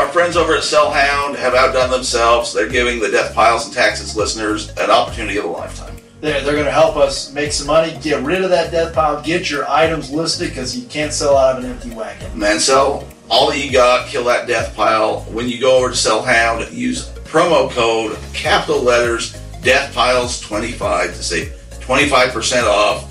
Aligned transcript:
our 0.00 0.08
friends 0.08 0.34
over 0.34 0.54
at 0.54 0.62
Sellhound 0.62 1.36
have 1.36 1.54
outdone 1.54 1.90
themselves. 1.90 2.54
They're 2.54 2.70
giving 2.70 3.00
the 3.00 3.10
Death 3.10 3.34
Piles 3.34 3.66
and 3.66 3.74
Taxes 3.74 4.16
listeners 4.16 4.70
an 4.78 4.90
opportunity 4.90 5.36
of 5.36 5.44
a 5.44 5.48
lifetime. 5.48 5.94
They're, 6.22 6.40
they're 6.40 6.54
going 6.54 6.64
to 6.64 6.72
help 6.72 6.96
us 6.96 7.34
make 7.34 7.52
some 7.52 7.66
money, 7.66 7.98
get 8.00 8.22
rid 8.22 8.42
of 8.42 8.48
that 8.48 8.70
death 8.70 8.94
pile, 8.94 9.22
get 9.22 9.50
your 9.50 9.68
items 9.68 10.10
listed 10.10 10.48
because 10.48 10.74
you 10.74 10.88
can't 10.88 11.12
sell 11.12 11.36
out 11.36 11.58
of 11.58 11.64
an 11.64 11.70
empty 11.70 11.90
wagon. 11.90 12.38
Man, 12.38 12.58
sell 12.60 13.06
all 13.28 13.50
that 13.50 13.58
you 13.58 13.70
got, 13.70 14.08
kill 14.08 14.24
that 14.24 14.48
death 14.48 14.74
pile. 14.74 15.20
When 15.24 15.50
you 15.50 15.60
go 15.60 15.76
over 15.76 15.88
to 15.88 15.94
Sellhound, 15.94 16.72
use 16.72 17.10
promo 17.24 17.70
code, 17.70 18.18
capital 18.32 18.80
letters, 18.80 19.34
Death 19.60 19.94
Piles 19.94 20.40
25 20.40 21.14
to 21.14 21.22
save 21.22 21.48
25% 21.80 22.62
off 22.64 23.04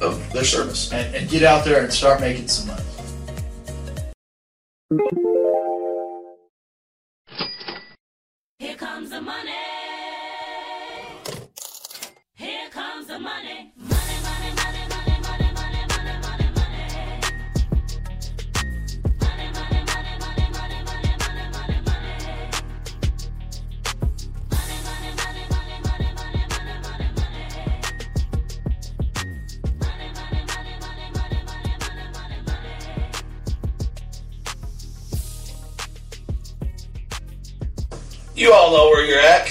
of 0.00 0.32
their 0.32 0.42
service. 0.42 0.92
And, 0.92 1.14
and 1.14 1.30
get 1.30 1.44
out 1.44 1.64
there 1.64 1.84
and 1.84 1.92
start 1.92 2.20
making 2.20 2.48
some 2.48 2.66
money. 2.66 2.82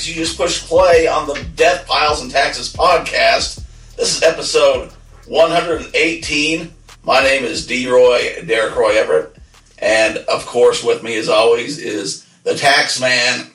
Because 0.01 0.17
you 0.17 0.25
just 0.25 0.37
pushed 0.37 0.65
play 0.65 1.07
on 1.07 1.27
the 1.27 1.45
Death 1.55 1.85
Piles 1.85 2.23
and 2.23 2.31
Taxes 2.31 2.73
podcast. 2.73 3.63
This 3.97 4.17
is 4.17 4.23
episode 4.23 4.89
118. 5.27 6.73
My 7.03 7.21
name 7.21 7.43
is 7.43 7.67
D. 7.67 7.87
Roy, 7.87 8.43
Derek 8.47 8.75
Roy 8.75 8.93
Everitt. 8.93 9.37
And 9.77 10.17
of 10.17 10.47
course, 10.47 10.83
with 10.83 11.03
me 11.03 11.17
as 11.17 11.29
always 11.29 11.77
is 11.77 12.25
the 12.41 12.55
tax 12.55 12.99
man, 12.99 13.51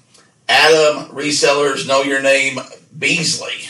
Adam 0.48 1.08
Resellers 1.08 1.88
Know 1.88 2.02
Your 2.02 2.22
Name 2.22 2.60
Beesley. 2.96 3.68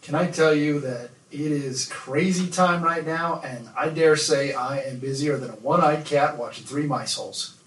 Can 0.00 0.14
I 0.14 0.30
tell 0.30 0.54
you 0.54 0.80
that 0.80 1.10
it 1.30 1.52
is 1.52 1.84
crazy 1.84 2.48
time 2.48 2.82
right 2.82 3.04
now, 3.04 3.42
and 3.44 3.68
I 3.76 3.90
dare 3.90 4.16
say 4.16 4.54
I 4.54 4.78
am 4.78 5.00
busier 5.00 5.36
than 5.36 5.50
a 5.50 5.56
one 5.56 5.82
eyed 5.82 6.06
cat 6.06 6.38
watching 6.38 6.64
three 6.64 6.86
mice 6.86 7.14
holes. 7.14 7.58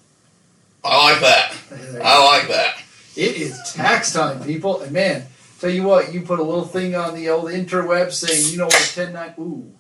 I 0.83 1.11
like 1.11 1.21
that. 1.21 1.55
I 2.03 2.25
like 2.25 2.47
that. 2.47 2.81
It 3.15 3.37
is 3.37 3.73
tax 3.73 4.13
time, 4.13 4.43
people. 4.43 4.81
And 4.81 4.91
man, 4.91 5.25
tell 5.59 5.69
you 5.69 5.83
what, 5.83 6.13
you 6.13 6.21
put 6.21 6.39
a 6.39 6.43
little 6.43 6.65
thing 6.65 6.95
on 6.95 7.15
the 7.15 7.29
old 7.29 7.45
interweb 7.45 8.11
saying, 8.11 8.51
you 8.51 8.57
know 8.57 8.65
what, 8.65 8.91
10 8.93 9.13
9. 9.13 9.33
Ooh. 9.39 9.71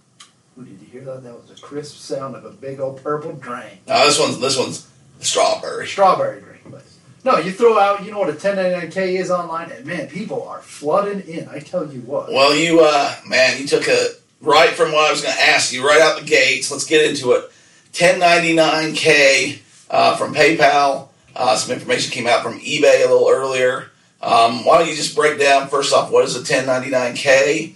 Ooh, 0.59 0.63
did 0.63 0.79
you 0.81 0.87
hear 0.91 1.01
that? 1.05 1.23
That 1.23 1.33
was 1.33 1.51
a 1.51 1.61
crisp 1.61 1.97
sound 1.97 2.35
of 2.35 2.43
a 2.43 2.51
big 2.51 2.79
old 2.79 3.01
purple 3.01 3.33
drain. 3.33 3.79
No, 3.87 4.05
this 4.05 4.19
one's 4.19 4.39
this 4.39 4.57
one's 4.57 4.89
strawberry. 5.19 5.87
Strawberry 5.87 6.41
drain. 6.41 6.59
But 6.65 6.83
no, 7.23 7.37
you 7.37 7.51
throw 7.51 7.79
out, 7.79 8.03
you 8.03 8.11
know 8.11 8.19
what 8.19 8.29
a 8.29 8.33
1099K 8.33 9.19
is 9.19 9.31
online, 9.31 9.71
and 9.71 9.85
man, 9.85 10.07
people 10.07 10.47
are 10.47 10.59
flooding 10.59 11.21
in. 11.21 11.47
I 11.47 11.59
tell 11.59 11.91
you 11.91 12.01
what. 12.01 12.29
Well, 12.29 12.55
you 12.55 12.81
uh, 12.81 13.15
man, 13.25 13.59
you 13.59 13.67
took 13.67 13.87
a 13.87 14.09
right 14.41 14.71
from 14.71 14.91
what 14.91 15.07
I 15.07 15.11
was 15.11 15.21
going 15.21 15.33
to 15.33 15.41
ask 15.41 15.71
you 15.73 15.87
right 15.87 16.01
out 16.01 16.19
the 16.19 16.25
gates. 16.25 16.71
Let's 16.71 16.85
get 16.85 17.09
into 17.09 17.33
it. 17.33 17.51
1099k 17.93 19.59
uh, 19.89 20.15
from 20.15 20.33
PayPal. 20.33 21.08
Uh, 21.35 21.55
some 21.55 21.73
information 21.73 22.11
came 22.11 22.27
out 22.27 22.43
from 22.43 22.59
eBay 22.59 23.05
a 23.05 23.09
little 23.09 23.29
earlier. 23.29 23.91
Um, 24.21 24.65
why 24.65 24.77
don't 24.77 24.89
you 24.89 24.95
just 24.95 25.15
break 25.15 25.39
down 25.39 25.69
first 25.69 25.93
off 25.93 26.11
what 26.11 26.25
is 26.25 26.35
a 26.35 26.41
1099k? 26.41 27.73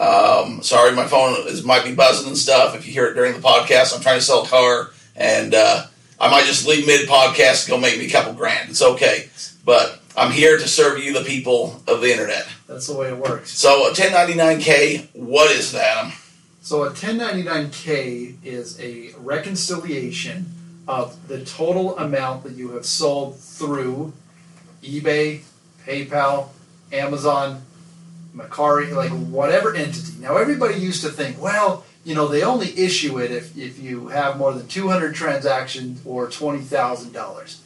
Um, 0.00 0.62
sorry, 0.62 0.92
my 0.92 1.06
phone 1.06 1.46
is 1.46 1.64
might 1.64 1.84
be 1.84 1.94
buzzing 1.94 2.28
and 2.28 2.38
stuff. 2.38 2.74
If 2.74 2.86
you 2.86 2.92
hear 2.92 3.06
it 3.06 3.14
during 3.14 3.34
the 3.34 3.40
podcast, 3.40 3.94
I'm 3.94 4.00
trying 4.00 4.18
to 4.18 4.24
sell 4.24 4.44
a 4.44 4.48
car, 4.48 4.90
and 5.14 5.54
uh, 5.54 5.86
I 6.18 6.30
might 6.30 6.46
just 6.46 6.66
leave 6.66 6.86
mid 6.86 7.08
podcast 7.08 7.64
and 7.64 7.70
go 7.70 7.80
make 7.80 7.98
me 7.98 8.06
a 8.06 8.10
couple 8.10 8.32
grand. 8.32 8.70
It's 8.70 8.82
okay, 8.82 9.28
but 9.64 10.00
I'm 10.16 10.32
here 10.32 10.56
to 10.58 10.66
serve 10.66 10.98
you, 10.98 11.12
the 11.12 11.24
people 11.24 11.82
of 11.86 12.00
the 12.00 12.10
internet. 12.10 12.48
That's 12.66 12.86
the 12.86 12.96
way 12.96 13.08
it 13.08 13.16
works. 13.16 13.50
So 13.50 13.88
a 13.88 13.92
1099k, 13.92 15.14
what 15.14 15.50
is 15.50 15.72
that? 15.72 16.12
So 16.60 16.84
a 16.84 16.90
1099K 16.90 18.36
is 18.42 18.80
a 18.80 19.12
reconciliation 19.18 20.46
of 20.86 21.28
the 21.28 21.44
total 21.44 21.96
amount 21.98 22.44
that 22.44 22.52
you 22.52 22.70
have 22.72 22.84
sold 22.84 23.38
through 23.38 24.12
eBay, 24.82 25.40
PayPal, 25.86 26.48
Amazon, 26.92 27.62
Mercari, 28.36 28.94
like 28.94 29.10
whatever 29.10 29.74
entity. 29.74 30.14
Now 30.20 30.36
everybody 30.36 30.74
used 30.74 31.02
to 31.04 31.10
think, 31.10 31.40
well, 31.40 31.84
you 32.04 32.14
know, 32.14 32.28
they 32.28 32.42
only 32.42 32.78
issue 32.78 33.18
it 33.18 33.30
if, 33.30 33.56
if 33.56 33.78
you 33.78 34.08
have 34.08 34.36
more 34.36 34.52
than 34.52 34.66
200 34.66 35.14
transactions 35.14 36.02
or 36.04 36.28
$20,000. 36.28 37.58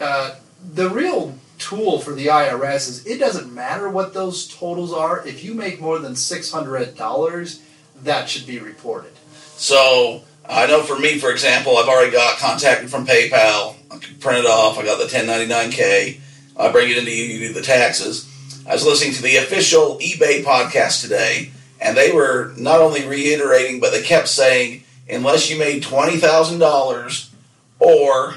Uh, 0.00 0.36
the 0.72 0.88
real 0.90 1.36
tool 1.58 1.98
for 1.98 2.12
the 2.12 2.26
IRS 2.26 2.88
is 2.88 3.06
it 3.06 3.18
doesn't 3.18 3.52
matter 3.52 3.88
what 3.88 4.14
those 4.14 4.46
totals 4.48 4.92
are. 4.92 5.26
If 5.26 5.42
you 5.44 5.54
make 5.54 5.80
more 5.80 5.98
than 5.98 6.12
$600, 6.12 7.60
that 8.02 8.28
should 8.28 8.46
be 8.46 8.58
reported. 8.58 9.12
So 9.56 10.22
I 10.48 10.66
know 10.66 10.82
for 10.82 10.98
me, 10.98 11.18
for 11.18 11.30
example, 11.30 11.76
I've 11.76 11.88
already 11.88 12.12
got 12.12 12.38
contacted 12.38 12.90
from 12.90 13.06
PayPal. 13.06 13.76
I 13.90 13.98
can 13.98 14.16
print 14.18 14.40
it 14.40 14.46
off. 14.46 14.78
I 14.78 14.84
got 14.84 14.98
the 14.98 15.06
1099k. 15.06 16.20
I 16.58 16.72
bring 16.72 16.90
it 16.90 16.98
into 16.98 17.10
you. 17.10 17.24
You 17.24 17.48
do 17.48 17.54
the 17.54 17.62
taxes. 17.62 18.30
I 18.68 18.72
was 18.74 18.84
listening 18.84 19.14
to 19.14 19.22
the 19.22 19.36
official 19.36 19.98
eBay 19.98 20.42
podcast 20.44 21.02
today, 21.02 21.50
and 21.80 21.96
they 21.96 22.12
were 22.12 22.52
not 22.56 22.80
only 22.80 23.06
reiterating, 23.06 23.80
but 23.80 23.90
they 23.92 24.02
kept 24.02 24.28
saying, 24.28 24.84
unless 25.08 25.50
you 25.50 25.58
made 25.58 25.82
twenty 25.82 26.16
thousand 26.18 26.60
dollars, 26.60 27.30
or 27.78 28.34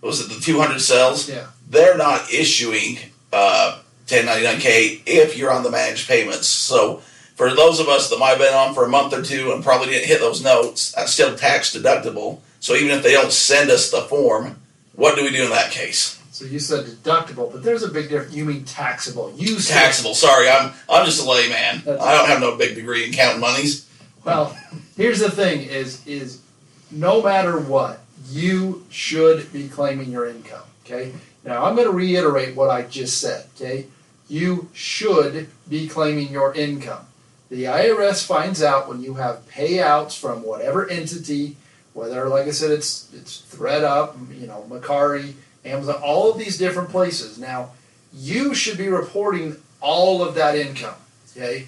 was 0.00 0.20
it 0.20 0.32
the 0.34 0.40
two 0.40 0.58
hundred 0.60 0.80
sales? 0.80 1.28
Yeah. 1.28 1.46
they're 1.68 1.96
not 1.96 2.32
issuing 2.32 2.98
uh, 3.32 3.80
1099k 4.06 5.02
if 5.06 5.36
you're 5.36 5.52
on 5.52 5.62
the 5.62 5.70
managed 5.70 6.08
payments. 6.08 6.46
So 6.48 7.02
for 7.40 7.54
those 7.54 7.80
of 7.80 7.88
us 7.88 8.10
that 8.10 8.18
might 8.18 8.28
have 8.28 8.38
been 8.38 8.52
on 8.52 8.74
for 8.74 8.84
a 8.84 8.88
month 8.88 9.14
or 9.14 9.22
two 9.22 9.52
and 9.52 9.64
probably 9.64 9.86
didn't 9.86 10.06
hit 10.06 10.20
those 10.20 10.44
notes, 10.44 10.92
that's 10.92 11.10
still 11.10 11.34
tax 11.34 11.74
deductible. 11.74 12.40
So 12.60 12.74
even 12.74 12.90
if 12.90 13.02
they 13.02 13.12
don't 13.12 13.32
send 13.32 13.70
us 13.70 13.90
the 13.90 14.02
form, 14.02 14.60
what 14.94 15.16
do 15.16 15.24
we 15.24 15.30
do 15.30 15.44
in 15.44 15.48
that 15.48 15.70
case? 15.70 16.20
So 16.32 16.44
you 16.44 16.58
said 16.58 16.84
deductible, 16.84 17.50
but 17.50 17.62
there's 17.62 17.82
a 17.82 17.88
big 17.88 18.10
difference. 18.10 18.34
You 18.34 18.44
mean 18.44 18.66
taxable. 18.66 19.32
You 19.38 19.58
said, 19.58 19.72
Taxable. 19.72 20.12
Sorry, 20.12 20.50
I'm 20.50 20.74
I'm 20.90 21.06
just 21.06 21.24
a 21.24 21.30
layman. 21.30 21.80
That's 21.82 22.02
I 22.02 22.12
don't 22.12 22.28
have 22.28 22.40
no 22.40 22.58
big 22.58 22.74
degree 22.74 23.06
in 23.06 23.12
counting 23.14 23.40
monies. 23.40 23.88
Well, 24.22 24.54
here's 24.98 25.20
the 25.20 25.30
thing: 25.30 25.62
is 25.62 26.06
is 26.06 26.42
no 26.90 27.22
matter 27.22 27.58
what, 27.58 28.00
you 28.28 28.84
should 28.90 29.50
be 29.50 29.66
claiming 29.66 30.12
your 30.12 30.28
income. 30.28 30.64
Okay. 30.84 31.12
Now 31.42 31.64
I'm 31.64 31.74
going 31.74 31.88
to 31.88 31.94
reiterate 31.94 32.54
what 32.54 32.68
I 32.68 32.82
just 32.82 33.18
said. 33.18 33.46
Okay. 33.56 33.86
You 34.28 34.68
should 34.74 35.48
be 35.70 35.88
claiming 35.88 36.28
your 36.28 36.54
income. 36.54 37.06
The 37.50 37.64
IRS 37.64 38.24
finds 38.24 38.62
out 38.62 38.88
when 38.88 39.02
you 39.02 39.14
have 39.14 39.48
payouts 39.48 40.16
from 40.18 40.44
whatever 40.44 40.88
entity, 40.88 41.56
whether, 41.94 42.28
like 42.28 42.46
I 42.46 42.52
said, 42.52 42.70
it's 42.70 43.12
it's 43.12 43.42
thredUP, 43.52 44.40
you 44.40 44.46
know, 44.46 44.64
Mercari, 44.68 45.34
Amazon, 45.64 46.00
all 46.02 46.30
of 46.30 46.38
these 46.38 46.56
different 46.56 46.90
places. 46.90 47.38
Now, 47.38 47.70
you 48.14 48.54
should 48.54 48.78
be 48.78 48.88
reporting 48.88 49.56
all 49.80 50.22
of 50.22 50.34
that 50.36 50.54
income. 50.54 50.94
Okay. 51.36 51.66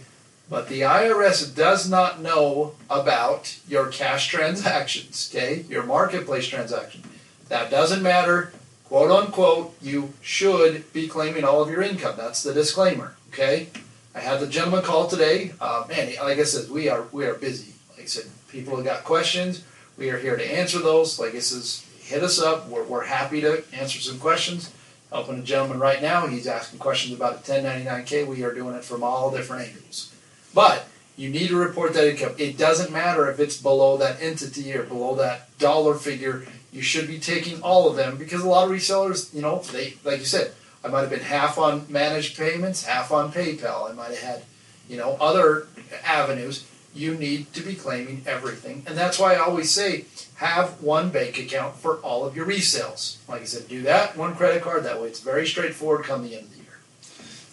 But 0.48 0.68
the 0.68 0.82
IRS 0.82 1.54
does 1.54 1.88
not 1.88 2.20
know 2.20 2.74
about 2.90 3.56
your 3.66 3.86
cash 3.86 4.28
transactions, 4.28 5.32
okay? 5.34 5.64
Your 5.68 5.82
marketplace 5.82 6.46
transaction. 6.46 7.02
That 7.48 7.70
doesn't 7.70 8.02
matter, 8.02 8.52
quote 8.84 9.10
unquote, 9.10 9.74
you 9.80 10.12
should 10.20 10.92
be 10.92 11.08
claiming 11.08 11.44
all 11.44 11.62
of 11.62 11.70
your 11.70 11.80
income. 11.80 12.16
That's 12.18 12.42
the 12.42 12.52
disclaimer, 12.52 13.14
okay? 13.32 13.68
I 14.14 14.20
had 14.20 14.40
the 14.40 14.46
gentleman 14.46 14.82
call 14.82 15.06
today. 15.06 15.52
Uh, 15.60 15.84
man, 15.88 16.12
like 16.22 16.38
I 16.38 16.44
said, 16.44 16.70
we 16.70 16.88
are 16.88 17.06
we 17.12 17.24
are 17.24 17.34
busy. 17.34 17.72
Like 17.90 18.02
I 18.02 18.06
said, 18.06 18.26
people 18.48 18.76
have 18.76 18.84
got 18.84 19.04
questions. 19.04 19.64
We 19.96 20.10
are 20.10 20.18
here 20.18 20.36
to 20.36 20.58
answer 20.58 20.78
those. 20.78 21.18
Like 21.18 21.34
I 21.34 21.38
says, 21.38 21.86
hit 22.00 22.22
us 22.22 22.40
up. 22.40 22.68
We're, 22.68 22.84
we're 22.84 23.04
happy 23.04 23.40
to 23.40 23.64
answer 23.72 24.00
some 24.00 24.18
questions. 24.18 24.72
Helping 25.10 25.38
a 25.38 25.42
gentleman 25.42 25.78
right 25.78 26.00
now. 26.00 26.26
He's 26.26 26.46
asking 26.46 26.78
questions 26.78 27.14
about 27.14 27.34
a 27.34 27.38
1099K. 27.38 28.26
We 28.26 28.44
are 28.44 28.54
doing 28.54 28.74
it 28.74 28.84
from 28.84 29.02
all 29.02 29.30
different 29.30 29.68
angles. 29.68 30.14
But 30.54 30.86
you 31.16 31.28
need 31.28 31.48
to 31.48 31.56
report 31.56 31.92
that 31.94 32.08
income. 32.08 32.34
It 32.38 32.56
doesn't 32.56 32.90
matter 32.90 33.30
if 33.30 33.38
it's 33.38 33.60
below 33.60 33.98
that 33.98 34.22
entity 34.22 34.74
or 34.74 34.84
below 34.84 35.14
that 35.16 35.56
dollar 35.58 35.94
figure. 35.94 36.46
You 36.72 36.80
should 36.80 37.06
be 37.06 37.18
taking 37.18 37.60
all 37.62 37.88
of 37.88 37.96
them 37.96 38.16
because 38.16 38.42
a 38.42 38.48
lot 38.48 38.64
of 38.64 38.74
resellers, 38.74 39.32
you 39.34 39.42
know, 39.42 39.58
they 39.72 39.94
like 40.04 40.20
you 40.20 40.24
said, 40.24 40.52
I 40.84 40.88
might 40.88 41.00
have 41.02 41.10
been 41.10 41.20
half 41.20 41.58
on 41.58 41.86
managed 41.88 42.36
payments, 42.36 42.84
half 42.84 43.12
on 43.12 43.32
PayPal. 43.32 43.88
I 43.90 43.92
might 43.92 44.10
have 44.10 44.18
had, 44.18 44.42
you 44.88 44.96
know, 44.96 45.16
other 45.20 45.66
avenues. 46.04 46.64
you 46.94 47.14
need 47.14 47.50
to 47.54 47.62
be 47.62 47.74
claiming 47.74 48.22
everything. 48.26 48.82
And 48.86 48.98
that's 48.98 49.18
why 49.18 49.34
I 49.34 49.38
always 49.38 49.70
say 49.70 50.04
have 50.34 50.82
one 50.82 51.08
bank 51.08 51.38
account 51.38 51.76
for 51.76 51.94
all 51.98 52.26
of 52.26 52.36
your 52.36 52.44
resales. 52.44 53.16
Like 53.28 53.40
I 53.40 53.44
said, 53.44 53.66
do 53.68 53.80
that, 53.82 54.14
one 54.16 54.34
credit 54.34 54.62
card, 54.62 54.84
that 54.84 55.00
way 55.00 55.08
it's 55.08 55.20
very 55.20 55.46
straightforward 55.46 56.04
come 56.04 56.22
the 56.22 56.34
end 56.34 56.44
of 56.44 56.50
the 56.50 56.58
year. 56.58 56.78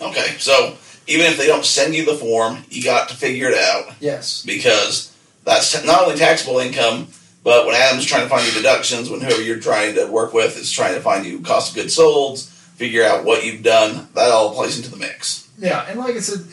Okay, 0.02 0.36
so 0.40 0.76
even 1.08 1.26
if 1.28 1.38
they 1.38 1.48
don't 1.48 1.64
send 1.64 1.96
you 1.96 2.04
the 2.04 2.16
form, 2.16 2.66
you 2.70 2.84
got 2.84 3.08
to 3.10 3.16
figure 3.16 3.48
it 3.48 3.58
out 3.58 3.94
Yes. 4.02 4.44
because 4.46 5.16
that's 5.46 5.86
not 5.86 6.04
only 6.04 6.18
taxable 6.18 6.60
income, 6.60 7.08
but 7.42 7.66
when 7.66 7.76
Adam's 7.76 8.06
trying 8.06 8.24
to 8.24 8.30
find 8.30 8.46
you 8.46 8.52
deductions, 8.54 9.10
when 9.10 9.22
whoever 9.22 9.42
you're 9.42 9.60
trying 9.62 9.96
to 9.96 10.06
work 10.08 10.34
with 10.34 10.58
is 10.58 10.70
trying 10.70 10.96
to 10.96 11.02
find 11.02 11.26
you 11.26 11.40
cost 11.40 11.70
of 11.70 11.76
goods 11.76 11.94
sold, 11.94 12.44
figure 12.80 13.04
out 13.04 13.26
what 13.26 13.46
you've 13.46 13.62
done, 13.62 14.08
that 14.16 14.32
all 14.32 14.56
plays 14.56 14.78
into 14.78 14.90
the 14.90 14.96
mix. 14.96 15.52
Yeah, 15.60 15.86
and 15.90 16.00
like 16.00 16.16
I 16.16 16.20
said, 16.20 16.48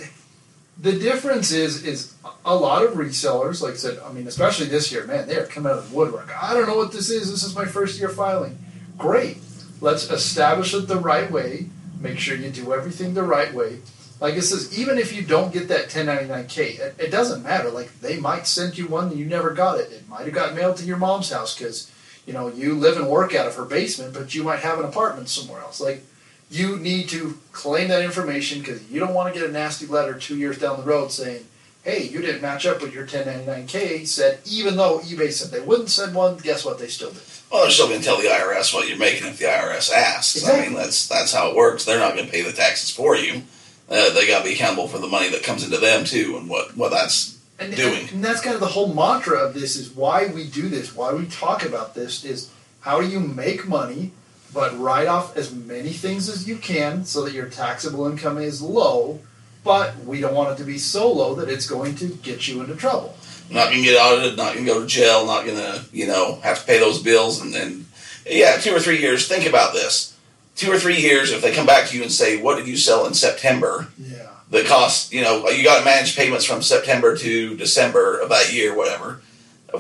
the 0.77 0.99
difference 0.99 1.53
is 1.53 1.85
is 1.85 2.15
a 2.45 2.55
lot 2.55 2.85
of 2.85 2.95
resellers, 2.95 3.63
like 3.63 3.75
I 3.75 3.77
said, 3.77 4.01
I 4.05 4.13
mean, 4.13 4.27
especially 4.27 4.67
this 4.67 4.91
year, 4.91 5.07
man, 5.07 5.29
they 5.29 5.37
are 5.37 5.47
coming 5.47 5.71
out 5.71 5.79
of 5.79 5.91
the 5.91 5.97
woodwork. 5.97 6.31
I 6.43 6.53
don't 6.53 6.67
know 6.67 6.77
what 6.77 6.91
this 6.91 7.11
is. 7.11 7.31
This 7.31 7.45
is 7.45 7.55
my 7.55 7.65
first 7.65 7.99
year 7.99 8.09
filing. 8.09 8.59
Great. 8.99 9.39
Let's 9.81 10.11
establish 10.11 10.75
it 10.75 10.89
the 10.89 10.99
right 10.99 11.31
way. 11.31 11.67
Make 12.01 12.19
sure 12.19 12.37
you 12.37 12.51
do 12.51 12.75
everything 12.75 13.15
the 13.15 13.23
right 13.23 13.55
way. 13.55 13.79
Like 14.21 14.35
it 14.35 14.43
says, 14.43 14.77
even 14.79 14.99
if 14.99 15.15
you 15.15 15.23
don't 15.23 15.53
get 15.53 15.69
that 15.69 15.89
1099K, 15.89 16.81
it, 16.81 16.95
it 16.99 17.11
doesn't 17.11 17.43
matter. 17.43 17.71
Like 17.71 18.01
they 18.01 18.19
might 18.19 18.47
send 18.47 18.77
you 18.77 18.89
one 18.89 19.09
and 19.09 19.19
you 19.19 19.27
never 19.27 19.51
got 19.51 19.79
it. 19.79 19.93
It 19.93 20.09
might 20.09 20.25
have 20.25 20.35
got 20.35 20.55
mailed 20.55 20.79
to 20.79 20.85
your 20.87 20.97
mom's 20.97 21.31
house 21.31 21.57
because, 21.57 21.93
you 22.27 22.33
know, 22.33 22.49
you 22.49 22.75
live 22.75 22.97
and 22.97 23.09
work 23.09 23.35
out 23.35 23.47
of 23.47 23.55
her 23.55 23.65
basement, 23.65 24.15
but 24.15 24.35
you 24.35 24.43
might 24.43 24.61
have 24.61 24.79
an 24.79 24.87
apartment 24.87 25.29
somewhere 25.29 25.61
else. 25.61 25.81
Like 25.81 26.03
you 26.51 26.77
need 26.79 27.09
to 27.09 27.39
claim 27.53 27.89
that 27.89 28.03
information 28.03 28.61
because 28.61 28.89
you 28.91 29.01
don't 29.01 29.15
want 29.15 29.33
to 29.33 29.39
get 29.39 29.49
a 29.49 29.53
nasty 29.53 29.87
letter 29.87 30.15
two 30.15 30.37
years 30.37 30.59
down 30.59 30.79
the 30.79 30.85
road 30.87 31.11
saying, 31.11 31.45
hey, 31.83 32.03
you 32.05 32.21
didn't 32.21 32.43
match 32.43 32.67
up 32.67 32.83
with 32.83 32.93
your 32.95 33.07
1099K, 33.07 34.07
said 34.07 34.39
even 34.45 34.77
though 34.77 34.99
eBay 35.01 35.33
said 35.33 35.51
they 35.51 35.61
wouldn't 35.65 35.89
send 35.91 36.15
one, 36.15 36.37
guess 36.39 36.65
what? 36.65 36.79
They 36.79 36.89
still 36.89 37.11
did. 37.11 37.23
Well, 37.51 37.63
they're 37.63 37.71
still 37.71 37.89
going 37.89 38.01
to 38.01 38.05
tell 38.05 38.17
the 38.21 38.29
IRS 38.29 38.75
what 38.75 38.89
you're 38.89 38.99
making 38.99 39.27
if 39.29 39.39
the 39.39 39.45
IRS 39.45 39.93
asks. 39.93 40.37
Exactly. 40.37 40.65
I 40.65 40.69
mean, 40.69 40.77
that's 40.77 41.07
that's 41.07 41.33
how 41.33 41.51
it 41.51 41.57
works. 41.57 41.85
They're 41.85 41.99
not 42.01 42.15
going 42.15 42.27
to 42.27 42.33
pay 42.33 42.43
the 42.43 42.53
taxes 42.53 42.91
for 42.91 43.15
you. 43.17 43.43
Uh, 43.89 44.13
they 44.15 44.27
got 44.27 44.39
to 44.41 44.45
be 44.45 44.55
accountable 44.55 44.89
for 44.89 44.99
the 44.99 45.07
money 45.07 45.29
that 45.31 45.45
comes 45.45 45.63
into 45.63 45.79
them 45.79 46.05
too, 46.05 46.37
and 46.37 46.49
what 46.51 46.77
what 46.77 46.91
that's 46.91 47.39
And, 47.61 47.75
Doing. 47.77 48.09
and 48.13 48.25
that's 48.25 48.41
kind 48.41 48.55
of 48.55 48.61
the 48.61 48.67
whole 48.67 48.93
mantra 48.93 49.39
of 49.39 49.55
this 49.55 49.77
is 49.77 49.91
why 49.91 50.27
we 50.27 50.49
do 50.49 50.69
this, 50.69 50.95
why 50.95 51.13
we 51.15 51.27
talk 51.27 51.65
about 51.65 51.95
this 51.95 52.25
is 52.25 52.51
how 52.81 53.01
do 53.01 53.07
you 53.09 53.21
make 53.21 53.69
money 53.69 54.11
but 54.57 54.77
write 54.81 55.07
off 55.07 55.37
as 55.37 55.55
many 55.55 55.91
things 55.91 56.31
as 56.31 56.49
you 56.49 56.57
can 56.57 57.05
so 57.05 57.23
that 57.23 57.35
your 57.35 57.45
taxable 57.45 58.07
income 58.07 58.39
is 58.39 58.63
low, 58.63 59.21
but 59.63 59.95
we 60.07 60.19
don't 60.19 60.35
want 60.35 60.51
it 60.51 60.57
to 60.57 60.65
be 60.65 60.79
so 60.79 61.13
low 61.13 61.35
that 61.35 61.51
it's 61.51 61.69
going 61.69 61.95
to 61.95 62.09
get 62.23 62.49
you 62.49 62.63
into 62.63 62.75
trouble. 62.75 63.15
not 63.51 63.67
going 63.67 63.83
to 63.83 63.85
get 63.85 64.01
audited, 64.01 64.39
not 64.39 64.55
going 64.55 64.65
to 64.65 64.73
go 64.73 64.81
to 64.81 64.87
jail, 64.87 65.27
not 65.27 65.45
going 65.45 65.59
to 65.59 65.85
you 65.93 66.07
know 66.07 66.41
have 66.43 66.61
to 66.61 66.67
pay 66.67 66.79
those 66.79 67.03
bills, 67.03 67.39
and 67.39 67.53
then 67.53 67.85
yeah, 68.25 68.57
two 68.57 68.75
or 68.75 68.81
three 68.81 68.99
years. 68.99 69.29
Think 69.29 69.47
about 69.47 69.75
this: 69.75 70.17
two 70.57 70.73
or 70.73 70.79
three 70.79 71.03
years. 71.03 71.33
If 71.33 71.43
they 71.43 71.55
come 71.55 71.67
back 71.67 71.89
to 71.89 71.97
you 71.97 72.03
and 72.03 72.11
say, 72.11 72.41
"What 72.41 72.57
did 72.57 72.67
you 72.67 72.79
sell 72.79 73.07
in 73.07 73.13
September?" 73.13 73.89
Yeah. 73.99 74.31
The 74.49 74.63
cost, 74.65 75.13
you 75.13 75.21
know, 75.21 75.51
you 75.51 75.65
got 75.65 75.81
to 75.81 75.85
manage 75.85 76.17
payments 76.17 76.47
from 76.47 76.63
September 76.63 77.15
to 77.15 77.57
December 77.57 78.19
of 78.19 78.31
that 78.31 78.55
year, 78.55 78.75
whatever. 78.75 79.21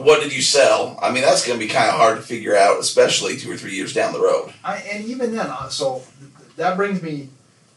What 0.02 0.22
did 0.22 0.34
you 0.34 0.42
sell? 0.42 0.98
I 1.00 1.10
mean, 1.10 1.22
that's 1.22 1.46
going 1.46 1.58
to 1.58 1.64
be 1.64 1.70
kind 1.70 1.88
of 1.88 1.96
hard 1.96 2.16
to 2.16 2.22
figure 2.22 2.56
out, 2.56 2.80
especially 2.80 3.36
two 3.36 3.50
or 3.50 3.56
three 3.56 3.74
years 3.74 3.92
down 3.92 4.12
the 4.12 4.20
road. 4.20 4.52
I, 4.64 4.76
and 4.78 5.04
even 5.04 5.34
then, 5.34 5.46
uh, 5.46 5.68
so 5.68 6.02
th- 6.18 6.56
that 6.56 6.76
brings 6.76 7.02
me, 7.02 7.28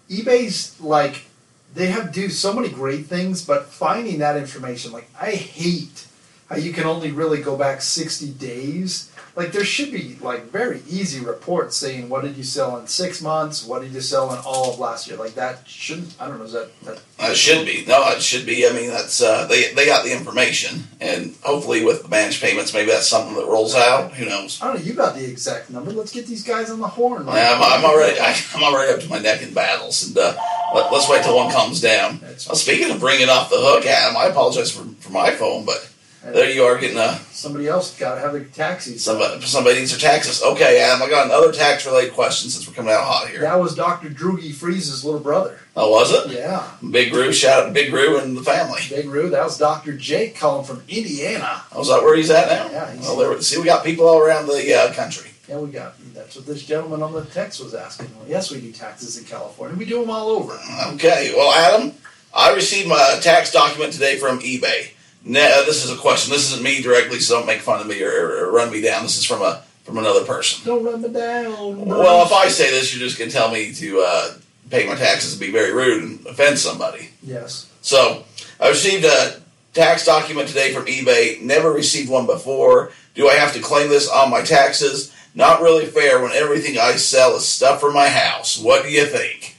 eBay's 0.09 0.79
like, 0.79 1.25
they 1.73 1.87
have 1.87 2.11
do 2.11 2.29
so 2.29 2.51
many 2.53 2.69
great 2.69 3.05
things, 3.05 3.45
but 3.45 3.67
finding 3.67 4.19
that 4.19 4.35
information, 4.35 4.91
like 4.91 5.09
I 5.19 5.31
hate 5.31 6.07
how 6.49 6.55
you 6.55 6.73
can 6.73 6.85
only 6.85 7.11
really 7.11 7.41
go 7.41 7.55
back 7.55 7.81
sixty 7.81 8.29
days. 8.31 9.08
Like 9.35 9.51
there 9.51 9.63
should 9.63 9.91
be 9.91 10.17
like 10.21 10.45
very 10.51 10.81
easy 10.87 11.23
reports 11.23 11.77
saying 11.77 12.09
what 12.09 12.23
did 12.23 12.35
you 12.35 12.43
sell 12.43 12.77
in 12.77 12.87
six 12.87 13.21
months, 13.21 13.65
what 13.65 13.81
did 13.81 13.91
you 13.91 14.01
sell 14.01 14.33
in 14.33 14.39
all 14.45 14.73
of 14.73 14.79
last 14.79 15.07
year. 15.07 15.17
Like 15.17 15.35
that 15.35 15.67
shouldn't. 15.67 16.15
I 16.19 16.27
don't 16.27 16.39
know. 16.39 16.45
Is 16.45 16.53
that 16.53 16.69
that? 16.83 17.01
It 17.19 17.35
should 17.35 17.65
be. 17.65 17.85
No, 17.87 18.07
it 18.09 18.21
should 18.21 18.45
be. 18.45 18.67
I 18.67 18.71
mean, 18.71 18.89
that's 18.89 19.21
uh, 19.21 19.45
they 19.45 19.73
they 19.73 19.85
got 19.85 20.03
the 20.03 20.11
information, 20.11 20.83
and 20.99 21.35
hopefully 21.41 21.83
with 21.83 22.03
the 22.03 22.09
managed 22.09 22.41
payments, 22.41 22.73
maybe 22.73 22.91
that's 22.91 23.07
something 23.07 23.35
that 23.35 23.45
rolls 23.45 23.75
out. 23.75 24.13
Who 24.13 24.25
knows? 24.25 24.61
I 24.61 24.67
don't 24.67 24.77
know. 24.77 24.81
You 24.81 24.93
got 24.93 25.15
the 25.15 25.25
exact 25.25 25.69
number. 25.69 25.91
Let's 25.91 26.11
get 26.11 26.25
these 26.25 26.43
guys 26.43 26.69
on 26.69 26.79
the 26.79 26.87
horn. 26.87 27.25
Like, 27.25 27.43
I'm, 27.43 27.61
I'm 27.61 27.85
already 27.85 28.19
I, 28.19 28.35
I'm 28.55 28.63
already 28.63 28.93
up 28.93 28.99
to 29.01 29.09
my 29.09 29.19
neck 29.19 29.41
in 29.41 29.53
battles, 29.53 30.07
and 30.07 30.17
uh, 30.17 30.35
let, 30.73 30.91
us 30.91 31.09
wait 31.09 31.23
till 31.23 31.35
one 31.35 31.51
comes 31.51 31.81
down. 31.81 32.19
Well, 32.21 32.55
speaking 32.55 32.91
of 32.91 32.99
bringing 32.99 33.29
off 33.29 33.49
the 33.49 33.57
hook, 33.59 33.85
Adam, 33.85 34.17
I 34.17 34.25
apologize 34.25 34.71
for, 34.71 34.83
for 34.99 35.11
my 35.11 35.31
phone, 35.31 35.65
but 35.65 35.89
there 36.23 36.49
you 36.51 36.63
are 36.63 36.77
getting 36.77 36.97
a 36.97 37.13
Somebody 37.31 37.67
else 37.67 37.97
got 37.97 38.15
to 38.15 38.21
have 38.21 38.33
their 38.33 38.43
taxis. 38.43 39.03
somebody 39.03 39.39
somebody 39.41 39.79
needs 39.79 39.91
their 39.91 39.99
taxes. 40.11 40.43
Okay, 40.43 40.81
Adam, 40.81 41.01
I 41.01 41.09
got 41.09 41.25
another 41.27 41.51
tax 41.53 41.85
related 41.85 42.13
question 42.13 42.49
since 42.49 42.67
we're 42.67 42.73
coming 42.73 42.93
out 42.93 43.03
hot 43.05 43.29
here. 43.29 43.39
That 43.41 43.59
was 43.59 43.75
Dr. 43.75 44.09
Droogie 44.09 44.53
Freeze's 44.53 45.05
little 45.05 45.21
brother. 45.21 45.59
Oh, 45.75 45.89
was 45.91 46.11
it? 46.11 46.31
Yeah. 46.37 46.67
Big 46.91 47.13
Roo, 47.13 47.31
shout 47.31 47.63
out 47.63 47.67
to 47.67 47.71
Big 47.73 47.93
Roo 47.93 48.17
and 48.19 48.35
the 48.35 48.43
family. 48.43 48.81
Big 48.89 49.07
Roo, 49.07 49.29
that 49.29 49.43
was 49.43 49.57
Dr. 49.57 49.93
Jake 49.95 50.35
calling 50.35 50.65
from 50.65 50.83
Indiana. 50.89 51.61
Oh, 51.71 51.81
is 51.81 51.87
that 51.87 52.03
where 52.03 52.15
he's 52.17 52.29
at 52.29 52.47
now? 52.49 52.69
Yeah, 52.71 52.91
he's- 52.91 53.05
Well, 53.05 53.15
there, 53.15 53.41
see, 53.41 53.57
we 53.57 53.63
got 53.63 53.85
people 53.85 54.05
all 54.07 54.19
around 54.19 54.47
the 54.47 54.73
uh, 54.73 54.93
country. 54.93 55.29
Yeah, 55.47 55.57
we 55.59 55.71
got 55.71 55.95
that's 56.13 56.35
what 56.35 56.45
this 56.45 56.63
gentleman 56.63 57.01
on 57.01 57.11
the 57.13 57.25
text 57.25 57.63
was 57.63 57.73
asking. 57.73 58.11
Well, 58.19 58.27
yes, 58.29 58.51
we 58.51 58.59
do 58.61 58.71
taxes 58.71 59.17
in 59.17 59.23
California. 59.23 59.75
We 59.77 59.85
do 59.85 59.99
them 60.01 60.09
all 60.11 60.27
over. 60.29 60.59
Okay, 60.93 61.33
well, 61.35 61.51
Adam, 61.53 61.93
I 62.35 62.53
received 62.53 62.87
my 62.87 63.17
tax 63.23 63.51
document 63.51 63.93
today 63.93 64.17
from 64.17 64.39
eBay. 64.41 64.91
Now, 65.23 65.63
this 65.65 65.83
is 65.83 65.91
a 65.91 65.97
question. 65.97 66.31
This 66.31 66.51
isn't 66.51 66.63
me 66.63 66.81
directly, 66.81 67.19
so 67.19 67.37
don't 67.37 67.47
make 67.47 67.59
fun 67.61 67.81
of 67.81 67.87
me 67.87 68.01
or, 68.03 68.09
or 68.45 68.51
run 68.51 68.71
me 68.71 68.81
down. 68.81 69.03
This 69.03 69.17
is 69.17 69.25
from 69.25 69.41
a 69.41 69.63
from 69.83 69.97
another 69.97 70.23
person. 70.23 70.65
Don't 70.65 70.83
run 70.83 71.01
me 71.01 71.09
down. 71.09 71.85
Well, 71.85 72.23
if 72.25 72.31
I 72.31 72.47
say 72.49 72.69
this, 72.69 72.93
you're 72.93 73.05
just 73.05 73.17
going 73.17 73.29
to 73.31 73.35
tell 73.35 73.51
me 73.51 73.73
to 73.73 74.01
uh, 74.05 74.33
pay 74.69 74.87
my 74.87 74.93
taxes 74.95 75.33
and 75.33 75.41
be 75.41 75.51
very 75.51 75.71
rude 75.73 76.03
and 76.03 76.25
offend 76.27 76.59
somebody. 76.59 77.09
yes, 77.23 77.67
So, 77.81 78.23
I 78.59 78.69
received 78.69 79.03
a 79.05 79.41
tax 79.73 80.05
document 80.05 80.47
today 80.47 80.73
from 80.73 80.85
eBay. 80.85 81.41
Never 81.41 81.71
received 81.71 82.09
one 82.09 82.27
before. 82.27 82.91
Do 83.15 83.29
I 83.29 83.33
have 83.33 83.53
to 83.53 83.61
claim 83.61 83.89
this 83.89 84.07
on 84.07 84.29
my 84.29 84.41
taxes? 84.43 85.11
Not 85.33 85.61
really 85.61 85.85
fair 85.87 86.21
when 86.21 86.33
everything 86.33 86.77
I 86.77 86.93
sell 86.97 87.35
is 87.35 87.47
stuff 87.47 87.81
from 87.81 87.93
my 87.93 88.09
house. 88.09 88.59
What 88.59 88.83
do 88.83 88.89
you 88.91 89.05
think? 89.05 89.55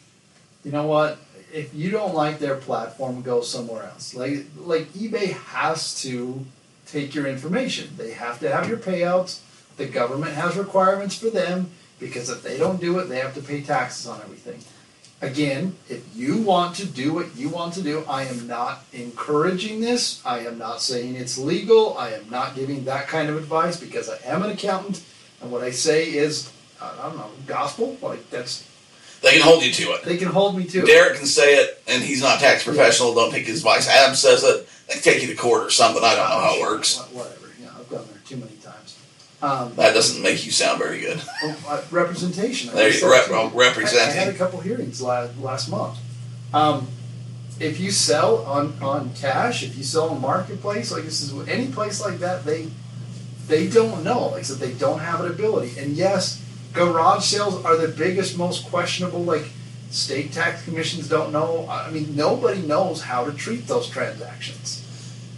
you 0.64 0.70
know 0.70 0.86
what? 0.86 1.18
If 1.52 1.75
you 1.75 1.91
don't 1.91 2.14
like 2.14 2.38
their 2.38 2.56
platform, 2.56 3.23
go 3.23 3.41
somewhere 3.41 3.85
else. 3.85 4.14
Like 4.14 4.47
like 4.56 4.93
eBay 4.93 5.32
has 5.32 6.00
to 6.02 6.44
take 6.87 7.14
your 7.14 7.26
information. 7.26 7.91
They 7.97 8.12
have 8.12 8.41
to 8.41 8.50
have 8.50 8.69
your 8.69 8.79
payouts. 8.79 9.41
The 9.77 9.86
government 9.86 10.34
has 10.34 10.56
requirements 10.56 11.17
for 11.17 11.31
them 11.31 11.70
because 11.98 12.31
if 12.31 12.43
they 12.43 12.58
don't 12.58 12.81
do 12.81 12.98
it, 12.98 13.08
they 13.08 13.19
have 13.19 13.34
to 13.34 13.43
pay 13.43 13.63
taxes 13.63 14.06
on 14.06 14.20
everything. 14.22 14.60
Again, 15.22 15.77
if 15.89 16.17
you 16.17 16.39
want 16.39 16.77
to 16.77 16.86
do 16.86 17.13
what 17.13 17.36
you 17.36 17.51
want 17.51 17.74
to 17.74 17.82
do, 17.82 18.05
I 18.08 18.24
am 18.24 18.46
not 18.46 18.84
encouraging 18.93 19.81
this. 19.81 20.24
I 20.24 20.41
am 20.41 20.56
not 20.56 20.81
saying 20.81 21.15
it's 21.15 21.36
legal. 21.36 21.96
I 21.98 22.13
am 22.13 22.31
not 22.31 22.55
giving 22.55 22.84
that 22.86 23.06
kind 23.06 23.29
of 23.29 23.36
advice 23.36 23.79
because 23.79 24.08
I 24.08 24.17
am 24.24 24.43
an 24.43 24.51
accountant, 24.51 25.05
and 25.43 25.51
what 25.51 25.63
I 25.63 25.72
say 25.72 26.10
is, 26.10 26.51
I 26.81 26.96
don't 27.03 27.19
know, 27.19 27.31
gospel. 27.46 27.98
Like 28.01 28.31
that's 28.31 28.67
They 29.22 29.32
can 29.32 29.43
hold 29.43 29.62
you 29.62 29.72
to 29.72 29.93
it. 29.93 30.05
they 30.05 30.17
can 30.17 30.29
hold 30.29 30.56
me 30.56 30.65
to 30.65 30.79
it. 30.81 30.86
Derek 30.86 31.17
can 31.19 31.27
say 31.27 31.56
it, 31.56 31.82
and 31.86 32.03
he's 32.03 32.22
not 32.22 32.39
a 32.39 32.41
tax 32.41 32.65
professional. 32.65 33.15
Don't 33.15 33.31
take 33.31 33.46
his 33.46 33.58
advice. 33.58 33.89
Adam 33.89 34.15
says 34.15 34.43
it. 34.44 34.69
They 34.86 34.94
can 34.94 35.03
take 35.03 35.22
you 35.22 35.29
to 35.29 35.34
court 35.34 35.62
or 35.65 35.70
something. 35.70 36.03
I 36.03 36.15
don't 36.15 36.29
know 36.31 36.41
how 36.41 36.56
it 36.56 36.60
works. 36.62 36.98
Whatever. 37.12 37.36
Yeah, 37.60 37.69
I've 37.79 37.89
gone 37.89 38.06
there 38.10 38.20
too 38.24 38.36
many 38.36 38.53
times. 38.62 38.96
Um, 39.43 39.74
That 39.77 39.93
doesn't 39.94 40.22
make 40.22 40.44
you 40.46 40.53
sound 40.53 40.79
very 40.79 41.00
good. 41.00 41.20
well, 41.43 41.56
uh, 41.69 41.82
representation. 41.91 42.70
I 42.70 42.74
There 42.74 42.93
you 42.93 43.10
rep- 43.10 43.29
well, 43.29 43.53
I, 43.55 43.82
I 43.82 44.10
had 44.10 44.29
a 44.29 44.34
couple 44.34 44.60
hearings 44.60 45.03
last, 45.03 45.36
last 45.39 45.69
month. 45.69 45.98
Um, 46.55 46.89
if 47.58 47.79
you 47.79 47.91
sell 47.91 48.39
on, 48.46 48.74
on 48.82 49.12
cash, 49.15 49.62
if 49.62 49.77
you 49.77 49.84
sell 49.84 50.08
on 50.08 50.20
marketplace, 50.20 50.91
like 50.91 51.05
this 51.05 51.20
is 51.20 51.48
any 51.48 51.70
place 51.70 52.00
like 52.00 52.19
that, 52.19 52.44
they 52.44 52.69
they 53.46 53.69
don't 53.69 54.03
know. 54.03 54.29
Like 54.29 54.41
I 54.41 54.43
said, 54.43 54.58
they 54.58 54.72
don't 54.72 55.00
have 55.00 55.20
an 55.20 55.27
ability. 55.31 55.79
And 55.79 55.93
yes, 55.93 56.43
garage 56.72 57.24
sales 57.24 57.65
are 57.65 57.77
the 57.77 57.89
biggest, 57.89 58.36
most 58.39 58.67
questionable. 58.70 59.22
Like 59.22 59.46
state 59.91 60.32
tax 60.32 60.65
commissions 60.65 61.08
don't 61.08 61.32
know. 61.32 61.67
I 61.69 61.91
mean, 61.91 62.15
nobody 62.17 62.62
knows 62.62 63.03
how 63.03 63.24
to 63.24 63.32
treat 63.32 63.67
those 63.67 63.89
transactions. 63.89 64.86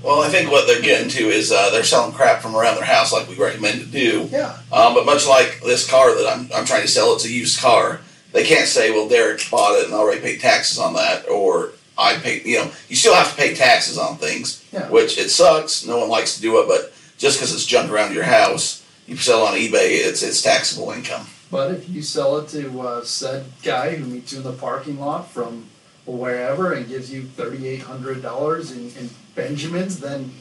Well, 0.02 0.20
I 0.20 0.28
think 0.28 0.50
what 0.50 0.66
they're 0.66 0.82
getting 0.82 1.08
to 1.10 1.28
is 1.28 1.52
uh, 1.52 1.70
they're 1.70 1.84
selling 1.84 2.12
crap 2.12 2.42
from 2.42 2.56
around 2.56 2.74
their 2.74 2.84
house, 2.84 3.12
like 3.12 3.28
we 3.28 3.36
recommend 3.36 3.80
to 3.80 3.86
do. 3.86 4.28
Yeah. 4.32 4.58
Um, 4.72 4.94
but 4.94 5.06
much 5.06 5.28
like 5.28 5.60
this 5.62 5.88
car 5.88 6.12
that 6.16 6.26
I'm, 6.26 6.50
I'm 6.52 6.64
trying 6.64 6.82
to 6.82 6.88
sell, 6.88 7.14
it's 7.14 7.24
a 7.24 7.30
used 7.30 7.60
car. 7.60 8.00
They 8.32 8.42
can't 8.44 8.66
say, 8.66 8.90
well, 8.90 9.08
Derek 9.08 9.40
bought 9.48 9.78
it 9.78 9.84
and 9.84 9.94
already 9.94 10.20
paid 10.20 10.40
taxes 10.40 10.78
on 10.78 10.94
that, 10.94 11.28
or 11.28 11.70
I 11.96 12.16
paid. 12.16 12.44
You 12.44 12.58
know, 12.64 12.70
you 12.88 12.96
still 12.96 13.14
have 13.14 13.30
to 13.30 13.36
pay 13.36 13.54
taxes 13.54 13.96
on 13.96 14.16
things, 14.16 14.66
Yeah. 14.72 14.88
which 14.88 15.18
it 15.18 15.30
sucks. 15.30 15.86
No 15.86 15.98
one 15.98 16.08
likes 16.08 16.34
to 16.34 16.40
do 16.42 16.58
it, 16.60 16.66
but 16.66 16.92
just 17.16 17.38
because 17.38 17.54
it's 17.54 17.64
junk 17.64 17.90
around 17.92 18.12
your 18.12 18.24
house, 18.24 18.81
you 19.06 19.16
sell 19.16 19.42
on 19.44 19.54
eBay, 19.54 20.06
it's 20.06 20.22
it's 20.22 20.42
taxable 20.42 20.90
income. 20.90 21.26
But 21.50 21.72
if 21.72 21.88
you 21.88 22.02
sell 22.02 22.38
it 22.38 22.48
to 22.48 22.80
uh, 22.80 23.04
said 23.04 23.44
guy 23.62 23.96
who 23.96 24.06
meets 24.06 24.32
you 24.32 24.38
in 24.38 24.44
the 24.44 24.52
parking 24.52 24.98
lot 24.98 25.30
from 25.30 25.66
wherever 26.06 26.72
and 26.72 26.88
gives 26.88 27.12
you 27.12 27.24
thirty 27.24 27.68
eight 27.68 27.82
hundred 27.82 28.22
dollars 28.22 28.72
in, 28.72 28.90
in 29.02 29.10
Benjamins, 29.34 30.00
then 30.00 30.32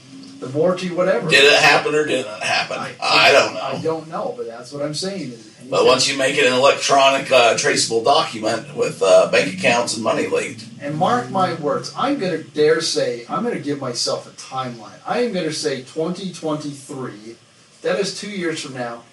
the 0.41 0.49
more 0.49 0.75
to 0.75 0.95
whatever. 0.95 1.29
Did 1.29 1.45
it 1.45 1.59
happen 1.59 1.93
or 1.93 2.05
didn't 2.05 2.33
it 2.33 2.43
happen? 2.43 2.77
I, 2.99 3.31
don't 3.31 3.53
know. 3.53 3.61
I 3.61 3.81
don't 3.81 4.07
know, 4.09 4.33
but 4.35 4.47
that's 4.47 4.73
what 4.73 4.81
I'm 4.81 4.95
saying. 4.95 5.31
Is 5.31 5.55
But 5.69 5.85
once 5.85 6.09
you 6.09 6.17
make 6.17 6.35
it 6.35 6.45
an 6.45 6.53
electronic 6.53 7.31
uh, 7.31 7.55
traceable 7.57 8.03
document 8.03 8.75
with 8.75 9.03
uh, 9.03 9.29
bank 9.31 9.53
accounts 9.53 9.95
and 9.95 10.03
money 10.03 10.27
linked, 10.27 10.65
And 10.81 10.97
mark 10.97 11.29
my 11.29 11.53
words, 11.53 11.93
I'm 11.95 12.19
going 12.19 12.35
to 12.35 12.43
dare 12.43 12.81
say, 12.81 13.23
I'm 13.29 13.43
going 13.43 13.55
to 13.55 13.63
give 13.63 13.79
myself 13.79 14.27
a 14.27 14.31
timeline. 14.31 14.97
I 15.05 15.19
am 15.19 15.31
going 15.31 15.45
to 15.45 15.53
say 15.53 15.83
2023, 15.83 17.35
that 17.81 17.99
is 17.99 18.19
two 18.19 18.29
years 18.29 18.61
from 18.61 18.75
now, 18.75 19.03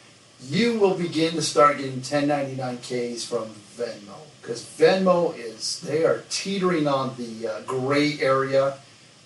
you 0.42 0.78
will 0.78 0.94
begin 0.94 1.34
to 1.34 1.42
start 1.42 1.78
getting 1.78 2.00
1099Ks 2.00 3.26
from 3.26 3.48
Venmo. 3.76 4.14
Because 4.40 4.62
Venmo 4.62 5.36
is, 5.36 5.80
they 5.80 6.04
are 6.04 6.24
teetering 6.30 6.86
on 6.86 7.14
the 7.16 7.48
uh, 7.48 7.60
gray 7.62 8.18
area. 8.20 8.78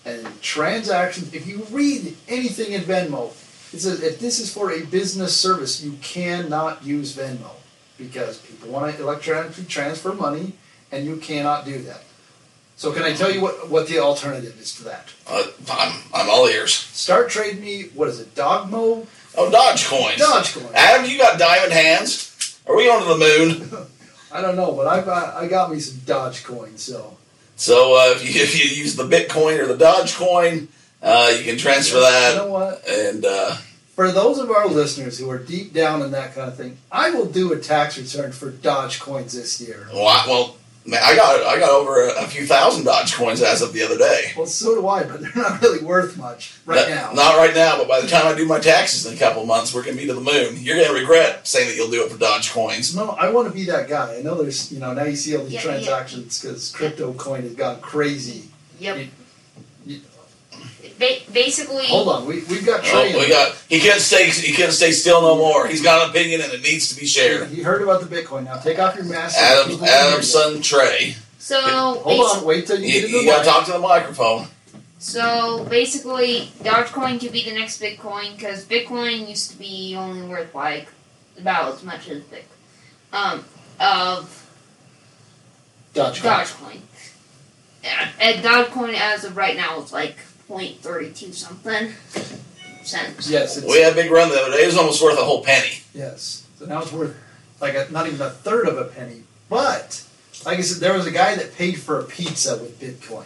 And 0.05 0.41
transactions, 0.41 1.33
if 1.33 1.47
you 1.47 1.65
read 1.71 2.15
anything 2.27 2.73
in 2.73 2.81
Venmo, 2.81 3.31
it 3.73 3.79
says 3.79 4.03
if 4.03 4.19
this 4.19 4.39
is 4.39 4.53
for 4.53 4.71
a 4.71 4.85
business 4.85 5.35
service, 5.35 5.83
you 5.83 5.93
cannot 6.01 6.83
use 6.83 7.15
Venmo. 7.15 7.51
Because 7.97 8.39
people 8.39 8.69
want 8.69 8.95
to 8.95 9.01
electronically 9.01 9.65
transfer 9.65 10.13
money, 10.13 10.53
and 10.91 11.05
you 11.05 11.17
cannot 11.17 11.63
do 11.63 11.81
that. 11.83 12.03
So 12.75 12.91
can 12.91 13.03
I 13.03 13.13
tell 13.13 13.31
you 13.31 13.39
what, 13.39 13.69
what 13.69 13.87
the 13.87 13.99
alternative 13.99 14.59
is 14.59 14.75
to 14.75 14.83
that? 14.85 15.13
uh, 15.27 15.43
I'm, 15.69 16.01
I'm 16.13 16.29
all 16.29 16.47
ears. 16.47 16.73
Start 16.73 17.29
trade 17.29 17.61
me, 17.61 17.83
what 17.93 18.09
is 18.09 18.19
it, 18.19 18.35
Dogmo? 18.35 19.05
Oh, 19.35 19.49
Dogecoins. 19.49 20.15
Dogecoin. 20.17 20.73
Adam, 20.73 21.09
you 21.09 21.17
got 21.17 21.39
diamond 21.39 21.73
hands? 21.73 22.59
Are 22.67 22.75
we 22.75 22.85
going 22.85 23.03
to 23.03 23.09
the 23.09 23.17
moon? 23.19 23.87
I 24.31 24.41
don't 24.41 24.55
know, 24.55 24.73
but 24.73 24.87
I 24.87 25.01
got, 25.01 25.35
I 25.35 25.47
got 25.47 25.71
me 25.71 25.79
some 25.79 25.97
Dogecoin, 25.99 26.77
so. 26.77 27.17
So 27.55 27.95
uh, 27.95 28.11
if, 28.15 28.23
you, 28.23 28.41
if 28.41 28.55
you 28.57 28.69
use 28.83 28.95
the 28.95 29.03
Bitcoin 29.07 29.59
or 29.59 29.67
the 29.67 29.77
Dogecoin, 29.83 30.67
uh, 31.01 31.33
you 31.37 31.43
can 31.43 31.57
transfer 31.57 31.99
that. 31.99 32.31
You 32.33 32.39
know 32.39 32.47
what? 32.47 32.87
And 32.87 33.25
uh, 33.25 33.55
For 33.95 34.11
those 34.11 34.39
of 34.39 34.49
our 34.49 34.67
listeners 34.67 35.19
who 35.19 35.29
are 35.29 35.37
deep 35.37 35.73
down 35.73 36.01
in 36.01 36.11
that 36.11 36.33
kind 36.33 36.47
of 36.47 36.55
thing, 36.55 36.77
I 36.91 37.09
will 37.11 37.25
do 37.25 37.51
a 37.53 37.59
tax 37.59 37.97
return 37.97 38.31
for 38.31 38.51
Dogecoins 38.51 39.33
this 39.33 39.59
year. 39.61 39.87
well, 39.93 40.07
I, 40.07 40.25
well, 40.27 40.57
man, 40.85 41.01
I 41.03 41.15
got 41.15 41.41
I 41.45 41.59
got 41.59 41.69
over 41.71 42.03
a, 42.09 42.23
a 42.23 42.27
few 42.27 42.45
thousand 42.45 42.85
Dogecoins 42.85 43.41
as 43.41 43.61
of 43.61 43.73
the 43.73 43.81
other 43.83 43.97
day. 43.97 44.31
Well, 44.37 44.45
so 44.45 44.75
do 44.75 44.87
I, 44.87 45.03
but 45.03 45.21
they're 45.21 45.31
not 45.35 45.61
really 45.61 45.83
worth 45.83 46.17
much 46.17 46.55
right 46.65 46.89
Not- 46.89 46.89
now. 46.89 47.11
Not 47.13 47.37
right 47.37 47.53
now, 47.55 47.77
but 47.77 47.87
by 47.87 48.01
the 48.01 48.07
time 48.07 48.25
I 48.27 48.35
do 48.35 48.45
my 48.45 48.59
taxes 48.59 49.05
in 49.05 49.13
a 49.13 49.17
couple 49.17 49.41
of 49.41 49.47
months, 49.47 49.73
we're 49.73 49.83
going 49.83 49.95
to 49.95 50.01
be 50.01 50.07
to 50.07 50.13
the 50.13 50.21
moon. 50.21 50.55
You're 50.57 50.77
going 50.77 50.89
to 50.89 50.99
regret 50.99 51.47
saying 51.47 51.67
that 51.69 51.75
you'll 51.75 51.89
do 51.91 52.03
it 52.05 52.11
for 52.11 52.17
Dogecoins. 52.17 52.95
No, 52.95 53.09
I 53.11 53.29
want 53.31 53.47
to 53.47 53.53
be 53.53 53.65
that 53.65 53.87
guy. 53.87 54.17
I 54.17 54.21
know 54.21 54.41
there's, 54.41 54.71
you 54.71 54.79
know, 54.79 54.93
now 54.93 55.03
you 55.03 55.15
see 55.15 55.35
all 55.35 55.43
these 55.43 55.53
Yeah, 55.53 55.59
yeah. 55.59 55.65
transactions 55.65 56.41
because 56.41 56.71
crypto 56.71 57.13
coin 57.13 57.43
has 57.43 57.55
gone 57.55 57.79
crazy. 57.81 58.49
Yep. 58.79 58.97
You- 58.97 59.03
you- 59.03 59.09
Ba- 61.03 61.31
basically, 61.33 61.85
Hold 61.87 62.07
on, 62.07 62.25
we, 62.25 62.43
we've 62.45 62.65
got 62.65 62.79
Oh, 62.83 62.89
Trey. 62.89 63.11
in 63.11 63.19
we 63.19 63.27
got 63.29 63.55
he 63.67 63.79
can't 63.79 63.99
stay 63.99 64.29
he 64.29 64.53
can't 64.53 64.71
stay 64.71 64.91
still 64.91 65.21
no 65.21 65.35
more. 65.35 65.67
He's 65.67 65.81
got 65.83 66.03
an 66.03 66.09
opinion 66.11 66.41
and 66.41 66.53
it 66.53 66.61
needs 66.61 66.87
to 66.93 66.99
be 66.99 67.05
shared. 67.05 67.49
He 67.49 67.61
heard 67.61 67.81
about 67.81 68.01
the 68.01 68.07
Bitcoin. 68.15 68.45
Now 68.45 68.57
take 68.57 68.79
off 68.79 68.95
your 68.95 69.05
mask. 69.05 69.37
Adam 69.37 69.69
people 69.71 69.85
can 69.85 70.07
Adam's 70.07 70.33
you. 70.33 70.39
son 70.39 70.61
Trey. 70.61 71.15
so 71.39 71.59
Hold 71.59 72.37
on, 72.37 72.45
wait 72.45 72.67
till 72.67 72.79
you, 72.79 72.85
You, 72.87 72.91
get 72.93 73.03
into 73.05 73.17
you 73.17 73.25
got 73.25 73.39
to 73.39 73.45
talk 73.49 73.65
to 73.65 73.71
the 73.73 73.79
microphone. 73.79 74.47
So 74.99 75.65
basically, 75.69 76.51
Dogecoin 76.63 77.19
could 77.19 77.33
be 77.33 77.43
the 77.43 77.51
next 77.53 77.81
Bitcoin 77.81 78.37
because 78.37 78.63
Bitcoin 78.63 79.27
used 79.27 79.51
to 79.51 79.57
be 79.57 79.95
only 79.97 80.25
worth 80.25 80.55
like 80.55 80.87
about 81.37 81.73
as 81.73 81.83
much 81.83 82.07
as 82.09 82.23
Bit, 82.23 82.45
um, 83.11 83.43
of 83.81 84.39
Dogecoin. 85.93 86.21
Dogecoin. 86.21 86.79
And 87.83 88.09
and 88.21 88.45
Dogecoin 88.45 88.93
as 88.93 89.25
of 89.25 89.35
right 89.35 89.57
now 89.57 89.81
is 89.81 89.91
like 89.91 90.15
0.32 90.57 91.33
something 91.33 91.91
cents. 92.83 93.29
Yes, 93.29 93.57
it's, 93.57 93.65
We 93.67 93.81
had 93.81 93.93
a 93.93 93.95
big 93.95 94.11
run 94.11 94.29
the 94.29 94.35
other 94.39 94.51
day. 94.51 94.63
It 94.63 94.67
was 94.67 94.77
almost 94.77 95.01
worth 95.01 95.17
a 95.19 95.23
whole 95.23 95.43
penny. 95.43 95.79
yes. 95.93 96.47
So 96.59 96.65
now 96.65 96.81
it's 96.81 96.91
worth 96.91 97.15
like 97.59 97.73
a, 97.75 97.87
not 97.91 98.07
even 98.07 98.21
a 98.21 98.29
third 98.29 98.67
of 98.67 98.77
a 98.77 98.85
penny. 98.85 99.23
But 99.49 100.03
like 100.45 100.57
I 100.59 100.61
said, 100.61 100.81
there 100.81 100.93
was 100.93 101.05
a 101.05 101.11
guy 101.11 101.35
that 101.35 101.55
paid 101.55 101.73
for 101.79 101.99
a 101.99 102.03
pizza 102.03 102.57
with 102.57 102.79
Bitcoin, 102.79 103.25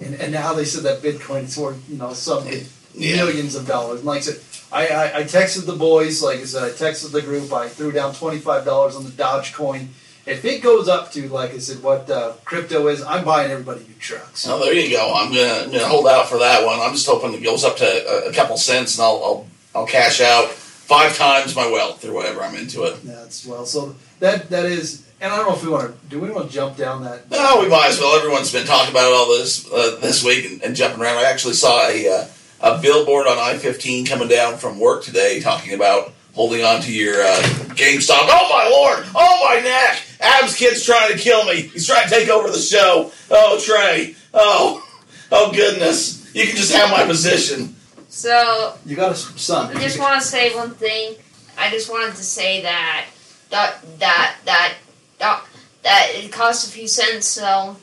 and, 0.00 0.14
and 0.14 0.32
now 0.32 0.52
they 0.54 0.64
said 0.64 0.82
that 0.84 1.02
Bitcoin 1.02 1.44
is 1.44 1.56
worth 1.56 1.88
you 1.88 1.96
know 1.96 2.12
some 2.12 2.46
Yeah. 2.46 2.60
millions 2.94 3.54
of 3.54 3.66
dollars. 3.66 4.00
And 4.00 4.06
like 4.06 4.18
I 4.18 4.20
said, 4.20 4.40
I, 4.72 4.86
I, 4.88 5.18
I 5.18 5.22
texted 5.24 5.66
the 5.66 5.74
boys. 5.76 6.22
Like 6.22 6.38
I 6.40 6.44
said, 6.44 6.62
I 6.64 6.70
texted 6.70 7.12
the 7.12 7.22
group. 7.22 7.52
I 7.52 7.68
threw 7.68 7.92
down 7.92 8.14
twenty 8.14 8.38
five 8.38 8.64
dollars 8.64 8.94
on 8.96 9.04
the 9.04 9.10
Dogecoin. 9.10 9.88
If 10.30 10.44
it 10.44 10.62
goes 10.62 10.88
up 10.88 11.10
to 11.12 11.28
like 11.28 11.52
I 11.52 11.58
said, 11.58 11.82
what 11.82 12.08
uh, 12.08 12.34
crypto 12.44 12.86
is, 12.88 13.02
I'm 13.02 13.24
buying 13.24 13.50
everybody 13.50 13.80
new 13.80 13.94
trucks. 13.98 14.40
So 14.40 14.58
there 14.60 14.72
you 14.72 14.90
go. 14.96 15.12
I'm 15.14 15.32
gonna, 15.32 15.72
gonna 15.72 15.88
hold 15.88 16.06
out 16.06 16.28
for 16.28 16.38
that 16.38 16.64
one. 16.64 16.78
I'm 16.80 16.92
just 16.92 17.06
hoping 17.06 17.34
it 17.34 17.42
goes 17.42 17.64
up 17.64 17.76
to 17.78 17.84
a, 17.84 18.30
a 18.30 18.32
couple 18.32 18.56
cents, 18.56 18.96
and 18.96 19.04
I'll, 19.04 19.22
I'll 19.24 19.46
I'll 19.74 19.86
cash 19.86 20.20
out 20.20 20.48
five 20.48 21.16
times 21.16 21.54
my 21.54 21.70
wealth 21.70 22.04
or 22.04 22.12
whatever 22.12 22.42
I'm 22.42 22.54
into 22.56 22.84
it. 22.84 23.02
That's 23.04 23.46
well. 23.46 23.64
So 23.66 23.94
that 24.20 24.50
that 24.50 24.66
is, 24.66 25.06
and 25.20 25.32
I 25.32 25.36
don't 25.36 25.48
know 25.48 25.54
if 25.54 25.64
we 25.64 25.70
want 25.70 25.92
to. 25.92 26.08
Do 26.08 26.20
we 26.20 26.30
want 26.30 26.48
to 26.48 26.52
jump 26.52 26.76
down 26.76 27.04
that? 27.04 27.30
No, 27.30 27.60
we 27.60 27.68
might 27.68 27.88
as 27.88 27.98
well. 27.98 28.16
Everyone's 28.16 28.52
been 28.52 28.66
talking 28.66 28.90
about 28.90 29.12
all 29.12 29.28
this 29.28 29.70
uh, 29.70 29.98
this 30.00 30.24
week 30.24 30.44
and, 30.44 30.62
and 30.62 30.76
jumping 30.76 31.00
around. 31.00 31.18
I 31.18 31.24
actually 31.24 31.54
saw 31.54 31.88
a 31.88 32.08
uh, 32.08 32.26
a 32.60 32.80
billboard 32.80 33.26
on 33.26 33.38
I-15 33.38 34.08
coming 34.08 34.28
down 34.28 34.58
from 34.58 34.78
work 34.78 35.02
today, 35.02 35.40
talking 35.40 35.74
about 35.74 36.12
holding 36.34 36.64
on 36.64 36.80
to 36.82 36.92
your 36.92 37.22
uh, 37.22 37.40
GameStop. 37.74 38.18
Oh 38.22 38.48
my 38.50 38.68
lord! 38.70 39.06
Oh 39.14 39.48
my 39.48 39.60
neck! 39.60 40.02
Adam's 40.20 40.56
kid's 40.56 40.84
trying 40.84 41.12
to 41.12 41.18
kill 41.18 41.44
me. 41.46 41.62
He's 41.62 41.86
trying 41.86 42.08
to 42.08 42.10
take 42.10 42.28
over 42.28 42.48
the 42.48 42.58
show. 42.58 43.12
Oh 43.30 43.60
Trey. 43.64 44.14
Oh 44.34 44.86
oh 45.32 45.52
goodness! 45.52 46.34
You 46.34 46.46
can 46.46 46.56
just 46.56 46.72
have 46.74 46.90
my 46.90 47.04
position. 47.06 47.76
So 48.08 48.74
You 48.84 48.96
got 48.96 49.12
a 49.12 49.14
son. 49.14 49.76
I 49.76 49.80
just 49.80 49.98
want 49.98 50.20
to 50.20 50.26
say 50.26 50.54
one 50.54 50.72
thing. 50.72 51.14
I 51.56 51.70
just 51.70 51.90
wanted 51.90 52.16
to 52.16 52.24
say 52.24 52.62
that 52.62 53.06
that 53.50 53.78
that 53.98 54.36
that 54.44 54.74
that, 55.18 55.44
that 55.82 56.10
it 56.14 56.32
costs 56.32 56.68
a 56.68 56.72
few 56.72 56.88
cents, 56.88 57.26
so 57.26 57.76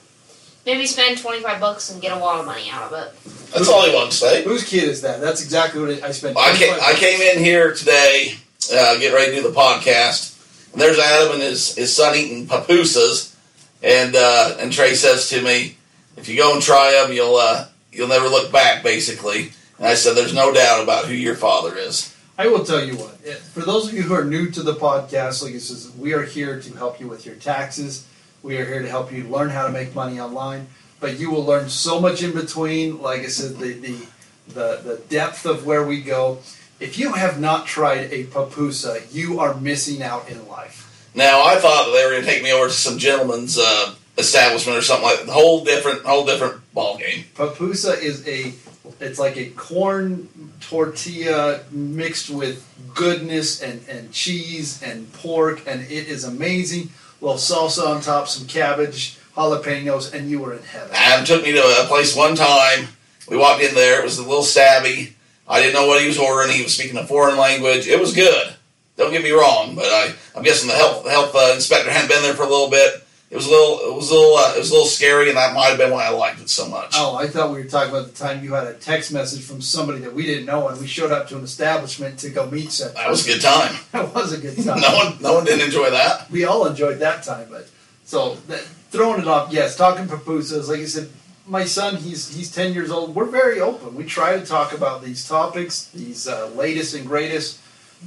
maybe 0.67 0.85
spend 0.85 1.17
twenty 1.17 1.41
five 1.41 1.59
bucks 1.59 1.89
and 1.89 1.99
get 1.99 2.11
a 2.11 2.19
lot 2.19 2.39
of 2.39 2.45
money 2.45 2.69
out 2.69 2.91
of 2.91 2.93
it. 2.93 3.13
That's 3.51 3.69
all 3.69 3.83
he 3.89 3.95
wants 3.95 4.19
to 4.19 4.25
say. 4.25 4.43
Whose 4.43 4.63
kid 4.63 4.83
is 4.83 5.01
that? 5.01 5.19
That's 5.21 5.41
exactly 5.41 5.81
what 5.81 6.03
I 6.03 6.11
spent. 6.11 6.37
I 6.37 6.55
came, 6.55 6.73
I 6.79 6.93
came 6.93 7.21
in 7.21 7.43
here 7.43 7.73
today, 7.73 8.33
uh, 8.71 8.99
getting 8.99 9.15
ready 9.15 9.31
to 9.31 9.41
do 9.41 9.47
the 9.47 9.55
podcast. 9.55 10.35
And 10.73 10.81
there's 10.81 10.99
Adam 10.99 11.33
and 11.33 11.41
his, 11.41 11.73
his 11.75 11.95
son 11.95 12.15
eating 12.15 12.45
papusas, 12.45 13.35
and 13.81 14.15
uh, 14.15 14.57
and 14.59 14.71
Trey 14.71 14.93
says 14.93 15.29
to 15.29 15.41
me, 15.41 15.77
"If 16.17 16.27
you 16.29 16.37
go 16.37 16.53
and 16.53 16.61
try 16.61 16.91
them, 16.91 17.13
you'll 17.13 17.37
uh, 17.37 17.67
you'll 17.91 18.09
never 18.09 18.27
look 18.27 18.51
back." 18.51 18.83
Basically, 18.83 19.53
and 19.79 19.87
I 19.87 19.95
said, 19.95 20.15
"There's 20.15 20.35
no 20.35 20.53
doubt 20.53 20.83
about 20.83 21.05
who 21.05 21.13
your 21.13 21.35
father 21.35 21.75
is." 21.77 22.13
I 22.37 22.49
will 22.49 22.63
tell 22.63 22.83
you 22.83 22.95
what. 22.97 23.17
For 23.53 23.61
those 23.61 23.87
of 23.87 23.95
you 23.95 24.03
who 24.03 24.13
are 24.13 24.23
new 24.23 24.51
to 24.51 24.61
the 24.61 24.75
podcast, 24.75 25.41
like 25.41 25.55
it 25.55 25.61
says, 25.61 25.91
we 25.97 26.13
are 26.13 26.21
here 26.21 26.61
to 26.61 26.73
help 26.77 26.99
you 26.99 27.07
with 27.07 27.25
your 27.25 27.33
taxes. 27.35 28.05
We 28.43 28.57
are 28.57 28.65
here 28.65 28.81
to 28.81 28.89
help 28.89 29.11
you 29.11 29.23
learn 29.23 29.49
how 29.49 29.67
to 29.67 29.73
make 29.73 29.95
money 29.95 30.19
online. 30.19 30.67
But 30.99 31.19
you 31.19 31.29
will 31.29 31.45
learn 31.45 31.69
so 31.69 31.99
much 31.99 32.23
in 32.23 32.33
between. 32.33 33.01
Like 33.01 33.21
I 33.21 33.27
said, 33.27 33.57
the 33.57 33.73
the 33.73 34.07
the, 34.47 34.81
the 34.83 35.01
depth 35.09 35.45
of 35.45 35.65
where 35.65 35.83
we 35.83 36.01
go. 36.01 36.39
If 36.79 36.97
you 36.97 37.13
have 37.13 37.39
not 37.39 37.65
tried 37.65 38.11
a 38.11 38.25
papusa, 38.25 39.13
you 39.13 39.39
are 39.39 39.55
missing 39.55 40.01
out 40.03 40.29
in 40.29 40.47
life. 40.47 41.09
Now, 41.15 41.43
I 41.43 41.55
thought 41.55 41.85
that 41.85 41.91
they 41.91 42.05
were 42.05 42.11
going 42.11 42.23
to 42.23 42.27
take 42.29 42.43
me 42.43 42.53
over 42.53 42.67
to 42.67 42.73
some 42.73 42.99
gentleman's 42.99 43.57
uh, 43.57 43.95
establishment 44.17 44.77
or 44.77 44.81
something 44.83 45.05
like 45.05 45.21
that. 45.21 45.29
Whole 45.29 45.63
different, 45.63 46.03
whole 46.03 46.25
different 46.25 46.61
ball 46.73 46.97
game. 46.97 47.25
Papusa 47.35 47.99
is 47.99 48.27
a 48.27 48.53
it's 48.99 49.19
like 49.19 49.37
a 49.37 49.49
corn 49.51 50.29
tortilla 50.61 51.61
mixed 51.71 52.29
with 52.29 52.65
goodness 52.95 53.61
and, 53.61 53.81
and 53.89 54.11
cheese 54.11 54.81
and 54.81 55.11
pork 55.13 55.61
and 55.67 55.81
it 55.81 56.07
is 56.07 56.23
amazing. 56.23 56.89
Little 57.21 57.37
salsa 57.37 57.87
on 57.87 58.01
top, 58.01 58.27
some 58.27 58.47
cabbage, 58.47 59.17
jalapenos, 59.35 60.13
and 60.13 60.29
you 60.29 60.39
were 60.39 60.53
in 60.53 60.63
heaven. 60.63 60.89
Adam 60.93 61.25
took 61.25 61.43
me 61.43 61.51
to 61.51 61.59
a 61.59 61.85
place 61.87 62.15
one 62.15 62.35
time. 62.35 62.87
We 63.29 63.37
walked 63.37 63.61
in 63.61 63.75
there. 63.75 63.99
It 63.99 64.03
was 64.03 64.17
a 64.17 64.23
little 64.23 64.43
savvy. 64.43 65.15
I 65.47 65.61
didn't 65.61 65.73
know 65.73 65.87
what 65.87 66.01
he 66.01 66.07
was 66.07 66.17
ordering. 66.17 66.55
He 66.55 66.63
was 66.63 66.75
speaking 66.75 66.97
a 66.97 67.05
foreign 67.05 67.37
language. 67.37 67.87
It 67.87 67.99
was 67.99 68.13
good. 68.13 68.53
Don't 68.97 69.11
get 69.11 69.23
me 69.23 69.31
wrong, 69.31 69.75
but 69.75 69.85
I, 69.85 70.13
I'm 70.35 70.43
guessing 70.43 70.67
the 70.67 70.75
health 70.75 71.03
the 71.03 71.11
health 71.11 71.35
uh, 71.35 71.51
inspector 71.53 71.91
hadn't 71.91 72.09
been 72.09 72.23
there 72.23 72.33
for 72.33 72.43
a 72.43 72.49
little 72.49 72.69
bit. 72.69 73.03
It 73.29 73.35
was 73.35 73.45
a 73.45 73.49
little 73.49 73.79
it 73.91 73.93
was 73.93 74.09
a 74.09 74.13
little 74.13 74.35
uh, 74.37 74.53
it 74.55 74.59
was 74.59 74.69
a 74.69 74.73
little 74.73 74.87
scary, 74.87 75.27
and 75.27 75.37
that 75.37 75.53
might 75.53 75.67
have 75.67 75.77
been 75.77 75.91
why 75.91 76.05
I 76.05 76.09
liked 76.11 76.39
it 76.39 76.49
so 76.49 76.65
much. 76.69 76.91
Oh, 76.95 77.17
I 77.17 77.27
thought 77.27 77.51
we 77.51 77.57
were 77.57 77.65
talking 77.67 77.89
about 77.93 78.07
the 78.07 78.13
time 78.13 78.41
you 78.41 78.53
had 78.53 78.67
a 78.67 78.73
text 78.73 79.11
message 79.11 79.43
from 79.43 79.61
somebody 79.61 79.99
that 79.99 80.13
we 80.13 80.25
didn't 80.25 80.45
know, 80.45 80.69
and 80.69 80.79
we 80.79 80.87
showed 80.87 81.11
up 81.11 81.27
to 81.29 81.37
an 81.37 81.43
establishment 81.43 82.19
to 82.19 82.29
go 82.29 82.49
meet 82.49 82.71
said. 82.71 82.95
That 82.95 83.09
was 83.09 83.27
a 83.27 83.33
good 83.33 83.41
time. 83.41 83.75
That 83.91 84.13
was 84.15 84.31
a 84.31 84.37
good 84.39 84.55
time. 84.65 84.79
No 84.79 84.95
one 84.95 85.17
no 85.21 85.33
one 85.35 85.43
didn't 85.45 85.65
enjoy 85.65 85.89
that. 85.91 86.31
we 86.31 86.45
all 86.45 86.67
enjoyed 86.67 86.99
that 86.99 87.23
time. 87.23 87.47
But 87.51 87.69
so 88.05 88.35
that, 88.47 88.61
throwing 88.91 89.19
it 89.21 89.27
off, 89.27 89.51
yes, 89.51 89.75
talking 89.75 90.05
pupusas. 90.05 90.69
Like 90.69 90.79
I 90.79 90.85
said, 90.85 91.09
my 91.45 91.65
son, 91.65 91.97
he's 91.97 92.33
he's 92.33 92.49
ten 92.49 92.73
years 92.73 92.91
old. 92.91 93.13
We're 93.13 93.25
very 93.25 93.59
open. 93.59 93.93
We 93.95 94.05
try 94.05 94.39
to 94.39 94.45
talk 94.45 94.71
about 94.73 95.03
these 95.03 95.27
topics, 95.27 95.87
these 95.89 96.29
uh, 96.29 96.47
latest 96.55 96.93
and 96.95 97.05
greatest. 97.05 97.59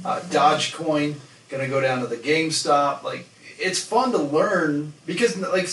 Uh, 0.03 0.19
Dogecoin, 0.21 1.15
gonna 1.49 1.67
go 1.67 1.79
down 1.79 1.99
to 1.99 2.07
the 2.07 2.17
GameStop. 2.17 3.03
Like 3.03 3.27
it's 3.61 3.83
fun 3.83 4.11
to 4.11 4.17
learn 4.17 4.93
because, 5.05 5.37
like 5.37 5.69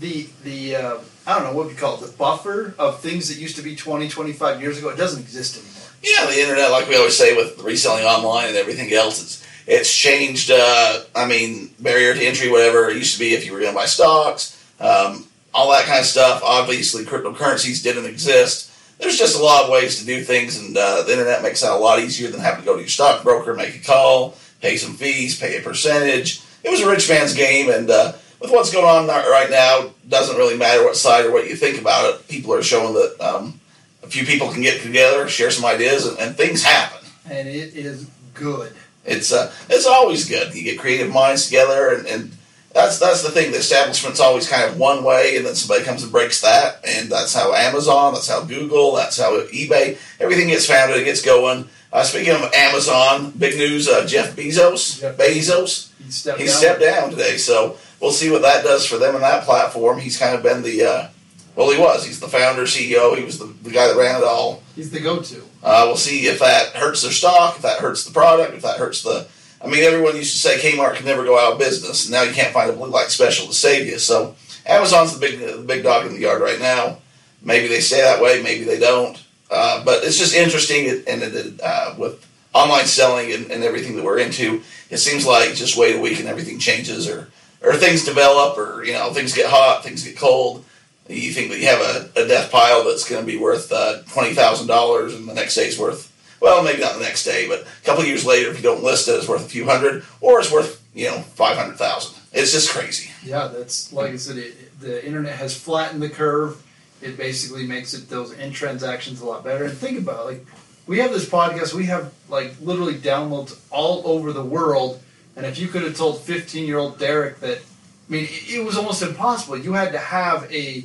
the 0.00 0.28
the 0.42 0.76
uh, 0.76 0.98
I 1.26 1.38
don't 1.38 1.44
know 1.44 1.56
what 1.56 1.68
we 1.68 1.74
call 1.74 1.94
it, 1.94 2.06
the 2.06 2.12
buffer 2.16 2.74
of 2.78 3.00
things 3.00 3.28
that 3.28 3.40
used 3.40 3.56
to 3.56 3.62
be 3.62 3.76
20, 3.76 4.08
25 4.08 4.60
years 4.60 4.78
ago. 4.78 4.90
It 4.90 4.96
doesn't 4.96 5.20
exist 5.20 5.56
anymore. 5.56 5.74
Yeah, 6.02 6.26
the 6.26 6.40
internet, 6.40 6.70
like 6.70 6.88
we 6.88 6.96
always 6.96 7.16
say, 7.16 7.34
with 7.34 7.58
reselling 7.60 8.04
online 8.04 8.48
and 8.48 8.56
everything 8.56 8.92
else, 8.92 9.22
it's 9.22 9.46
it's 9.66 9.94
changed. 9.94 10.50
Uh, 10.50 11.04
I 11.14 11.26
mean, 11.26 11.70
barrier 11.78 12.14
to 12.14 12.20
entry, 12.20 12.50
whatever 12.50 12.90
it 12.90 12.96
used 12.96 13.14
to 13.14 13.20
be, 13.20 13.34
if 13.34 13.46
you 13.46 13.52
were 13.52 13.60
going 13.60 13.72
to 13.72 13.76
buy 13.76 13.86
stocks, 13.86 14.62
um, 14.80 15.26
all 15.54 15.70
that 15.72 15.86
kind 15.86 16.00
of 16.00 16.06
stuff. 16.06 16.42
Obviously, 16.44 17.04
cryptocurrencies 17.04 17.82
didn't 17.82 18.06
exist. 18.06 18.70
There's 18.98 19.18
just 19.18 19.38
a 19.38 19.42
lot 19.42 19.64
of 19.64 19.70
ways 19.70 19.98
to 19.98 20.06
do 20.06 20.22
things, 20.22 20.58
and 20.58 20.76
uh, 20.76 21.02
the 21.02 21.12
internet 21.12 21.42
makes 21.42 21.62
that 21.62 21.72
a 21.72 21.76
lot 21.76 21.98
easier 21.98 22.30
than 22.30 22.40
having 22.40 22.60
to 22.60 22.66
go 22.66 22.74
to 22.74 22.80
your 22.80 22.88
stockbroker, 22.88 23.54
make 23.54 23.74
a 23.74 23.84
call, 23.84 24.36
pay 24.60 24.76
some 24.76 24.94
fees, 24.94 25.38
pay 25.38 25.56
a 25.56 25.62
percentage. 25.62 26.43
It 26.64 26.70
was 26.70 26.80
a 26.80 26.90
rich 26.90 27.08
man's 27.08 27.34
game, 27.34 27.70
and 27.70 27.90
uh, 27.90 28.12
with 28.40 28.50
what's 28.50 28.72
going 28.72 28.86
on 28.86 29.06
right 29.06 29.50
now, 29.50 29.90
doesn't 30.08 30.36
really 30.36 30.56
matter 30.56 30.82
what 30.82 30.96
side 30.96 31.26
or 31.26 31.32
what 31.32 31.48
you 31.48 31.56
think 31.56 31.80
about 31.80 32.14
it. 32.14 32.28
People 32.28 32.54
are 32.54 32.62
showing 32.62 32.94
that 32.94 33.20
um, 33.20 33.60
a 34.02 34.06
few 34.06 34.24
people 34.24 34.50
can 34.50 34.62
get 34.62 34.82
together, 34.82 35.28
share 35.28 35.50
some 35.50 35.64
ideas, 35.64 36.06
and, 36.06 36.18
and 36.18 36.36
things 36.36 36.62
happen. 36.62 37.06
And 37.28 37.48
it 37.48 37.74
is 37.74 38.08
good. 38.32 38.72
It's 39.04 39.32
uh, 39.32 39.52
it's 39.68 39.86
always 39.86 40.28
good. 40.28 40.54
You 40.54 40.64
get 40.64 40.78
creative 40.78 41.12
minds 41.12 41.46
together, 41.46 41.94
and, 41.94 42.06
and 42.06 42.33
that's 42.74 42.98
that's 42.98 43.22
the 43.22 43.30
thing. 43.30 43.52
The 43.52 43.58
establishment's 43.58 44.20
always 44.20 44.48
kind 44.48 44.64
of 44.70 44.78
one 44.78 45.04
way, 45.04 45.36
and 45.36 45.46
then 45.46 45.54
somebody 45.54 45.84
comes 45.84 46.02
and 46.02 46.12
breaks 46.12 46.40
that, 46.42 46.84
and 46.86 47.10
that's 47.10 47.32
how 47.32 47.54
Amazon, 47.54 48.14
that's 48.14 48.28
how 48.28 48.42
Google, 48.42 48.94
that's 48.94 49.18
how 49.18 49.40
eBay, 49.46 49.96
everything 50.20 50.48
gets 50.48 50.66
founded, 50.66 50.98
it 50.98 51.04
gets 51.04 51.22
going. 51.22 51.68
Uh, 51.92 52.02
speaking 52.02 52.34
of 52.34 52.52
Amazon, 52.52 53.30
big 53.38 53.56
news: 53.56 53.88
uh, 53.88 54.04
Jeff 54.04 54.34
Bezos, 54.34 55.00
Jeff 55.00 55.16
Bezos, 55.16 55.92
He 56.04 56.10
stepped 56.10 56.40
he 56.40 56.46
down. 56.46 56.54
stepped 56.54 56.80
down 56.80 57.10
today. 57.10 57.36
So 57.36 57.78
we'll 58.00 58.10
see 58.10 58.30
what 58.30 58.42
that 58.42 58.64
does 58.64 58.84
for 58.84 58.98
them 58.98 59.14
and 59.14 59.22
that 59.22 59.44
platform. 59.44 60.00
He's 60.00 60.18
kind 60.18 60.34
of 60.34 60.42
been 60.42 60.62
the 60.62 60.82
uh, 60.82 61.08
well, 61.54 61.70
he 61.70 61.78
was. 61.78 62.04
He's 62.04 62.18
the 62.18 62.26
founder, 62.28 62.62
CEO. 62.62 63.16
He 63.16 63.24
was 63.24 63.38
the, 63.38 63.46
the 63.62 63.70
guy 63.70 63.86
that 63.86 63.96
ran 63.96 64.16
it 64.20 64.24
all. 64.24 64.62
He's 64.74 64.90
the 64.90 64.98
go-to. 64.98 65.42
Uh, 65.62 65.84
we'll 65.86 65.96
see 65.96 66.26
if 66.26 66.40
that 66.40 66.74
hurts 66.74 67.02
their 67.02 67.12
stock, 67.12 67.54
if 67.56 67.62
that 67.62 67.78
hurts 67.78 68.04
the 68.04 68.12
product, 68.12 68.54
if 68.54 68.62
that 68.62 68.78
hurts 68.78 69.02
the. 69.02 69.28
I 69.64 69.68
mean, 69.68 69.82
everyone 69.82 70.16
used 70.16 70.32
to 70.32 70.38
say 70.38 70.58
Kmart 70.58 70.96
can 70.96 71.06
never 71.06 71.24
go 71.24 71.38
out 71.38 71.54
of 71.54 71.58
business, 71.58 72.04
and 72.04 72.12
now 72.12 72.22
you 72.22 72.34
can't 72.34 72.52
find 72.52 72.70
a 72.70 72.74
blue 72.74 72.88
light 72.88 73.10
special 73.10 73.46
to 73.46 73.54
save 73.54 73.86
you. 73.86 73.98
So 73.98 74.34
Amazon's 74.66 75.14
the 75.14 75.20
big 75.20 75.38
the 75.38 75.62
big 75.62 75.82
dog 75.82 76.06
in 76.06 76.12
the 76.12 76.20
yard 76.20 76.42
right 76.42 76.60
now. 76.60 76.98
Maybe 77.42 77.68
they 77.68 77.80
stay 77.80 78.00
that 78.02 78.22
way, 78.22 78.42
maybe 78.42 78.64
they 78.64 78.78
don't. 78.78 79.22
Uh, 79.50 79.84
but 79.84 80.04
it's 80.04 80.18
just 80.18 80.34
interesting, 80.34 81.04
and 81.06 81.60
uh, 81.62 81.94
with 81.96 82.26
online 82.52 82.86
selling 82.86 83.32
and, 83.32 83.50
and 83.50 83.64
everything 83.64 83.96
that 83.96 84.04
we're 84.04 84.18
into, 84.18 84.62
it 84.90 84.98
seems 84.98 85.26
like 85.26 85.54
just 85.54 85.76
wait 85.76 85.96
a 85.96 86.00
week 86.00 86.18
and 86.18 86.28
everything 86.28 86.58
changes, 86.58 87.08
or 87.08 87.28
or 87.62 87.74
things 87.74 88.04
develop, 88.04 88.58
or 88.58 88.84
you 88.84 88.92
know 88.92 89.12
things 89.12 89.34
get 89.34 89.50
hot, 89.50 89.82
things 89.82 90.04
get 90.04 90.16
cold. 90.16 90.64
You 91.08 91.32
think 91.32 91.50
that 91.50 91.58
you 91.58 91.66
have 91.66 91.80
a, 91.80 92.22
a 92.22 92.26
death 92.26 92.50
pile 92.50 92.84
that's 92.84 93.08
going 93.08 93.24
to 93.24 93.30
be 93.30 93.38
worth 93.38 93.70
uh, 93.72 94.02
twenty 94.10 94.34
thousand 94.34 94.66
dollars, 94.66 95.14
and 95.14 95.28
the 95.28 95.34
next 95.34 95.54
day's 95.54 95.78
worth 95.78 96.10
well, 96.44 96.62
maybe 96.62 96.82
not 96.82 96.92
the 96.92 97.00
next 97.00 97.24
day, 97.24 97.48
but 97.48 97.62
a 97.62 97.84
couple 97.84 98.04
years 98.04 98.26
later, 98.26 98.50
if 98.50 98.58
you 98.58 98.62
don't 98.62 98.82
list 98.82 99.08
it, 99.08 99.12
it's 99.12 99.26
worth 99.26 99.46
a 99.46 99.48
few 99.48 99.64
hundred, 99.64 100.04
or 100.20 100.40
it's 100.40 100.52
worth 100.52 100.86
you 100.94 101.06
know 101.06 101.22
five 101.22 101.56
hundred 101.56 101.78
thousand. 101.78 102.20
It's 102.34 102.52
just 102.52 102.68
crazy. 102.68 103.10
Yeah, 103.24 103.48
that's 103.48 103.94
like 103.94 104.12
I 104.12 104.16
said. 104.16 104.36
It, 104.36 104.78
the 104.78 105.02
internet 105.06 105.36
has 105.36 105.58
flattened 105.58 106.02
the 106.02 106.10
curve. 106.10 106.62
It 107.00 107.16
basically 107.16 107.66
makes 107.66 107.94
it 107.94 108.10
those 108.10 108.34
end 108.34 108.52
transactions 108.52 109.22
a 109.22 109.24
lot 109.24 109.42
better. 109.42 109.64
And 109.64 109.72
think 109.72 109.98
about 109.98 110.20
it, 110.20 110.24
like 110.32 110.46
we 110.86 110.98
have 110.98 111.12
this 111.12 111.26
podcast. 111.26 111.72
We 111.72 111.86
have 111.86 112.12
like 112.28 112.52
literally 112.60 112.96
downloads 112.96 113.58
all 113.70 114.06
over 114.06 114.34
the 114.34 114.44
world. 114.44 115.00
And 115.36 115.46
if 115.46 115.58
you 115.58 115.68
could 115.68 115.82
have 115.82 115.96
told 115.96 116.20
15 116.20 116.66
year 116.66 116.76
old 116.76 116.98
Derek 116.98 117.40
that, 117.40 117.56
I 117.56 118.12
mean, 118.12 118.24
it, 118.24 118.56
it 118.56 118.64
was 118.64 118.76
almost 118.76 119.00
impossible. 119.00 119.56
You 119.56 119.72
had 119.72 119.92
to 119.92 119.98
have 119.98 120.52
a, 120.52 120.84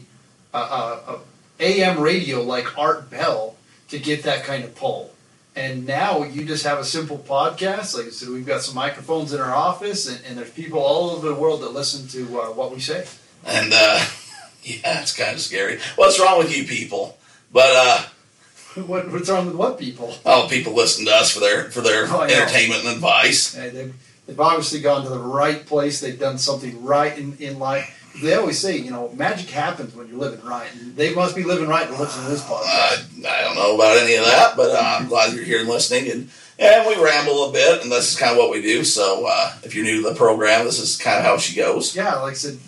a, 0.54 0.58
a, 0.58 0.62
a 0.62 1.20
AM 1.60 2.00
radio 2.00 2.44
like 2.44 2.78
Art 2.78 3.10
Bell 3.10 3.58
to 3.90 4.00
get 4.00 4.24
that 4.24 4.46
kind 4.46 4.64
of 4.64 4.74
pull. 4.74 5.12
And 5.60 5.86
now 5.86 6.24
you 6.24 6.46
just 6.46 6.64
have 6.64 6.80
a 6.80 6.86
simple 6.86 7.18
podcast. 7.18 7.94
Like 7.98 8.06
I 8.06 8.10
said, 8.12 8.30
we've 8.30 8.46
got 8.46 8.62
some 8.62 8.76
microphones 8.76 9.34
in 9.34 9.42
our 9.42 9.54
office, 9.54 10.08
and, 10.08 10.24
and 10.26 10.38
there's 10.38 10.52
people 10.52 10.80
all 10.80 11.10
over 11.10 11.28
the 11.28 11.36
world 11.36 11.62
that 11.64 11.74
listen 11.74 12.08
to 12.10 12.42
uh, 12.42 12.46
what 12.54 12.74
we 12.74 12.80
say. 12.80 13.06
And 13.46 13.74
uh, 13.74 14.06
yeah, 14.64 15.02
it's 15.02 15.14
kind 15.14 15.34
of 15.34 15.42
scary. 15.42 15.80
What's 15.98 16.18
wrong 16.18 16.38
with 16.40 16.56
you 16.56 16.64
people? 16.64 17.18
But 17.52 17.72
uh, 17.76 18.04
What, 18.86 19.12
what's 19.12 19.28
wrong 19.30 19.48
with 19.48 19.56
what 19.56 19.78
people? 19.78 20.14
oh, 20.26 20.48
people 20.50 20.74
listen 20.74 21.06
to 21.08 21.12
us 21.12 21.34
for 21.34 21.42
their 21.42 21.66
for 21.72 21.82
their 21.82 22.06
Oh, 22.08 22.22
entertainment 22.22 22.86
and 22.86 22.94
advice. 22.96 23.58
Uh, 23.58 23.70
they've, 23.74 23.94
they've 24.28 24.40
obviously 24.40 24.80
gone 24.80 25.04
to 25.04 25.10
the 25.10 25.20
right 25.20 25.66
place. 25.66 26.00
They've 26.00 26.18
done 26.20 26.38
something 26.38 26.82
right 26.86 27.18
in, 27.18 27.36
in 27.40 27.60
life. 27.60 27.99
They 28.22 28.34
always 28.36 28.60
say, 28.60 28.78
you 28.78 28.92
know, 28.92 29.12
magic 29.16 29.50
happens 29.50 29.96
when 29.96 30.08
you're 30.08 30.18
living 30.18 30.46
right. 30.46 30.68
And 30.76 30.96
they 30.96 31.14
must 31.14 31.36
be 31.36 31.44
living 31.44 31.70
right 31.70 31.88
to 31.88 31.96
listen 31.96 32.24
to 32.24 32.30
this 32.30 32.44
podcast. 32.44 33.24
Uh, 33.24 33.28
I 33.28 33.42
don't 33.44 33.56
know 33.56 33.76
about 33.76 33.98
any 33.98 34.16
of 34.16 34.26
that, 34.26 34.58
but 34.58 34.72
uh, 34.72 34.98
I'm 35.00 35.08
glad 35.08 35.34
you're 35.34 35.44
here 35.44 35.60
and 35.60 35.70
listening. 35.70 36.12
And 36.12 36.30
and 36.60 36.86
we 36.86 37.02
ramble 37.02 37.50
a 37.50 37.54
bit, 37.54 37.84
and 37.84 37.92
this 37.92 38.12
is 38.12 38.20
kind 38.20 38.34
of 38.34 38.38
what 38.38 38.52
we 38.52 38.62
do. 38.62 38.84
So 38.84 39.26
uh, 39.30 39.54
if 39.64 39.76
you're 39.76 39.86
new 39.86 40.04
to 40.04 40.10
the 40.10 40.16
program, 40.16 40.66
this 40.66 40.80
is 40.80 40.98
kind 40.98 41.18
of 41.18 41.24
how 41.24 41.38
she 41.38 41.56
goes. 41.56 41.96
yeah, 41.96 42.16
like 42.16 42.32
I 42.32 42.36
said, 42.36 42.60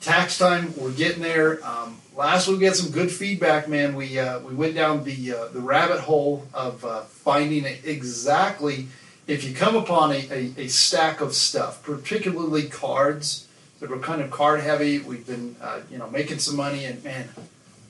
tax 0.00 0.36
time. 0.36 0.74
We're 0.76 0.90
getting 0.90 1.22
there. 1.22 1.64
Um, 1.64 1.96
last 2.16 2.48
week 2.48 2.58
we 2.58 2.64
had 2.64 2.74
some 2.74 2.90
good 2.90 3.10
feedback, 3.12 3.68
man. 3.68 3.94
We 3.94 4.18
uh, 4.18 4.40
we 4.40 4.54
went 4.54 4.74
down 4.74 5.04
the 5.04 5.32
uh, 5.32 5.48
the 5.48 5.60
rabbit 5.60 6.00
hole 6.00 6.46
of 6.52 6.84
uh, 6.84 7.02
finding 7.02 7.64
exactly 7.84 8.88
if 9.26 9.44
you 9.44 9.54
come 9.54 9.76
upon 9.76 10.12
a, 10.12 10.28
a, 10.30 10.52
a 10.58 10.68
stack 10.68 11.20
of 11.20 11.34
stuff, 11.34 11.82
particularly 11.82 12.68
cards 12.68 13.45
that 13.80 13.90
were 13.90 13.98
kind 13.98 14.20
of 14.22 14.30
card 14.30 14.60
heavy. 14.60 14.98
We've 14.98 15.26
been 15.26 15.56
uh, 15.60 15.80
you 15.90 15.98
know 15.98 16.08
making 16.10 16.38
some 16.38 16.56
money, 16.56 16.84
and 16.84 17.02
man. 17.04 17.28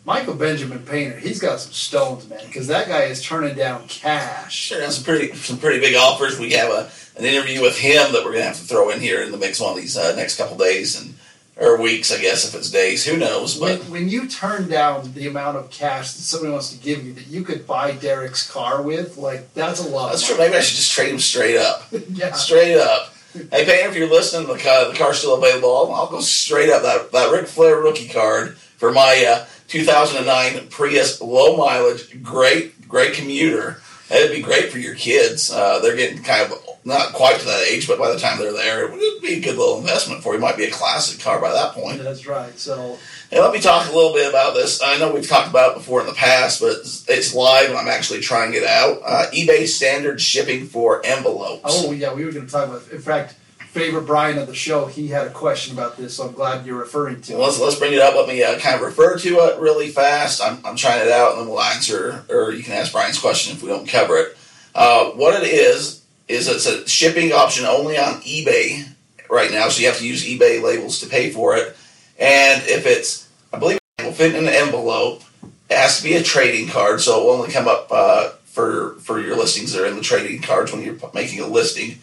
Michael 0.04 0.34
Benjamin 0.34 0.78
Painter, 0.86 1.18
he's 1.18 1.40
got 1.40 1.58
some 1.58 1.72
stones, 1.72 2.28
man, 2.28 2.38
because 2.46 2.68
that 2.68 2.86
guy 2.86 3.06
is 3.06 3.20
turning 3.20 3.56
down 3.56 3.88
cash. 3.88 4.54
Sure, 4.54 4.88
some 4.88 5.02
pretty 5.02 5.34
some 5.34 5.58
pretty 5.58 5.80
big 5.80 5.96
offers. 5.96 6.38
We 6.38 6.52
have 6.52 6.70
a 6.70 6.88
an 7.18 7.24
interview 7.24 7.60
with 7.60 7.76
him 7.76 8.12
that 8.12 8.24
we're 8.24 8.30
gonna 8.32 8.44
have 8.44 8.56
to 8.56 8.62
throw 8.62 8.90
in 8.90 9.00
here 9.00 9.20
in 9.22 9.32
the 9.32 9.36
mix 9.36 9.58
one 9.58 9.72
of 9.72 9.76
these 9.76 9.96
uh, 9.96 10.14
next 10.14 10.38
couple 10.38 10.56
days 10.56 11.00
and 11.00 11.16
or 11.58 11.80
weeks, 11.80 12.12
I 12.12 12.20
guess, 12.20 12.46
if 12.46 12.54
it's 12.54 12.70
days. 12.70 13.04
Who 13.06 13.16
knows? 13.16 13.58
But 13.58 13.80
when 13.88 14.08
you 14.08 14.28
turn 14.28 14.68
down 14.68 15.12
the 15.14 15.26
amount 15.26 15.56
of 15.56 15.70
cash 15.70 16.12
that 16.12 16.22
somebody 16.22 16.52
wants 16.52 16.70
to 16.76 16.82
give 16.82 17.04
you 17.04 17.14
that 17.14 17.26
you 17.28 17.42
could 17.42 17.66
buy 17.66 17.92
Derek's 17.92 18.48
car 18.50 18.82
with, 18.82 19.16
like 19.16 19.52
that's 19.54 19.84
a 19.84 19.88
lot. 19.88 20.10
that's 20.10 20.26
true. 20.26 20.36
Maybe 20.36 20.54
I 20.54 20.60
should 20.60 20.76
just 20.76 20.92
trade 20.92 21.10
him 21.10 21.18
straight 21.18 21.56
up. 21.56 21.84
yeah. 22.10 22.32
Straight 22.32 22.76
up. 22.76 23.14
Hey, 23.36 23.66
Painter, 23.66 23.90
if 23.90 23.96
you're 23.96 24.08
listening, 24.08 24.48
the 24.48 24.56
car, 24.56 24.90
the 24.90 24.96
car's 24.96 25.18
still 25.18 25.36
available. 25.36 25.76
I'll, 25.76 25.92
I'll 25.92 26.10
go 26.10 26.20
straight 26.20 26.70
up 26.70 26.82
that 26.82 27.12
that 27.12 27.30
Ric 27.30 27.46
Flair 27.46 27.78
rookie 27.78 28.08
card 28.08 28.56
for 28.56 28.92
my 28.92 29.26
uh, 29.28 29.46
2009 29.68 30.68
Prius 30.68 31.20
low 31.20 31.54
mileage, 31.56 32.22
great 32.22 32.88
great 32.88 33.12
commuter. 33.12 33.82
That'd 34.08 34.32
be 34.32 34.40
great 34.40 34.70
for 34.70 34.78
your 34.78 34.94
kids. 34.94 35.50
Uh, 35.50 35.80
they're 35.80 35.96
getting 35.96 36.22
kind 36.22 36.50
of 36.50 36.65
not 36.86 37.12
quite 37.12 37.40
to 37.40 37.44
that 37.46 37.66
age, 37.68 37.88
but 37.88 37.98
by 37.98 38.12
the 38.12 38.18
time 38.18 38.38
they're 38.38 38.52
there, 38.52 38.84
it 38.86 38.92
would 38.92 39.20
be 39.20 39.34
a 39.34 39.40
good 39.40 39.56
little 39.56 39.78
investment 39.78 40.22
for 40.22 40.34
you. 40.34 40.40
Might 40.40 40.56
be 40.56 40.64
a 40.64 40.70
classic 40.70 41.20
car 41.20 41.40
by 41.40 41.52
that 41.52 41.72
point. 41.72 42.02
That's 42.02 42.26
right. 42.26 42.56
So 42.58 42.96
And 43.32 43.40
let 43.40 43.52
me 43.52 43.60
talk 43.60 43.88
a 43.88 43.92
little 43.92 44.14
bit 44.14 44.28
about 44.30 44.54
this. 44.54 44.80
I 44.80 44.96
know 44.96 45.12
we've 45.12 45.28
talked 45.28 45.50
about 45.50 45.72
it 45.72 45.78
before 45.78 46.00
in 46.00 46.06
the 46.06 46.12
past, 46.12 46.60
but 46.60 46.76
it's, 47.08 47.34
live 47.34 47.70
and 47.70 47.76
I'm 47.76 47.88
actually 47.88 48.20
trying 48.20 48.54
it 48.54 48.62
out. 48.62 49.00
Uh, 49.04 49.26
eBay 49.32 49.66
standard 49.66 50.20
shipping 50.20 50.66
for 50.66 51.04
envelopes. 51.04 51.62
oh 51.66 51.90
yeah, 51.90 52.14
we 52.14 52.24
were 52.24 52.30
going 52.30 52.46
to 52.46 52.52
talk 52.52 52.68
about. 52.68 52.88
In 52.92 53.00
fact, 53.00 53.34
favorite 53.76 54.06
Brian 54.06 54.38
of 54.38 54.46
the 54.46 54.54
show, 54.54 54.86
he 54.86 55.08
had 55.08 55.26
a 55.26 55.30
question 55.30 55.76
about 55.76 55.96
this. 55.96 56.16
So 56.16 56.28
I'm 56.28 56.34
glad 56.34 56.64
you're 56.64 56.78
referring 56.78 57.20
to. 57.22 57.32
So 57.32 57.38
let's, 57.40 57.60
let's 57.60 57.78
bring 57.78 57.92
it 57.92 57.98
up. 57.98 58.14
Let 58.14 58.28
me 58.28 58.42
uh, 58.42 58.58
kind 58.58 58.76
of 58.76 58.82
refer 58.82 59.18
to 59.18 59.28
it 59.28 59.60
really 59.60 59.88
fast. 59.88 60.40
I'm, 60.40 60.64
I'm 60.64 60.76
trying 60.76 61.04
it 61.04 61.12
out 61.12 61.32
and 61.32 61.42
then 61.42 61.48
we'll 61.48 61.60
answer, 61.60 62.24
or 62.30 62.52
you 62.52 62.62
can 62.62 62.74
ask 62.74 62.92
Brian's 62.92 63.18
question 63.18 63.56
if 63.56 63.62
we 63.62 63.68
don't 63.68 63.88
cover 63.88 64.16
it. 64.18 64.38
Uh, 64.74 65.10
what 65.10 65.42
it 65.42 65.48
is, 65.48 66.02
is 66.28 66.48
it's 66.48 66.66
a 66.66 66.86
shipping 66.88 67.32
option 67.32 67.66
only 67.66 67.96
on 67.98 68.20
eBay 68.22 68.88
right 69.30 69.50
now, 69.50 69.68
so 69.68 69.80
you 69.80 69.86
have 69.86 69.98
to 69.98 70.06
use 70.06 70.24
eBay 70.24 70.62
labels 70.62 71.00
to 71.00 71.06
pay 71.06 71.30
for 71.30 71.56
it. 71.56 71.76
And 72.18 72.62
if 72.64 72.86
it's, 72.86 73.28
I 73.52 73.58
believe 73.58 73.78
it 73.98 74.04
will 74.04 74.12
fit 74.12 74.34
in 74.34 74.46
an 74.46 74.52
envelope, 74.52 75.22
it 75.68 75.76
has 75.76 75.98
to 75.98 76.04
be 76.04 76.14
a 76.14 76.22
trading 76.22 76.68
card, 76.68 77.00
so 77.00 77.20
it 77.20 77.24
will 77.24 77.32
only 77.32 77.52
come 77.52 77.68
up 77.68 77.88
uh, 77.90 78.30
for, 78.44 78.94
for 79.00 79.20
your 79.20 79.36
listings 79.36 79.72
that 79.72 79.82
are 79.82 79.86
in 79.86 79.96
the 79.96 80.02
trading 80.02 80.42
cards 80.42 80.72
when 80.72 80.82
you're 80.82 80.98
making 81.12 81.40
a 81.40 81.46
listing. 81.46 81.98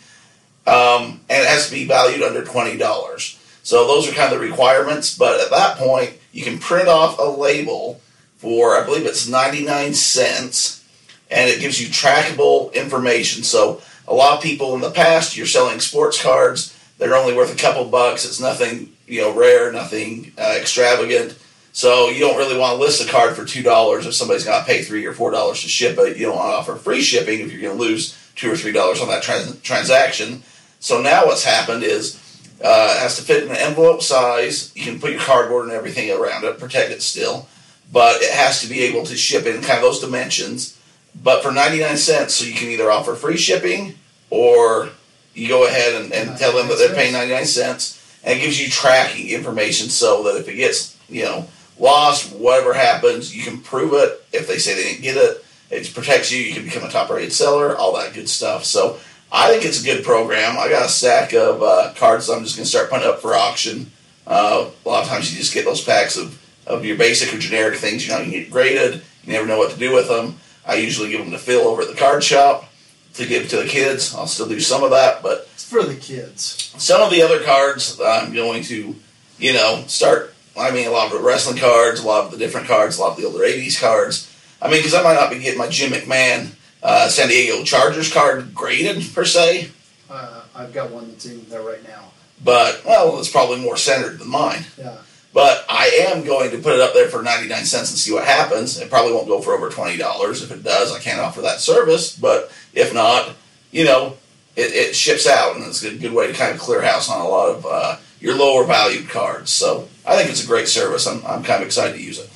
Um, 0.66 1.22
and 1.30 1.42
it 1.42 1.48
has 1.48 1.68
to 1.68 1.74
be 1.74 1.86
valued 1.86 2.22
under 2.22 2.44
$20. 2.44 3.40
So 3.64 3.88
those 3.88 4.08
are 4.08 4.14
kind 4.14 4.34
of 4.34 4.40
the 4.40 4.46
requirements. 4.46 5.18
But 5.18 5.42
at 5.42 5.50
that 5.50 5.78
point, 5.78 6.18
you 6.32 6.44
can 6.44 6.60
print 6.60 6.88
off 6.88 7.20
a 7.20 7.24
label 7.24 8.02
for, 8.38 8.76
I 8.76 8.86
believe 8.86 9.06
it's 9.06 9.28
99 9.28 9.94
cents, 9.94 10.86
and 11.32 11.50
it 11.50 11.60
gives 11.60 11.82
you 11.82 11.88
trackable 11.88 12.74
information. 12.74 13.44
So 13.44 13.82
a 14.08 14.13
lot 14.13 14.38
of 14.38 14.44
people 14.44 14.76
in 14.76 14.82
the 14.82 14.92
past, 14.92 15.38
you're 15.38 15.46
selling 15.46 15.80
sports 15.80 16.22
cards, 16.22 16.78
they're 16.98 17.16
only 17.16 17.34
worth 17.34 17.54
a 17.54 17.62
couple 17.62 17.86
bucks. 17.86 18.26
It's 18.26 18.39
nothing, 18.39 18.94
you 19.08 19.22
know, 19.22 19.34
rare, 19.34 19.72
nothing 19.72 20.32
uh, 20.38 20.56
extravagant. 20.60 21.38
So 21.72 22.10
you 22.10 22.20
don't 22.20 22.38
really 22.38 22.58
want 22.58 22.78
to 22.78 22.82
list 22.82 23.08
a 23.08 23.12
card 23.12 23.36
for 23.36 23.46
two 23.46 23.63
dollars 23.63 24.06
if 24.06 24.13
somebody's 24.13 24.46
got 24.46 24.60
to 24.60 24.66
pay 24.66 24.84
three 24.84 25.06
or 25.06 25.13
four 25.13 25.32
dollars 25.32 25.62
to 25.62 25.68
ship 25.68 25.98
it. 25.98 26.18
You 26.18 26.28
don't 26.28 26.36
want 26.36 26.52
to 26.52 26.58
offer 26.58 26.76
free 26.76 27.02
shipping 27.02 27.39
if 27.39 27.52
you're 27.52 27.62
going 27.62 27.78
to 27.78 27.84
lose 27.84 28.16
two 28.36 28.52
or 28.52 28.56
three 28.56 28.72
dollars 28.72 29.02
on 29.02 29.08
that 29.08 29.24
trans- 29.24 29.60
transaction. 29.62 30.44
So 30.80 31.02
now 31.02 31.26
what's 31.26 31.44
happened 31.44 31.84
is 31.84 32.20
Uh, 32.63 32.96
it 32.96 33.02
has 33.02 33.18
to 33.18 33.24
fit 33.24 33.44
in 33.44 33.50
an 33.50 33.58
envelope 33.58 34.02
size. 34.02 34.72
You 34.74 34.86
can 34.86 34.98
put 34.98 35.12
your 35.12 35.20
cardboard 35.20 35.66
and 35.66 35.74
everything 35.74 36.10
around 36.10 36.46
it, 36.46 36.60
protect 36.60 36.92
it 36.92 37.02
still, 37.02 37.46
but 37.92 38.22
it 38.22 38.32
has 38.32 38.62
to 38.62 38.68
be 38.68 38.84
able 38.84 39.04
to 39.06 39.18
ship 39.18 39.46
in 39.46 39.62
kind 39.62 39.80
of 39.80 39.82
those 39.82 40.00
dimensions. 40.00 40.78
But 41.21 41.43
for 41.43 41.52
99 41.52 41.97
cents, 41.97 42.36
so 42.36 42.45
you 42.45 42.54
can 42.54 42.69
either 42.69 42.91
offer 42.91 43.15
free 43.15 43.38
shipping 43.38 43.95
or 44.30 44.89
you 45.34 45.47
go 45.47 45.65
ahead 45.65 46.02
and, 46.02 46.12
and 46.13 46.38
tell 46.38 46.56
them 46.56 46.67
that 46.67 46.78
they're 46.78 46.95
paying 46.95 47.13
99 47.13 47.45
cents. 47.45 47.99
And 48.23 48.39
it 48.39 48.41
gives 48.41 48.62
you 48.62 48.69
tracking 48.69 49.30
information 49.30 49.89
so 49.89 50.23
that 50.23 50.39
if 50.39 50.47
it 50.47 50.56
gets, 50.56 50.97
you 51.10 51.23
know, 51.23 51.47
lost, 51.78 52.34
whatever 52.36 52.73
happens, 52.73 53.36
you 53.36 53.43
can 53.43 53.60
prove 53.60 53.93
it. 53.93 54.26
If 54.32 54.47
they 54.47 54.58
say 54.58 54.76
they 54.76 54.84
didn't 54.84 55.02
get 55.02 55.17
it, 55.17 55.45
it 55.69 55.93
protects 55.93 56.32
you. 56.32 56.39
You 56.39 56.54
can 56.54 56.63
become 56.63 56.84
a 56.84 56.89
top 56.89 57.10
rated 57.10 57.34
seller, 57.34 57.76
all 57.76 57.95
that 57.97 58.13
good 58.13 58.30
stuff. 58.30 58.63
So 58.63 58.99
I 59.32 59.49
think 59.49 59.65
it's 59.65 59.82
a 59.82 59.86
good 59.86 60.06
program. 60.06 60.58
I 60.58 60.69
got 60.69 60.86
a 60.86 60.89
stack 60.89 61.34
of 61.34 61.62
uh, 61.62 61.93
cards 61.95 62.30
I'm 62.30 62.43
just 62.43 62.56
going 62.56 62.65
to 62.65 62.69
start 62.69 62.89
putting 62.89 63.08
up 63.08 63.19
for 63.19 63.34
auction. 63.34 63.91
Uh, 64.26 64.69
a 64.86 64.89
lot 64.89 65.04
of 65.04 65.10
times 65.10 65.32
you 65.32 65.38
just 65.38 65.54
get 65.54 65.65
those 65.65 65.84
packs 65.84 66.15
of, 66.15 66.41
of 66.65 66.86
your 66.86 66.97
basic 66.97 67.34
or 67.34 67.39
generic 67.39 67.78
things. 67.78 68.08
You 68.08 68.13
know, 68.13 68.21
you 68.21 68.32
get 68.32 68.52
graded. 68.52 69.02
You 69.23 69.34
never 69.34 69.47
know 69.47 69.58
what 69.58 69.71
to 69.71 69.80
do 69.80 69.93
with 69.93 70.08
them. 70.08 70.38
I 70.65 70.76
usually 70.76 71.10
give 71.10 71.19
them 71.21 71.32
to 71.32 71.38
Phil 71.38 71.62
over 71.67 71.82
at 71.82 71.88
the 71.89 71.95
card 71.95 72.23
shop 72.23 72.69
to 73.15 73.26
give 73.26 73.49
to 73.49 73.58
the 73.58 73.65
kids. 73.65 74.15
I'll 74.15 74.28
still 74.28 74.47
do 74.47 74.60
some 74.60 74.84
of 74.84 74.91
that, 74.91 75.21
but 75.21 75.47
It's 75.54 75.63
for 75.65 75.84
the 75.84 75.95
kids. 75.95 76.73
some 76.78 77.02
of 77.02 77.12
the 77.12 77.21
other 77.21 77.41
cards 77.43 77.99
I'm 78.04 78.34
going 78.34 78.63
to, 78.63 78.95
you 79.38 79.54
know, 79.54 79.84
start. 79.88 80.34
I 80.58 80.71
mean, 80.71 80.88
a 80.88 80.91
lot 80.91 81.08
of 81.08 81.13
the 81.13 81.19
wrestling 81.26 81.58
cards, 81.58 81.99
a 81.99 82.06
lot 82.08 82.26
of 82.26 82.32
the 82.32 82.38
different 82.38 82.67
cards, 82.67 82.97
a 82.97 83.02
lot 83.02 83.12
of 83.12 83.17
the 83.17 83.26
older 83.26 83.39
'80s 83.43 83.80
cards. 83.80 84.30
I 84.62 84.67
mean, 84.69 84.78
because 84.80 84.93
I 84.93 85.02
might 85.04 85.15
not 85.15 85.32
be 85.32 85.39
getting 85.39 85.58
my 85.60 85.67
Jim 85.67 85.91
McMahon 85.91 86.52
uh, 86.84 87.08
San 87.10 87.28
Diego 87.30 87.63
Chargers 87.63 88.12
card 88.13 88.54
graded 88.54 89.04
per 89.13 89.26
se, 89.26 89.69
Uh, 90.10 90.41
I've 90.56 90.73
got 90.73 90.91
one 90.91 91.10
that's 91.10 91.26
in 91.26 91.43
there 91.49 91.62
right 91.63 91.82
now. 91.88 92.12
but 92.43 92.84
well, 92.86 93.19
it's 93.19 93.30
probably 93.32 93.60
more 93.60 93.78
centered 93.78 94.19
than 94.19 94.30
mine. 94.30 94.65
Yeah. 94.78 94.97
But 95.34 95.65
I 95.67 96.08
am 96.12 96.24
going 96.24 96.52
to 96.52 96.60
put 96.60 96.74
it 96.74 96.80
up 96.80 96.93
there 96.93 97.08
for 97.08 97.24
99 97.24 97.65
cents 97.65 97.89
and 97.89 97.98
see 97.98 98.13
what 98.13 98.26
happens. 98.26 98.80
It 98.80 98.89
probably 98.89 99.13
won't 99.13 99.28
go 99.28 99.41
for 99.41 99.54
over 99.54 99.69
$20. 99.69 100.43
If 100.43 100.52
it 100.52 100.63
does, 100.63 100.93
I 100.93 101.00
can't 101.00 101.19
offer 101.19 101.41
that 101.41 101.60
service. 101.60 102.15
But 102.15 102.52
if 102.74 102.93
not, 102.93 103.32
you 103.72 103.84
know, 103.84 104.17
it, 104.56 104.72
it 104.74 104.96
ships 104.96 105.28
out 105.28 105.56
and 105.56 105.65
it's 105.65 105.84
a 105.84 105.98
good 105.98 106.13
way 106.13 106.28
to 106.28 106.34
kind 106.34 106.54
of 106.54 106.60
clear 106.60 106.84
house 106.84 107.10
on 107.10 107.19
a 107.19 107.28
lot 107.28 107.50
of 107.50 107.65
uh, 107.65 107.98
your 108.19 108.36
lower 108.36 108.63
valued 108.63 109.10
cards. 109.10 109.52
So 109.52 109.88
I 110.06 110.15
think 110.15 110.30
it's 110.30 110.43
a 110.43 110.48
great 110.48 110.67
service. 110.67 111.08
I'm, 111.08 111.26
I'm 111.26 111.43
kind 111.43 111.62
of 111.62 111.67
excited 111.67 111.98
to 111.98 112.04
use 112.04 112.19
it. 112.19 112.30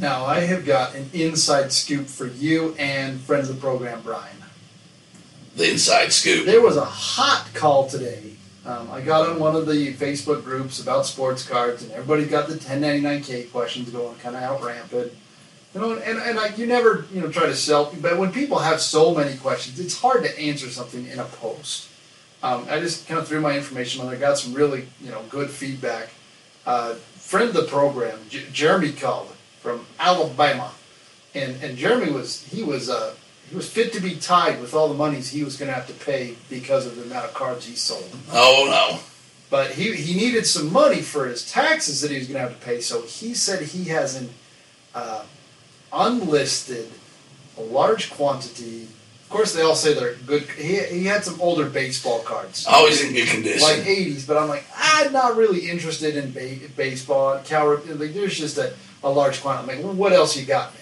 Now 0.00 0.24
I 0.24 0.40
have 0.40 0.64
got 0.64 0.94
an 0.94 1.10
inside 1.12 1.72
scoop 1.72 2.06
for 2.06 2.26
you 2.26 2.74
and 2.78 3.20
friends 3.20 3.50
of 3.50 3.56
the 3.56 3.60
program, 3.60 4.02
Brian. 4.02 4.36
The 5.56 5.72
inside 5.72 6.12
scoop. 6.12 6.46
There 6.46 6.60
was 6.60 6.76
a 6.76 6.84
hot 6.84 7.52
call 7.54 7.88
today. 7.88 8.36
Um, 8.70 8.88
I 8.92 9.00
got 9.00 9.28
on 9.28 9.40
one 9.40 9.56
of 9.56 9.66
the 9.66 9.92
Facebook 9.94 10.44
groups 10.44 10.80
about 10.80 11.04
sports 11.04 11.46
cards, 11.46 11.82
and 11.82 11.90
everybody 11.90 12.24
got 12.24 12.46
the 12.46 12.54
1099K 12.54 13.50
questions 13.50 13.90
going, 13.90 14.16
kind 14.18 14.36
of 14.36 14.42
out 14.42 14.62
rampant. 14.62 15.12
You 15.74 15.80
know, 15.80 15.94
and, 15.94 16.20
and 16.20 16.36
like 16.36 16.56
you 16.56 16.66
never, 16.66 17.04
you 17.12 17.20
know, 17.20 17.30
try 17.30 17.46
to 17.46 17.56
sell, 17.56 17.92
but 18.00 18.16
when 18.16 18.30
people 18.30 18.60
have 18.60 18.80
so 18.80 19.12
many 19.12 19.36
questions, 19.36 19.80
it's 19.80 20.00
hard 20.00 20.22
to 20.22 20.38
answer 20.38 20.68
something 20.68 21.04
in 21.08 21.18
a 21.18 21.24
post. 21.24 21.88
Um, 22.44 22.66
I 22.70 22.78
just 22.78 23.08
kind 23.08 23.18
of 23.18 23.26
threw 23.26 23.40
my 23.40 23.56
information 23.56 24.02
on 24.02 24.08
there, 24.08 24.16
got 24.16 24.38
some 24.38 24.54
really, 24.54 24.86
you 25.00 25.10
know, 25.10 25.22
good 25.28 25.50
feedback. 25.50 26.10
Uh, 26.64 26.94
friend 26.94 27.48
of 27.48 27.54
the 27.54 27.64
program, 27.64 28.18
J- 28.28 28.46
Jeremy 28.52 28.92
called 28.92 29.34
from 29.60 29.84
Alabama, 29.98 30.72
and 31.34 31.60
and 31.62 31.76
Jeremy 31.76 32.12
was 32.12 32.44
he 32.44 32.62
was 32.62 32.88
uh, 32.88 33.14
he 33.50 33.56
was 33.56 33.68
fit 33.68 33.92
to 33.94 34.00
be 34.00 34.14
tied 34.14 34.60
with 34.60 34.74
all 34.74 34.88
the 34.88 34.94
monies 34.94 35.28
he 35.30 35.42
was 35.42 35.56
going 35.56 35.68
to 35.68 35.74
have 35.74 35.88
to 35.88 35.92
pay 35.92 36.36
because 36.48 36.86
of 36.86 36.94
the 36.96 37.02
amount 37.02 37.24
of 37.26 37.34
cards 37.34 37.66
he 37.66 37.74
sold. 37.74 38.08
Oh, 38.32 38.66
no. 38.70 39.00
But 39.50 39.72
he, 39.72 39.92
he 39.96 40.14
needed 40.14 40.46
some 40.46 40.72
money 40.72 41.00
for 41.02 41.26
his 41.26 41.50
taxes 41.50 42.00
that 42.02 42.12
he 42.12 42.18
was 42.18 42.28
going 42.28 42.40
to 42.40 42.48
have 42.48 42.58
to 42.58 42.64
pay, 42.64 42.80
so 42.80 43.02
he 43.02 43.34
said 43.34 43.62
he 43.62 43.86
has 43.86 44.14
an 44.14 44.30
uh, 44.94 45.24
unlisted, 45.92 46.88
a 47.58 47.62
large 47.62 48.10
quantity. 48.10 48.82
Of 49.24 49.28
course, 49.28 49.52
they 49.52 49.62
all 49.62 49.74
say 49.74 49.94
they're 49.94 50.14
good. 50.26 50.42
He, 50.50 50.78
he 50.84 51.04
had 51.04 51.24
some 51.24 51.40
older 51.40 51.68
baseball 51.68 52.20
cards, 52.20 52.66
Always 52.68 53.02
in 53.02 53.12
good 53.12 53.28
condition. 53.28 53.60
like 53.62 53.80
80s, 53.80 54.26
but 54.26 54.36
I'm 54.36 54.48
like, 54.48 54.64
I'm 54.76 55.12
not 55.12 55.36
really 55.36 55.68
interested 55.70 56.16
in 56.16 56.32
ba- 56.32 56.68
baseball. 56.76 57.40
Cal, 57.44 57.70
like, 57.86 58.14
there's 58.14 58.38
just 58.38 58.58
a, 58.58 58.74
a 59.02 59.10
large 59.10 59.40
quantity. 59.40 59.72
I'm 59.72 59.76
like, 59.76 59.84
well, 59.84 59.94
what 59.94 60.12
else 60.12 60.36
you 60.36 60.46
got? 60.46 60.72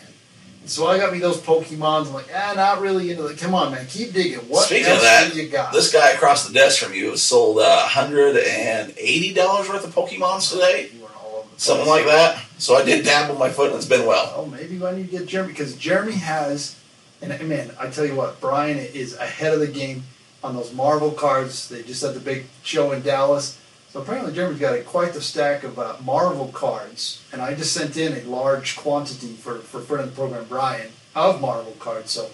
So 0.68 0.87
I 0.87 0.98
got 0.98 1.12
me 1.12 1.18
those 1.18 1.38
Pokemons. 1.38 2.09
I'm 2.09 2.12
like, 2.12 2.28
ah, 2.35 2.52
not 2.54 2.81
really 2.81 3.11
into 3.11 3.22
the. 3.22 3.35
Come 3.35 3.54
on, 3.54 3.72
man, 3.72 3.87
keep 3.87 4.12
digging. 4.12 4.38
What 4.40 4.66
Speaking 4.66 4.87
else 4.87 4.98
of 4.98 5.02
that, 5.02 5.33
do 5.33 5.42
you 5.42 5.48
got? 5.48 5.72
This 5.72 5.92
guy 5.92 6.11
across 6.11 6.46
the 6.46 6.52
desk 6.52 6.83
from 6.83 6.92
you 6.92 7.16
sold 7.16 7.59
uh, 7.59 7.87
$180 7.88 9.68
worth 9.68 9.85
of 9.85 9.94
Pokemons 9.94 10.52
today. 10.52 10.90
You 10.94 11.02
were 11.02 11.09
all 11.09 11.38
over 11.38 11.48
the 11.54 11.61
Something 11.61 11.88
like 11.88 12.04
that. 12.04 12.44
So 12.59 12.76
I 12.76 12.85
did 12.85 13.04
dabble 13.04 13.37
my 13.37 13.48
foot 13.48 13.68
and 13.68 13.76
it's 13.76 13.87
been 13.87 14.07
well. 14.07 14.33
Oh, 14.37 14.46
maybe 14.46 14.85
I 14.85 14.94
need 14.94 15.11
to 15.11 15.18
get 15.18 15.26
Jeremy 15.26 15.52
because 15.52 15.74
Jeremy 15.76 16.12
has, 16.12 16.78
and 17.22 17.33
and 17.33 17.48
man, 17.48 17.70
I 17.81 17.88
tell 17.88 18.04
you 18.04 18.14
what, 18.14 18.40
Brian 18.40 18.78
is 18.78 19.16
ahead 19.16 19.54
of 19.54 19.61
the 19.61 19.68
game 19.68 20.04
on 20.44 20.54
those 20.54 20.72
Marvel 20.74 21.12
cards. 21.12 21.68
They 21.68 21.83
just 21.83 22.02
had 22.02 22.14
the 22.14 22.20
big 22.20 22.44
show 22.62 22.92
in 22.92 23.02
Dallas, 23.02 23.59
so 23.88 24.03
apparently 24.03 24.33
Jeremy's 24.33 24.61
got 24.61 24.74
a, 24.74 24.83
quite 24.83 25.12
the 25.12 25.20
stack 25.20 25.64
of 25.64 25.79
uh, 25.79 25.96
Marvel 26.05 26.48
cards, 26.48 27.22
and 27.33 27.40
I 27.40 27.55
just 27.55 27.72
sent 27.72 27.96
in 27.96 28.12
a 28.14 28.29
large 28.29 28.77
quantity 28.77 29.35
for 29.35 29.59
for 29.59 29.81
friend 29.81 30.05
of 30.05 30.11
the 30.11 30.16
program 30.16 30.46
Brian 30.48 30.90
of 31.14 31.40
Marvel 31.40 31.77
cards. 31.79 32.11
So 32.11 32.31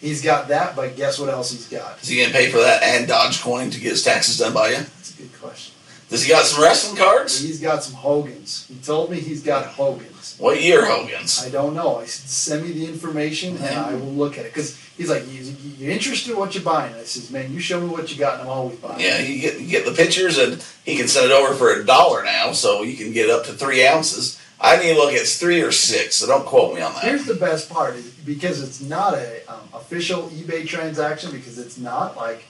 he's 0.00 0.22
got 0.22 0.48
that, 0.48 0.76
but 0.76 0.96
guess 0.96 1.18
what 1.18 1.28
else 1.28 1.50
he's 1.50 1.68
got? 1.68 2.02
Is 2.02 2.08
he 2.08 2.16
going 2.16 2.28
to 2.28 2.34
pay 2.34 2.50
for 2.50 2.58
that 2.58 2.82
and 2.82 3.08
Dogecoin 3.08 3.72
to 3.72 3.80
get 3.80 3.90
his 3.90 4.04
taxes 4.04 4.38
done 4.38 4.52
by 4.52 4.70
you? 4.70 4.76
That's 4.76 5.18
a 5.18 5.22
good 5.22 5.40
question. 5.40 5.74
Does 6.08 6.24
he 6.24 6.30
got 6.30 6.44
some 6.44 6.62
wrestling 6.62 6.96
cards? 6.96 7.38
He's 7.38 7.60
got 7.60 7.82
some 7.82 7.94
Hogan's. 7.94 8.66
He 8.66 8.76
told 8.76 9.10
me 9.10 9.20
he's 9.20 9.42
got 9.42 9.66
Hogan's. 9.66 10.36
What 10.38 10.62
year, 10.62 10.86
Hogan's? 10.86 11.44
I 11.44 11.50
don't 11.50 11.74
know. 11.74 11.98
I 11.98 12.06
said, 12.06 12.30
send 12.30 12.66
me 12.66 12.72
the 12.72 12.86
information 12.86 13.56
and 13.58 13.78
I 13.78 13.94
will 13.94 14.12
look 14.12 14.38
at 14.38 14.46
it. 14.46 14.54
Because 14.54 14.78
he's 14.96 15.10
like, 15.10 15.30
you, 15.30 15.47
you 15.78 15.90
interested 15.90 16.32
in 16.32 16.38
what 16.38 16.54
you're 16.54 16.64
buying? 16.64 16.92
I 16.94 17.02
says, 17.04 17.30
man, 17.30 17.52
you 17.52 17.60
show 17.60 17.80
me 17.80 17.88
what 17.88 18.10
you 18.12 18.18
got 18.18 18.34
and 18.34 18.42
I'm 18.42 18.48
always 18.48 18.78
buying. 18.78 19.00
Yeah, 19.00 19.18
you 19.20 19.40
get, 19.40 19.60
you 19.60 19.66
get 19.68 19.84
the 19.86 19.92
pictures 19.92 20.36
and 20.38 20.62
he 20.84 20.96
can 20.96 21.08
send 21.08 21.26
it 21.26 21.32
over 21.32 21.54
for 21.54 21.70
a 21.72 21.84
dollar 21.84 22.24
now, 22.24 22.52
so 22.52 22.82
you 22.82 22.96
can 22.96 23.12
get 23.12 23.30
up 23.30 23.44
to 23.46 23.52
three 23.52 23.86
ounces. 23.86 24.40
I 24.60 24.76
need 24.76 24.94
to 24.94 24.98
look, 24.98 25.12
it's 25.12 25.38
three 25.38 25.62
or 25.62 25.70
six, 25.70 26.16
so 26.16 26.26
don't 26.26 26.44
quote 26.44 26.74
me 26.74 26.80
on 26.80 26.92
that. 26.94 27.04
Here's 27.04 27.26
the 27.26 27.34
best 27.34 27.70
part 27.70 27.94
because 28.26 28.60
it's 28.60 28.80
not 28.80 29.14
a 29.14 29.40
um, 29.48 29.60
official 29.72 30.24
eBay 30.30 30.66
transaction 30.66 31.30
because 31.30 31.58
it's 31.58 31.78
not 31.78 32.16
like 32.16 32.44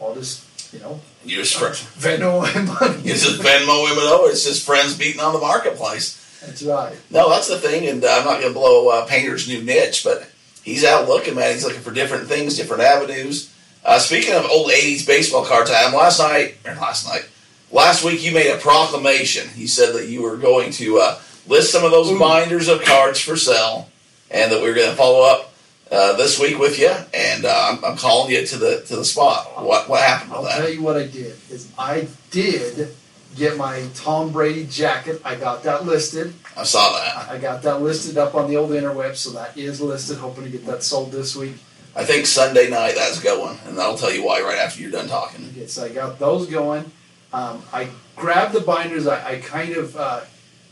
all 0.00 0.12
this, 0.12 0.44
you 0.72 0.80
know, 0.80 1.00
You 1.24 1.36
just, 1.36 1.54
fr- 1.56 1.66
Venmo 2.00 2.44
and 2.56 2.66
money. 2.66 3.08
it's 3.08 3.24
just 3.24 3.40
Venmo 3.40 3.88
him 3.88 3.96
it 3.98 4.10
over, 4.10 4.28
it's 4.30 4.44
just 4.44 4.66
friends 4.66 4.96
beating 4.98 5.20
on 5.20 5.32
the 5.32 5.38
marketplace. 5.38 6.18
That's 6.44 6.64
right. 6.64 6.96
No, 7.10 7.30
that's 7.30 7.46
the 7.46 7.60
thing, 7.60 7.86
and 7.86 8.04
I'm 8.04 8.24
not 8.24 8.40
going 8.40 8.52
to 8.52 8.58
blow 8.58 8.88
uh, 8.88 9.06
Painter's 9.06 9.46
new 9.46 9.62
niche, 9.62 10.02
but 10.02 10.28
he's 10.62 10.84
out 10.84 11.08
looking, 11.08 11.34
man. 11.34 11.52
He's 11.52 11.64
looking 11.64 11.80
for 11.80 11.92
different 11.92 12.28
things, 12.28 12.56
different 12.56 12.82
avenues. 12.82 13.54
Uh, 13.84 13.98
speaking 13.98 14.34
of 14.34 14.44
old 14.46 14.70
'80s 14.70 15.06
baseball 15.06 15.44
card 15.44 15.66
time, 15.66 15.92
last 15.92 16.18
night, 16.18 16.56
or 16.64 16.74
last 16.74 17.06
night, 17.06 17.28
last 17.70 18.04
week, 18.04 18.22
you 18.22 18.32
made 18.32 18.50
a 18.50 18.58
proclamation. 18.58 19.48
You 19.56 19.66
said 19.66 19.94
that 19.94 20.08
you 20.08 20.22
were 20.22 20.36
going 20.36 20.70
to 20.72 20.98
uh, 20.98 21.18
list 21.46 21.72
some 21.72 21.84
of 21.84 21.90
those 21.90 22.10
Ooh. 22.10 22.18
binders 22.18 22.68
of 22.68 22.82
cards 22.82 23.20
for 23.20 23.36
sale, 23.36 23.90
and 24.30 24.52
that 24.52 24.62
we 24.62 24.68
were 24.68 24.74
going 24.74 24.90
to 24.90 24.96
follow 24.96 25.28
up 25.28 25.52
uh, 25.90 26.16
this 26.16 26.38
week 26.38 26.58
with 26.58 26.78
you. 26.78 26.94
And 27.12 27.44
uh, 27.44 27.70
I'm, 27.70 27.84
I'm 27.84 27.96
calling 27.96 28.32
you 28.32 28.46
to 28.46 28.56
the 28.56 28.82
to 28.86 28.96
the 28.96 29.04
spot. 29.04 29.64
What 29.64 29.88
what 29.88 30.02
happened 30.02 30.32
I'll 30.32 30.42
with 30.42 30.52
tell 30.52 30.68
you 30.68 30.82
what 30.82 30.96
I 30.96 31.06
did 31.06 31.36
is 31.50 31.70
I 31.78 32.08
did 32.30 32.94
get 33.36 33.56
my 33.56 33.86
Tom 33.94 34.32
Brady 34.32 34.66
jacket. 34.66 35.20
I 35.24 35.34
got 35.34 35.62
that 35.64 35.84
listed. 35.86 36.34
I 36.56 36.64
saw 36.64 36.92
that. 36.98 37.30
I 37.30 37.38
got 37.38 37.62
that 37.62 37.80
listed 37.82 38.18
up 38.18 38.34
on 38.34 38.48
the 38.48 38.56
old 38.56 38.70
interweb, 38.70 39.16
so 39.16 39.30
that 39.30 39.56
is 39.56 39.80
listed. 39.80 40.18
Hoping 40.18 40.44
to 40.44 40.50
get 40.50 40.66
that 40.66 40.82
sold 40.82 41.12
this 41.12 41.34
week. 41.34 41.54
I 41.94 42.04
think 42.04 42.26
Sunday 42.26 42.70
night 42.70 42.94
that's 42.94 43.20
going, 43.20 43.58
and 43.66 43.78
I'll 43.78 43.98
tell 43.98 44.12
you 44.12 44.24
why 44.24 44.40
right 44.40 44.58
after 44.58 44.80
you're 44.80 44.90
done 44.90 45.08
talking. 45.08 45.46
Okay, 45.50 45.66
so 45.66 45.84
I 45.84 45.90
got 45.90 46.18
those 46.18 46.46
going. 46.46 46.90
Um, 47.32 47.62
I 47.72 47.88
grabbed 48.16 48.54
the 48.54 48.60
binders. 48.60 49.06
I, 49.06 49.32
I 49.32 49.38
kind 49.38 49.74
of 49.74 49.96
uh, 49.96 50.20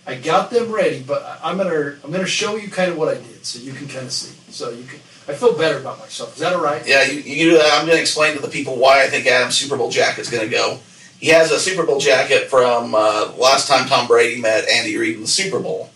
I 0.06 0.14
got 0.14 0.50
them 0.50 0.72
ready, 0.72 1.02
but 1.02 1.38
I'm 1.42 1.56
gonna 1.58 1.96
I'm 2.02 2.10
gonna 2.10 2.26
show 2.26 2.56
you 2.56 2.70
kind 2.70 2.90
of 2.90 2.96
what 2.96 3.08
I 3.08 3.20
did, 3.20 3.44
so 3.44 3.60
you 3.60 3.72
can 3.72 3.86
kind 3.86 4.06
of 4.06 4.12
see. 4.12 4.34
So 4.50 4.70
you 4.70 4.84
can. 4.84 4.98
I 5.28 5.34
feel 5.34 5.56
better 5.56 5.78
about 5.78 5.98
myself. 6.00 6.34
Is 6.34 6.40
that 6.40 6.54
all 6.54 6.62
right? 6.62 6.84
Yeah, 6.86 7.04
you, 7.04 7.20
you 7.20 7.50
do 7.50 7.58
that. 7.58 7.70
I'm 7.74 7.86
going 7.86 7.96
to 7.96 8.00
explain 8.00 8.34
to 8.34 8.42
the 8.42 8.48
people 8.48 8.76
why 8.76 9.04
I 9.04 9.06
think 9.06 9.26
Adam's 9.26 9.56
Super 9.56 9.76
Bowl 9.76 9.88
jacket's 9.88 10.28
going 10.28 10.42
to 10.42 10.50
go. 10.50 10.80
He 11.20 11.28
has 11.28 11.50
a 11.50 11.60
Super 11.60 11.84
Bowl 11.84 12.00
jacket 12.00 12.48
from 12.48 12.94
uh, 12.94 13.32
last 13.36 13.68
time 13.68 13.86
Tom 13.86 14.06
Brady 14.06 14.40
met 14.40 14.66
Andy 14.68 14.96
Reid 14.96 15.16
in 15.16 15.20
the 15.20 15.28
Super 15.28 15.60
Bowl. 15.60 15.90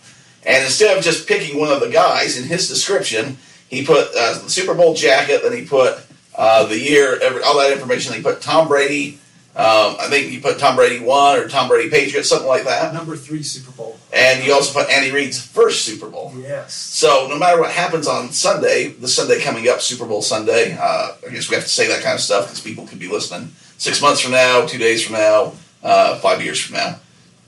And 0.45 0.63
instead 0.63 0.95
of 0.95 1.03
just 1.03 1.27
picking 1.27 1.59
one 1.59 1.71
of 1.71 1.79
the 1.79 1.89
guys 1.89 2.39
in 2.39 2.47
his 2.47 2.69
description, 2.69 3.37
he 3.67 3.83
put 3.83 4.09
uh, 4.15 4.37
the 4.43 4.49
Super 4.51 4.75
Bowl 4.75 4.93
jacket, 4.93 5.41
then 5.41 5.57
he 5.57 5.65
put 5.65 5.97
uh, 6.35 6.67
the 6.67 6.79
year, 6.79 7.19
every, 7.23 7.41
all 7.41 7.57
that 7.57 7.71
information. 7.71 8.13
He 8.13 8.21
put 8.21 8.39
Tom 8.39 8.67
Brady, 8.67 9.19
um, 9.55 9.97
I 9.99 10.07
think 10.11 10.27
he 10.27 10.39
put 10.39 10.59
Tom 10.59 10.75
Brady 10.75 11.03
1 11.03 11.39
or 11.39 11.47
Tom 11.47 11.69
Brady 11.69 11.89
Patriot, 11.89 12.25
something 12.25 12.47
like 12.47 12.65
that. 12.65 12.93
Number 12.93 13.15
three 13.15 13.41
Super 13.41 13.71
Bowl. 13.71 13.97
And 14.13 14.45
you 14.45 14.53
also 14.53 14.79
put 14.79 14.91
Andy 14.91 15.11
Reid's 15.11 15.43
first 15.43 15.85
Super 15.85 16.07
Bowl. 16.07 16.33
Yes. 16.37 16.75
So 16.75 17.25
no 17.27 17.39
matter 17.39 17.59
what 17.59 17.71
happens 17.71 18.07
on 18.07 18.31
Sunday, 18.31 18.89
the 18.89 19.07
Sunday 19.07 19.41
coming 19.41 19.67
up, 19.69 19.81
Super 19.81 20.05
Bowl 20.05 20.21
Sunday, 20.21 20.77
uh, 20.79 21.13
I 21.25 21.31
guess 21.31 21.49
we 21.49 21.55
have 21.55 21.63
to 21.63 21.69
say 21.69 21.87
that 21.87 22.03
kind 22.03 22.13
of 22.13 22.21
stuff 22.21 22.45
because 22.45 22.61
people 22.61 22.85
could 22.85 22.99
be 22.99 23.07
listening 23.07 23.51
six 23.77 24.01
months 24.01 24.21
from 24.21 24.31
now, 24.31 24.65
two 24.65 24.77
days 24.77 25.03
from 25.03 25.15
now, 25.15 25.53
uh, 25.83 26.17
five 26.19 26.43
years 26.43 26.59
from 26.59 26.77
now. 26.77 26.99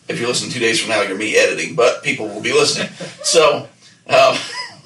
If 0.07 0.19
you're 0.19 0.29
listening 0.29 0.51
two 0.51 0.59
days 0.59 0.79
from 0.79 0.89
now, 0.89 1.01
you're 1.01 1.17
me 1.17 1.35
editing, 1.35 1.75
but 1.75 2.03
people 2.03 2.27
will 2.27 2.41
be 2.41 2.53
listening. 2.53 2.89
So, 3.23 3.67
um, 4.07 4.37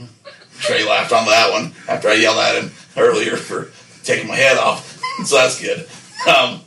Trey 0.61 0.83
laughed 0.83 1.13
on 1.13 1.27
that 1.27 1.51
one 1.51 1.73
after 1.87 2.07
I 2.07 2.13
yelled 2.15 2.39
at 2.39 2.55
him 2.55 2.71
earlier 2.97 3.37
for 3.37 3.71
taking 4.03 4.27
my 4.27 4.35
head 4.35 4.57
off. 4.57 4.99
so 5.25 5.35
that's 5.35 5.61
good. 5.61 5.87
Um, 6.27 6.61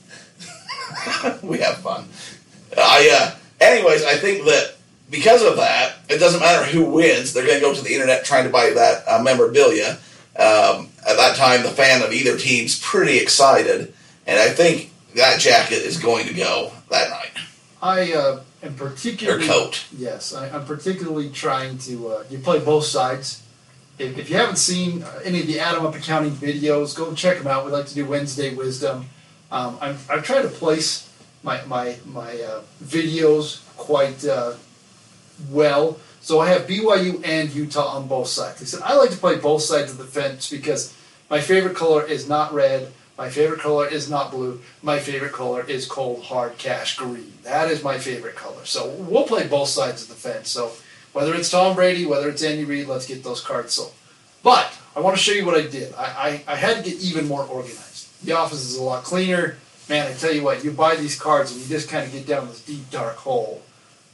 we 1.43 1.59
have 1.59 1.79
fun. 1.79 2.07
I, 2.77 3.11
uh, 3.13 3.37
anyways, 3.61 4.05
I 4.05 4.17
think 4.17 4.45
that 4.45 4.77
because 5.11 5.43
of 5.43 5.57
that, 5.57 5.97
it 6.09 6.19
doesn't 6.19 6.41
matter 6.41 6.65
who 6.65 6.85
wins. 6.85 7.33
They're 7.33 7.47
going 7.47 7.59
to 7.59 7.65
go 7.65 7.75
to 7.75 7.83
the 7.83 7.93
internet 7.93 8.25
trying 8.25 8.45
to 8.45 8.51
buy 8.51 8.71
that 8.71 9.05
uh, 9.07 9.23
memorabilia. 9.23 9.99
Um, 10.37 10.89
at 11.07 11.17
that 11.17 11.37
time, 11.37 11.63
the 11.63 11.71
fan 11.71 12.03
of 12.03 12.13
either 12.13 12.37
team's 12.37 12.81
pretty 12.81 13.19
excited, 13.19 13.94
and 14.27 14.39
I 14.39 14.49
think 14.49 14.93
that 15.15 15.41
jacket 15.41 15.79
is 15.79 15.99
going 15.99 16.27
to 16.27 16.35
go 16.35 16.73
that 16.91 17.11
night. 17.11 17.31
I 17.83 18.13
uh, 18.13 18.41
am 18.63 18.73
Or 18.73 18.89
particularly 18.89 19.47
coat. 19.47 19.85
Yes, 19.97 20.35
I, 20.35 20.49
I'm 20.49 20.65
particularly 20.65 21.31
trying 21.31 21.79
to. 21.79 22.09
Uh, 22.09 22.25
you 22.31 22.39
play 22.39 22.59
both 22.59 22.85
sides. 22.85 23.43
If, 23.99 24.19
if 24.19 24.31
you 24.31 24.37
haven't 24.37 24.57
seen 24.57 25.03
uh, 25.03 25.21
any 25.23 25.41
of 25.41 25.47
the 25.47 25.61
Adam 25.61 25.87
Up 25.87 25.95
Accounting 25.95 26.33
videos, 26.33 26.97
go 26.97 27.15
check 27.15 27.39
them 27.39 27.47
out. 27.47 27.65
We 27.65 27.73
like 27.73 27.87
to 27.87 27.95
do 27.95 28.07
Wednesday 28.07 28.55
Wisdom. 28.55 29.07
Um, 29.53 29.79
I'm, 29.81 29.99
I've 30.11 30.25
tried 30.25 30.43
to 30.43 30.49
place 30.49 31.11
my 31.43 31.63
my 31.67 31.97
my 32.07 32.33
uh, 32.41 32.63
videos 32.83 33.65
quite 33.77 34.25
uh, 34.25 34.55
well. 35.51 35.99
So 36.21 36.41
I 36.41 36.49
have 36.49 36.67
BYU 36.67 37.21
and 37.25 37.51
Utah 37.51 37.97
on 37.97 38.09
both 38.09 38.29
sides. 38.29 38.63
I 38.63 38.65
said 38.65 38.81
I 38.83 38.97
like 38.97 39.11
to 39.11 39.19
play 39.19 39.37
both 39.37 39.63
sides 39.63 39.93
of 39.93 39.99
the 39.99 40.05
fence 40.05 40.51
because 40.51 40.97
my 41.29 41.41
favorite 41.41 41.77
color 41.77 42.03
is 42.03 42.27
not 42.29 42.55
red. 42.55 42.93
My 43.17 43.31
favorite 43.31 43.61
color 43.61 43.87
is 43.87 44.11
not 44.11 44.31
blue. 44.31 44.61
My 44.83 44.99
favorite 44.99 45.33
color 45.33 45.65
is 45.65 45.87
cold 45.87 46.25
hard 46.25 46.59
cash 46.59 46.97
green. 46.97 47.33
That 47.45 47.71
is 47.71 47.85
my 47.85 47.99
favorite 47.99 48.35
color. 48.35 48.65
So 48.65 48.91
we'll 48.91 49.27
play 49.27 49.47
both 49.47 49.69
sides 49.69 50.03
of 50.03 50.09
the 50.09 50.15
fence. 50.15 50.49
So 50.49 50.73
whether 51.13 51.35
it's 51.35 51.51
Tom 51.51 51.77
Brady, 51.77 52.07
whether 52.07 52.29
it's 52.29 52.43
Andy 52.43 52.65
Reid, 52.65 52.89
let's 52.89 53.07
get 53.07 53.23
those 53.23 53.41
cards 53.41 53.75
sold. 53.75 53.93
But 54.43 54.77
I 54.97 55.01
want 55.01 55.17
to 55.17 55.23
show 55.23 55.33
you 55.33 55.47
what 55.47 55.57
I 55.57 55.67
did. 55.67 55.95
I, 55.95 56.43
I, 56.47 56.53
I 56.53 56.57
had 56.57 56.85
to 56.85 56.91
get 56.91 57.01
even 57.01 57.29
more 57.29 57.45
organized. 57.45 58.25
The 58.25 58.33
office 58.33 58.65
is 58.65 58.77
a 58.77 58.83
lot 58.83 59.05
cleaner. 59.05 59.59
Man, 59.89 60.07
I 60.11 60.15
tell 60.15 60.33
you 60.33 60.43
what, 60.43 60.65
you 60.65 60.73
buy 60.73 60.97
these 60.97 61.19
cards 61.19 61.53
and 61.53 61.61
you 61.61 61.69
just 61.69 61.89
kind 61.89 62.05
of 62.05 62.13
get 62.13 62.27
down 62.27 62.49
this 62.49 62.65
deep, 62.65 62.91
dark 62.91 63.17
hole. 63.17 63.63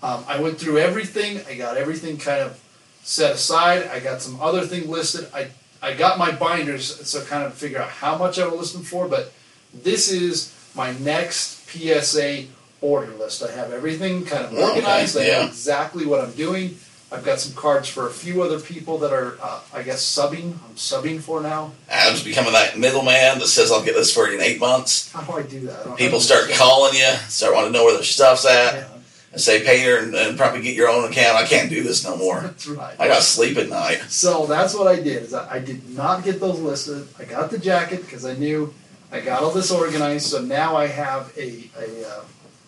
Um, 0.02 0.24
I 0.26 0.40
went 0.40 0.58
through 0.58 0.78
everything. 0.78 1.40
I 1.48 1.56
got 1.56 1.76
everything 1.76 2.18
kind 2.18 2.42
of 2.42 2.60
set 3.02 3.32
aside. 3.32 3.86
I 3.86 4.00
got 4.00 4.20
some 4.20 4.40
other 4.40 4.66
thing 4.66 4.90
listed. 4.90 5.28
I, 5.32 5.48
I 5.82 5.94
got 5.94 6.18
my 6.18 6.30
binders 6.30 7.06
so 7.08 7.22
kind 7.24 7.44
of 7.44 7.54
figure 7.54 7.78
out 7.80 7.88
how 7.88 8.16
much 8.18 8.38
I 8.38 8.46
will 8.46 8.58
list 8.58 8.74
them 8.74 8.82
for, 8.82 9.08
but 9.08 9.32
this 9.72 10.10
is 10.10 10.54
my 10.74 10.92
next 10.98 11.68
PSA 11.70 12.44
order 12.80 13.12
list. 13.14 13.42
I 13.42 13.50
have 13.52 13.72
everything 13.72 14.24
kind 14.24 14.44
of 14.44 14.52
Okay, 14.52 14.62
organized. 14.62 15.16
I 15.16 15.24
yeah. 15.26 15.40
know 15.42 15.46
exactly 15.46 16.06
what 16.06 16.20
I'm 16.22 16.32
doing. 16.32 16.76
I've 17.12 17.24
got 17.24 17.40
some 17.40 17.56
cards 17.56 17.88
for 17.88 18.06
a 18.06 18.10
few 18.10 18.40
other 18.40 18.60
people 18.60 18.98
that 18.98 19.12
are, 19.12 19.36
uh, 19.42 19.60
I 19.74 19.82
guess, 19.82 20.00
subbing. 20.00 20.52
I'm 20.52 20.74
subbing 20.76 21.20
for 21.20 21.40
now. 21.40 21.72
Adam's 21.88 22.22
becoming 22.22 22.52
that 22.52 22.78
middleman 22.78 23.40
that 23.40 23.48
says, 23.48 23.72
I'll 23.72 23.82
get 23.84 23.96
this 23.96 24.14
for 24.14 24.28
you 24.28 24.34
in 24.38 24.40
eight 24.40 24.60
months. 24.60 25.10
How 25.10 25.22
do 25.22 25.32
I 25.32 25.42
do 25.42 25.58
that? 25.66 25.88
I 25.88 25.96
People 25.96 26.20
start 26.20 26.50
calling 26.52 26.94
you, 26.94 27.10
start 27.28 27.52
wanting 27.52 27.72
to 27.72 27.78
know 27.78 27.84
where 27.84 27.94
their 27.94 28.04
stuff's 28.04 28.46
at, 28.46 28.74
Yeah, 28.74 28.84
and 29.32 29.40
say, 29.40 29.62
pay 29.64 29.84
your 29.84 29.98
and, 30.02 30.14
and 30.14 30.36
probably 30.36 30.60
get 30.62 30.74
your 30.74 30.88
own 30.88 31.04
account. 31.10 31.36
I 31.36 31.46
can't 31.46 31.70
do 31.70 31.82
this 31.82 32.04
no 32.04 32.16
more. 32.16 32.40
that's 32.42 32.66
right. 32.66 32.96
I 32.98 33.06
got 33.08 33.16
to 33.16 33.22
sleep 33.22 33.56
at 33.58 33.68
night. 33.68 34.02
So 34.08 34.46
that's 34.46 34.74
what 34.74 34.86
I 34.86 34.96
did. 34.96 35.22
Is 35.24 35.34
I, 35.34 35.56
I 35.56 35.58
did 35.60 35.88
not 35.90 36.24
get 36.24 36.40
those 36.40 36.58
listed. 36.58 37.06
I 37.18 37.24
got 37.24 37.50
the 37.50 37.58
jacket 37.58 38.00
because 38.02 38.24
I 38.24 38.34
knew 38.34 38.74
I 39.12 39.20
got 39.20 39.42
all 39.42 39.50
this 39.52 39.70
organized. 39.70 40.26
So 40.26 40.40
now 40.42 40.76
I 40.76 40.86
have 40.86 41.32
a, 41.36 41.68
a 41.78 42.08
uh, 42.08 42.22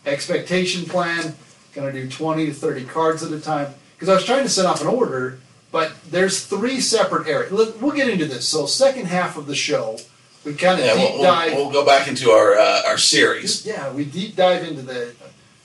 expectation 0.07 0.85
plan. 0.85 1.35
Going 1.75 1.93
to 1.93 2.03
do 2.03 2.09
twenty 2.09 2.47
to 2.47 2.53
thirty 2.53 2.85
cards 2.85 3.23
at 3.23 3.33
a 3.33 3.41
time 3.41 3.73
because 3.95 4.09
I 4.11 4.15
was 4.15 4.25
trying 4.25 4.43
to 4.43 4.49
set 4.51 4.67
off 4.67 4.83
an 4.83 4.89
order, 4.89 5.39
but 5.71 5.93
there's 6.11 6.45
three 6.45 6.81
separate 6.81 7.27
areas. 7.27 7.51
Let- 7.51 7.81
We'll 7.81 7.93
get 7.97 8.09
into 8.11 8.27
this. 8.27 8.47
So 8.47 8.67
second 8.67 9.07
half 9.07 9.39
of 9.39 9.47
the 9.47 9.55
show, 9.55 9.99
we 10.45 10.53
kind 10.55 10.79
of 10.79 10.85
Yeah, 10.85 10.95
deep 10.95 11.03
we'll, 11.03 11.13
we'll, 11.15 11.23
dive. 11.23 11.53
we'll 11.55 11.71
go 11.73 11.87
back 11.87 12.09
into 12.09 12.31
our 12.31 12.55
uh, 12.59 12.83
our 12.89 12.99
series, 12.99 13.65
yeah, 13.65 13.91
we 13.91 14.05
deep 14.05 14.37
dive 14.37 14.65
into 14.65 14.83
the 14.83 15.15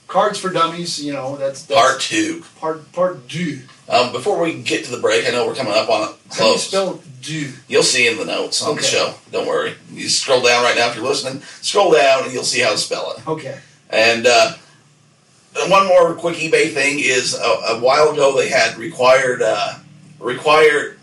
cards 0.08 0.40
for 0.40 0.50
dummies. 0.50 1.04
You 1.04 1.14
know, 1.14 1.36
that's, 1.38 1.64
that's 1.66 1.80
part 1.80 2.02
two. 2.02 2.44
part 2.60 2.92
part 2.94 3.28
two. 3.30 3.62
Um, 3.90 4.12
before 4.12 4.42
we 4.42 4.62
get 4.62 4.84
to 4.86 4.92
the 4.92 5.00
break, 5.02 5.26
I 5.26 5.32
know 5.32 5.48
we're 5.48 5.56
coming 5.56 5.74
up 5.74 5.90
on 5.90 6.02
it 6.02 6.06
How 6.06 6.12
do 6.12 6.44
you 6.44 6.52
close. 6.52 6.68
spell 6.68 7.02
do? 7.22 7.52
You'll 7.68 7.84
see 7.84 8.08
in 8.08 8.18
the 8.18 8.26
notes 8.26 8.62
on 8.62 8.76
the 8.76 8.82
show. 8.84 9.14
Don't 9.32 9.48
worry. 9.48 9.76
You 9.92 10.10
scroll 10.10 10.42
down 10.42 10.64
right 10.64 10.76
now 10.76 10.90
if 10.90 10.96
you're 10.96 11.06
listening. 11.06 11.42
Scroll 11.62 11.94
down 11.94 12.24
and 12.26 12.34
you'll 12.34 12.44
see 12.44 12.60
how 12.62 12.72
to 12.72 12.78
spell 12.78 13.14
it. 13.18 13.28
Okay. 13.28 13.58
And 13.90 14.28
uh, 14.28 14.54
one 15.70 15.88
more 15.88 16.14
quick 16.16 16.36
eBay 16.38 16.74
thing 16.74 17.00
is 17.00 17.34
a, 17.34 17.40
a 17.76 17.80
while 17.80 18.10
ago 18.12 18.36
they 18.38 18.50
had 18.50 18.78
required 18.78 19.42
uh, 19.42 19.76
required. 20.20 21.00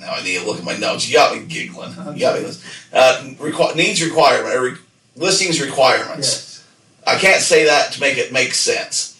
Now 0.00 0.12
I 0.14 0.22
need 0.22 0.38
to 0.40 0.46
look 0.46 0.58
at 0.58 0.64
my 0.64 0.76
notes. 0.76 1.08
You 1.08 1.14
got 1.14 1.36
me 1.36 1.44
giggling. 1.46 1.90
You 2.14 2.20
got 2.20 2.40
me. 2.40 2.48
Uh, 2.92 3.22
requi- 3.38 3.76
needs 3.76 4.02
requirement 4.04 4.60
re- 4.60 4.76
listings 5.16 5.60
requirements. 5.60 6.26
Yes. 6.28 6.45
I 7.06 7.16
can't 7.16 7.40
say 7.40 7.64
that 7.66 7.92
to 7.92 8.00
make 8.00 8.18
it 8.18 8.32
make 8.32 8.52
sense, 8.54 9.18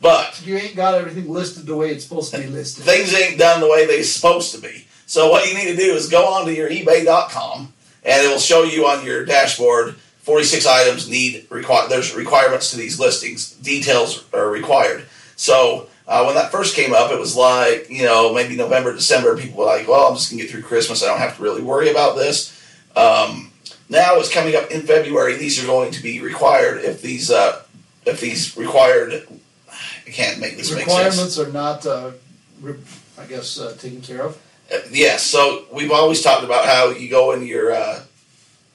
but 0.00 0.42
You 0.44 0.56
ain't 0.56 0.76
got 0.76 0.94
everything 0.94 1.28
listed 1.28 1.66
the 1.66 1.76
way 1.76 1.90
it's 1.90 2.04
supposed 2.04 2.32
to 2.32 2.40
be 2.40 2.46
listed. 2.46 2.84
things 2.84 3.14
ain't 3.14 3.38
done 3.38 3.60
the 3.60 3.68
way 3.68 3.86
they're 3.86 4.02
supposed 4.04 4.54
to 4.54 4.60
be. 4.60 4.86
So 5.06 5.30
what 5.30 5.48
you 5.48 5.54
need 5.54 5.66
to 5.66 5.76
do 5.76 5.94
is 5.94 6.08
go 6.08 6.26
onto 6.26 6.50
your 6.50 6.68
eBay.com 6.70 7.72
and 8.04 8.24
it 8.24 8.28
will 8.28 8.38
show 8.38 8.62
you 8.64 8.86
on 8.86 9.04
your 9.04 9.24
dashboard 9.24 9.96
46 10.26 10.66
items 10.66 11.08
need 11.08 11.46
require. 11.50 11.88
There's 11.88 12.12
requirements 12.12 12.72
to 12.72 12.76
these 12.76 12.98
listings. 12.98 13.52
Details 13.52 14.24
are 14.34 14.50
required. 14.50 15.04
So 15.36 15.86
uh, 16.08 16.24
when 16.24 16.34
that 16.34 16.50
first 16.50 16.74
came 16.74 16.92
up, 16.92 17.12
it 17.12 17.18
was 17.18 17.36
like 17.36 17.88
you 17.88 18.02
know 18.02 18.34
maybe 18.34 18.56
November, 18.56 18.92
December. 18.92 19.36
People 19.36 19.58
were 19.58 19.66
like, 19.66 19.86
"Well, 19.86 20.08
I'm 20.08 20.16
just 20.16 20.28
gonna 20.28 20.42
get 20.42 20.50
through 20.50 20.62
Christmas. 20.62 21.04
I 21.04 21.06
don't 21.06 21.20
have 21.20 21.36
to 21.36 21.42
really 21.44 21.62
worry 21.62 21.90
about 21.90 22.16
this." 22.16 22.52
Um, 22.96 23.45
now 23.88 24.16
it's 24.16 24.32
coming 24.32 24.56
up 24.56 24.70
in 24.70 24.82
February. 24.82 25.36
These 25.36 25.62
are 25.62 25.66
going 25.66 25.90
to 25.92 26.02
be 26.02 26.20
required 26.20 26.84
if 26.84 27.02
these 27.02 27.30
uh, 27.30 27.62
if 28.04 28.20
these 28.20 28.56
required. 28.56 29.26
I 29.70 30.10
can't 30.10 30.38
make 30.40 30.56
this 30.56 30.72
make 30.72 30.88
sense. 30.88 31.16
Requirements 31.16 31.38
are 31.38 31.52
not, 31.52 31.84
uh, 31.86 32.12
re- 32.60 32.76
I 33.18 33.24
guess, 33.26 33.58
uh, 33.58 33.76
taken 33.78 34.00
care 34.00 34.22
of. 34.22 34.36
Uh, 34.72 34.78
Yes, 34.90 35.22
so 35.24 35.64
we've 35.72 35.90
always 35.92 36.22
talked 36.22 36.44
about 36.44 36.64
how 36.64 36.90
you 36.90 37.08
go 37.10 37.32
in 37.32 37.44
your 37.46 37.72
uh, 37.72 38.02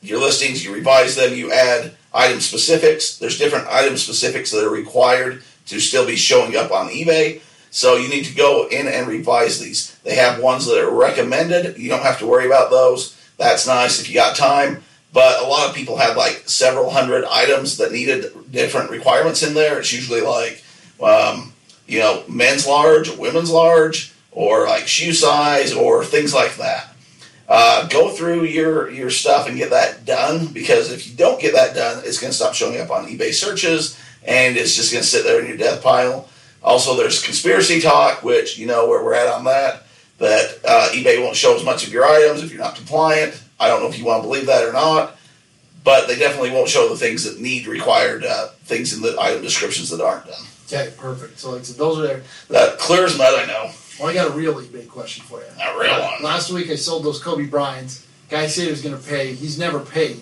your 0.02 0.19
listings, 0.19 0.63
you 0.63 0.74
revise 0.74 1.15
them, 1.15 1.34
you 1.34 1.52
add 1.52 1.93
item 2.13 2.39
specifics. 2.41 3.17
There's 3.17 3.38
different 3.38 3.67
item 3.67 3.97
specifics 3.97 4.52
that 4.52 4.65
are 4.65 4.69
required 4.69 5.43
to 5.67 5.80
still 5.80 6.06
be 6.06 6.15
showing 6.15 6.56
up 6.58 6.71
on 6.71 6.89
eBay. 6.89 7.41
So 7.69 7.95
you 7.95 8.10
need 8.10 8.26
to 8.26 8.36
go 8.36 8.67
in 8.67 8.88
and 8.88 9.08
revise 9.08 9.60
these. 9.60 9.95
They 10.04 10.15
have 10.15 10.41
ones 10.41 10.65
that 10.65 10.78
are 10.78 10.89
recommended. 10.93 11.78
You 11.78 11.89
don't 11.89 12.04
have 12.04 12.19
to 12.19 12.28
worry 12.28 12.45
about 12.45 12.69
those. 12.69 13.17
That's 13.38 13.65
nice 13.65 14.02
if 14.02 14.10
you 14.10 14.15
got 14.15 14.36
time. 14.36 14.84
But 15.13 15.43
a 15.43 15.47
lot 15.47 15.69
of 15.69 15.76
people 15.76 15.97
have 15.97 16.15
like 16.15 16.43
several 16.47 16.89
hundred 16.89 17.26
items 17.26 17.78
that 17.78 17.91
needed 17.91 18.32
different 18.52 18.89
requirements 18.89 19.43
in 19.43 19.54
there. 19.54 19.80
It's 19.80 19.91
usually 19.91 20.21
like, 20.21 20.63
um, 21.04 21.54
you 21.86 22.00
know, 22.00 22.24
men's 22.30 22.65
large, 22.65 23.15
women's 23.17 23.52
large, 23.52 24.13
or 24.32 24.67
like 24.67 24.88
shoe 24.88 25.12
size, 25.12 25.74
or 25.74 26.06
things 26.06 26.34
like 26.34 26.56
that. 26.56 26.95
Uh, 27.50 27.86
go 27.88 28.10
through 28.10 28.45
your 28.45 28.89
your 28.89 29.10
stuff 29.10 29.50
and 29.50 29.58
get 29.58 29.71
that 29.71 30.06
done 30.06 30.47
because 30.47 30.89
if 30.89 31.06
you 31.06 31.13
don't 31.17 31.41
get 31.41 31.54
that 31.54 31.76
done, 31.76 32.02
it's 32.06 32.17
going 32.17 32.32
to 32.32 32.38
stop 32.38 32.54
showing 32.54 32.80
up 32.80 32.89
on 32.89 33.06
eBay 33.08 33.34
searches 33.34 34.00
and 34.24 34.56
it's 34.56 34.76
just 34.76 34.91
going 34.91 35.02
to 35.02 35.08
sit 35.08 35.26
there 35.26 35.41
in 35.41 35.47
your 35.47 35.58
death 35.58 35.84
pile. 35.84 36.30
Also, 36.63 36.95
there's 36.95 37.21
conspiracy 37.21 37.82
talk, 37.82 38.24
which 38.24 38.58
you 38.58 38.67
know 38.67 38.88
where 38.88 39.04
we're 39.04 39.15
at 39.15 39.28
on 39.28 39.43
that. 39.45 39.84
That 40.19 40.60
uh, 40.63 40.89
eBay 40.93 41.21
won't 41.21 41.36
show 41.36 41.56
as 41.56 41.65
much 41.65 41.86
of 41.86 41.91
your 41.91 42.06
items 42.06 42.43
if 42.43 42.52
you're 42.52 42.62
not 42.62 42.76
compliant. 42.76 43.41
I 43.62 43.67
don't 43.67 43.82
know 43.82 43.88
if 43.88 43.97
you 44.00 44.04
want 44.06 44.24
to 44.24 44.28
believe 44.28 44.47
that 44.47 44.65
or 44.67 44.74
not, 44.74 45.15
but 45.84 46.08
they 46.08 46.17
definitely 46.17 46.50
won't 46.52 46.67
show 46.67 46.89
the 46.89 46.97
things 46.97 47.24
that 47.24 47.39
need 47.39 47.67
required 47.67 48.26
uh, 48.26 48.47
things 48.63 48.91
in 48.93 49.02
the 49.04 49.15
item 49.21 49.41
descriptions 49.43 49.89
that 49.91 50.02
aren't 50.04 50.26
done. 50.26 50.41
Okay, 50.65 50.91
perfect. 50.97 51.38
So, 51.39 51.52
like 51.52 51.63
said, 51.65 51.76
those 51.78 52.00
are 52.00 52.02
there. 52.02 52.24
That 52.50 52.80
clears 52.80 53.17
mud, 53.17 53.34
I 53.39 53.45
know. 53.45 53.69
Well, 54.00 54.10
I 54.10 54.13
got 54.15 54.28
a 54.30 54.34
really 54.34 54.65
big 54.67 54.89
question 54.89 55.24
for 55.26 55.39
you. 55.39 55.45
A 55.63 55.80
real 55.80 55.91
one. 56.02 56.24
Last 56.24 56.52
week 56.52 56.69
I 56.71 56.76
sold 56.76 57.04
those 57.06 57.21
Kobe 57.21 57.45
Bryants. 57.45 58.08
Guy 58.30 58.47
said 58.47 58.63
he 58.65 58.71
was 58.71 58.82
going 58.82 58.97
to 59.00 59.08
pay. 59.08 59.34
He's 59.34 59.60
never 59.60 59.80
paid. 59.80 60.21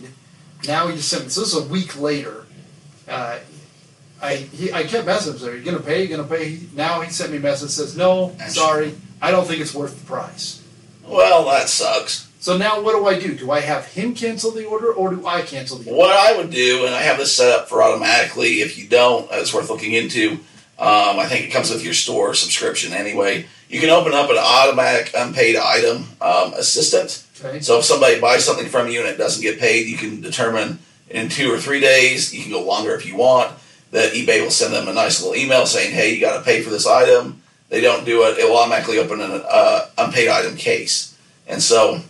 Now 0.68 0.88
he 0.88 0.98
just 0.98 1.08
sent 1.08 1.24
me. 1.24 1.30
So 1.30 1.42
this 1.42 1.54
is 1.54 1.66
a 1.66 1.68
week 1.70 1.98
later. 2.00 2.46
Uh, 3.08 3.40
I 4.22 4.36
he, 4.36 4.74
I 4.74 4.84
kept 4.84 5.08
messaging 5.08 5.42
him. 5.44 5.50
Are 5.50 5.56
you 5.56 5.64
going 5.64 5.78
to 5.78 5.84
pay? 5.84 6.02
You 6.02 6.10
going 6.10 6.28
to 6.28 6.36
pay? 6.36 6.50
He- 6.50 6.68
Now 6.76 7.00
he 7.02 7.10
sent 7.12 7.32
me 7.32 7.38
a 7.38 7.40
message. 7.40 7.70
Says 7.70 7.96
no. 7.96 8.36
Sorry. 8.48 8.96
I 9.22 9.32
don't 9.32 9.48
think 9.48 9.62
it's 9.62 9.74
worth 9.74 9.98
the 10.00 10.06
price. 10.06 10.62
Well, 11.08 11.46
that 11.46 11.70
sucks. 11.70 12.29
So 12.50 12.58
now 12.58 12.82
what 12.82 12.96
do 12.96 13.06
I 13.06 13.20
do? 13.20 13.36
Do 13.36 13.52
I 13.52 13.60
have 13.60 13.86
him 13.86 14.16
cancel 14.16 14.50
the 14.50 14.66
order 14.66 14.92
or 14.92 15.14
do 15.14 15.28
I 15.28 15.44
cancel 15.44 15.78
the 15.78 15.92
order? 15.92 16.00
What 16.00 16.18
I 16.18 16.36
would 16.36 16.50
do, 16.50 16.84
and 16.88 16.96
I 16.96 17.04
have 17.04 17.20
this 17.20 17.38
set 17.38 17.52
up 17.52 17.70
for 17.70 17.84
automatically. 17.84 18.62
If 18.62 18.76
you 18.76 18.88
don't, 18.88 19.30
it's 19.32 19.54
worth 19.54 19.70
looking 19.70 19.94
into. 19.94 20.32
Um, 20.80 21.20
I 21.20 21.28
think 21.28 21.46
it 21.46 21.52
comes 21.52 21.70
with 21.70 21.84
your 21.84 21.94
store 21.94 22.34
subscription 22.34 22.92
anyway. 22.92 23.46
You 23.70 23.80
can 23.80 23.92
open 23.92 24.14
up 24.16 24.32
an 24.32 24.38
automatic 24.40 25.12
unpaid 25.16 25.58
item 25.58 26.06
um, 26.22 26.56
assistant. 26.56 27.24
Okay. 27.40 27.60
So 27.60 27.78
if 27.78 27.86
somebody 27.86 28.20
buys 28.20 28.46
something 28.46 28.66
from 28.66 28.90
you 28.90 29.02
and 29.02 29.10
it 29.10 29.20
doesn't 29.20 29.44
get 29.44 29.60
paid, 29.60 29.86
you 29.86 29.98
can 29.98 30.20
determine 30.20 30.80
in 31.12 31.30
two 31.30 31.54
or 31.54 31.60
three 31.60 31.80
days. 31.80 32.34
You 32.34 32.42
can 32.42 32.52
go 32.52 32.64
longer 32.64 32.96
if 32.96 33.06
you 33.06 33.16
want. 33.16 33.54
that 33.92 34.14
eBay 34.14 34.42
will 34.42 34.50
send 34.50 34.74
them 34.74 34.88
a 34.88 34.94
nice 34.94 35.22
little 35.22 35.36
email 35.36 35.68
saying, 35.68 35.92
"Hey, 35.94 36.16
you 36.16 36.20
got 36.20 36.40
to 36.40 36.44
pay 36.44 36.64
for 36.64 36.72
this 36.72 36.88
item." 36.88 37.44
They 37.70 37.80
don't 37.80 38.06
do 38.06 38.24
it; 38.24 38.40
it 38.40 38.50
will 38.50 38.58
automatically 38.58 38.98
open 38.98 39.22
an 39.22 39.44
uh, 39.48 39.86
unpaid 40.00 40.30
item 40.30 40.56
case. 40.58 41.16
And 41.46 41.62
so, 41.62 42.02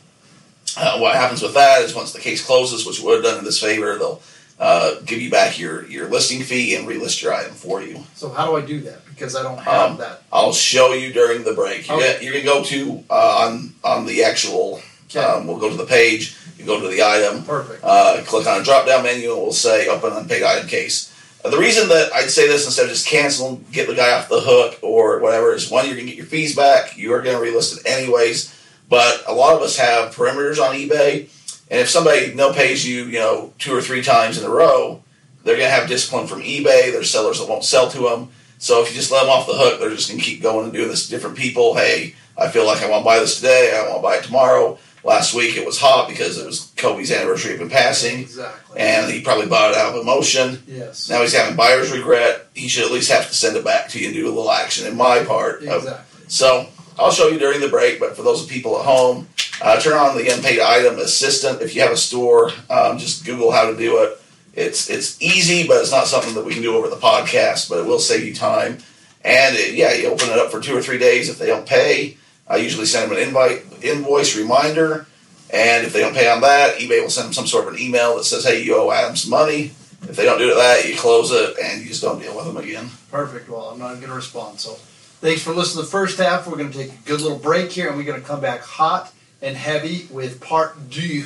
uh, 0.77 0.97
what 0.99 1.15
happens 1.15 1.41
with 1.41 1.53
that 1.55 1.82
is 1.82 1.95
once 1.95 2.13
the 2.13 2.19
case 2.19 2.45
closes, 2.45 2.86
which 2.86 2.99
would 3.01 3.15
have 3.15 3.23
done 3.23 3.39
in 3.39 3.45
this 3.45 3.62
favor, 3.62 3.97
they'll 3.97 4.21
uh, 4.60 4.95
give 5.05 5.21
you 5.21 5.29
back 5.32 5.58
your 5.60 5.86
your 5.88 6.08
listing 6.10 6.43
fee 6.43 6.75
and 6.75 6.88
relist 6.88 7.21
your 7.21 7.34
item 7.34 7.53
for 7.53 7.82
you. 7.82 8.03
So 8.15 8.29
how 8.29 8.45
do 8.47 8.58
I 8.58 8.62
do 8.62 8.82
that? 8.82 9.05
Because 9.05 9.36
I 9.36 9.43
don't 9.43 9.58
have 9.60 9.91
Um, 9.91 9.97
that. 9.97 10.21
I'll 10.34 10.53
show 10.53 10.93
you 10.93 11.13
during 11.13 11.43
the 11.43 11.53
break. 11.53 11.88
You're, 11.88 11.97
Okay. 11.97 12.13
gonna, 12.13 12.23
you're 12.23 12.34
gonna 12.34 12.43
go 12.60 12.63
to 12.65 13.03
uh, 13.10 13.47
on 13.47 13.73
on 13.84 14.05
the 14.05 14.23
actual. 14.23 14.82
Okay. 15.10 15.19
Um, 15.21 15.47
we'll 15.47 15.58
go 15.58 15.69
to 15.69 15.75
the 15.77 15.86
page. 15.86 16.36
You 16.58 16.65
go 16.65 16.79
to 16.82 16.88
the 16.88 17.01
item. 17.01 17.43
Perfect. 17.43 17.82
Uh, 17.84 18.21
click 18.25 18.45
on 18.47 18.60
a 18.60 18.63
drop 18.63 18.86
down 18.86 19.01
menu 19.03 19.32
and 19.34 19.41
we'll 19.41 19.53
say 19.53 19.88
open 19.88 20.12
unpaid 20.13 20.43
item 20.43 20.67
case. 20.67 21.08
Uh, 21.43 21.49
the 21.49 21.58
reason 21.58 21.88
that 21.88 22.12
I'd 22.13 22.29
say 22.29 22.47
this 22.49 22.65
instead 22.65 22.84
of 22.84 22.89
just 22.89 23.08
cancel, 23.08 23.62
get 23.71 23.88
the 23.88 23.95
guy 23.95 24.12
off 24.12 24.27
the 24.27 24.41
hook 24.41 24.77
or 24.82 25.19
whatever 25.19 25.53
is 25.53 25.71
one, 25.71 25.86
you're 25.86 25.95
going 25.95 26.05
to 26.08 26.12
get 26.12 26.17
your 26.17 26.25
fees 26.25 26.53
back. 26.53 26.97
You 26.97 27.13
are 27.13 27.21
going 27.21 27.38
to 27.38 27.41
relist 27.41 27.77
it 27.79 27.86
anyways. 27.89 28.53
But 28.89 29.23
a 29.28 29.34
lot 29.34 29.56
of 29.56 29.62
us 29.62 29.78
have 29.78 30.15
perimeters 30.15 30.58
on 30.60 30.75
eBay. 30.75 31.30
And 31.71 31.80
if 31.80 31.89
somebody 31.89 32.34
no 32.34 32.52
pays 32.52 32.86
you, 32.88 33.06
you 33.06 33.19
know, 33.19 33.54
two 33.60 33.75
or 33.75 33.82
three 33.82 34.02
times 34.02 34.38
in 34.39 34.45
a 34.45 34.49
row, 34.49 35.04
they're 35.43 35.56
going 35.58 35.67
to 35.67 35.73
have 35.73 35.88
discipline 35.88 36.25
from 36.28 36.41
eBay. 36.41 36.91
There's 36.91 37.10
sellers 37.12 37.39
that 37.39 37.47
won't 37.47 37.63
sell 37.63 37.89
to 37.91 37.99
them. 37.99 38.30
So 38.58 38.82
if 38.82 38.89
you 38.89 38.95
just 38.95 39.12
let 39.12 39.21
them 39.21 39.30
off 39.30 39.45
the 39.47 39.54
hook, 39.54 39.80
they're 39.80 39.89
just 39.91 40.10
going 40.10 40.19
to 40.19 40.25
keep 40.25 40.41
going 40.41 40.65
and 40.65 40.73
doing 40.73 40.89
this 40.89 41.06
to 41.06 41.12
different 41.12 41.38
people. 41.38 41.75
Hey, 41.75 42.15
I 42.38 42.49
feel 42.49 42.65
like 42.65 42.82
I 42.84 42.89
want 42.89 43.02
to 43.02 43.06
buy 43.06 43.19
this 43.19 43.36
today. 43.36 43.71
I 43.75 43.84
want 43.88 43.99
to 43.99 44.02
buy 44.02 44.15
it 44.15 44.23
tomorrow. 44.23 44.78
Last 45.04 45.34
week 45.34 45.56
it 45.56 45.65
was 45.65 45.80
hot 45.80 46.10
because 46.10 46.38
it 46.38 46.45
was 46.45 46.73
Kobe's 46.75 47.10
anniversary 47.10 47.54
of 47.54 47.62
him 47.62 47.69
passing 47.69 48.19
Exactly. 48.19 48.82
and 48.82 49.10
he 49.10 49.21
probably 49.21 49.45
bought 49.45 49.71
it 49.71 49.78
out 49.78 49.95
of 49.95 50.02
emotion. 50.02 50.62
yes. 50.67 51.10
Now 51.10 51.21
he's 51.21 51.34
having 51.34 51.56
buyer's 51.56 51.89
regret. 51.89 52.47
He 52.54 52.67
should 52.67 52.84
at 52.84 52.91
least 52.91 53.10
have 53.10 53.28
to 53.30 53.34
send 53.34 53.56
it 53.56 53.63
back 53.63 53.88
to 53.89 53.99
you 53.99 54.08
and 54.08 54.13
do 54.15 54.25
a 54.25 54.34
little 54.34 54.52
action 54.52 54.86
in 54.88 54.97
my 54.97 55.23
part. 55.23 55.62
of- 55.63 55.84
exactly. 55.84 56.25
so 56.28 56.67
I'll 56.99 57.12
show 57.12 57.27
you 57.27 57.39
during 57.39 57.62
the 57.62 57.69
break, 57.69 57.99
but 57.99 58.15
for 58.15 58.23
those 58.23 58.45
people 58.45 58.77
at 58.79 58.85
home, 58.85 59.27
uh, 59.62 59.79
turn 59.79 59.93
on 59.93 60.17
the 60.17 60.29
unpaid 60.29 60.59
item 60.59 60.99
assistant. 60.99 61.62
If 61.62 61.75
you 61.75 61.81
have 61.81 61.91
a 61.91 61.97
store, 61.97 62.51
um, 62.69 62.97
just 62.97 63.25
Google 63.25 63.51
how 63.51 63.69
to 63.69 63.77
do 63.77 64.03
it. 64.03 64.21
It's 64.53 64.89
it's 64.89 65.21
easy, 65.21 65.67
but 65.67 65.77
it's 65.77 65.91
not 65.91 66.07
something 66.07 66.33
that 66.35 66.45
we 66.45 66.53
can 66.53 66.62
do 66.62 66.75
over 66.75 66.89
the 66.89 66.95
podcast. 66.95 67.69
But 67.69 67.79
it 67.79 67.85
will 67.85 67.99
save 67.99 68.25
you 68.25 68.33
time. 68.33 68.79
And 69.23 69.55
it, 69.55 69.75
yeah, 69.75 69.93
you 69.93 70.07
open 70.07 70.29
it 70.29 70.38
up 70.38 70.51
for 70.51 70.59
two 70.59 70.75
or 70.75 70.81
three 70.81 70.97
days. 70.97 71.29
If 71.29 71.38
they 71.38 71.47
don't 71.47 71.65
pay, 71.65 72.17
I 72.47 72.57
usually 72.57 72.85
send 72.85 73.09
them 73.09 73.17
an 73.17 73.27
invite 73.27 73.65
invoice 73.81 74.35
reminder. 74.38 75.05
And 75.51 75.85
if 75.85 75.93
they 75.93 76.01
don't 76.01 76.13
pay 76.13 76.29
on 76.29 76.41
that, 76.41 76.77
eBay 76.77 77.01
will 77.01 77.09
send 77.09 77.27
them 77.27 77.33
some 77.33 77.47
sort 77.47 77.67
of 77.67 77.73
an 77.73 77.79
email 77.79 78.17
that 78.17 78.23
says, 78.25 78.45
"Hey, 78.45 78.62
you 78.62 78.75
owe 78.75 78.91
Adam 78.91 79.15
some 79.15 79.31
money." 79.31 79.71
If 80.03 80.15
they 80.15 80.23
don't 80.23 80.39
do 80.39 80.53
that, 80.55 80.88
you 80.88 80.95
close 80.95 81.31
it 81.31 81.57
and 81.62 81.81
you 81.81 81.88
just 81.88 82.01
don't 82.01 82.21
deal 82.21 82.35
with 82.35 82.45
them 82.45 82.57
again. 82.57 82.89
Perfect. 83.12 83.49
Well, 83.49 83.69
I'm 83.69 83.79
not 83.79 83.95
going 83.95 84.07
to 84.07 84.13
respond. 84.13 84.59
So, 84.59 84.77
thanks 85.21 85.41
for 85.41 85.53
listening 85.53 85.84
to 85.84 85.86
the 85.86 85.91
first 85.91 86.17
half. 86.17 86.47
We're 86.47 86.58
going 86.58 86.71
to 86.71 86.77
take 86.77 86.91
a 86.93 87.03
good 87.05 87.21
little 87.21 87.38
break 87.38 87.71
here, 87.71 87.88
and 87.88 87.97
we're 87.97 88.03
going 88.03 88.21
to 88.21 88.27
come 88.27 88.41
back 88.41 88.62
hot 88.62 89.12
and 89.41 89.55
heavy 89.55 90.08
with 90.12 90.41
part 90.41 90.75
two 90.91 91.25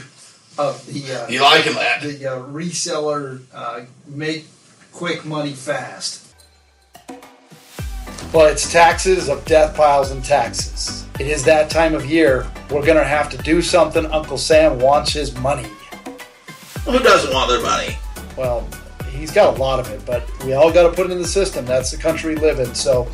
of 0.57 0.85
the 0.85 1.13
uh, 1.13 1.27
You 1.29 1.41
liking 1.41 1.73
that? 1.73 2.01
the 2.01 2.27
uh, 2.27 2.39
reseller 2.47 3.41
uh, 3.53 3.81
make 4.07 4.45
quick 4.91 5.25
money 5.25 5.53
fast. 5.53 6.19
Well, 8.31 8.47
it's 8.47 8.71
taxes 8.71 9.29
of 9.29 9.45
death 9.45 9.75
piles 9.75 10.11
and 10.11 10.23
taxes. 10.23 11.05
It 11.19 11.27
is 11.27 11.43
that 11.45 11.69
time 11.69 11.93
of 11.93 12.05
year. 12.05 12.47
We're 12.71 12.85
going 12.85 12.97
to 12.97 13.03
have 13.03 13.29
to 13.31 13.37
do 13.37 13.61
something. 13.61 14.05
Uncle 14.07 14.37
Sam 14.39 14.79
wants 14.79 15.13
his 15.13 15.35
money. 15.39 15.67
Who 16.85 16.97
doesn't 16.99 17.31
want 17.31 17.49
their 17.49 17.61
money? 17.61 17.95
Well, 18.35 18.67
he's 19.11 19.31
got 19.31 19.55
a 19.55 19.59
lot 19.59 19.79
of 19.79 19.89
it, 19.91 20.03
but 20.05 20.27
we 20.43 20.53
all 20.53 20.71
got 20.73 20.89
to 20.89 20.95
put 20.95 21.05
it 21.05 21.11
in 21.11 21.21
the 21.21 21.27
system. 21.27 21.65
That's 21.65 21.91
the 21.91 21.97
country 21.97 22.33
we 22.33 22.41
live 22.41 22.59
in. 22.59 22.73
So, 22.73 23.07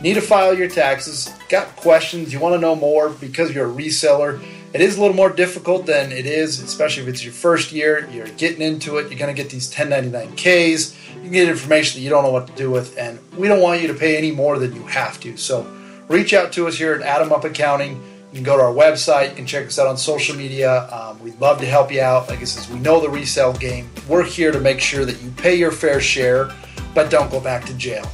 need 0.00 0.14
to 0.14 0.20
file 0.20 0.54
your 0.54 0.68
taxes. 0.68 1.32
Got 1.48 1.76
questions? 1.76 2.32
You 2.32 2.40
want 2.40 2.54
to 2.54 2.60
know 2.60 2.74
more 2.74 3.10
because 3.10 3.54
you're 3.54 3.70
a 3.70 3.72
reseller. 3.72 4.42
It 4.72 4.80
is 4.80 4.96
a 4.96 5.00
little 5.00 5.16
more 5.16 5.30
difficult 5.30 5.86
than 5.86 6.12
it 6.12 6.26
is, 6.26 6.60
especially 6.60 7.02
if 7.02 7.08
it's 7.08 7.24
your 7.24 7.32
first 7.32 7.72
year. 7.72 8.08
You're 8.12 8.28
getting 8.28 8.62
into 8.62 8.98
it. 8.98 9.10
You're 9.10 9.18
going 9.18 9.34
to 9.34 9.42
get 9.42 9.50
these 9.50 9.72
1099Ks. 9.72 11.24
You 11.24 11.30
get 11.30 11.48
information 11.48 11.98
that 11.98 12.04
you 12.04 12.10
don't 12.10 12.22
know 12.22 12.30
what 12.30 12.46
to 12.46 12.52
do 12.54 12.70
with, 12.70 12.96
and 12.96 13.18
we 13.36 13.48
don't 13.48 13.60
want 13.60 13.82
you 13.82 13.88
to 13.88 13.94
pay 13.94 14.16
any 14.16 14.30
more 14.30 14.58
than 14.58 14.74
you 14.74 14.82
have 14.82 15.18
to. 15.20 15.36
So, 15.36 15.66
reach 16.08 16.32
out 16.32 16.52
to 16.52 16.68
us 16.68 16.78
here 16.78 16.94
at 16.94 17.02
Adam 17.02 17.32
Up 17.32 17.44
Accounting. 17.44 18.00
You 18.30 18.36
can 18.36 18.44
go 18.44 18.56
to 18.56 18.62
our 18.62 18.72
website. 18.72 19.30
You 19.30 19.34
can 19.34 19.46
check 19.46 19.66
us 19.66 19.78
out 19.78 19.88
on 19.88 19.96
social 19.96 20.36
media. 20.36 20.88
Um, 20.92 21.20
we'd 21.20 21.40
love 21.40 21.58
to 21.58 21.66
help 21.66 21.90
you 21.90 22.00
out. 22.00 22.28
Like 22.28 22.40
I 22.40 22.44
said, 22.44 22.72
we 22.72 22.78
know 22.78 23.00
the 23.00 23.10
resale 23.10 23.52
game. 23.52 23.90
We're 24.08 24.24
here 24.24 24.52
to 24.52 24.60
make 24.60 24.78
sure 24.78 25.04
that 25.04 25.20
you 25.20 25.30
pay 25.32 25.56
your 25.56 25.72
fair 25.72 26.00
share, 26.00 26.52
but 26.94 27.10
don't 27.10 27.30
go 27.30 27.40
back 27.40 27.64
to 27.64 27.74
jail. 27.74 28.08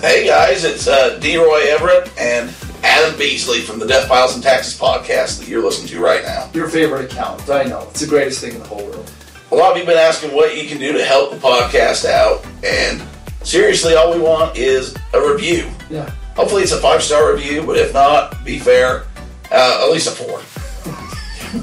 Hey 0.00 0.26
guys, 0.26 0.64
it's 0.64 0.86
uh, 0.86 1.18
D. 1.20 1.36
Roy 1.36 1.62
Everitt 1.62 2.10
and 2.18 2.54
Adam 2.84 3.18
Beesley 3.18 3.60
from 3.62 3.78
the 3.78 3.86
Deathpiles 3.86 4.34
and 4.34 4.42
Taxes 4.42 4.78
podcast 4.78 5.38
that 5.40 5.48
you're 5.48 5.62
listening 5.62 5.88
to 5.88 6.00
right 6.00 6.22
now. 6.22 6.50
Your 6.54 6.68
favorite 6.68 7.10
account, 7.10 7.48
I 7.48 7.64
know. 7.64 7.86
It's 7.90 8.00
the 8.00 8.06
greatest 8.06 8.40
thing 8.40 8.52
in 8.52 8.60
the 8.60 8.66
whole 8.66 8.84
world. 8.84 9.10
A 9.50 9.54
lot 9.54 9.72
of 9.72 9.78
you 9.78 9.84
have 9.84 9.88
been 9.88 9.98
asking 9.98 10.34
what 10.34 10.56
you 10.56 10.68
can 10.68 10.78
do 10.78 10.92
to 10.92 11.04
help 11.04 11.30
the 11.32 11.38
podcast 11.38 12.04
out, 12.04 12.44
and 12.62 13.02
seriously, 13.42 13.94
all 13.94 14.12
we 14.12 14.20
want 14.20 14.56
is 14.56 14.94
a 15.14 15.20
review. 15.20 15.68
Yeah. 15.90 16.10
Hopefully, 16.36 16.62
it's 16.62 16.72
a 16.72 16.80
five 16.80 17.02
star 17.02 17.32
review, 17.32 17.62
but 17.64 17.76
if 17.78 17.92
not, 17.94 18.44
be 18.44 18.58
fair, 18.58 19.04
uh, 19.50 19.82
at 19.84 19.90
least 19.92 20.08
a 20.08 20.10
four. 20.10 20.40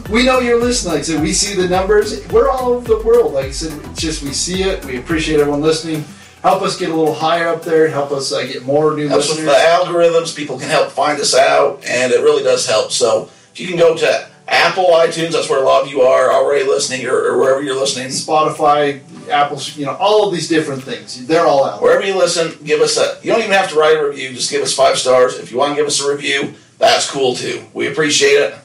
We 0.10 0.26
know 0.26 0.40
you're 0.40 0.60
listening. 0.60 0.94
Like 0.94 1.02
I 1.02 1.04
said, 1.04 1.22
we 1.22 1.34
see 1.34 1.56
the 1.56 1.68
numbers. 1.68 2.28
We're 2.30 2.50
all 2.50 2.74
over 2.74 2.88
the 2.88 3.06
world. 3.06 3.34
Like 3.34 3.46
I 3.46 3.52
said, 3.52 3.80
it's 3.92 4.02
just 4.02 4.24
we 4.24 4.34
see 4.34 4.64
it. 4.64 4.84
We 4.86 4.98
appreciate 4.98 5.40
everyone 5.40 5.62
listening. 5.62 6.04
Help 6.44 6.62
us 6.62 6.78
get 6.78 6.90
a 6.90 6.94
little 6.94 7.14
higher 7.14 7.48
up 7.48 7.64
there. 7.64 7.88
Help 7.88 8.12
us 8.12 8.34
uh, 8.34 8.44
get 8.44 8.64
more 8.64 8.94
new 8.96 9.08
Helps 9.08 9.30
with 9.30 9.38
listeners. 9.40 9.56
the 9.56 9.62
algorithms. 9.62 10.36
People 10.36 10.60
can 10.60 10.70
help 10.70 10.92
find 10.92 11.18
us 11.22 11.34
out, 11.34 11.86
and 11.88 12.12
it 12.12 12.22
really 12.22 12.44
does 12.44 12.68
help. 12.68 12.92
So 12.92 13.30
if 13.54 13.62
you 13.62 13.68
can 13.70 13.78
go 13.78 13.96
to 13.96 14.30
Apple 14.50 14.88
iTunes, 14.88 15.32
that's 15.32 15.50
where 15.50 15.64
a 15.64 15.66
lot 15.66 15.84
of 15.84 15.90
you 15.90 16.02
are 16.02 16.34
already 16.34 16.66
listening, 16.66 17.06
or, 17.06 17.16
or 17.16 17.38
wherever 17.40 17.64
you're 17.64 17.80
listening. 17.80 18.10
Spotify, 18.10 19.00
Apple, 19.30 19.58
you 19.76 19.86
know, 19.86 19.96
all 19.96 20.28
of 20.28 20.34
these 20.34 20.50
different 20.50 20.84
things. 20.84 21.26
They're 21.26 21.46
all 21.46 21.64
out. 21.64 21.82
Wherever 21.82 22.06
you 22.06 22.18
listen, 22.18 22.62
give 22.66 22.82
us 22.82 22.98
a. 22.98 23.20
You 23.24 23.32
don't 23.32 23.40
even 23.40 23.54
have 23.54 23.70
to 23.70 23.80
write 23.80 23.96
a 23.98 24.06
review. 24.06 24.34
Just 24.34 24.52
give 24.52 24.62
us 24.62 24.74
five 24.76 24.98
stars. 24.98 25.40
If 25.40 25.50
you 25.50 25.58
want 25.58 25.72
to 25.72 25.76
give 25.78 25.88
us 25.88 26.02
a 26.04 26.12
review, 26.12 26.56
that's 26.78 27.10
cool 27.10 27.36
too. 27.36 27.64
We 27.74 27.88
appreciate 27.88 28.32
it, 28.36 28.56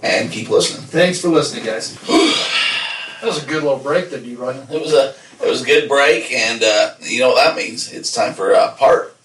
and 0.00 0.30
keep 0.30 0.48
listening. 0.48 0.86
Thanks 0.86 1.20
for 1.20 1.26
listening, 1.28 1.64
guys. 1.64 1.98
that 2.06 3.24
was 3.24 3.42
a 3.42 3.46
good 3.48 3.64
little 3.64 3.80
break 3.80 4.10
there, 4.10 4.20
you, 4.20 4.36
Ryan. 4.36 4.64
It 4.70 4.80
was 4.80 4.92
a 4.92 5.16
it 5.42 5.48
was 5.48 5.62
a 5.62 5.64
good 5.66 5.88
break, 5.88 6.32
and 6.32 6.62
uh, 6.62 6.94
you 7.00 7.20
know 7.20 7.28
what 7.30 7.44
that 7.44 7.56
means. 7.56 7.92
It's 7.92 8.12
time 8.12 8.34
for 8.34 8.54
uh, 8.54 8.72
part 8.72 9.16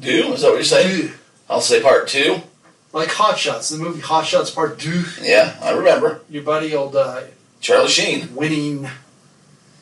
two. 0.00 0.32
Is 0.32 0.42
that 0.42 0.48
what 0.48 0.54
you're 0.54 0.64
saying? 0.64 1.10
I'll 1.48 1.60
say 1.60 1.82
part 1.82 2.08
two. 2.08 2.38
Like 2.92 3.08
Hot 3.10 3.38
Shots, 3.38 3.70
the 3.70 3.78
movie 3.78 4.00
Hot 4.00 4.26
Shots 4.26 4.50
Part 4.50 4.78
Two. 4.78 5.04
Yeah, 5.22 5.56
I 5.62 5.70
remember 5.72 6.20
Your 6.28 6.42
buddy, 6.42 6.74
old 6.74 6.94
uh, 6.94 7.22
Charlie 7.60 7.88
Sheen. 7.88 8.34
winning, 8.34 8.86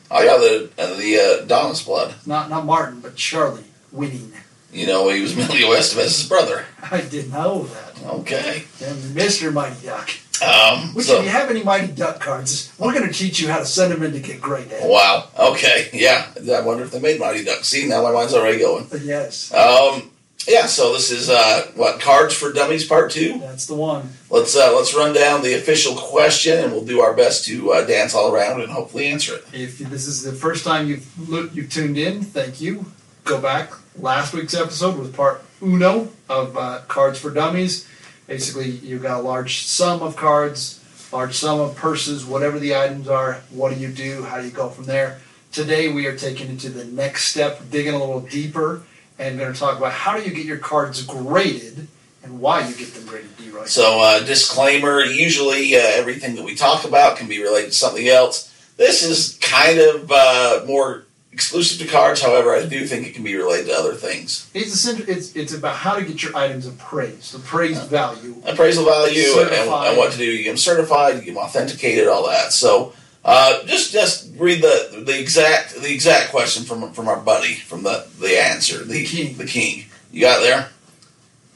I 0.09 0.23
got 0.25 0.37
the 0.39 0.69
uh, 0.77 0.95
the 0.95 1.41
uh, 1.41 1.45
Donna's 1.45 1.83
blood. 1.83 2.15
not 2.25 2.49
not 2.49 2.65
Martin, 2.65 3.01
but 3.01 3.15
Charlie 3.17 3.65
winning. 3.91 4.31
You 4.71 4.87
know 4.87 5.09
he 5.09 5.21
was 5.21 5.33
Emilio 5.37 5.73
Estevez's 5.73 6.25
brother. 6.27 6.65
I 6.89 7.01
didn't 7.01 7.31
know 7.31 7.63
that. 7.65 8.01
Okay. 8.05 8.63
And 8.83 8.97
Mr. 9.15 9.51
Mighty 9.51 9.85
Duck. 9.85 10.09
Um. 10.41 10.93
Which, 10.95 11.05
so- 11.05 11.19
if 11.19 11.23
you 11.25 11.29
have 11.29 11.49
any 11.49 11.63
Mighty 11.63 11.91
Duck 11.93 12.19
cards, 12.19 12.71
we're 12.79 12.93
going 12.93 13.07
to 13.07 13.13
teach 13.13 13.39
you 13.39 13.47
how 13.49 13.59
to 13.59 13.65
send 13.65 13.91
them 13.93 14.01
in 14.03 14.11
to 14.13 14.19
get 14.19 14.41
great 14.41 14.71
at. 14.71 14.87
wow. 14.87 15.27
Okay. 15.37 15.89
Yeah. 15.93 16.27
I 16.51 16.61
wonder 16.61 16.83
if 16.83 16.91
they 16.91 16.99
made 16.99 17.19
Mighty 17.19 17.43
Duck. 17.43 17.63
See, 17.63 17.87
now 17.87 18.01
my 18.03 18.11
mind's 18.11 18.33
already 18.33 18.59
going. 18.59 18.87
Yes, 19.03 19.53
Um. 19.53 20.09
Yeah. 20.47 20.65
So 20.65 20.93
this 20.93 21.11
is 21.11 21.29
uh 21.29 21.67
what 21.75 21.99
Cards 22.01 22.33
for 22.33 22.51
Dummies 22.51 22.83
Part 22.85 23.11
Two. 23.11 23.37
that's 23.39 23.67
the 23.67 23.75
one. 23.75 24.09
Let's 24.31 24.55
uh, 24.55 24.73
let's 24.75 24.95
run 24.95 25.13
down 25.13 25.43
the 25.43 25.53
official 25.53 25.95
question, 25.95 26.57
and 26.57 26.71
we'll 26.71 26.85
do 26.85 27.01
our 27.01 27.13
best 27.13 27.45
to 27.45 27.71
uh, 27.73 27.85
dance 27.85 28.15
all 28.15 28.33
around 28.33 28.61
and 28.61 28.71
hopefully 28.71 29.05
answer 29.07 29.35
it. 29.35 29.45
If 29.53 29.77
this 29.77 30.07
is 30.07 30.23
the 30.23 30.31
first 30.31 30.63
time 30.65 30.87
you've 30.87 31.29
looked, 31.29 31.53
you've 31.53 31.69
tuned 31.69 31.97
in, 31.99 32.23
thank 32.23 32.59
you. 32.59 32.85
Go 33.23 33.39
back. 33.39 33.71
Last 33.99 34.33
week's 34.33 34.55
episode 34.55 34.97
was 34.97 35.09
part 35.09 35.43
uno 35.61 36.09
of 36.27 36.57
uh, 36.57 36.79
Cards 36.87 37.19
for 37.19 37.29
Dummies. 37.29 37.87
Basically, 38.31 38.69
you've 38.69 39.01
got 39.01 39.19
a 39.19 39.21
large 39.21 39.63
sum 39.63 40.01
of 40.01 40.15
cards, 40.15 40.81
large 41.11 41.33
sum 41.33 41.59
of 41.59 41.75
purses, 41.75 42.25
whatever 42.25 42.59
the 42.59 42.73
items 42.73 43.09
are. 43.09 43.41
What 43.49 43.73
do 43.73 43.77
you 43.77 43.89
do? 43.89 44.23
How 44.23 44.39
do 44.39 44.45
you 44.45 44.51
go 44.51 44.69
from 44.69 44.85
there? 44.85 45.19
Today, 45.51 45.91
we 45.91 46.05
are 46.05 46.15
taking 46.15 46.49
it 46.49 46.61
to 46.61 46.69
the 46.69 46.85
next 46.85 47.25
step, 47.25 47.59
digging 47.69 47.93
a 47.93 47.99
little 47.99 48.21
deeper, 48.21 48.83
and 49.19 49.37
going 49.37 49.51
to 49.51 49.59
talk 49.59 49.77
about 49.77 49.91
how 49.91 50.15
do 50.15 50.23
you 50.23 50.33
get 50.33 50.45
your 50.45 50.59
cards 50.59 51.05
graded 51.05 51.89
and 52.23 52.39
why 52.39 52.65
you 52.65 52.73
get 52.73 52.93
them 52.93 53.05
graded. 53.05 53.35
D. 53.35 53.49
Roy. 53.49 53.65
So, 53.65 53.99
uh, 53.99 54.23
disclaimer: 54.23 55.01
usually, 55.01 55.75
uh, 55.75 55.81
everything 55.81 56.35
that 56.35 56.45
we 56.45 56.55
talk 56.55 56.85
about 56.85 57.17
can 57.17 57.27
be 57.27 57.43
related 57.43 57.71
to 57.71 57.75
something 57.75 58.07
else. 58.07 58.47
This 58.77 59.03
is 59.03 59.37
kind 59.41 59.77
of 59.77 60.09
uh, 60.09 60.63
more 60.65 61.03
exclusive 61.33 61.85
to 61.85 61.91
cards. 61.91 62.21
However, 62.21 62.51
I 62.55 62.65
do 62.65 62.85
think 62.85 63.07
it 63.07 63.13
can 63.13 63.23
be 63.23 63.35
related 63.35 63.67
to 63.67 63.73
other 63.73 63.93
things. 63.95 64.49
It's 64.53 64.73
essential. 64.73 65.05
It's 65.07 65.35
it's 65.35 65.53
about 65.53 65.75
how 65.75 65.95
to 65.95 66.03
get 66.03 66.21
your 66.23 66.35
items 66.35 66.67
appraised, 66.67 67.33
appraised 67.35 67.87
value. 67.87 68.35
Appraisal 68.45 68.85
value 68.85 69.39
and, 69.39 69.49
and 69.51 69.97
what 69.97 70.11
to 70.11 70.17
do. 70.17 70.25
You 70.25 70.43
get 70.43 70.49
them 70.49 70.57
certified, 70.57 71.15
you 71.15 71.21
get 71.21 71.33
them 71.35 71.43
authenticated, 71.43 72.07
all 72.07 72.27
that. 72.27 72.51
So, 72.53 72.93
Uh, 73.23 73.63
just 73.65 73.91
just 73.93 74.29
read 74.37 74.61
the 74.63 75.03
the 75.05 75.17
exact 75.19 75.79
the 75.81 75.93
exact 75.93 76.31
question 76.31 76.63
from 76.63 76.91
from 76.91 77.07
our 77.07 77.17
buddy 77.19 77.53
from 77.53 77.83
the 77.83 78.07
the 78.19 78.37
answer 78.41 78.83
the 78.83 79.05
King. 79.05 79.37
the 79.37 79.45
king. 79.45 79.85
You 80.11 80.21
got 80.21 80.41
there? 80.41 80.69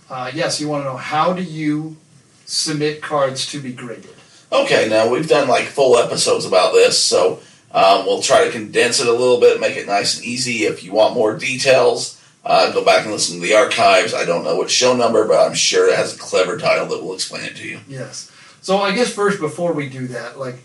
Uh, 0.09 0.30
yes, 0.34 0.61
you 0.61 0.67
want 0.69 0.84
to 0.84 0.89
know 0.89 0.97
how 0.97 1.34
do 1.34 1.41
you 1.41 1.97
submit 2.45 3.01
cards 3.01 3.47
to 3.51 3.59
be 3.59 3.73
graded? 3.73 4.13
Okay, 4.51 4.88
now 4.88 5.09
we've 5.09 5.28
done 5.28 5.47
like 5.47 5.65
full 5.65 5.97
episodes 5.97 6.45
about 6.45 6.71
this, 6.73 7.01
so 7.01 7.39
um, 7.72 8.05
we'll 8.05 8.22
try 8.22 8.45
to 8.45 8.51
condense 8.51 8.99
it 8.99 9.07
a 9.07 9.11
little 9.11 9.39
bit, 9.39 9.59
make 9.59 9.78
it 9.78 9.88
nice 9.88 10.18
and 10.18 10.26
easy. 10.26 10.63
If 10.63 10.84
you 10.84 10.93
want 10.93 11.13
more 11.13 11.38
details, 11.38 12.22
uh, 12.45 12.72
go 12.72 12.86
back 12.86 13.03
and 13.03 13.11
listen 13.11 13.36
to 13.36 13.41
the 13.41 13.55
archives. 13.55 14.13
I 14.13 14.26
don't 14.26 14.43
know 14.43 14.57
which 14.57 14.72
show 14.72 14.95
number, 14.95 15.28
but 15.28 15.45
I'm 15.45 15.55
sure 15.55 15.89
it 15.89 15.95
has 15.95 16.16
a 16.16 16.20
clever 16.20 16.57
title 16.57 16.88
that 16.88 17.03
will 17.03 17.13
explain 17.13 17.45
it 17.45 17.55
to 17.57 17.68
you. 17.68 17.80
Yes. 17.88 18.32
So 18.61 18.78
I 18.78 18.93
guess 18.93 19.11
first, 19.11 19.39
before 19.39 19.74
we 19.74 19.89
do 19.89 20.07
that, 20.07 20.39
like, 20.39 20.55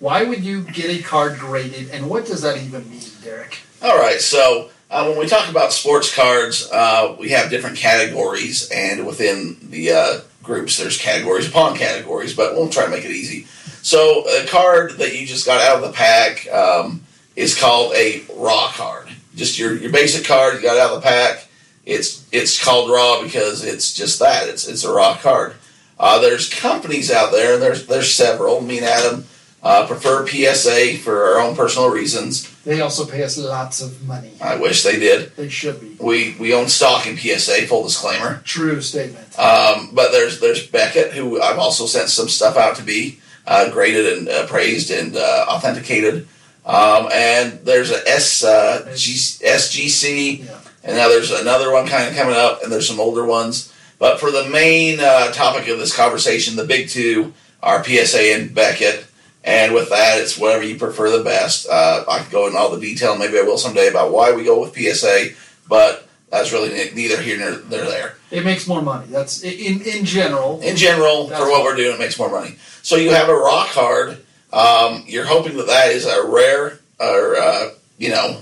why 0.00 0.24
would 0.24 0.44
you 0.44 0.62
get 0.62 0.90
a 0.90 1.02
card 1.02 1.38
graded, 1.38 1.90
and 1.90 2.10
what 2.10 2.26
does 2.26 2.42
that 2.42 2.62
even 2.62 2.88
mean, 2.90 3.00
Derek? 3.22 3.58
All 3.80 3.96
right, 3.96 4.20
so 4.20 4.70
uh, 4.90 5.06
when 5.06 5.18
we 5.18 5.26
talk 5.26 5.48
about 5.48 5.72
sports 5.72 6.14
cards, 6.14 6.68
uh, 6.70 7.16
we 7.18 7.30
have 7.30 7.50
different 7.50 7.76
categories, 7.76 8.68
and 8.70 9.06
within 9.06 9.56
the 9.62 9.92
uh, 9.92 10.20
groups, 10.42 10.78
there's 10.78 10.98
categories 10.98 11.48
upon 11.48 11.76
categories, 11.76 12.34
but 12.34 12.54
we'll 12.54 12.68
try 12.68 12.84
to 12.84 12.90
make 12.90 13.04
it 13.04 13.10
easy. 13.10 13.46
So, 13.84 14.26
a 14.26 14.46
card 14.46 14.92
that 14.92 15.14
you 15.14 15.26
just 15.26 15.44
got 15.44 15.60
out 15.60 15.76
of 15.76 15.82
the 15.82 15.92
pack 15.92 16.50
um, 16.50 17.02
is 17.36 17.54
called 17.54 17.94
a 17.94 18.22
raw 18.34 18.72
card. 18.72 19.10
Just 19.34 19.58
your, 19.58 19.76
your 19.76 19.92
basic 19.92 20.24
card 20.24 20.54
you 20.54 20.62
got 20.62 20.78
out 20.78 20.94
of 20.94 21.02
the 21.02 21.06
pack. 21.06 21.46
It's 21.84 22.26
it's 22.32 22.64
called 22.64 22.90
raw 22.90 23.22
because 23.22 23.62
it's 23.62 23.94
just 23.94 24.20
that. 24.20 24.48
It's 24.48 24.66
it's 24.66 24.84
a 24.84 24.90
raw 24.92 25.18
card. 25.18 25.56
Uh, 26.00 26.18
there's 26.18 26.48
companies 26.48 27.10
out 27.10 27.30
there, 27.30 27.54
and 27.54 27.62
there's 27.62 27.86
there's 27.86 28.14
several. 28.14 28.62
Me 28.62 28.78
and 28.78 28.86
Adam 28.86 29.26
uh, 29.62 29.86
prefer 29.86 30.26
PSA 30.26 30.96
for 31.04 31.22
our 31.22 31.40
own 31.40 31.54
personal 31.54 31.90
reasons. 31.90 32.50
They 32.64 32.80
also 32.80 33.04
pay 33.04 33.22
us 33.22 33.36
lots 33.36 33.82
of 33.82 34.02
money. 34.08 34.32
I 34.40 34.56
wish 34.56 34.82
they 34.82 34.98
did. 34.98 35.36
They 35.36 35.50
should 35.50 35.78
be. 35.78 35.94
We 36.02 36.36
we 36.40 36.54
own 36.54 36.68
stock 36.68 37.06
in 37.06 37.18
PSA. 37.18 37.66
Full 37.66 37.82
disclaimer. 37.82 38.40
True 38.44 38.80
statement. 38.80 39.38
Um, 39.38 39.90
but 39.92 40.10
there's 40.10 40.40
there's 40.40 40.66
Beckett, 40.66 41.12
who 41.12 41.42
I've 41.42 41.58
also 41.58 41.84
sent 41.84 42.08
some 42.08 42.30
stuff 42.30 42.56
out 42.56 42.76
to 42.76 42.82
be 42.82 43.20
uh, 43.46 43.70
graded 43.70 44.18
and 44.18 44.28
uh, 44.28 44.46
praised 44.46 44.90
and 44.90 45.16
uh, 45.16 45.46
authenticated. 45.48 46.26
Um, 46.66 47.08
and 47.12 47.60
there's 47.64 47.90
a 47.90 48.06
S 48.08 48.42
uh, 48.42 48.92
G, 48.96 49.12
SGC, 49.14 50.46
Yeah. 50.46 50.60
and 50.82 50.96
now 50.96 51.08
there's 51.08 51.30
another 51.30 51.70
one 51.72 51.86
kind 51.86 52.08
of 52.08 52.16
coming 52.16 52.36
up, 52.36 52.62
and 52.62 52.72
there's 52.72 52.88
some 52.88 53.00
older 53.00 53.24
ones. 53.24 53.72
But 53.98 54.18
for 54.18 54.30
the 54.30 54.48
main 54.48 54.98
uh, 55.00 55.30
topic 55.32 55.68
of 55.68 55.78
this 55.78 55.94
conversation, 55.94 56.56
the 56.56 56.64
big 56.64 56.88
two 56.88 57.32
are 57.62 57.82
PSA 57.84 58.34
and 58.34 58.54
Beckett. 58.54 59.06
And 59.44 59.74
with 59.74 59.90
that, 59.90 60.18
it's 60.20 60.38
whatever 60.38 60.62
you 60.62 60.76
prefer 60.78 61.10
the 61.10 61.22
best. 61.22 61.68
Uh, 61.68 62.04
I 62.08 62.20
could 62.20 62.32
go 62.32 62.46
into 62.46 62.58
all 62.58 62.70
the 62.70 62.80
detail, 62.80 63.16
maybe 63.16 63.38
I 63.38 63.42
will 63.42 63.58
someday, 63.58 63.88
about 63.88 64.10
why 64.10 64.32
we 64.32 64.42
go 64.42 64.58
with 64.60 64.74
PSA, 64.74 65.30
but 65.68 66.08
that's 66.34 66.52
really 66.52 66.70
neither 66.94 67.20
here 67.20 67.38
nor 67.38 67.52
there. 67.60 68.16
It 68.30 68.44
makes 68.44 68.66
more 68.66 68.82
money. 68.82 69.06
That's 69.08 69.42
in 69.42 69.80
in 69.82 70.04
general. 70.04 70.60
In 70.60 70.76
general, 70.76 71.28
for 71.28 71.48
what 71.48 71.62
we're 71.62 71.76
doing, 71.76 71.94
it 71.94 71.98
makes 71.98 72.18
more 72.18 72.30
money. 72.30 72.56
So 72.82 72.96
you 72.96 73.10
have 73.10 73.28
a 73.28 73.34
raw 73.34 73.66
card. 73.66 74.24
Um, 74.52 75.04
you're 75.06 75.26
hoping 75.26 75.56
that 75.56 75.68
that 75.68 75.92
is 75.92 76.06
a 76.06 76.26
rare, 76.26 76.80
or 76.98 77.36
uh, 77.36 77.70
you 77.98 78.10
know, 78.10 78.40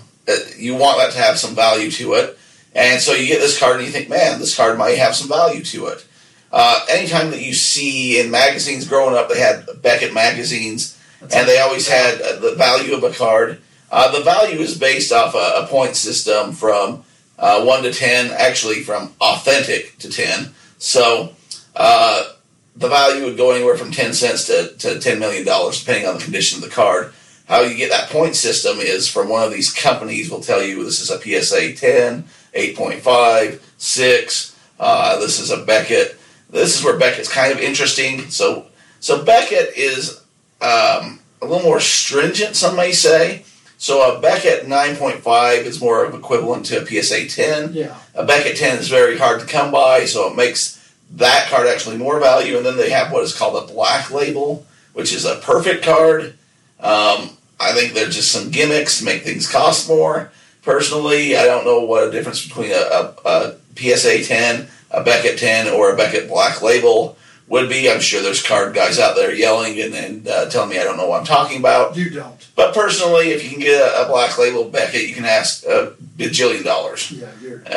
you 0.57 0.75
want 0.75 0.99
that 0.99 1.13
to 1.13 1.19
have 1.19 1.39
some 1.39 1.55
value 1.55 1.91
to 1.93 2.15
it. 2.15 2.39
And 2.75 3.01
so 3.03 3.13
you 3.13 3.27
get 3.27 3.41
this 3.41 3.59
card, 3.59 3.77
and 3.77 3.85
you 3.85 3.93
think, 3.93 4.09
man, 4.09 4.39
this 4.39 4.57
card 4.57 4.79
might 4.79 4.97
have 4.97 5.15
some 5.15 5.29
value 5.29 5.63
to 5.65 5.89
it. 5.89 6.07
Uh, 6.51 6.85
anytime 6.89 7.31
that 7.31 7.43
you 7.43 7.53
see 7.53 8.19
in 8.21 8.31
magazines 8.31 8.89
growing 8.89 9.15
up, 9.15 9.29
they 9.29 9.39
had 9.39 9.67
Beckett 9.83 10.15
magazines, 10.15 10.99
That's 11.21 11.35
and 11.35 11.47
they 11.47 11.61
always 11.61 11.89
had 11.89 12.21
uh, 12.23 12.41
the 12.41 12.55
value 12.55 12.95
of 12.95 13.05
a 13.05 13.13
card. 13.13 13.61
Uh, 13.91 14.11
the 14.11 14.25
value 14.25 14.61
is 14.61 14.79
based 14.79 15.13
off 15.13 15.35
a, 15.35 15.65
a 15.65 15.67
point 15.67 15.97
system 15.97 16.53
from 16.53 17.05
uh, 17.43 17.65
1 17.65 17.83
to 17.83 17.93
10, 17.93 18.31
actually 18.31 18.83
from 18.83 19.13
authentic 19.21 19.99
to 19.99 20.09
10. 20.09 20.55
So 20.79 21.35
uh, 21.77 22.33
the 22.77 22.89
value 22.89 23.25
would 23.25 23.37
go 23.37 23.51
anywhere 23.51 23.77
from 23.77 23.91
10 23.91 24.15
cents 24.15 24.47
to, 24.47 24.75
to 24.79 24.95
$10 24.95 25.19
million, 25.19 25.45
depending 25.45 26.09
on 26.09 26.17
the 26.17 26.25
condition 26.25 26.63
of 26.63 26.65
the 26.65 26.75
card. 26.75 27.13
How 27.49 27.61
you 27.61 27.77
get 27.77 27.91
that 27.91 28.09
point 28.09 28.37
system 28.37 28.79
is 28.79 29.09
from 29.09 29.29
one 29.29 29.43
of 29.43 29.53
these 29.53 29.73
companies 29.73 30.31
will 30.31 30.41
tell 30.41 30.63
you 30.63 30.83
this 30.85 31.01
is 31.01 31.11
a 31.11 31.21
PSA 31.21 31.75
10, 31.75 32.25
8.5, 32.55 33.61
6, 33.77 34.57
uh, 34.79 35.19
this 35.19 35.39
is 35.39 35.51
a 35.51 35.65
Beckett. 35.65 36.17
This 36.51 36.79
is 36.79 36.85
where 36.85 36.99
Beckett's 36.99 37.33
kind 37.33 37.53
of 37.53 37.59
interesting. 37.59 38.31
So, 38.31 38.67
so 39.01 39.25
Beckett 39.25 39.77
is 39.77 40.21
um, 40.61 41.21
a 41.41 41.47
little 41.47 41.63
more 41.63 41.81
stringent, 41.81 42.57
some 42.57 42.77
may 42.77 42.93
say. 42.93 43.45
So 43.83 44.17
a 44.17 44.21
Beckett 44.21 44.67
9.5 44.67 45.65
is 45.65 45.81
more 45.81 46.05
of 46.05 46.15
equivalent 46.15 46.67
to 46.67 46.81
a 46.81 46.87
PSA 46.87 47.27
10. 47.27 47.73
Yeah. 47.73 47.99
A 48.15 48.25
Beckett 48.25 48.57
10 48.57 48.79
is 48.79 48.89
very 48.89 49.19
hard 49.19 49.41
to 49.41 49.47
come 49.47 49.73
by, 49.73 50.05
so 50.05 50.31
it 50.31 50.37
makes 50.37 50.79
that 51.17 51.49
card 51.51 51.67
actually 51.67 51.97
more 51.97 52.21
value. 52.21 52.57
And 52.57 52.65
then 52.65 52.77
they 52.77 52.91
have 52.91 53.11
what 53.11 53.25
is 53.25 53.37
called 53.37 53.61
a 53.61 53.73
black 53.73 54.13
label, 54.13 54.65
which 54.93 55.13
is 55.13 55.25
a 55.25 55.35
perfect 55.41 55.85
card. 55.85 56.35
Um, 56.79 57.31
I 57.59 57.73
think 57.73 57.93
they're 57.93 58.09
just 58.09 58.31
some 58.31 58.53
gimmicks 58.53 59.01
to 59.01 59.05
make 59.05 59.23
things 59.23 59.51
cost 59.51 59.89
more. 59.89 60.31
Personally, 60.63 61.37
I 61.37 61.45
don't 61.47 61.65
know 61.65 61.81
what 61.81 62.07
a 62.07 62.13
difference 62.13 62.47
between 62.47 62.71
a, 62.71 62.77
a, 62.77 63.15
a 63.25 63.57
PSA 63.75 64.23
10, 64.23 64.69
a 64.93 65.03
Beckett 65.03 65.41
10, 65.41 65.75
or 65.75 65.93
a 65.93 65.97
Beckett 65.97 66.29
black 66.29 66.63
label 66.63 67.17
would 67.49 67.69
be. 67.69 67.91
I'm 67.91 68.01
sure 68.01 68.23
there's 68.23 68.43
card 68.43 68.75
guys 68.75 68.99
out 68.99 69.15
there 69.17 69.33
yelling 69.35 69.81
and, 69.81 69.95
and 69.95 70.29
uh, 70.29 70.49
telling 70.49 70.71
me 70.71 70.79
I 70.79 70.85
don't 70.85 70.97
know 70.97 71.07
what 71.09 71.21
I'm 71.21 71.27
talking 71.27 71.59
about. 71.59 71.97
You 71.97 72.11
don't. 72.11 72.49
But 72.55 72.75
personally, 72.75 73.31
if 73.31 73.45
you 73.45 73.51
can 73.51 73.61
get 73.61 73.81
a, 73.81 74.05
a 74.05 74.07
black 74.09 74.39
label 74.39 74.65
Beckett, 74.65 75.09
you 75.09 75.15
can 75.15 75.25
ask 75.25 75.65
a 75.65 75.95
bajillion 76.17 76.65
dollars 76.65 77.11
Yeah, 77.11 77.29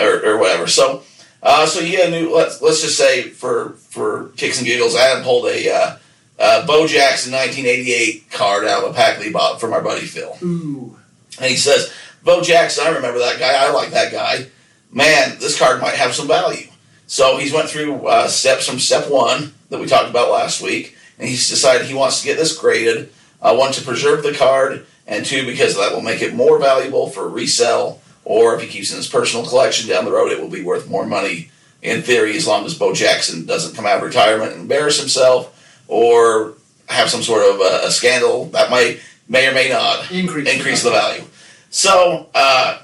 or, 0.02 0.26
or 0.26 0.38
whatever. 0.38 0.68
So, 0.68 1.04
uh, 1.44 1.66
so 1.66 1.82
a 1.82 2.10
new. 2.10 2.34
Let's 2.36 2.62
let's 2.62 2.82
just 2.82 2.98
say 2.98 3.24
for 3.24 3.72
for 3.90 4.30
kicks 4.38 4.58
and 4.58 4.68
giggles, 4.68 4.96
Adam 4.96 5.24
pulled 5.24 5.48
a 5.48 5.72
uh, 5.72 5.98
uh, 6.40 6.66
Bo 6.66 6.88
Jackson 6.88 7.32
1988 7.34 8.32
card 8.32 8.66
out 8.66 8.84
of 8.84 8.92
a 8.92 8.94
pack 8.94 9.18
that 9.18 9.26
he 9.26 9.32
bought 9.32 9.60
from 9.60 9.74
our 9.74 9.82
buddy 9.82 10.06
Phil, 10.06 10.38
Ooh. 10.44 10.98
and 11.40 11.50
he 11.50 11.58
says, 11.58 11.94
"Bo 12.24 12.42
Jackson, 12.42 12.86
I 12.86 12.90
remember 12.90 13.20
that 13.20 13.40
guy. 13.40 13.54
I 13.54 13.72
like 13.72 13.92
that 13.92 14.12
guy. 14.12 14.48
Man, 14.92 15.38
this 15.40 15.58
card 15.58 15.82
might 15.82 15.96
have 15.96 16.14
some 16.14 16.28
value." 16.28 16.68
So 17.08 17.38
he's 17.38 17.54
went 17.54 17.70
through 17.70 18.08
uh, 18.08 18.28
steps 18.28 18.68
from 18.68 18.80
step 18.80 19.10
one 19.10 19.54
that 19.70 19.80
we 19.80 19.88
talked 19.88 20.10
about 20.10 20.32
last 20.32 20.62
week, 20.62 20.96
and 21.20 21.28
he's 21.30 21.50
decided 21.50 21.88
he 21.88 21.94
wants 21.94 22.20
to 22.22 22.26
get 22.26 22.38
this 22.38 22.58
graded. 22.58 23.12
Uh, 23.42 23.56
one 23.56 23.72
to 23.74 23.84
preserve 23.84 24.24
the 24.24 24.34
card, 24.34 24.86
and 25.06 25.26
two 25.26 25.46
because 25.46 25.76
that 25.76 25.94
will 25.94 26.02
make 26.02 26.22
it 26.22 26.34
more 26.34 26.58
valuable 26.58 27.10
for 27.10 27.30
resell, 27.30 28.02
or 28.24 28.56
if 28.56 28.62
he 28.62 28.68
keeps 28.68 28.92
in 28.92 28.98
his 28.98 29.08
personal 29.08 29.46
collection 29.46 29.88
down 29.88 30.06
the 30.06 30.12
road, 30.12 30.32
it 30.32 30.42
will 30.42 30.50
be 30.50 30.64
worth 30.64 30.90
more 30.90 31.06
money. 31.06 31.52
In 31.82 32.02
theory, 32.02 32.36
as 32.36 32.48
long 32.48 32.66
as 32.66 32.74
Bo 32.74 32.94
Jackson 32.96 33.46
doesn't 33.46 33.76
come 33.76 33.86
out 33.86 33.98
of 33.98 34.04
retirement 34.04 34.54
and 34.54 34.62
embarrass 34.62 35.00
himself, 35.00 35.84
or 35.88 36.54
have 36.88 37.12
some 37.12 37.22
sort 37.22 37.44
of 37.48 37.60
a, 37.60 37.88
a 37.88 37.92
scandal 37.92 38.46
that 38.46 38.72
might 38.72 39.00
may 39.30 39.48
or 39.48 39.54
may 39.54 39.70
not 39.70 40.10
Increase. 40.12 40.52
increase 40.52 40.82
the 40.82 40.90
value. 40.90 41.24
So 41.70 42.30
uh, 42.34 42.80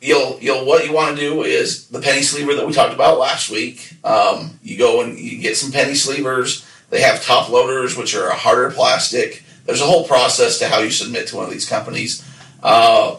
you'll 0.00 0.38
you'll 0.40 0.64
what 0.64 0.86
you 0.86 0.92
want 0.92 1.16
to 1.16 1.20
do 1.20 1.42
is 1.42 1.88
the 1.88 2.00
penny 2.00 2.22
sleever 2.22 2.54
that 2.54 2.66
we 2.66 2.72
talked 2.72 2.94
about 2.94 3.18
last 3.18 3.50
week. 3.50 3.94
Um, 4.04 4.58
you 4.62 4.78
go 4.78 5.02
and 5.02 5.18
you 5.18 5.40
get 5.40 5.56
some 5.56 5.72
penny 5.72 5.94
sleevers. 5.94 6.66
They 6.90 7.02
have 7.02 7.22
top 7.22 7.50
loaders, 7.50 7.96
which 7.96 8.14
are 8.14 8.28
a 8.28 8.34
harder 8.34 8.70
plastic. 8.70 9.42
There's 9.66 9.82
a 9.82 9.86
whole 9.86 10.06
process 10.06 10.58
to 10.60 10.68
how 10.68 10.78
you 10.78 10.90
submit 10.90 11.28
to 11.28 11.36
one 11.36 11.44
of 11.44 11.50
these 11.50 11.68
companies. 11.68 12.24
Uh, 12.62 13.16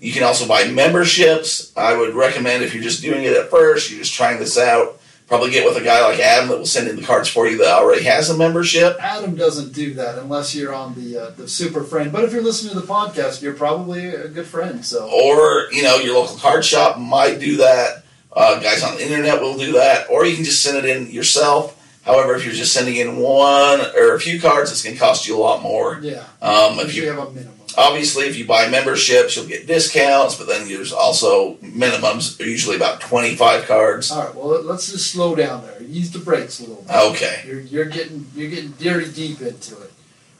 you 0.00 0.12
can 0.12 0.24
also 0.24 0.48
buy 0.48 0.64
memberships. 0.64 1.72
I 1.76 1.96
would 1.96 2.14
recommend 2.14 2.64
if 2.64 2.74
you're 2.74 2.82
just 2.82 3.02
doing 3.02 3.22
it 3.22 3.36
at 3.36 3.50
first, 3.50 3.90
you're 3.90 4.00
just 4.00 4.14
trying 4.14 4.40
this 4.40 4.58
out. 4.58 5.00
Probably 5.28 5.50
get 5.50 5.64
with 5.64 5.76
a 5.80 5.84
guy 5.84 6.06
like 6.06 6.18
Adam 6.20 6.48
that 6.50 6.58
will 6.58 6.66
send 6.66 6.88
in 6.88 6.96
the 6.96 7.02
cards 7.02 7.28
for 7.28 7.46
you 7.48 7.56
that 7.58 7.78
already 7.80 8.04
has 8.04 8.28
a 8.28 8.36
membership. 8.36 8.96
Adam 9.00 9.34
doesn't 9.34 9.72
do 9.72 9.94
that 9.94 10.18
unless 10.18 10.54
you're 10.54 10.74
on 10.74 10.94
the 10.94 11.16
uh, 11.16 11.30
the 11.30 11.48
super 11.48 11.82
friend. 11.84 12.12
But 12.12 12.24
if 12.24 12.32
you're 12.32 12.42
listening 12.42 12.74
to 12.74 12.80
the 12.80 12.86
podcast, 12.86 13.40
you're 13.40 13.54
probably 13.54 14.08
a 14.08 14.28
good 14.28 14.46
friend. 14.46 14.84
So 14.84 15.08
or 15.08 15.72
you 15.72 15.82
know 15.82 15.96
your 15.96 16.14
local 16.14 16.36
card 16.36 16.64
shop 16.64 16.98
might 16.98 17.40
do 17.40 17.56
that. 17.58 18.04
Uh, 18.34 18.60
guys 18.60 18.82
on 18.82 18.96
the 18.96 19.02
internet 19.04 19.40
will 19.40 19.56
do 19.56 19.72
that, 19.72 20.08
or 20.10 20.26
you 20.26 20.34
can 20.34 20.44
just 20.44 20.62
send 20.62 20.76
it 20.76 20.84
in 20.84 21.10
yourself. 21.10 21.78
However, 22.04 22.34
if 22.34 22.44
you're 22.44 22.54
just 22.54 22.72
sending 22.72 22.96
in 22.96 23.16
one 23.16 23.80
or 23.96 24.14
a 24.14 24.20
few 24.20 24.40
cards, 24.40 24.72
it's 24.72 24.82
going 24.82 24.96
to 24.96 25.00
cost 25.00 25.26
you 25.28 25.36
a 25.36 25.40
lot 25.40 25.62
more. 25.62 25.98
yeah, 26.02 26.24
Um, 26.42 26.80
if 26.80 26.94
you 26.96 27.02
you 27.04 27.08
have 27.10 27.18
a 27.18 27.30
minimum. 27.30 27.51
Obviously 27.76 28.24
if 28.26 28.36
you 28.36 28.46
buy 28.46 28.68
memberships, 28.68 29.36
you'll 29.36 29.46
get 29.46 29.66
discounts, 29.66 30.34
but 30.36 30.46
then 30.46 30.68
there's 30.68 30.92
also 30.92 31.54
minimums. 31.56 32.36
They're 32.36 32.46
usually 32.48 32.76
about 32.76 33.00
25 33.00 33.66
cards. 33.66 34.10
All 34.10 34.24
right. 34.24 34.34
Well, 34.34 34.48
let- 34.48 34.64
let's 34.64 34.90
just 34.90 35.10
slow 35.10 35.34
down 35.34 35.62
there. 35.66 35.82
Ease 35.82 36.10
the 36.12 36.18
brakes 36.18 36.60
a 36.60 36.64
little 36.64 36.82
bit. 36.82 36.94
Okay. 36.94 37.42
You're, 37.46 37.60
you're 37.60 37.84
getting 37.86 38.26
you're 38.34 38.50
getting 38.50 38.70
very 38.70 39.08
deep 39.10 39.40
into 39.40 39.80
it. 39.80 39.92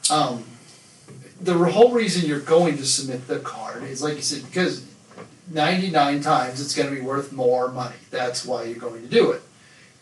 Um, 0.09 0.45
the 1.41 1.53
whole 1.53 1.91
reason 1.91 2.27
you're 2.27 2.39
going 2.39 2.77
to 2.77 2.85
submit 2.85 3.27
the 3.27 3.39
card 3.39 3.83
is 3.83 4.01
like 4.01 4.15
you 4.15 4.21
said 4.21 4.45
because 4.45 4.85
99 5.51 6.21
times 6.21 6.61
it's 6.61 6.73
going 6.75 6.89
to 6.89 6.95
be 6.95 7.01
worth 7.01 7.31
more 7.33 7.67
money. 7.69 7.95
That's 8.11 8.45
why 8.45 8.63
you're 8.63 8.79
going 8.79 9.01
to 9.01 9.07
do 9.07 9.31
it. 9.31 9.41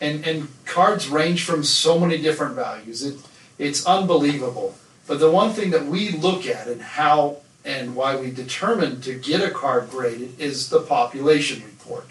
And 0.00 0.26
and 0.26 0.48
cards 0.64 1.08
range 1.08 1.44
from 1.44 1.62
so 1.64 1.98
many 1.98 2.18
different 2.18 2.54
values. 2.54 3.02
It 3.04 3.16
it's 3.58 3.84
unbelievable. 3.86 4.74
But 5.12 5.20
the 5.20 5.30
one 5.30 5.52
thing 5.52 5.72
that 5.72 5.84
we 5.84 6.08
look 6.08 6.46
at 6.46 6.68
and 6.68 6.80
how 6.80 7.36
and 7.66 7.94
why 7.94 8.16
we 8.16 8.30
determine 8.30 9.02
to 9.02 9.12
get 9.12 9.42
a 9.42 9.50
card 9.50 9.90
graded 9.90 10.40
is 10.40 10.70
the 10.70 10.80
population 10.80 11.62
report. 11.62 12.06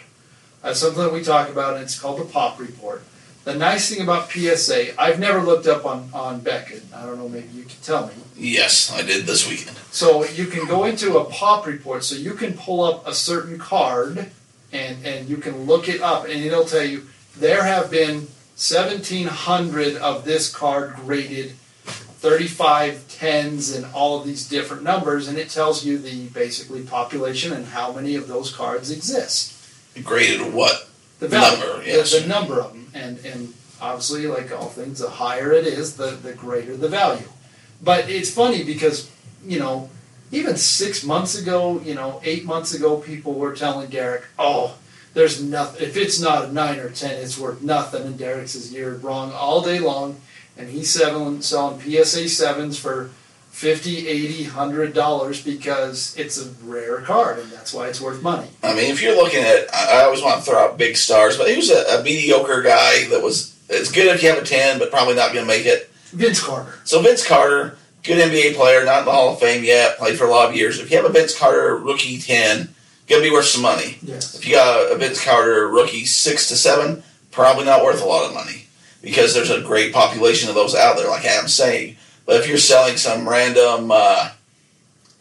That's 0.61 0.81
something 0.81 1.01
that 1.01 1.11
we 1.11 1.23
talk 1.23 1.49
about, 1.49 1.73
and 1.73 1.83
it's 1.83 1.99
called 1.99 2.19
the 2.19 2.25
POP 2.25 2.59
report. 2.59 3.01
The 3.43 3.55
nice 3.55 3.89
thing 3.89 4.03
about 4.03 4.29
PSA, 4.29 5.01
I've 5.01 5.19
never 5.19 5.41
looked 5.41 5.65
up 5.65 5.83
on, 5.83 6.11
on 6.13 6.41
Beckett. 6.41 6.83
I 6.95 7.07
don't 7.07 7.17
know, 7.17 7.27
maybe 7.27 7.47
you 7.55 7.63
can 7.63 7.81
tell 7.81 8.05
me. 8.05 8.13
Yes, 8.37 8.93
I 8.93 9.01
did 9.01 9.25
this 9.25 9.49
weekend. 9.49 9.77
So 9.89 10.23
you 10.23 10.45
can 10.45 10.67
go 10.67 10.83
into 10.83 11.17
a 11.17 11.25
POP 11.25 11.65
report, 11.65 12.03
so 12.03 12.13
you 12.13 12.35
can 12.35 12.53
pull 12.53 12.83
up 12.83 13.07
a 13.07 13.15
certain 13.15 13.57
card 13.57 14.29
and, 14.71 15.03
and 15.03 15.27
you 15.27 15.37
can 15.37 15.63
look 15.63 15.89
it 15.89 16.01
up, 16.01 16.25
and 16.25 16.33
it'll 16.33 16.65
tell 16.65 16.85
you 16.85 17.07
there 17.35 17.63
have 17.63 17.89
been 17.89 18.27
1,700 18.57 19.95
of 19.95 20.23
this 20.23 20.53
card 20.53 20.97
graded 20.97 21.55
35 22.21 23.07
tens 23.07 23.75
and 23.75 23.83
all 23.95 24.19
of 24.19 24.27
these 24.27 24.47
different 24.47 24.83
numbers, 24.83 25.27
and 25.27 25.39
it 25.39 25.49
tells 25.49 25.83
you 25.83 25.97
the 25.97 26.27
basically 26.27 26.83
population 26.83 27.51
and 27.51 27.65
how 27.65 27.91
many 27.91 28.15
of 28.15 28.27
those 28.27 28.55
cards 28.55 28.91
exist. 28.91 29.57
The 29.95 30.01
graded 30.01 30.53
what? 30.53 30.87
The 31.19 31.27
value, 31.27 31.59
Number, 31.59 31.79
the- 31.83 31.87
yes. 31.87 32.21
the, 32.21 32.27
number 32.27 32.61
of 32.61 32.73
them, 32.73 32.87
and 32.93 33.17
and 33.25 33.53
obviously, 33.81 34.27
like 34.27 34.51
all 34.51 34.67
things, 34.69 34.99
the 34.99 35.09
higher 35.09 35.51
it 35.51 35.65
is, 35.65 35.95
the 35.97 36.11
the 36.11 36.33
greater 36.33 36.77
the 36.77 36.87
value. 36.87 37.27
But 37.81 38.07
it's 38.09 38.29
funny 38.31 38.63
because 38.63 39.09
you 39.45 39.57
know, 39.59 39.89
even 40.31 40.55
six 40.57 41.03
months 41.03 41.35
ago, 41.39 41.81
you 41.83 41.95
know, 41.95 42.21
eight 42.23 42.45
months 42.45 42.73
ago, 42.75 42.97
people 42.97 43.33
were 43.33 43.55
telling 43.55 43.89
Derek, 43.89 44.25
"Oh, 44.37 44.75
there's 45.15 45.41
nothing. 45.41 45.87
If 45.87 45.97
it's 45.97 46.19
not 46.19 46.45
a 46.45 46.53
nine 46.53 46.77
or 46.79 46.89
ten, 46.89 47.15
it's 47.17 47.37
worth 47.37 47.61
nothing." 47.63 48.03
And 48.03 48.17
Derek 48.17 48.47
says, 48.47 48.71
"You're 48.71 48.93
wrong 48.95 49.31
all 49.33 49.61
day 49.61 49.79
long." 49.79 50.21
And 50.61 50.69
he's 50.69 50.91
selling 50.91 51.41
selling 51.41 51.79
PSA 51.79 52.29
sevens 52.29 52.77
for 52.77 53.09
50 53.49 54.07
80 54.07 54.43
100 54.43 54.93
dollars 54.93 55.43
because 55.43 56.15
it's 56.17 56.39
a 56.39 56.49
rare 56.63 57.01
card 57.01 57.39
and 57.39 57.51
that's 57.51 57.73
why 57.73 57.87
it's 57.87 57.99
worth 57.99 58.21
money 58.21 58.47
I 58.63 58.75
mean, 58.75 58.91
if 58.91 59.01
you're 59.01 59.15
looking 59.15 59.43
at, 59.43 59.73
I 59.73 60.03
always 60.03 60.21
want 60.21 60.43
to 60.43 60.49
throw 60.49 60.59
out 60.59 60.77
big 60.77 60.95
stars, 60.95 61.37
but 61.37 61.49
he 61.49 61.57
was 61.57 61.69
a, 61.71 61.99
a 61.99 62.03
mediocre 62.03 62.61
guy 62.61 63.07
that 63.09 63.21
was. 63.21 63.57
It's 63.69 63.91
good 63.91 64.07
if 64.07 64.21
you 64.21 64.29
have 64.29 64.37
a 64.37 64.45
ten, 64.45 64.79
but 64.79 64.91
probably 64.91 65.15
not 65.15 65.33
going 65.33 65.45
to 65.45 65.47
make 65.47 65.65
it. 65.65 65.89
vince 66.11 66.43
carter 66.43 66.73
So 66.83 67.01
Vince 67.01 67.25
Carter, 67.25 67.77
good 68.03 68.19
NBA 68.31 68.55
player, 68.55 68.85
not 68.85 68.99
in 68.99 69.05
the 69.05 69.11
Hall 69.11 69.33
of 69.33 69.39
Fame 69.39 69.63
yet, 69.63 69.97
played 69.97 70.17
for 70.17 70.25
a 70.25 70.29
lot 70.29 70.49
of 70.49 70.55
years. 70.55 70.79
If 70.79 70.91
you 70.91 70.97
have 70.97 71.05
a 71.05 71.09
Vince 71.13 71.37
Carter 71.37 71.75
rookie 71.77 72.19
ten, 72.19 72.69
going 73.07 73.23
to 73.23 73.29
be 73.29 73.33
worth 73.33 73.45
some 73.45 73.61
money. 73.61 73.97
yes 74.01 74.35
If 74.35 74.47
you 74.47 74.55
got 74.55 74.91
a 74.91 74.95
Vince 74.95 75.23
Carter 75.23 75.67
rookie 75.67 76.05
six 76.05 76.47
to 76.49 76.55
seven, 76.55 77.03
probably 77.31 77.65
not 77.65 77.83
worth 77.83 78.01
a 78.01 78.05
lot 78.05 78.27
of 78.27 78.33
money 78.33 78.67
because 79.01 79.33
there's 79.33 79.49
a 79.49 79.61
great 79.61 79.93
population 79.93 80.49
of 80.49 80.55
those 80.55 80.75
out 80.75 80.97
there, 80.97 81.09
like 81.09 81.25
Adam's 81.25 81.53
saying. 81.53 81.97
But 82.25 82.37
if 82.41 82.47
you're 82.47 82.57
selling 82.57 82.97
some 82.97 83.27
random 83.27 83.91
uh, 83.91 84.31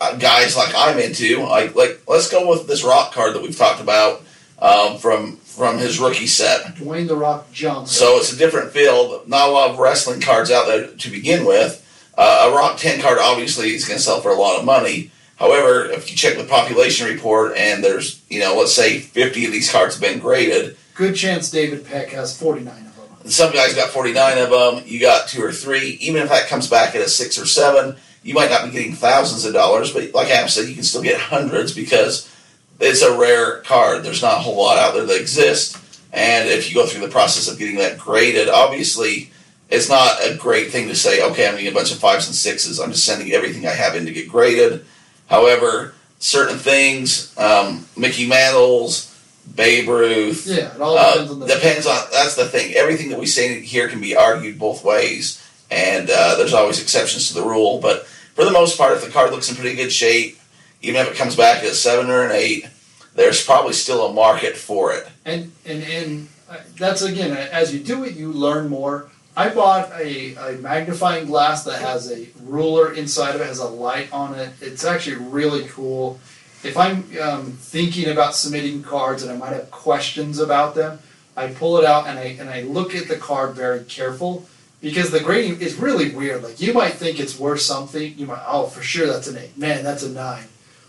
uh, 0.00 0.16
guys 0.16 0.56
like 0.56 0.72
I'm 0.76 0.98
into, 0.98 1.42
like 1.42 1.74
like 1.74 2.02
let's 2.08 2.30
go 2.30 2.48
with 2.48 2.66
this 2.66 2.84
rock 2.84 3.12
card 3.12 3.34
that 3.34 3.42
we've 3.42 3.56
talked 3.56 3.80
about 3.80 4.22
um, 4.58 4.98
from 4.98 5.36
from 5.36 5.78
his 5.78 5.98
rookie 5.98 6.26
set. 6.26 6.76
dwayne 6.76 7.08
the 7.08 7.16
rock 7.16 7.50
johnson 7.52 7.94
So 7.94 8.16
it's 8.16 8.32
a 8.32 8.36
different 8.36 8.70
field. 8.70 9.28
Not 9.28 9.48
a 9.48 9.52
lot 9.52 9.70
of 9.70 9.78
wrestling 9.78 10.20
cards 10.20 10.50
out 10.50 10.66
there 10.66 10.86
to 10.86 11.10
begin 11.10 11.44
with. 11.44 11.86
Uh, 12.16 12.50
a 12.50 12.54
Rock 12.54 12.76
10 12.76 13.00
card 13.00 13.18
obviously 13.18 13.70
is 13.74 13.86
going 13.86 13.96
to 13.96 14.02
sell 14.02 14.20
for 14.20 14.30
a 14.30 14.34
lot 14.34 14.58
of 14.58 14.64
money. 14.64 15.10
However, 15.36 15.86
if 15.86 16.10
you 16.10 16.16
check 16.16 16.36
the 16.36 16.44
population 16.44 17.06
report 17.06 17.56
and 17.56 17.82
there's, 17.82 18.22
you 18.28 18.40
know, 18.40 18.56
let's 18.58 18.74
say 18.74 18.98
50 18.98 19.46
of 19.46 19.52
these 19.52 19.72
cards 19.72 19.94
have 19.94 20.02
been 20.02 20.18
graded, 20.18 20.76
good 20.94 21.16
chance 21.16 21.50
david 21.50 21.86
peck 21.86 22.10
has 22.10 22.38
49 22.38 22.66
of 22.68 22.84
them 22.84 22.86
and 22.86 22.89
some 23.26 23.52
guys 23.52 23.74
got 23.74 23.90
49 23.90 24.38
of 24.38 24.50
them, 24.50 24.84
you 24.86 25.00
got 25.00 25.28
two 25.28 25.42
or 25.42 25.52
three. 25.52 25.98
Even 26.00 26.22
if 26.22 26.28
that 26.28 26.48
comes 26.48 26.68
back 26.68 26.94
at 26.94 27.02
a 27.02 27.08
six 27.08 27.38
or 27.38 27.46
seven, 27.46 27.96
you 28.22 28.34
might 28.34 28.50
not 28.50 28.64
be 28.64 28.70
getting 28.70 28.94
thousands 28.94 29.44
of 29.44 29.52
dollars, 29.52 29.92
but 29.92 30.14
like 30.14 30.28
Adam 30.28 30.48
said, 30.48 30.68
you 30.68 30.74
can 30.74 30.84
still 30.84 31.02
get 31.02 31.20
hundreds 31.20 31.74
because 31.74 32.30
it's 32.80 33.02
a 33.02 33.18
rare 33.18 33.58
card. 33.60 34.02
There's 34.02 34.22
not 34.22 34.38
a 34.38 34.40
whole 34.40 34.56
lot 34.56 34.78
out 34.78 34.94
there 34.94 35.06
that 35.06 35.20
exists. 35.20 35.76
And 36.12 36.48
if 36.48 36.68
you 36.68 36.74
go 36.74 36.86
through 36.86 37.02
the 37.02 37.12
process 37.12 37.48
of 37.48 37.58
getting 37.58 37.76
that 37.76 37.98
graded, 37.98 38.48
obviously 38.48 39.30
it's 39.68 39.88
not 39.88 40.18
a 40.24 40.34
great 40.34 40.70
thing 40.70 40.88
to 40.88 40.96
say, 40.96 41.22
okay, 41.30 41.46
I'm 41.46 41.54
getting 41.54 41.70
a 41.70 41.74
bunch 41.74 41.92
of 41.92 41.98
fives 41.98 42.26
and 42.26 42.34
sixes. 42.34 42.80
I'm 42.80 42.90
just 42.90 43.04
sending 43.04 43.32
everything 43.32 43.66
I 43.66 43.72
have 43.72 43.94
in 43.94 44.06
to 44.06 44.12
get 44.12 44.28
graded. 44.28 44.84
However, 45.28 45.94
certain 46.18 46.58
things, 46.58 47.36
um, 47.38 47.86
Mickey 47.96 48.28
Mantles, 48.28 49.09
Babe 49.54 49.88
Ruth, 49.88 50.46
yeah 50.46 50.74
it 50.74 50.80
all 50.80 50.96
uh, 50.96 51.12
depends 51.12 51.30
on 51.32 51.40
the 51.40 51.46
depends 51.46 51.86
on 51.86 51.98
that's 52.12 52.36
the 52.36 52.46
thing. 52.46 52.74
Everything 52.74 53.08
that 53.10 53.18
we 53.18 53.26
say 53.26 53.60
here 53.60 53.88
can 53.88 54.00
be 54.00 54.14
argued 54.16 54.58
both 54.58 54.84
ways, 54.84 55.44
and 55.70 56.08
uh, 56.10 56.36
there's 56.36 56.54
always 56.54 56.80
exceptions 56.80 57.28
to 57.28 57.34
the 57.34 57.42
rule. 57.42 57.80
But 57.80 58.06
for 58.06 58.44
the 58.44 58.52
most 58.52 58.78
part, 58.78 58.92
if 58.96 59.04
the 59.04 59.10
card 59.10 59.32
looks 59.32 59.50
in 59.50 59.56
pretty 59.56 59.76
good 59.76 59.92
shape, 59.92 60.38
even 60.82 61.00
if 61.00 61.10
it 61.10 61.16
comes 61.16 61.36
back 61.36 61.64
at 61.64 61.74
seven 61.74 62.10
or 62.10 62.24
an 62.24 62.32
eight, 62.32 62.66
there's 63.14 63.44
probably 63.44 63.72
still 63.72 64.06
a 64.06 64.12
market 64.12 64.56
for 64.56 64.92
it. 64.92 65.08
and 65.24 65.52
and 65.66 65.82
and 65.82 66.28
uh, 66.48 66.56
that's 66.78 67.02
again 67.02 67.36
as 67.36 67.74
you 67.74 67.80
do 67.80 68.04
it 68.04 68.14
you 68.14 68.32
learn 68.32 68.68
more 68.68 69.08
i 69.36 69.48
bought 69.48 69.90
a, 69.92 70.34
a 70.34 70.52
magnifying 70.58 71.26
glass 71.26 71.62
that 71.64 71.80
has 71.80 72.10
a 72.10 72.26
ruler 72.42 72.92
inside 72.94 73.34
of 73.36 73.40
it 73.40 73.46
has 73.46 73.58
a 73.60 73.68
light 73.68 74.12
on 74.12 74.34
it 74.34 74.50
it's 74.60 74.84
actually 74.84 75.16
really 75.16 75.64
cool 75.68 76.18
if 76.62 76.76
i'm 76.76 77.04
um, 77.20 77.52
thinking 77.52 78.08
about 78.08 78.34
submitting 78.34 78.82
cards 78.82 79.22
and 79.22 79.32
i 79.32 79.36
might 79.36 79.52
have 79.52 79.70
questions 79.70 80.38
about 80.38 80.74
them 80.74 80.98
i 81.36 81.48
pull 81.48 81.78
it 81.78 81.84
out 81.84 82.06
and 82.06 82.18
i 82.18 82.24
and 82.40 82.50
i 82.50 82.62
look 82.62 82.94
at 82.94 83.08
the 83.08 83.16
card 83.16 83.54
very 83.54 83.84
careful 83.84 84.46
because 84.80 85.10
the 85.10 85.20
grading 85.20 85.60
is 85.60 85.76
really 85.76 86.14
weird. 86.14 86.42
Like 86.42 86.60
you 86.60 86.72
might 86.72 86.94
think 86.94 87.20
it's 87.20 87.38
worth 87.38 87.60
something. 87.60 88.16
You 88.16 88.26
might 88.26 88.42
oh 88.46 88.66
for 88.66 88.82
sure 88.82 89.06
that's 89.06 89.28
an 89.28 89.36
eight. 89.36 89.56
Man 89.56 89.84
that's 89.84 90.02
a 90.02 90.10
nine. 90.10 90.44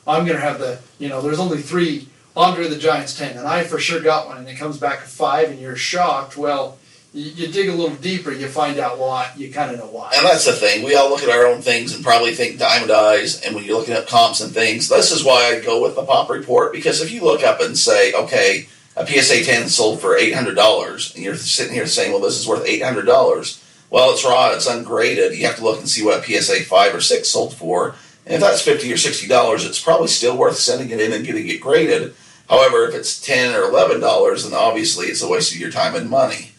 I'm 0.07 0.25
gonna 0.25 0.39
have 0.39 0.59
the 0.59 0.79
you 0.99 1.09
know 1.09 1.21
there's 1.21 1.39
only 1.39 1.61
three 1.61 2.07
Andre 2.35 2.69
the 2.69 2.77
Giant's 2.77 3.17
10, 3.17 3.37
and 3.37 3.45
I 3.45 3.65
for 3.65 3.77
sure 3.77 3.99
got 3.99 4.27
one, 4.27 4.37
and 4.37 4.47
it 4.47 4.55
comes 4.55 4.77
back 4.77 4.99
a 4.99 5.05
5, 5.05 5.49
and 5.49 5.59
you're 5.59 5.75
shocked. 5.75 6.37
Well, 6.37 6.77
you, 7.13 7.47
dig 7.47 7.67
a 7.67 7.73
little 7.73 7.95
deeper, 7.97 8.31
you 8.31 8.47
find 8.47 8.79
out 8.79 8.97
why. 8.97 9.31
You 9.35 9.51
kind 9.51 9.71
of 9.71 9.79
know 9.79 9.87
why. 9.87 10.11
And 10.15 10.25
that's 10.25 10.45
the 10.45 10.53
thing. 10.53 10.83
We 10.83 10.95
all 10.95 11.09
look 11.09 11.23
at 11.23 11.29
our 11.29 11.45
own 11.45 11.61
things 11.61 11.93
and 11.93 12.03
probably 12.03 12.33
think 12.33 12.57
diamond 12.57 12.91
eyes. 12.91 13.41
And 13.41 13.53
when 13.53 13.65
you're 13.65 13.77
looking 13.77 13.95
at 13.95 14.07
comps 14.07 14.39
and 14.39 14.53
things, 14.53 14.87
this 14.87 15.11
is 15.11 15.23
why 15.23 15.55
I 15.55 15.59
go 15.59 15.81
with 15.81 15.95
the 15.95 16.03
pop 16.03 16.29
report. 16.29 16.71
Because 16.71 17.01
if 17.01 17.11
you 17.11 17.23
look 17.23 17.43
up 17.43 17.59
and 17.59 17.77
say, 17.77 18.13
okay, 18.13 18.67
a 18.95 19.05
PSA 19.05 19.43
10 19.43 19.67
sold 19.67 19.99
for 19.99 20.17
$800, 20.17 21.15
and 21.15 21.23
you're 21.23 21.35
sitting 21.35 21.73
here 21.73 21.87
saying, 21.87 22.11
well, 22.11 22.21
this 22.21 22.39
is 22.39 22.47
worth 22.47 22.65
$800. 22.65 23.61
Well, 23.89 24.11
it's 24.11 24.23
raw, 24.23 24.51
it's 24.51 24.67
ungraded. 24.67 25.37
You 25.37 25.45
have 25.47 25.57
to 25.57 25.63
look 25.63 25.79
and 25.79 25.89
see 25.89 26.05
what 26.05 26.23
PSA 26.23 26.63
5 26.63 26.95
or 26.95 27.01
6 27.01 27.27
sold 27.27 27.53
for. 27.53 27.95
And 28.25 28.35
if 28.35 28.39
that's 28.39 28.61
50 28.61 28.91
or 28.91 28.95
$60, 28.95 29.65
it's 29.65 29.81
probably 29.81 30.07
still 30.07 30.37
worth 30.37 30.55
sending 30.55 30.91
it 30.91 31.01
in 31.01 31.11
and 31.11 31.25
getting 31.25 31.47
it 31.49 31.59
graded. 31.59 32.13
However, 32.49 32.85
if 32.87 32.95
it's 32.95 33.19
10 33.19 33.53
or 33.53 33.63
$11, 33.63 34.43
then 34.43 34.53
obviously 34.53 35.07
it's 35.07 35.21
a 35.21 35.27
waste 35.27 35.53
of 35.53 35.59
your 35.59 35.71
time 35.71 35.95
and 35.95 36.09
money. 36.09 36.50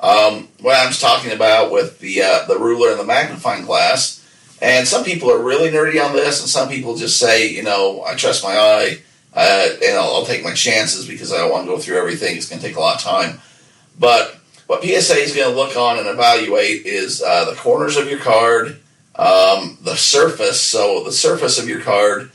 Um, 0.00 0.48
what 0.60 0.76
I 0.76 0.86
was 0.86 1.00
talking 1.00 1.32
about 1.32 1.72
with 1.72 1.98
the 1.98 2.22
uh, 2.22 2.46
the 2.46 2.58
ruler 2.58 2.90
and 2.90 3.00
the 3.00 3.04
magnifying 3.04 3.64
glass, 3.64 4.24
and 4.62 4.86
some 4.86 5.04
people 5.04 5.30
are 5.30 5.42
really 5.42 5.70
nerdy 5.70 6.02
on 6.04 6.14
this, 6.14 6.40
and 6.40 6.48
some 6.48 6.68
people 6.68 6.96
just 6.96 7.18
say, 7.18 7.48
you 7.50 7.62
know, 7.62 8.04
I 8.04 8.14
trust 8.14 8.44
my 8.44 8.56
eye, 8.56 8.98
uh, 9.34 9.68
and 9.84 9.96
I'll, 9.96 10.16
I'll 10.16 10.26
take 10.26 10.44
my 10.44 10.54
chances 10.54 11.06
because 11.06 11.32
I 11.32 11.38
don't 11.38 11.50
want 11.50 11.66
to 11.66 11.72
go 11.72 11.78
through 11.78 11.98
everything. 11.98 12.36
It's 12.36 12.48
going 12.48 12.60
to 12.60 12.66
take 12.66 12.76
a 12.76 12.80
lot 12.80 12.96
of 12.96 13.02
time. 13.02 13.40
But 13.98 14.38
what 14.68 14.82
PSA 14.82 15.16
is 15.16 15.34
going 15.34 15.50
to 15.50 15.56
look 15.56 15.76
on 15.76 15.98
and 15.98 16.06
evaluate 16.06 16.86
is 16.86 17.22
uh, 17.22 17.46
the 17.46 17.56
corners 17.56 17.96
of 17.96 18.08
your 18.08 18.20
card, 18.20 18.78
um, 19.16 19.78
the 19.82 19.96
surface. 19.96 20.60
So 20.60 21.02
the 21.04 21.12
surface 21.12 21.58
of 21.58 21.68
your 21.68 21.80
card. 21.80 22.30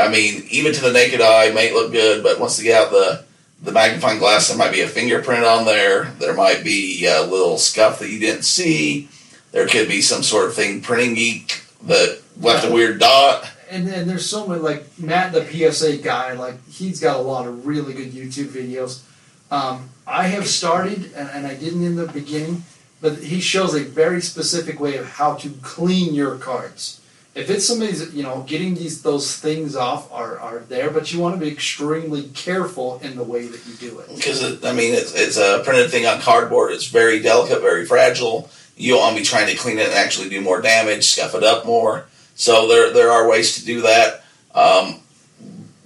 I 0.00 0.08
mean, 0.08 0.44
even 0.48 0.72
to 0.72 0.80
the 0.80 0.92
naked 0.92 1.20
eye, 1.20 1.52
may 1.52 1.74
look 1.74 1.92
good, 1.92 2.22
but 2.22 2.40
once 2.40 2.56
they 2.56 2.64
get 2.64 2.82
out 2.82 2.90
the 2.90 3.24
the 3.62 3.72
magnifying 3.72 4.18
glass, 4.18 4.48
there 4.48 4.58
might 4.58 4.72
be 4.72 4.80
a 4.80 4.88
fingerprint 4.88 5.44
on 5.44 5.64
there. 5.64 6.06
There 6.18 6.34
might 6.34 6.64
be 6.64 7.06
a 7.06 7.22
little 7.22 7.58
scuff 7.58 8.00
that 8.00 8.10
you 8.10 8.18
didn't 8.18 8.42
see. 8.42 9.08
There 9.52 9.68
could 9.68 9.88
be 9.88 10.02
some 10.02 10.22
sort 10.22 10.46
of 10.46 10.54
thing 10.54 10.80
printing 10.80 11.14
geek 11.14 11.62
that 11.84 12.20
left 12.40 12.66
a 12.66 12.72
weird 12.72 12.98
dot. 12.98 13.48
and 13.70 13.86
then 13.86 14.06
there's 14.06 14.28
so 14.28 14.46
many, 14.46 14.60
like 14.60 14.84
Matt, 14.98 15.32
the 15.32 15.44
PSA 15.44 15.98
guy, 15.98 16.32
like 16.32 16.66
he's 16.68 17.00
got 17.00 17.16
a 17.16 17.22
lot 17.22 17.46
of 17.46 17.66
really 17.66 17.94
good 17.94 18.12
YouTube 18.12 18.48
videos. 18.48 19.02
Um, 19.50 19.90
I 20.06 20.24
have 20.28 20.48
started, 20.48 21.12
and, 21.14 21.30
and 21.30 21.46
I 21.46 21.54
didn't 21.54 21.84
in 21.84 21.96
the 21.96 22.06
beginning, 22.06 22.64
but 23.00 23.18
he 23.18 23.40
shows 23.40 23.74
a 23.74 23.84
very 23.84 24.20
specific 24.20 24.80
way 24.80 24.96
of 24.96 25.06
how 25.06 25.34
to 25.36 25.50
clean 25.62 26.14
your 26.14 26.36
cards. 26.36 27.00
If 27.34 27.48
it's 27.48 27.66
somebody's, 27.66 28.12
you 28.14 28.22
know, 28.22 28.44
getting 28.46 28.74
these 28.74 29.00
those 29.02 29.36
things 29.36 29.74
off 29.74 30.12
are, 30.12 30.38
are 30.38 30.58
there, 30.58 30.90
but 30.90 31.12
you 31.12 31.18
want 31.18 31.34
to 31.34 31.40
be 31.40 31.50
extremely 31.50 32.24
careful 32.34 33.00
in 33.02 33.16
the 33.16 33.24
way 33.24 33.46
that 33.46 33.66
you 33.66 33.74
do 33.74 34.00
it. 34.00 34.14
Because, 34.14 34.62
I 34.62 34.72
mean, 34.72 34.92
it's, 34.92 35.14
it's 35.14 35.38
a 35.38 35.62
printed 35.64 35.90
thing 35.90 36.04
on 36.04 36.20
cardboard. 36.20 36.72
It's 36.72 36.88
very 36.88 37.20
delicate, 37.20 37.62
very 37.62 37.86
fragile. 37.86 38.50
You 38.76 38.92
don't 38.92 39.00
want 39.00 39.16
to 39.16 39.22
be 39.22 39.24
trying 39.24 39.46
to 39.46 39.56
clean 39.56 39.78
it 39.78 39.86
and 39.86 39.94
actually 39.94 40.28
do 40.28 40.42
more 40.42 40.60
damage, 40.60 41.04
scuff 41.04 41.34
it 41.34 41.42
up 41.42 41.64
more. 41.64 42.06
So 42.34 42.68
there, 42.68 42.92
there 42.92 43.10
are 43.10 43.26
ways 43.26 43.56
to 43.56 43.64
do 43.64 43.80
that. 43.82 44.24
Um, 44.54 45.00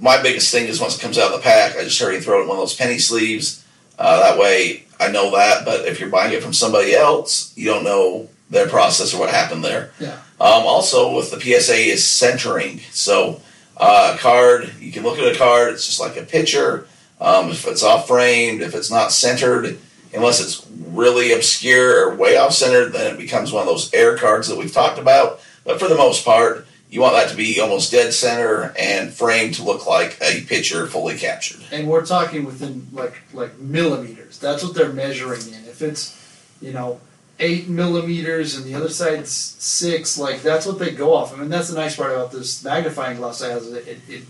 my 0.01 0.21
biggest 0.21 0.51
thing 0.51 0.67
is 0.67 0.81
once 0.81 0.99
it 0.99 1.01
comes 1.01 1.17
out 1.17 1.33
of 1.33 1.39
the 1.39 1.45
pack, 1.45 1.77
I 1.77 1.85
just 1.85 2.01
hurry 2.01 2.17
and 2.17 2.25
throw 2.25 2.41
it 2.41 2.43
in 2.43 2.49
one 2.49 2.57
of 2.59 2.63
those 2.63 2.75
penny 2.75 2.99
sleeves. 2.99 3.65
Uh, 3.99 4.21
that 4.21 4.39
way 4.39 4.85
I 4.99 5.11
know 5.11 5.31
that. 5.37 5.65
But 5.65 5.87
if 5.87 6.01
you're 6.01 6.09
buying 6.09 6.33
it 6.33 6.43
from 6.43 6.53
somebody 6.53 6.95
else, 6.95 7.53
you 7.57 7.67
don't 7.67 7.85
know 7.85 8.29
their 8.51 8.69
process 8.69 9.15
or 9.15 9.21
what 9.21 9.31
happened 9.31 9.65
there. 9.65 9.91
Yeah. 9.99 10.19
Um, 10.41 10.65
also, 10.65 11.15
with 11.17 11.31
the 11.31 11.41
PSA 11.41 11.77
is 11.77 12.07
centering. 12.07 12.81
So, 12.93 13.41
uh, 13.77 14.13
a 14.15 14.19
card, 14.19 14.73
you 14.79 14.93
can 14.93 15.03
look 15.03 15.19
at 15.19 15.35
a 15.35 15.37
card, 15.37 15.75
it's 15.75 15.87
just 15.87 16.01
like 16.01 16.17
a 16.17 16.23
picture. 16.23 16.87
Um, 17.21 17.51
if 17.51 17.67
it's 17.67 17.83
off 17.83 18.09
framed, 18.09 18.61
if 18.63 18.75
it's 18.75 18.91
not 18.91 19.11
centered, 19.11 19.79
unless 20.15 20.41
it's 20.41 20.67
really 20.89 21.33
obscure 21.33 22.07
or 22.09 22.15
way 22.15 22.37
off 22.37 22.53
centered, 22.53 22.93
then 22.93 23.15
it 23.15 23.19
becomes 23.19 23.53
one 23.53 23.63
of 23.63 23.69
those 23.69 23.93
air 23.93 24.17
cards 24.17 24.49
that 24.49 24.59
we've 24.59 24.73
talked 24.73 24.99
about. 24.99 25.41
But 25.65 25.79
for 25.79 25.89
the 25.89 25.97
most 25.97 26.25
part, 26.25 26.67
you 26.91 27.01
want 27.01 27.15
that 27.15 27.31
to 27.31 27.37
be 27.37 27.61
almost 27.61 27.91
dead 27.91 28.13
center 28.13 28.73
and 28.79 29.13
framed 29.13 29.55
to 29.55 29.65
look 29.65 29.87
like 29.87 30.19
a 30.23 30.43
picture 30.43 30.87
fully 30.87 31.17
captured. 31.17 31.61
and 31.73 31.89
we're 31.89 32.07
talking 32.07 32.45
within 32.45 32.87
like 32.93 33.15
like 33.33 33.59
millimeters. 33.59 34.39
That's 34.39 34.63
what 34.63 34.75
they're 34.75 34.93
measuring 34.93 35.43
in. 35.49 35.65
If 35.65 35.83
it's 35.83 36.17
you 36.61 36.73
know 36.73 37.01
eight 37.39 37.69
millimeters 37.69 38.57
and 38.57 38.65
the 38.65 38.75
other 38.75 38.89
side's 38.89 39.31
six, 39.31 40.19
like 40.19 40.43
that's 40.43 40.67
what 40.67 40.79
they 40.79 40.91
go 40.91 41.15
off. 41.15 41.35
I 41.35 41.37
mean, 41.37 41.49
that's 41.51 41.69
the 41.69 41.77
nice 41.79 41.97
part 41.97 42.13
about 42.13 42.33
this 42.33 42.65
magnifying 42.65 43.19
glass 43.19 43.43
I 43.43 43.51
it, 43.53 43.87
it, 43.87 43.99
it 44.09 44.23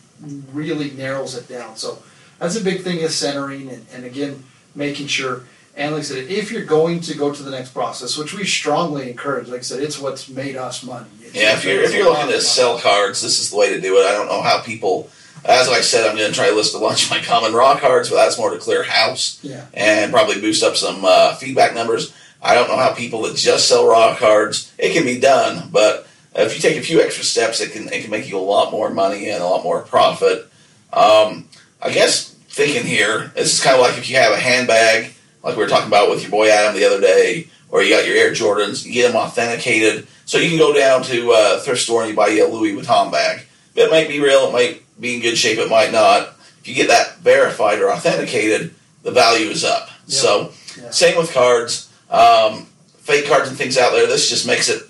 really 0.52 0.90
narrows 0.92 1.34
it 1.36 1.48
down. 1.48 1.76
So 1.76 2.02
that's 2.38 2.56
a 2.56 2.64
big 2.64 2.82
thing 2.82 2.98
is 2.98 3.14
centering 3.14 3.68
and, 3.68 3.86
and 3.92 4.04
again 4.04 4.44
making 4.74 5.06
sure. 5.06 5.44
And 5.76 5.92
like 5.92 6.00
I 6.00 6.04
said, 6.04 6.30
if 6.30 6.50
you're 6.50 6.64
going 6.64 7.00
to 7.00 7.14
go 7.14 7.32
to 7.32 7.42
the 7.42 7.50
next 7.50 7.74
process, 7.74 8.16
which 8.16 8.32
we 8.32 8.44
strongly 8.46 9.10
encourage, 9.10 9.48
like 9.48 9.58
I 9.58 9.62
said, 9.62 9.82
it's 9.82 9.98
what's 9.98 10.26
made 10.28 10.56
us 10.56 10.82
money. 10.82 11.06
It's- 11.20 11.34
Yeah, 11.34 11.54
if 11.54 11.64
you're 11.64 11.82
if 11.82 11.92
you're 11.94 12.04
looking 12.04 12.28
to 12.28 12.40
sell 12.40 12.78
cards, 12.78 13.20
this 13.22 13.38
is 13.38 13.50
the 13.50 13.56
way 13.56 13.72
to 13.74 13.80
do 13.80 13.98
it. 13.98 14.06
I 14.06 14.12
don't 14.12 14.26
know 14.26 14.40
how 14.42 14.60
people. 14.62 15.10
As 15.44 15.68
I 15.68 15.80
said, 15.80 16.08
I'm 16.08 16.16
going 16.16 16.28
to 16.30 16.34
try 16.34 16.48
to 16.48 16.56
list 16.56 16.74
a 16.74 16.78
bunch 16.80 17.04
of 17.04 17.10
my 17.10 17.20
common 17.20 17.52
raw 17.52 17.78
cards, 17.78 18.08
but 18.08 18.16
that's 18.16 18.36
more 18.38 18.50
to 18.50 18.58
clear 18.58 18.82
house 18.82 19.38
Yeah. 19.42 19.66
and 19.74 20.10
probably 20.10 20.40
boost 20.40 20.64
up 20.64 20.76
some 20.76 21.04
uh, 21.04 21.34
feedback 21.36 21.72
numbers. 21.74 22.12
I 22.42 22.54
don't 22.54 22.68
know 22.68 22.76
how 22.76 22.92
people 22.94 23.22
that 23.22 23.36
just 23.36 23.68
sell 23.68 23.86
raw 23.88 24.14
cards. 24.16 24.72
It 24.78 24.92
can 24.92 25.04
be 25.04 25.18
done, 25.18 25.68
but 25.70 26.06
if 26.34 26.54
you 26.54 26.60
take 26.60 26.76
a 26.76 26.82
few 26.82 27.00
extra 27.00 27.24
steps, 27.24 27.60
it 27.60 27.72
can 27.72 27.88
it 27.92 28.02
can 28.02 28.10
make 28.10 28.28
you 28.28 28.38
a 28.38 28.40
lot 28.40 28.70
more 28.72 28.90
money 28.90 29.30
and 29.30 29.42
a 29.42 29.46
lot 29.46 29.64
more 29.64 29.82
profit. 29.82 30.50
Um, 30.92 31.48
I 31.82 31.90
guess 31.90 32.30
thinking 32.48 32.84
here, 32.84 33.32
this 33.34 33.52
is 33.54 33.60
kind 33.62 33.74
of 33.76 33.82
like 33.82 33.98
if 33.98 34.08
you 34.08 34.16
have 34.16 34.32
a 34.32 34.36
handbag, 34.40 35.12
like 35.42 35.56
we 35.56 35.62
were 35.62 35.68
talking 35.68 35.88
about 35.88 36.10
with 36.10 36.22
your 36.22 36.30
boy 36.30 36.48
Adam 36.50 36.74
the 36.74 36.86
other 36.86 37.00
day, 37.00 37.48
or 37.68 37.82
you 37.82 37.90
got 37.94 38.06
your 38.06 38.16
Air 38.16 38.32
Jordans, 38.32 38.84
you 38.84 38.92
get 38.92 39.08
them 39.08 39.16
authenticated. 39.16 40.06
So 40.24 40.38
you 40.38 40.48
can 40.50 40.58
go 40.58 40.72
down 40.74 41.02
to 41.04 41.32
a 41.32 41.60
thrift 41.60 41.82
store 41.82 42.02
and 42.02 42.10
you 42.10 42.16
buy 42.16 42.28
you 42.28 42.46
a 42.46 42.48
Louis 42.48 42.72
Vuitton 42.74 43.12
bag. 43.12 43.42
It 43.74 43.90
might 43.90 44.08
be 44.08 44.20
real, 44.20 44.48
it 44.48 44.52
might 44.52 44.82
be 45.00 45.14
in 45.16 45.20
good 45.20 45.36
shape, 45.36 45.58
it 45.58 45.68
might 45.70 45.92
not. 45.92 46.34
If 46.60 46.68
you 46.68 46.74
get 46.74 46.88
that 46.88 47.18
verified 47.18 47.78
or 47.80 47.92
authenticated, 47.92 48.74
the 49.02 49.10
value 49.12 49.48
is 49.50 49.62
up. 49.64 49.88
Yeah. 50.06 50.18
So 50.18 50.52
Yeah. 50.80 50.90
same 50.90 51.16
with 51.16 51.32
cards, 51.32 51.85
um, 52.10 52.66
fake 52.98 53.26
cards 53.26 53.48
and 53.48 53.56
things 53.58 53.76
out 53.78 53.92
there. 53.92 54.06
This 54.06 54.28
just 54.28 54.46
makes 54.46 54.68
it 54.68 54.82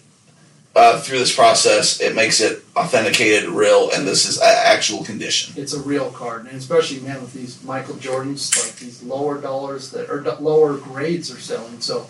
uh, 0.74 1.00
through 1.00 1.18
this 1.18 1.34
process. 1.34 2.00
It 2.00 2.14
makes 2.14 2.40
it 2.40 2.62
authenticated, 2.76 3.48
real, 3.48 3.90
and 3.92 4.06
this 4.06 4.26
is 4.28 4.40
actual 4.40 5.04
condition. 5.04 5.54
it's 5.60 5.72
a 5.72 5.80
real 5.80 6.10
card, 6.10 6.46
and 6.46 6.56
especially 6.56 7.00
man 7.00 7.20
with 7.20 7.32
these 7.32 7.62
Michael 7.64 7.94
Jordans, 7.94 8.54
like 8.62 8.76
these 8.76 9.02
lower 9.02 9.40
dollars 9.40 9.90
that 9.92 10.10
or 10.10 10.22
lower 10.40 10.76
grades 10.76 11.30
are 11.30 11.38
selling. 11.40 11.80
So 11.80 12.08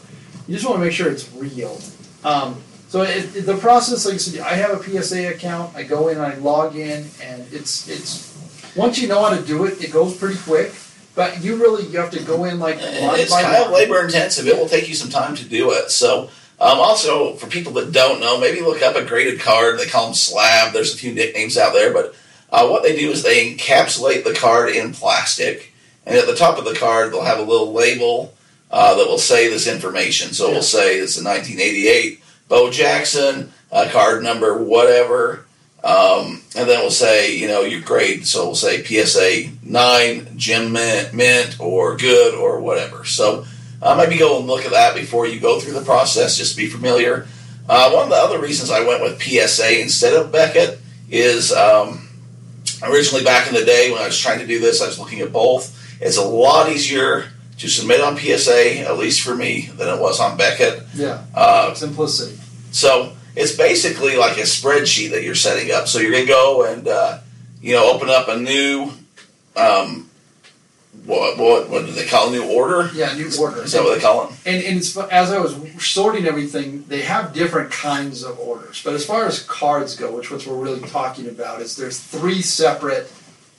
you 0.48 0.54
just 0.54 0.66
want 0.68 0.80
to 0.80 0.84
make 0.84 0.92
sure 0.92 1.10
it's 1.10 1.32
real. 1.34 1.80
Um, 2.24 2.60
so 2.88 3.02
it, 3.02 3.36
it- 3.36 3.46
the 3.46 3.56
process, 3.56 4.04
like 4.04 4.14
I 4.14 4.18
said, 4.18 4.40
I 4.40 4.54
have 4.54 4.70
a 4.72 4.82
PSA 5.02 5.28
account. 5.34 5.76
I 5.76 5.82
go 5.84 6.08
in, 6.08 6.18
I 6.20 6.34
log 6.36 6.74
in, 6.76 7.06
and 7.22 7.46
it's 7.52 7.88
it's 7.88 8.32
once 8.74 8.98
you 8.98 9.06
know 9.08 9.22
how 9.22 9.30
to 9.36 9.42
do 9.42 9.64
it, 9.64 9.82
it 9.82 9.92
goes 9.92 10.16
pretty 10.16 10.38
quick. 10.40 10.72
But 11.16 11.42
you 11.42 11.56
really 11.56 11.86
you 11.86 11.98
have 11.98 12.10
to 12.12 12.22
go 12.22 12.44
in 12.44 12.60
like 12.60 12.76
It's 12.78 13.32
kind 13.32 13.64
of 13.64 13.72
labor 13.72 14.04
intensive. 14.04 14.46
It 14.46 14.56
will 14.56 14.68
take 14.68 14.88
you 14.88 14.94
some 14.94 15.10
time 15.10 15.34
to 15.34 15.44
do 15.44 15.72
it. 15.72 15.90
So, 15.90 16.24
um, 16.60 16.78
also 16.78 17.32
for 17.36 17.46
people 17.46 17.72
that 17.72 17.90
don't 17.90 18.20
know, 18.20 18.38
maybe 18.38 18.60
look 18.60 18.82
up 18.82 18.96
a 18.96 19.04
graded 19.04 19.40
card. 19.40 19.80
They 19.80 19.86
call 19.86 20.04
them 20.04 20.14
slab. 20.14 20.74
There's 20.74 20.94
a 20.94 20.98
few 20.98 21.14
nicknames 21.14 21.56
out 21.56 21.72
there, 21.72 21.92
but 21.92 22.14
uh, 22.52 22.68
what 22.68 22.82
they 22.82 22.94
do 22.94 23.10
is 23.10 23.22
they 23.22 23.52
encapsulate 23.52 24.24
the 24.24 24.34
card 24.34 24.68
in 24.68 24.92
plastic, 24.92 25.72
and 26.04 26.16
at 26.16 26.26
the 26.26 26.36
top 26.36 26.58
of 26.58 26.66
the 26.66 26.74
card 26.74 27.12
they'll 27.12 27.24
have 27.24 27.38
a 27.38 27.42
little 27.42 27.72
label 27.72 28.34
uh, 28.70 28.94
that 28.94 29.06
will 29.06 29.18
say 29.18 29.48
this 29.48 29.66
information. 29.66 30.34
So 30.34 30.50
it 30.50 30.54
will 30.54 30.62
say 30.62 30.98
it's 30.98 31.18
a 31.18 31.24
1988 31.24 32.22
Bo 32.48 32.70
Jackson 32.70 33.52
uh, 33.72 33.88
card 33.90 34.22
number, 34.22 34.62
whatever. 34.62 35.45
Um, 35.86 36.42
and 36.56 36.68
then 36.68 36.80
we'll 36.80 36.90
say, 36.90 37.36
you 37.36 37.46
know, 37.46 37.60
your 37.62 37.80
grade. 37.80 38.26
So 38.26 38.46
we'll 38.46 38.54
say 38.56 38.82
PSA 38.82 39.50
9, 39.62 40.28
Gem 40.36 40.72
Mint, 40.72 41.14
Mint, 41.14 41.56
or 41.60 41.96
Good, 41.96 42.34
or 42.34 42.60
whatever. 42.60 43.04
So 43.04 43.44
uh, 43.80 43.94
maybe 43.94 44.18
go 44.18 44.38
and 44.38 44.46
look 44.48 44.64
at 44.64 44.72
that 44.72 44.94
before 44.96 45.26
you 45.26 45.38
go 45.38 45.60
through 45.60 45.74
the 45.74 45.82
process, 45.84 46.36
just 46.36 46.52
to 46.52 46.56
be 46.56 46.66
familiar. 46.66 47.26
Uh, 47.68 47.90
one 47.92 48.04
of 48.04 48.10
the 48.10 48.16
other 48.16 48.40
reasons 48.40 48.70
I 48.70 48.84
went 48.84 49.00
with 49.02 49.22
PSA 49.22 49.80
instead 49.80 50.14
of 50.14 50.32
Beckett 50.32 50.80
is 51.08 51.52
um, 51.52 52.08
originally 52.82 53.22
back 53.24 53.46
in 53.48 53.54
the 53.54 53.64
day 53.64 53.92
when 53.92 54.00
I 54.02 54.06
was 54.06 54.18
trying 54.18 54.40
to 54.40 54.46
do 54.46 54.58
this, 54.58 54.82
I 54.82 54.86
was 54.86 54.98
looking 54.98 55.20
at 55.20 55.32
both. 55.32 55.72
It's 56.00 56.16
a 56.16 56.24
lot 56.24 56.68
easier 56.70 57.26
to 57.58 57.68
submit 57.68 58.00
on 58.00 58.16
PSA, 58.16 58.80
at 58.80 58.98
least 58.98 59.20
for 59.22 59.34
me, 59.36 59.70
than 59.76 59.88
it 59.88 60.00
was 60.00 60.18
on 60.20 60.36
Beckett. 60.36 60.82
Yeah, 60.94 61.22
Uh, 61.34 61.74
simplicity. 61.74 62.38
so 62.72 63.12
it's 63.36 63.54
basically 63.54 64.16
like 64.16 64.38
a 64.38 64.42
spreadsheet 64.42 65.10
that 65.10 65.22
you're 65.22 65.34
setting 65.34 65.70
up. 65.70 65.86
So 65.86 66.00
you're 66.00 66.10
going 66.10 66.26
to 66.26 66.32
go 66.32 66.64
and 66.64 66.88
uh, 66.88 67.20
you 67.60 67.74
know 67.74 67.92
open 67.92 68.08
up 68.08 68.28
a 68.28 68.36
new 68.36 68.90
um, 69.56 70.10
what 71.04 71.38
what 71.38 71.68
what 71.68 71.86
do 71.86 71.92
they 71.92 72.06
call 72.06 72.28
a 72.28 72.32
new 72.32 72.50
order? 72.50 72.90
Yeah, 72.94 73.14
new 73.14 73.30
order. 73.38 73.62
Is 73.62 73.72
that 73.72 73.84
what 73.84 73.94
they 73.94 74.00
call 74.00 74.28
it? 74.28 74.34
And, 74.44 74.64
and 74.64 74.78
as 75.12 75.30
I 75.30 75.38
was 75.38 75.56
sorting 75.82 76.26
everything, 76.26 76.84
they 76.88 77.02
have 77.02 77.32
different 77.32 77.70
kinds 77.70 78.24
of 78.24 78.38
orders. 78.40 78.82
But 78.82 78.94
as 78.94 79.06
far 79.06 79.26
as 79.26 79.42
cards 79.44 79.94
go, 79.94 80.16
which 80.16 80.30
what 80.30 80.46
we're 80.46 80.56
really 80.56 80.88
talking 80.88 81.28
about, 81.28 81.60
is 81.60 81.76
there's 81.76 82.00
three 82.00 82.42
separate 82.42 83.12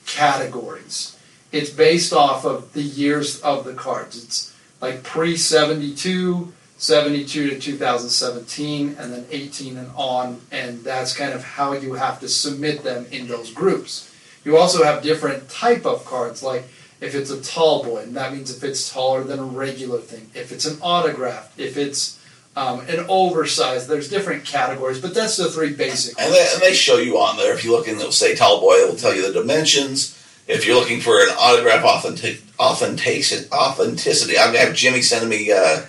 categories. 0.06 1.16
It's 1.50 1.70
based 1.70 2.12
off 2.12 2.44
of 2.44 2.72
the 2.74 2.82
years 2.82 3.40
of 3.40 3.64
the 3.64 3.74
cards. 3.74 4.22
It's 4.22 4.54
like 4.80 5.02
pre 5.02 5.36
72, 5.36 6.52
72 6.78 7.50
to 7.50 7.58
2017, 7.58 8.96
and 8.98 9.12
then 9.12 9.26
18 9.30 9.76
and 9.76 9.90
on. 9.94 10.40
And 10.50 10.82
that's 10.84 11.14
kind 11.14 11.32
of 11.32 11.44
how 11.44 11.72
you 11.72 11.94
have 11.94 12.20
to 12.20 12.28
submit 12.28 12.84
them 12.84 13.06
in 13.10 13.28
those 13.28 13.50
groups. 13.50 14.14
You 14.44 14.56
also 14.56 14.84
have 14.84 15.02
different 15.02 15.50
type 15.50 15.84
of 15.84 16.04
cards, 16.04 16.42
like 16.42 16.64
if 17.00 17.14
it's 17.14 17.30
a 17.30 17.42
tall 17.42 17.84
boy, 17.84 18.02
and 18.02 18.16
that 18.16 18.32
means 18.32 18.56
if 18.56 18.64
it's 18.64 18.92
taller 18.92 19.22
than 19.24 19.38
a 19.38 19.44
regular 19.44 19.98
thing. 19.98 20.30
If 20.34 20.52
it's 20.52 20.64
an 20.64 20.78
autograph, 20.80 21.52
if 21.58 21.76
it's 21.76 22.18
um, 22.56 22.80
an 22.88 23.04
oversized, 23.08 23.88
there's 23.88 24.08
different 24.08 24.44
categories, 24.44 25.00
but 25.00 25.14
that's 25.14 25.36
the 25.36 25.50
three 25.50 25.74
basic 25.74 26.18
And 26.18 26.32
they, 26.32 26.48
and 26.52 26.62
they 26.62 26.74
show 26.74 26.98
you 26.98 27.18
on 27.18 27.36
there. 27.36 27.54
If 27.54 27.64
you 27.64 27.72
look 27.72 27.88
in, 27.88 27.98
they'll 27.98 28.12
say 28.12 28.34
tall 28.34 28.60
boy. 28.60 28.74
It'll 28.74 28.96
tell 28.96 29.14
you 29.14 29.26
the 29.26 29.32
dimensions. 29.32 30.14
If 30.46 30.66
you're 30.66 30.76
looking 30.76 31.00
for 31.00 31.20
an 31.20 31.28
autograph 31.38 31.84
authentic, 31.84 32.40
authenticity, 32.58 33.48
authenticity, 33.52 34.38
I'm 34.38 34.46
gonna 34.46 34.64
have 34.64 34.74
Jimmy 34.74 35.02
sending 35.02 35.28
me 35.28 35.52
uh, 35.52 35.82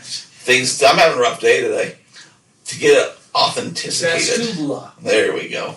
things. 0.50 0.82
I'm 0.84 0.98
having 0.98 1.18
a 1.20 1.22
rough 1.22 1.40
day 1.40 1.62
today 1.62 1.96
to 2.66 2.80
get 2.80 2.98
it 2.98 3.16
authenticated. 3.36 4.58
There 5.02 5.34
we 5.34 5.48
go. 5.50 5.76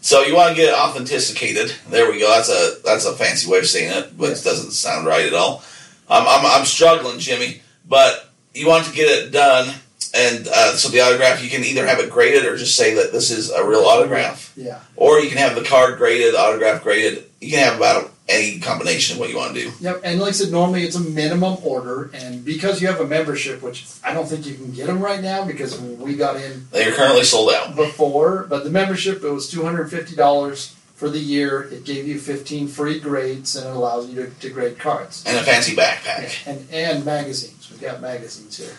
So 0.00 0.22
you 0.22 0.34
want 0.34 0.50
to 0.50 0.56
get 0.56 0.72
authenticated. 0.72 1.74
There 1.90 2.10
we 2.10 2.18
go. 2.20 2.28
That's 2.30 2.48
a 2.48 2.80
that's 2.84 3.04
a 3.04 3.12
fancy 3.14 3.50
way 3.50 3.58
of 3.58 3.66
saying 3.66 3.92
it, 3.92 4.16
but 4.16 4.28
Yes. 4.30 4.40
it 4.40 4.48
doesn't 4.48 4.70
sound 4.72 5.06
right 5.06 5.26
at 5.26 5.34
all. 5.34 5.62
I'm, 6.08 6.26
I'm, 6.26 6.46
I'm 6.46 6.64
struggling, 6.64 7.18
Jimmy. 7.18 7.60
But 7.88 8.30
you 8.54 8.66
want 8.68 8.86
to 8.86 8.92
get 8.94 9.06
it 9.08 9.32
done, 9.32 9.74
and 10.14 10.48
uh, 10.48 10.72
so 10.76 10.88
the 10.88 11.00
autograph 11.00 11.42
you 11.42 11.50
can 11.50 11.62
either 11.64 11.86
have 11.86 11.98
it 11.98 12.10
graded 12.10 12.44
or 12.46 12.56
just 12.56 12.76
say 12.76 12.94
that 12.94 13.12
this 13.12 13.30
is 13.30 13.50
a 13.50 13.64
real 13.66 13.80
autograph, 13.84 14.52
Yeah. 14.56 14.80
or 14.96 15.18
you 15.20 15.28
can 15.28 15.38
have 15.38 15.54
the 15.56 15.62
card 15.64 15.98
graded, 15.98 16.34
the 16.34 16.38
autograph 16.40 16.82
graded. 16.82 17.24
You 17.40 17.50
can 17.50 17.58
have 17.64 17.76
about 17.76 18.12
any 18.28 18.58
combination 18.58 19.14
of 19.14 19.20
what 19.20 19.30
you 19.30 19.36
want 19.36 19.54
to 19.54 19.60
do. 19.62 19.72
Yep, 19.80 20.00
and 20.04 20.20
like 20.20 20.30
I 20.30 20.32
said, 20.32 20.50
normally 20.50 20.82
it's 20.82 20.96
a 20.96 21.00
minimum 21.00 21.58
order, 21.62 22.10
and 22.12 22.44
because 22.44 22.80
you 22.82 22.88
have 22.88 23.00
a 23.00 23.06
membership, 23.06 23.62
which 23.62 23.86
I 24.02 24.12
don't 24.14 24.26
think 24.28 24.46
you 24.46 24.54
can 24.54 24.72
get 24.72 24.88
them 24.88 25.00
right 25.00 25.20
now 25.22 25.44
because 25.44 25.80
we 25.80 26.14
got 26.16 26.36
in 26.36 26.66
They 26.72 26.88
are 26.88 26.92
currently 26.92 27.22
sold 27.24 27.52
out. 27.52 27.76
before, 27.76 28.46
but 28.48 28.64
the 28.64 28.70
membership 28.70 29.22
it 29.22 29.30
was 29.30 29.48
two 29.50 29.62
hundred 29.64 29.82
and 29.82 29.90
fifty 29.90 30.16
dollars 30.16 30.74
for 30.96 31.08
the 31.08 31.18
year. 31.20 31.62
It 31.70 31.84
gave 31.84 32.08
you 32.08 32.18
fifteen 32.18 32.66
free 32.68 32.98
grades, 32.98 33.54
and 33.54 33.66
it 33.68 33.76
allows 33.76 34.08
you 34.08 34.24
to, 34.24 34.30
to 34.30 34.50
grade 34.50 34.78
cards 34.78 35.22
And 35.26 35.36
a 35.36 35.42
fancy 35.42 35.76
backpack. 35.76 36.46
and 36.48 36.66
and 36.72 37.04
magazines. 37.04 37.68
We've 37.70 37.80
got 37.80 38.00
magazines 38.00 38.56
here, 38.56 38.72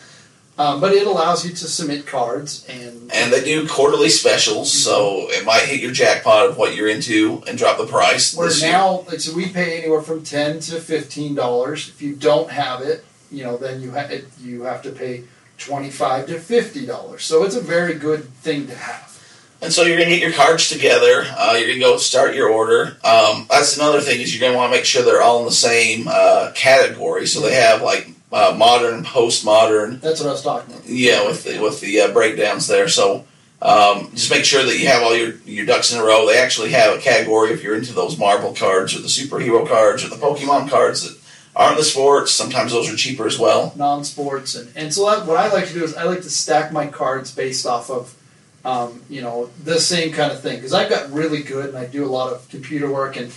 um, 0.57 0.81
but 0.81 0.93
it 0.93 1.05
allows 1.05 1.45
you 1.45 1.51
to 1.51 1.67
submit 1.67 2.05
cards 2.05 2.65
and 2.67 3.11
And 3.13 3.31
they 3.31 3.43
do 3.43 3.67
quarterly 3.67 4.09
specials, 4.09 4.71
so 4.71 5.27
it 5.29 5.45
might 5.45 5.63
hit 5.63 5.81
your 5.81 5.91
jackpot 5.91 6.47
of 6.49 6.57
what 6.57 6.75
you're 6.75 6.89
into 6.89 7.43
and 7.47 7.57
drop 7.57 7.77
the 7.77 7.85
price. 7.85 8.35
Where 8.35 8.47
this 8.47 8.61
now, 8.61 9.05
like, 9.07 9.19
so 9.19 9.35
we 9.35 9.49
pay 9.49 9.79
anywhere 9.79 10.01
from 10.01 10.23
ten 10.23 10.59
to 10.61 10.79
fifteen 10.79 11.35
dollars. 11.35 11.89
If 11.89 12.01
you 12.01 12.15
don't 12.15 12.49
have 12.49 12.81
it, 12.81 13.05
you 13.31 13.43
know, 13.43 13.57
then 13.57 13.81
you 13.81 13.91
have 13.91 14.11
you 14.41 14.63
have 14.63 14.81
to 14.83 14.91
pay 14.91 15.23
twenty 15.57 15.89
five 15.89 16.27
to 16.27 16.39
fifty 16.39 16.85
dollars. 16.85 17.23
So 17.23 17.43
it's 17.43 17.55
a 17.55 17.61
very 17.61 17.93
good 17.93 18.25
thing 18.35 18.67
to 18.67 18.75
have. 18.75 19.05
And 19.59 19.73
so 19.73 19.81
you're 19.83 19.97
gonna 19.97 20.09
get 20.09 20.21
your 20.21 20.33
cards 20.33 20.69
together. 20.69 21.25
Uh, 21.35 21.55
you're 21.57 21.67
gonna 21.67 21.79
go 21.79 21.97
start 21.97 22.35
your 22.35 22.49
order. 22.49 22.97
Um, 23.03 23.47
that's 23.49 23.75
another 23.75 24.01
thing 24.01 24.21
is 24.21 24.35
you're 24.35 24.47
gonna 24.47 24.57
want 24.57 24.71
to 24.71 24.77
make 24.77 24.85
sure 24.85 25.03
they're 25.03 25.21
all 25.21 25.39
in 25.39 25.45
the 25.45 25.51
same 25.51 26.07
uh, 26.07 26.51
category. 26.53 27.25
So 27.25 27.41
they 27.41 27.55
have 27.55 27.81
like 27.81 28.09
uh, 28.31 28.55
modern, 28.57 29.03
postmodern. 29.03 30.01
That's 30.01 30.19
what 30.19 30.29
I 30.29 30.31
was 30.31 30.41
talking 30.43 30.73
about. 30.73 30.87
Yeah, 30.87 31.25
with 31.25 31.43
the, 31.43 31.59
with 31.59 31.79
the 31.81 32.01
uh, 32.01 32.11
breakdowns 32.11 32.67
there. 32.67 32.87
So 32.87 33.25
um, 33.61 34.11
just 34.11 34.29
make 34.29 34.45
sure 34.45 34.63
that 34.63 34.77
you 34.77 34.87
have 34.87 35.01
all 35.03 35.15
your, 35.15 35.35
your 35.45 35.65
ducks 35.65 35.93
in 35.93 35.99
a 35.99 36.03
row. 36.03 36.27
They 36.27 36.37
actually 36.37 36.71
have 36.71 36.97
a 36.97 37.01
category 37.01 37.51
if 37.51 37.63
you're 37.63 37.75
into 37.75 37.93
those 37.93 38.17
Marvel 38.17 38.53
cards 38.53 38.95
or 38.95 38.99
the 38.99 39.07
superhero 39.07 39.67
cards 39.67 40.03
or 40.03 40.09
the 40.09 40.15
Pokemon 40.15 40.69
cards 40.69 41.03
that 41.03 41.17
aren't 41.55 41.77
the 41.77 41.83
sports. 41.83 42.31
Sometimes 42.31 42.71
those 42.71 42.91
are 42.91 42.95
cheaper 42.95 43.25
as 43.25 43.39
well. 43.39 43.73
non-sports 43.75 44.53
and 44.55 44.71
and 44.75 44.93
so 44.93 45.07
I, 45.07 45.23
what 45.23 45.37
I 45.37 45.51
like 45.51 45.67
to 45.67 45.73
do 45.73 45.83
is 45.83 45.95
I 45.95 46.03
like 46.03 46.21
to 46.21 46.29
stack 46.29 46.71
my 46.71 46.85
cards 46.85 47.33
based 47.33 47.65
off 47.65 47.89
of 47.89 48.15
um, 48.63 49.01
you 49.09 49.21
know 49.21 49.49
the 49.63 49.79
same 49.79 50.11
kind 50.11 50.31
of 50.31 50.41
thing 50.41 50.57
because 50.57 50.73
I've 50.73 50.89
got 50.89 51.11
really 51.11 51.41
good 51.41 51.69
and 51.69 51.77
I 51.77 51.85
do 51.85 52.05
a 52.05 52.11
lot 52.11 52.31
of 52.31 52.47
computer 52.49 52.91
work 52.91 53.15
and 53.15 53.31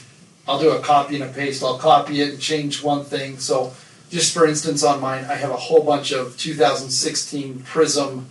I'll 0.46 0.58
do 0.60 0.70
a 0.72 0.80
copy 0.80 1.14
and 1.14 1.24
a 1.24 1.28
paste 1.32 1.62
I'll 1.62 1.78
copy 1.78 2.20
it 2.20 2.30
and 2.30 2.40
change 2.40 2.82
one 2.82 3.04
thing 3.04 3.38
so 3.38 3.72
just 4.10 4.34
for 4.34 4.46
instance 4.46 4.82
on 4.84 5.00
mine 5.00 5.24
I 5.24 5.34
have 5.34 5.50
a 5.50 5.56
whole 5.56 5.82
bunch 5.82 6.12
of 6.12 6.36
2016 6.36 7.60
Prizm 7.60 8.24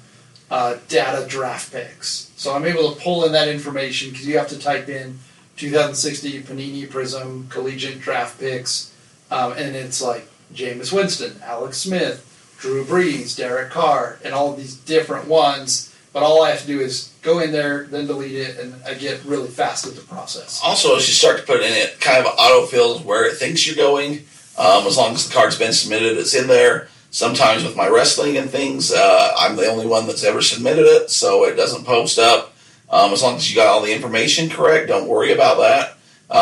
uh, 0.52 0.78
data 0.88 1.28
draft 1.28 1.72
picks 1.72 2.32
so 2.36 2.54
I'm 2.56 2.66
able 2.66 2.94
to 2.94 3.02
pull 3.02 3.26
in 3.26 3.32
that 3.32 3.48
information 3.48 4.12
because 4.12 4.28
you 4.28 4.38
have 4.38 4.50
to 4.50 4.60
type 4.60 4.90
in 4.90 5.20
2016 5.58 6.44
Panini 6.44 6.88
Prizm 6.88 7.50
collegiate 7.50 8.00
draft 8.00 8.40
picks 8.40 8.94
um, 9.32 9.54
and 9.54 9.76
it's 9.76 10.02
like 10.02 10.28
Jameis 10.54 10.92
Winston, 10.92 11.40
Alex 11.44 11.78
Smith, 11.78 12.26
Drew 12.60 12.84
Brees, 12.84 13.38
Derek 13.38 13.70
Carr, 13.70 14.20
and 14.24 14.34
all 14.34 14.54
these 14.54 14.76
different 14.76 15.28
ones. 15.28 15.96
But 16.12 16.24
all 16.24 16.44
I 16.44 16.50
have 16.50 16.62
to 16.62 16.68
do 16.68 16.80
is 16.80 17.14
go 17.22 17.40
in 17.40 17.52
there, 17.52 17.86
then 17.86 18.08
delete 18.08 18.36
it, 18.36 18.58
and 18.58 18.76
I 18.84 18.96
get 18.96 19.24
really 19.26 19.48
fast 19.48 19.86
at 19.86 19.96
the 19.96 20.02
process. 20.02 20.60
Also, 20.64 20.96
as 20.96 21.08
you 21.08 21.14
start 21.14 21.38
to 21.38 21.44
put 21.44 21.62
in 21.62 21.72
it, 21.72 22.02
kind 22.02 22.26
of 22.26 22.36
autofills 22.36 23.04
where 23.06 23.28
it 23.28 23.38
thinks 23.38 23.68
you're 23.68 23.76
going. 23.76 24.26
Um, 24.60 24.86
as 24.86 24.98
long 24.98 25.14
as 25.14 25.28
the 25.28 25.34
card's 25.34 25.58
been 25.58 25.74
submitted, 25.74 26.18
it's 26.18 26.36
in 26.36 26.48
there. 26.48 26.90
Sometimes 27.12 27.64
with 27.64 27.76
my 27.76 27.88
wrestling 27.88 28.38
and 28.38 28.50
things, 28.50 28.92
uh, 28.92 29.32
I'm 29.38 29.56
the 29.56 29.66
only 29.66 29.88
one 29.88 30.06
that's 30.06 30.24
ever 30.24 30.42
submitted 30.42 30.86
it, 30.86 31.10
so 31.10 31.46
it 31.46 31.56
doesn't 31.56 31.86
post 31.86 32.20
up. 32.20 32.54
Um, 32.90 33.14
as 33.14 33.24
long 33.24 33.36
as 33.38 33.50
you 33.50 33.56
got 33.56 33.68
all 33.68 33.82
the 33.82 33.94
information 33.94 34.50
correct, 34.50 34.90
don't 34.90 35.08
worry 35.08 35.32
about 35.32 35.58
that 35.60 35.96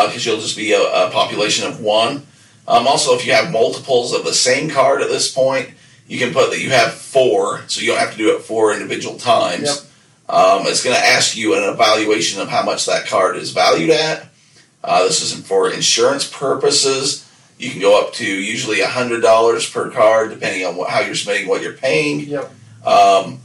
because 0.07 0.25
you'll 0.25 0.39
just 0.39 0.57
be 0.57 0.73
a, 0.73 0.81
a 0.81 1.11
population 1.11 1.67
of 1.67 1.79
one. 1.79 2.25
Um, 2.67 2.87
also, 2.87 3.15
if 3.15 3.25
you 3.25 3.33
have 3.33 3.51
multiples 3.51 4.13
of 4.13 4.25
the 4.25 4.33
same 4.33 4.69
card 4.69 5.01
at 5.01 5.09
this 5.09 5.31
point, 5.31 5.69
you 6.07 6.19
can 6.19 6.33
put 6.33 6.49
that 6.51 6.61
you 6.61 6.69
have 6.71 6.93
four, 6.93 7.61
so 7.67 7.81
you 7.81 7.87
don't 7.87 7.99
have 7.99 8.11
to 8.11 8.17
do 8.17 8.35
it 8.35 8.41
four 8.41 8.73
individual 8.73 9.17
times. 9.17 9.63
Yep. 9.63 10.35
Um, 10.35 10.67
it's 10.67 10.83
going 10.83 10.95
to 10.95 11.01
ask 11.01 11.37
you 11.37 11.55
an 11.55 11.63
evaluation 11.63 12.41
of 12.41 12.49
how 12.49 12.63
much 12.63 12.85
that 12.85 13.07
card 13.07 13.37
is 13.37 13.51
valued 13.51 13.91
at. 13.91 14.27
Uh, 14.83 15.03
this 15.03 15.21
is 15.21 15.39
for 15.47 15.69
insurance 15.69 16.29
purposes. 16.29 17.26
You 17.57 17.71
can 17.71 17.81
go 17.81 17.99
up 18.01 18.13
to 18.13 18.25
usually 18.25 18.81
hundred 18.81 19.21
dollars 19.21 19.69
per 19.69 19.89
card, 19.89 20.29
depending 20.29 20.65
on 20.65 20.75
what, 20.75 20.89
how 20.89 20.99
you're 21.01 21.15
submitting, 21.15 21.47
what 21.47 21.61
you're 21.61 21.73
paying. 21.73 22.19
Yep. 22.21 22.51
Um, 22.85 23.39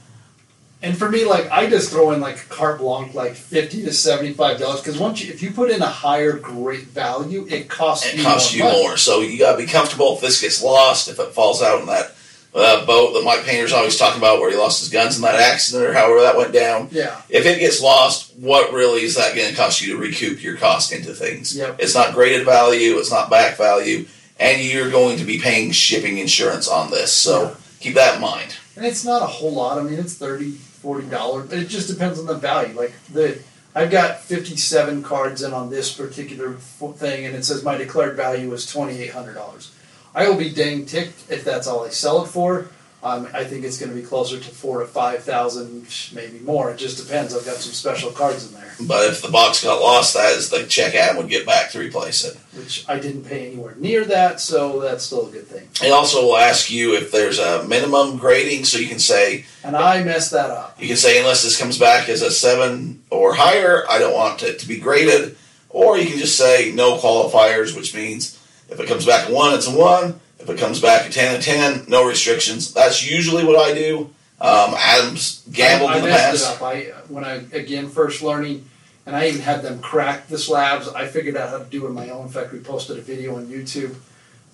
And 0.82 0.98
for 0.98 1.08
me, 1.08 1.24
like 1.24 1.48
I 1.50 1.70
just 1.70 1.90
throw 1.90 2.10
in 2.10 2.20
like 2.20 2.48
carte 2.48 2.80
blanche, 2.80 3.14
like 3.14 3.34
fifty 3.34 3.84
to 3.84 3.92
seventy-five 3.92 4.58
dollars, 4.58 4.80
because 4.80 4.98
once 4.98 5.22
you, 5.22 5.32
if 5.32 5.40
you 5.40 5.52
put 5.52 5.70
in 5.70 5.80
a 5.80 5.86
higher 5.86 6.32
great 6.32 6.86
value, 6.88 7.46
it 7.48 7.68
costs 7.68 8.06
it 8.12 8.16
you 8.18 8.24
costs 8.24 8.52
more 8.52 8.58
you 8.58 8.64
money. 8.64 8.82
more, 8.82 8.96
so 8.96 9.20
you 9.20 9.38
got 9.38 9.52
to 9.52 9.58
be 9.58 9.66
comfortable 9.66 10.14
if 10.16 10.20
this 10.20 10.40
gets 10.40 10.60
lost, 10.60 11.08
if 11.08 11.20
it 11.20 11.28
falls 11.32 11.62
out 11.62 11.80
in 11.80 11.86
that 11.86 12.16
uh, 12.54 12.84
boat 12.84 13.14
that 13.14 13.24
Mike 13.24 13.44
Painter's 13.44 13.72
always 13.72 13.96
talking 13.96 14.18
about, 14.18 14.40
where 14.40 14.50
he 14.50 14.56
lost 14.56 14.80
his 14.80 14.90
guns 14.90 15.16
in 15.16 15.22
that 15.22 15.36
accident 15.36 15.88
or 15.88 15.92
however 15.94 16.20
that 16.20 16.36
went 16.36 16.52
down. 16.52 16.88
Yeah. 16.90 17.20
If 17.28 17.46
it 17.46 17.58
gets 17.60 17.80
lost, 17.80 18.34
what 18.36 18.72
really 18.72 19.02
is 19.02 19.14
that 19.16 19.34
going 19.34 19.48
to 19.50 19.56
cost 19.56 19.80
you 19.80 19.94
to 19.94 19.98
recoup 20.02 20.42
your 20.42 20.56
cost 20.56 20.92
into 20.92 21.14
things? 21.14 21.56
Yep. 21.56 21.76
It's 21.78 21.94
not 21.94 22.14
graded 22.14 22.44
value, 22.44 22.98
it's 22.98 23.10
not 23.10 23.30
back 23.30 23.56
value, 23.56 24.06
and 24.38 24.60
you're 24.62 24.90
going 24.90 25.16
to 25.18 25.24
be 25.24 25.38
paying 25.38 25.70
shipping 25.70 26.18
insurance 26.18 26.68
on 26.68 26.90
this. 26.90 27.12
So 27.12 27.42
Yeah. 27.42 27.54
keep 27.80 27.94
that 27.94 28.16
in 28.16 28.20
mind. 28.20 28.56
And 28.76 28.84
it's 28.84 29.04
not 29.04 29.22
a 29.22 29.26
whole 29.26 29.52
lot. 29.52 29.78
I 29.78 29.82
mean, 29.82 29.98
it's 29.98 30.14
30 30.14 30.52
40 30.52 31.06
dollars. 31.08 31.48
But 31.48 31.58
it 31.58 31.68
just 31.68 31.88
depends 31.88 32.18
on 32.18 32.26
the 32.26 32.34
value. 32.34 32.74
Like 32.74 32.92
the, 33.12 33.38
I've 33.74 33.90
got 33.90 34.20
57 34.20 35.02
cards 35.02 35.42
in 35.42 35.52
on 35.54 35.70
this 35.70 35.94
particular 35.94 36.54
thing, 36.54 37.24
and 37.24 37.34
it 37.36 37.44
says 37.44 37.62
my 37.62 37.76
declared 37.78 38.16
value 38.16 38.52
is 38.52 38.66
2,800 38.66 39.34
dollars. 39.34 39.70
I 40.14 40.28
will 40.28 40.36
be 40.36 40.50
dang 40.50 40.86
ticked 40.86 41.30
if 41.30 41.44
that's 41.44 41.66
all 41.66 41.84
I 41.84 41.88
sell 41.90 42.24
it 42.24 42.28
for. 42.28 42.68
Um, 43.04 43.26
I 43.34 43.42
think 43.42 43.64
it's 43.64 43.78
going 43.78 43.90
to 43.90 43.96
be 44.00 44.06
closer 44.06 44.38
to 44.38 44.48
four 44.50 44.78
to 44.78 44.86
five 44.86 45.24
thousand, 45.24 45.88
maybe 46.14 46.38
more. 46.38 46.70
It 46.70 46.76
just 46.76 47.04
depends. 47.04 47.34
I've 47.34 47.44
got 47.44 47.56
some 47.56 47.72
special 47.72 48.12
cards 48.12 48.46
in 48.46 48.54
there, 48.54 48.70
But 48.80 49.08
if 49.10 49.20
the 49.22 49.28
box 49.28 49.64
got 49.64 49.80
lost, 49.80 50.14
that 50.14 50.34
is 50.36 50.50
the 50.50 50.64
check 50.68 50.94
ad 50.94 51.16
would 51.16 51.28
get 51.28 51.44
back 51.44 51.72
to 51.72 51.80
replace 51.80 52.24
it. 52.24 52.36
which 52.56 52.88
I 52.88 53.00
didn't 53.00 53.24
pay 53.24 53.48
anywhere 53.48 53.74
near 53.76 54.04
that, 54.04 54.38
so 54.40 54.78
that's 54.78 55.02
still 55.02 55.26
a 55.26 55.32
good 55.32 55.48
thing. 55.48 55.68
It 55.84 55.90
also 55.90 56.22
will 56.22 56.36
ask 56.36 56.70
you 56.70 56.94
if 56.94 57.10
there's 57.10 57.40
a 57.40 57.64
minimum 57.64 58.18
grading, 58.18 58.66
so 58.66 58.78
you 58.78 58.86
can 58.88 59.00
say 59.00 59.46
And 59.64 59.74
I 59.74 60.04
messed 60.04 60.30
that 60.30 60.50
up. 60.50 60.80
you 60.80 60.86
can 60.86 60.96
say 60.96 61.18
unless 61.18 61.42
this 61.42 61.58
comes 61.58 61.78
back 61.80 62.08
as 62.08 62.22
a 62.22 62.30
seven 62.30 63.02
or 63.10 63.34
higher, 63.34 63.82
I 63.90 63.98
don't 63.98 64.14
want 64.14 64.44
it 64.44 64.60
to 64.60 64.68
be 64.68 64.78
graded. 64.78 65.36
Or 65.70 65.98
you 65.98 66.08
can 66.08 66.18
just 66.20 66.36
say 66.36 66.70
no 66.72 66.98
qualifiers, 66.98 67.74
which 67.74 67.96
means 67.96 68.38
if 68.72 68.80
it 68.80 68.88
comes 68.88 69.06
back 69.06 69.28
a 69.28 69.32
one, 69.32 69.54
it's 69.54 69.68
a 69.68 69.76
one. 69.76 70.20
If 70.38 70.50
it 70.50 70.58
comes 70.58 70.80
back 70.80 71.06
a 71.06 71.10
ten, 71.10 71.38
a 71.38 71.40
ten, 71.40 71.84
no 71.88 72.06
restrictions. 72.06 72.72
That's 72.74 73.08
usually 73.08 73.44
what 73.44 73.56
I 73.56 73.74
do. 73.74 74.10
Um, 74.40 74.74
Adam's 74.76 75.46
gambled 75.52 75.90
I, 75.90 75.94
I 75.94 75.96
in 75.98 76.02
the 76.02 76.08
messed 76.10 76.44
past. 76.44 76.56
it 76.56 76.56
up. 76.56 76.62
I 76.62 76.80
when 77.12 77.24
I 77.24 77.34
again 77.52 77.88
first 77.88 78.22
learning, 78.22 78.68
and 79.06 79.14
I 79.14 79.28
even 79.28 79.40
had 79.40 79.62
them 79.62 79.78
crack 79.80 80.26
the 80.26 80.38
slabs. 80.38 80.88
I 80.88 81.06
figured 81.06 81.36
out 81.36 81.50
how 81.50 81.58
to 81.58 81.64
do 81.64 81.86
it 81.86 81.90
my 81.90 82.10
own. 82.10 82.26
In 82.26 82.32
fact, 82.32 82.52
we 82.52 82.58
posted 82.58 82.98
a 82.98 83.00
video 83.00 83.36
on 83.36 83.46
YouTube. 83.46 83.94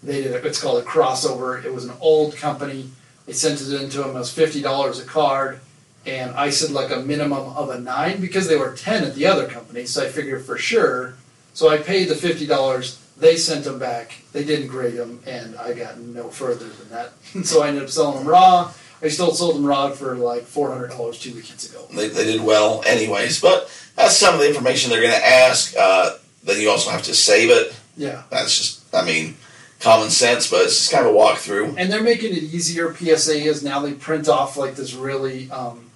They 0.02 0.22
did 0.22 0.32
it. 0.32 0.44
It's 0.44 0.60
called 0.60 0.82
a 0.82 0.86
crossover. 0.86 1.64
It 1.64 1.72
was 1.72 1.86
an 1.86 1.94
old 2.00 2.36
company. 2.36 2.90
They 3.26 3.32
sent 3.32 3.60
it 3.60 3.72
into 3.80 3.98
them. 3.98 4.10
It 4.10 4.18
was 4.18 4.32
fifty 4.32 4.60
dollars 4.60 5.00
a 5.00 5.04
card, 5.04 5.60
and 6.04 6.32
I 6.32 6.50
said 6.50 6.70
like 6.70 6.90
a 6.90 7.00
minimum 7.00 7.56
of 7.56 7.70
a 7.70 7.80
nine 7.80 8.20
because 8.20 8.46
they 8.46 8.56
were 8.56 8.76
ten 8.76 9.04
at 9.04 9.14
the 9.14 9.24
other 9.24 9.46
company. 9.46 9.86
So 9.86 10.04
I 10.04 10.08
figured 10.10 10.44
for 10.44 10.58
sure. 10.58 11.14
So 11.54 11.70
I 11.70 11.78
paid 11.78 12.08
the 12.08 12.14
fifty 12.14 12.46
dollars. 12.46 13.02
They 13.18 13.36
sent 13.36 13.64
them 13.64 13.78
back. 13.78 14.14
They 14.32 14.44
didn't 14.44 14.68
grade 14.68 14.94
them, 14.94 15.20
and 15.26 15.56
I 15.56 15.72
got 15.74 15.98
no 15.98 16.28
further 16.30 16.68
than 16.68 16.88
that. 16.90 17.12
so 17.46 17.62
I 17.62 17.68
ended 17.68 17.82
up 17.82 17.90
selling 17.90 18.18
them 18.18 18.26
raw. 18.28 18.72
I 19.02 19.08
still 19.08 19.32
sold 19.32 19.56
them 19.56 19.64
raw 19.64 19.90
for 19.90 20.14
like 20.16 20.42
four 20.42 20.70
hundred 20.72 20.88
dollars 20.88 21.18
two 21.20 21.34
weekends 21.34 21.68
ago. 21.70 21.86
They, 21.94 22.08
they 22.08 22.24
did 22.24 22.40
well, 22.42 22.82
anyways. 22.86 23.40
But 23.40 23.70
that's 23.96 24.16
some 24.16 24.34
of 24.34 24.40
the 24.40 24.48
information 24.48 24.90
they're 24.90 25.02
going 25.02 25.14
to 25.14 25.26
ask. 25.26 25.74
Uh, 25.76 26.16
then 26.44 26.60
you 26.60 26.70
also 26.70 26.90
have 26.90 27.02
to 27.02 27.14
save 27.14 27.50
it. 27.50 27.74
Yeah, 27.96 28.22
That's 28.30 28.56
just, 28.56 28.94
I 28.94 29.04
mean, 29.04 29.36
common 29.80 30.08
sense, 30.10 30.48
but 30.48 30.62
it's 30.62 30.78
just 30.78 30.92
kind 30.92 31.04
of 31.04 31.12
a 31.12 31.18
walkthrough. 31.18 31.74
and 31.76 31.90
they're 31.92 32.02
making 32.02 32.32
it 32.32 32.44
easier. 32.44 32.94
PSA 32.94 33.34
is 33.34 33.64
now 33.64 33.80
they 33.80 33.92
print 33.92 34.28
off 34.28 34.56
like 34.56 34.76
this 34.76 34.94
really, 34.94 35.50
um, 35.50 35.90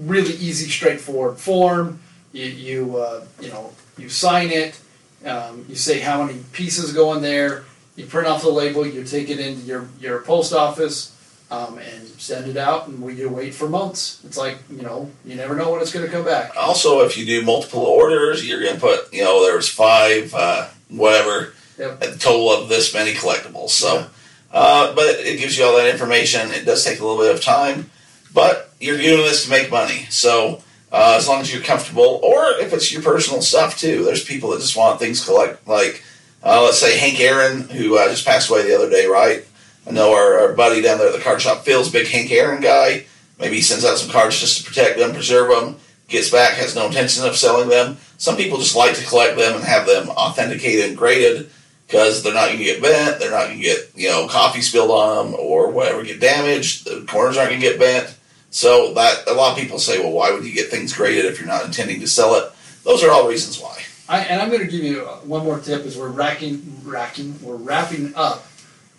really 0.00 0.32
easy, 0.34 0.70
straightforward 0.70 1.36
form. 1.38 2.00
You 2.32 2.46
you 2.46 2.96
uh, 2.96 3.24
you 3.40 3.48
know 3.50 3.72
you 3.98 4.08
sign 4.08 4.50
it. 4.50 4.78
Um, 5.26 5.66
you 5.68 5.74
say 5.74 5.98
how 6.00 6.22
many 6.22 6.38
pieces 6.52 6.92
go 6.92 7.12
in 7.14 7.22
there. 7.22 7.64
You 7.96 8.06
print 8.06 8.28
off 8.28 8.42
the 8.42 8.50
label. 8.50 8.86
You 8.86 9.04
take 9.04 9.28
it 9.30 9.40
into 9.40 9.62
your 9.62 9.88
your 10.00 10.20
post 10.20 10.52
office. 10.52 11.12
Um, 11.48 11.78
and 11.78 12.08
send 12.18 12.48
it 12.50 12.56
out, 12.56 12.88
and 12.88 13.00
we 13.00 13.14
you 13.14 13.28
wait 13.28 13.54
for 13.54 13.68
months. 13.68 14.20
It's 14.24 14.36
like 14.36 14.58
you 14.68 14.82
know, 14.82 15.08
you 15.24 15.36
never 15.36 15.54
know 15.54 15.70
when 15.70 15.80
it's 15.80 15.92
going 15.92 16.04
to 16.04 16.10
come 16.10 16.24
back. 16.24 16.56
Also, 16.56 17.04
if 17.06 17.16
you 17.16 17.24
do 17.24 17.40
multiple 17.42 17.82
orders, 17.84 18.44
you're 18.44 18.60
going 18.60 18.74
to 18.74 18.80
put, 18.80 19.14
you 19.14 19.22
know, 19.22 19.44
there's 19.44 19.68
five, 19.68 20.34
uh, 20.34 20.66
whatever, 20.88 21.52
Yep. 21.78 22.02
a 22.02 22.16
total 22.18 22.50
of 22.50 22.68
this 22.68 22.92
many 22.92 23.12
collectibles. 23.12 23.68
So, 23.70 24.08
uh, 24.52 24.92
but 24.96 25.06
it 25.20 25.38
gives 25.38 25.56
you 25.56 25.64
all 25.64 25.76
that 25.76 25.88
information. 25.88 26.50
It 26.50 26.64
does 26.64 26.84
take 26.84 26.98
a 26.98 27.06
little 27.06 27.22
bit 27.22 27.32
of 27.32 27.40
time, 27.40 27.90
but 28.34 28.72
you're 28.80 28.98
doing 28.98 29.18
this 29.22 29.44
to 29.44 29.50
make 29.50 29.70
money. 29.70 30.06
So, 30.10 30.64
uh, 30.96 31.14
as 31.14 31.28
long 31.28 31.42
as 31.42 31.52
you're 31.52 31.62
comfortable, 31.62 32.20
or 32.22 32.52
if 32.58 32.72
it's 32.72 32.90
your 32.90 33.02
personal 33.02 33.42
stuff 33.42 33.78
too, 33.78 34.02
there's 34.02 34.24
people 34.24 34.48
that 34.50 34.60
just 34.60 34.78
want 34.78 34.98
things 34.98 35.22
collect, 35.22 35.68
like, 35.68 36.02
uh, 36.42 36.62
let's 36.62 36.78
say 36.78 36.96
Hank 36.96 37.20
Aaron, 37.20 37.68
who 37.68 37.98
uh, 37.98 38.08
just 38.08 38.24
passed 38.24 38.48
away 38.48 38.62
the 38.62 38.74
other 38.74 38.88
day, 38.88 39.06
right? 39.06 39.44
I 39.86 39.90
know 39.90 40.14
our, 40.14 40.40
our 40.40 40.52
buddy 40.54 40.80
down 40.80 40.96
there 40.96 41.08
at 41.08 41.12
the 41.12 41.20
card 41.20 41.42
shop, 41.42 41.66
Phil's 41.66 41.90
big 41.90 42.06
Hank 42.08 42.30
Aaron 42.32 42.62
guy. 42.62 43.04
Maybe 43.38 43.56
he 43.56 43.62
sends 43.62 43.84
out 43.84 43.98
some 43.98 44.10
cards 44.10 44.40
just 44.40 44.56
to 44.56 44.64
protect 44.64 44.98
them, 44.98 45.12
preserve 45.12 45.50
them, 45.50 45.76
gets 46.08 46.30
back, 46.30 46.54
has 46.54 46.74
no 46.74 46.86
intention 46.86 47.26
of 47.26 47.36
selling 47.36 47.68
them. 47.68 47.98
Some 48.16 48.36
people 48.36 48.56
just 48.56 48.74
like 48.74 48.94
to 48.96 49.04
collect 49.04 49.36
them 49.36 49.54
and 49.54 49.64
have 49.64 49.86
them 49.86 50.08
authenticated 50.08 50.86
and 50.86 50.96
graded 50.96 51.50
because 51.86 52.22
they're 52.22 52.32
not 52.32 52.46
going 52.46 52.58
to 52.58 52.64
get 52.64 52.80
bent, 52.80 53.20
they're 53.20 53.30
not 53.30 53.48
going 53.48 53.58
to 53.58 53.62
get, 53.62 53.90
you 53.94 54.08
know, 54.08 54.28
coffee 54.28 54.62
spilled 54.62 54.90
on 54.90 55.32
them 55.32 55.38
or 55.38 55.70
whatever, 55.70 56.02
get 56.02 56.20
damaged, 56.20 56.86
the 56.86 57.04
corners 57.06 57.36
aren't 57.36 57.50
going 57.50 57.60
to 57.60 57.68
get 57.68 57.78
bent. 57.78 58.15
So 58.56 58.94
that 58.94 59.28
a 59.28 59.34
lot 59.34 59.52
of 59.52 59.58
people 59.58 59.78
say, 59.78 59.98
well, 59.98 60.12
why 60.12 60.32
would 60.32 60.42
you 60.42 60.54
get 60.54 60.70
things 60.70 60.94
graded 60.94 61.26
if 61.26 61.38
you're 61.38 61.46
not 61.46 61.66
intending 61.66 62.00
to 62.00 62.06
sell 62.06 62.36
it? 62.36 62.50
Those 62.84 63.04
are 63.04 63.10
all 63.10 63.28
reasons 63.28 63.60
why. 63.60 63.82
I, 64.08 64.20
and 64.20 64.40
I'm 64.40 64.48
going 64.48 64.62
to 64.62 64.66
give 64.66 64.82
you 64.82 65.04
uh, 65.04 65.16
one 65.16 65.44
more 65.44 65.60
tip 65.60 65.84
as 65.84 65.94
we're 65.94 66.08
racking, 66.08 66.80
racking, 66.82 67.38
we're 67.42 67.56
wrapping 67.56 68.14
up 68.16 68.46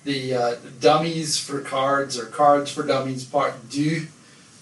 the 0.03 0.35
uh, 0.35 0.55
dummies 0.79 1.39
for 1.39 1.61
cards 1.61 2.19
or 2.19 2.27
cards 2.27 2.71
for 2.71 2.83
dummies 2.83 3.25
part 3.25 3.55
two. 3.71 4.05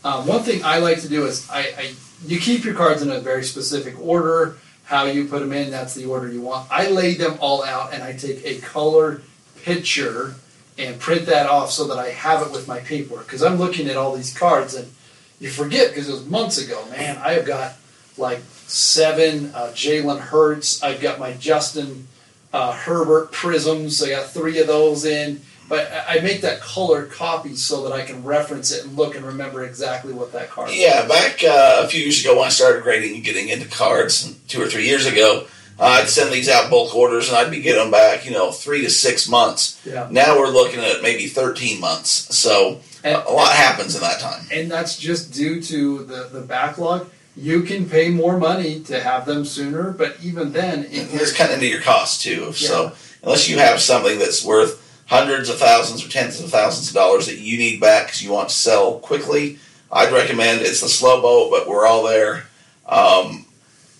Um, 0.05 0.27
one 0.27 0.43
thing 0.43 0.63
I 0.63 0.77
like 0.77 1.01
to 1.01 1.09
do 1.09 1.25
is 1.25 1.45
I, 1.49 1.59
I 1.77 1.93
you 2.25 2.39
keep 2.39 2.63
your 2.63 2.75
cards 2.75 3.01
in 3.01 3.11
a 3.11 3.19
very 3.19 3.43
specific 3.43 3.99
order. 3.99 4.55
How 4.85 5.07
you 5.07 5.27
put 5.27 5.41
them 5.41 5.51
in, 5.51 5.71
that's 5.71 5.93
the 5.93 6.05
order 6.05 6.31
you 6.31 6.39
want. 6.39 6.71
I 6.71 6.87
lay 6.87 7.15
them 7.15 7.35
all 7.41 7.65
out 7.65 7.93
and 7.93 8.01
I 8.01 8.13
take 8.13 8.45
a 8.45 8.61
color 8.61 9.23
picture 9.61 10.35
and 10.77 10.99
print 10.99 11.25
that 11.27 11.47
off 11.47 11.71
so 11.71 11.87
that 11.87 11.97
I 11.97 12.09
have 12.09 12.45
it 12.45 12.51
with 12.51 12.67
my 12.67 12.79
paperwork. 12.79 13.25
Because 13.25 13.43
I'm 13.43 13.57
looking 13.57 13.87
at 13.87 13.97
all 13.97 14.15
these 14.15 14.37
cards 14.37 14.73
and 14.75 14.91
you 15.39 15.49
forget 15.49 15.89
because 15.89 16.09
it 16.09 16.11
was 16.11 16.25
months 16.25 16.57
ago. 16.57 16.85
Man, 16.91 17.17
I 17.17 17.33
have 17.33 17.45
got 17.45 17.73
like 18.17 18.39
seven 18.67 19.53
uh, 19.53 19.71
Jalen 19.73 20.19
Hurts. 20.19 20.81
I've 20.83 21.01
got 21.01 21.19
my 21.19 21.33
Justin 21.33 22.07
uh, 22.53 22.73
Herbert 22.73 23.31
Prizms. 23.31 24.05
I 24.05 24.09
got 24.09 24.29
three 24.29 24.59
of 24.59 24.67
those 24.67 25.05
in. 25.05 25.41
But 25.67 25.91
I 26.07 26.19
make 26.19 26.41
that 26.41 26.61
colored 26.61 27.09
copy 27.09 27.55
so 27.55 27.83
that 27.83 27.91
I 27.91 28.05
can 28.05 28.23
reference 28.23 28.71
it 28.71 28.85
and 28.85 28.95
look 28.95 29.15
and 29.15 29.25
remember 29.25 29.65
exactly 29.65 30.13
what 30.13 30.31
that 30.33 30.51
card 30.51 30.67
was. 30.67 30.77
Yeah, 30.77 31.07
back 31.07 31.43
uh, 31.43 31.81
a 31.83 31.87
few 31.87 32.01
years 32.01 32.23
ago 32.23 32.37
when 32.37 32.45
I 32.45 32.49
started 32.49 32.83
grading 32.83 33.15
and 33.15 33.23
getting 33.23 33.49
into 33.49 33.67
cards, 33.67 34.31
two 34.47 34.61
or 34.61 34.67
three 34.67 34.85
years 34.85 35.07
ago, 35.07 35.47
uh, 35.79 35.83
I'd 35.83 36.09
send 36.09 36.31
these 36.33 36.47
out 36.49 36.69
bulk 36.69 36.95
orders 36.95 37.27
and 37.29 37.37
I'd 37.37 37.51
be 37.51 37.61
getting 37.61 37.81
them 37.83 37.91
back, 37.91 38.25
you 38.25 38.31
know, 38.31 38.51
three 38.51 38.81
to 38.81 38.89
six 38.89 39.27
months. 39.27 39.81
Yeah. 39.85 40.07
Now 40.09 40.37
we're 40.39 40.47
looking 40.49 40.79
at 40.79 41.01
maybe 41.01 41.27
13 41.27 41.79
months. 41.81 42.35
So 42.35 42.79
And- 43.03 43.15
a 43.25 43.31
lot 43.31 43.53
happens 43.55 43.95
in 43.95 44.01
that 44.01 44.19
time. 44.19 44.47
and 44.51 44.71
that's 44.71 44.97
just 44.97 45.31
due 45.33 45.61
to 45.63 46.03
the, 46.05 46.29
the 46.31 46.41
backlog. 46.41 47.09
You 47.37 47.63
can 47.63 47.89
pay 47.89 48.09
more 48.09 48.37
money 48.37 48.79
to 48.83 49.01
have 49.01 49.25
them 49.25 49.43
sooner, 49.43 49.91
but 49.91 50.15
even 50.23 50.53
then, 50.53 50.85
it, 50.85 51.09
It's 51.13 51.33
kind 51.33 51.49
of 51.51 51.55
into 51.55 51.67
your 51.67 51.81
cost 51.81 52.21
too. 52.21 52.53
So 52.53 52.93
unless 53.23 53.49
you 53.49 53.57
have 53.57 53.81
something 53.81 54.17
that's 54.19 54.45
worth 54.45 54.81
hundreds 55.07 55.49
of 55.49 55.57
thousands 55.57 56.05
or 56.05 56.09
tens 56.09 56.39
of 56.39 56.49
thousands 56.49 56.87
of 56.87 56.93
dollars 56.95 57.25
that 57.27 57.37
you 57.39 57.57
need 57.57 57.81
back 57.81 58.05
because 58.07 58.23
you 58.23 58.31
want 58.31 58.47
to 58.49 58.55
sell 58.55 58.99
quickly, 58.99 59.59
I'd 59.91 60.13
recommend 60.13 60.61
it's 60.61 60.79
the 60.79 60.87
slow 60.87 61.21
boat. 61.21 61.51
But 61.51 61.67
we're 61.67 61.85
all 61.85 62.03
there. 62.03 62.45
Um, 62.85 63.44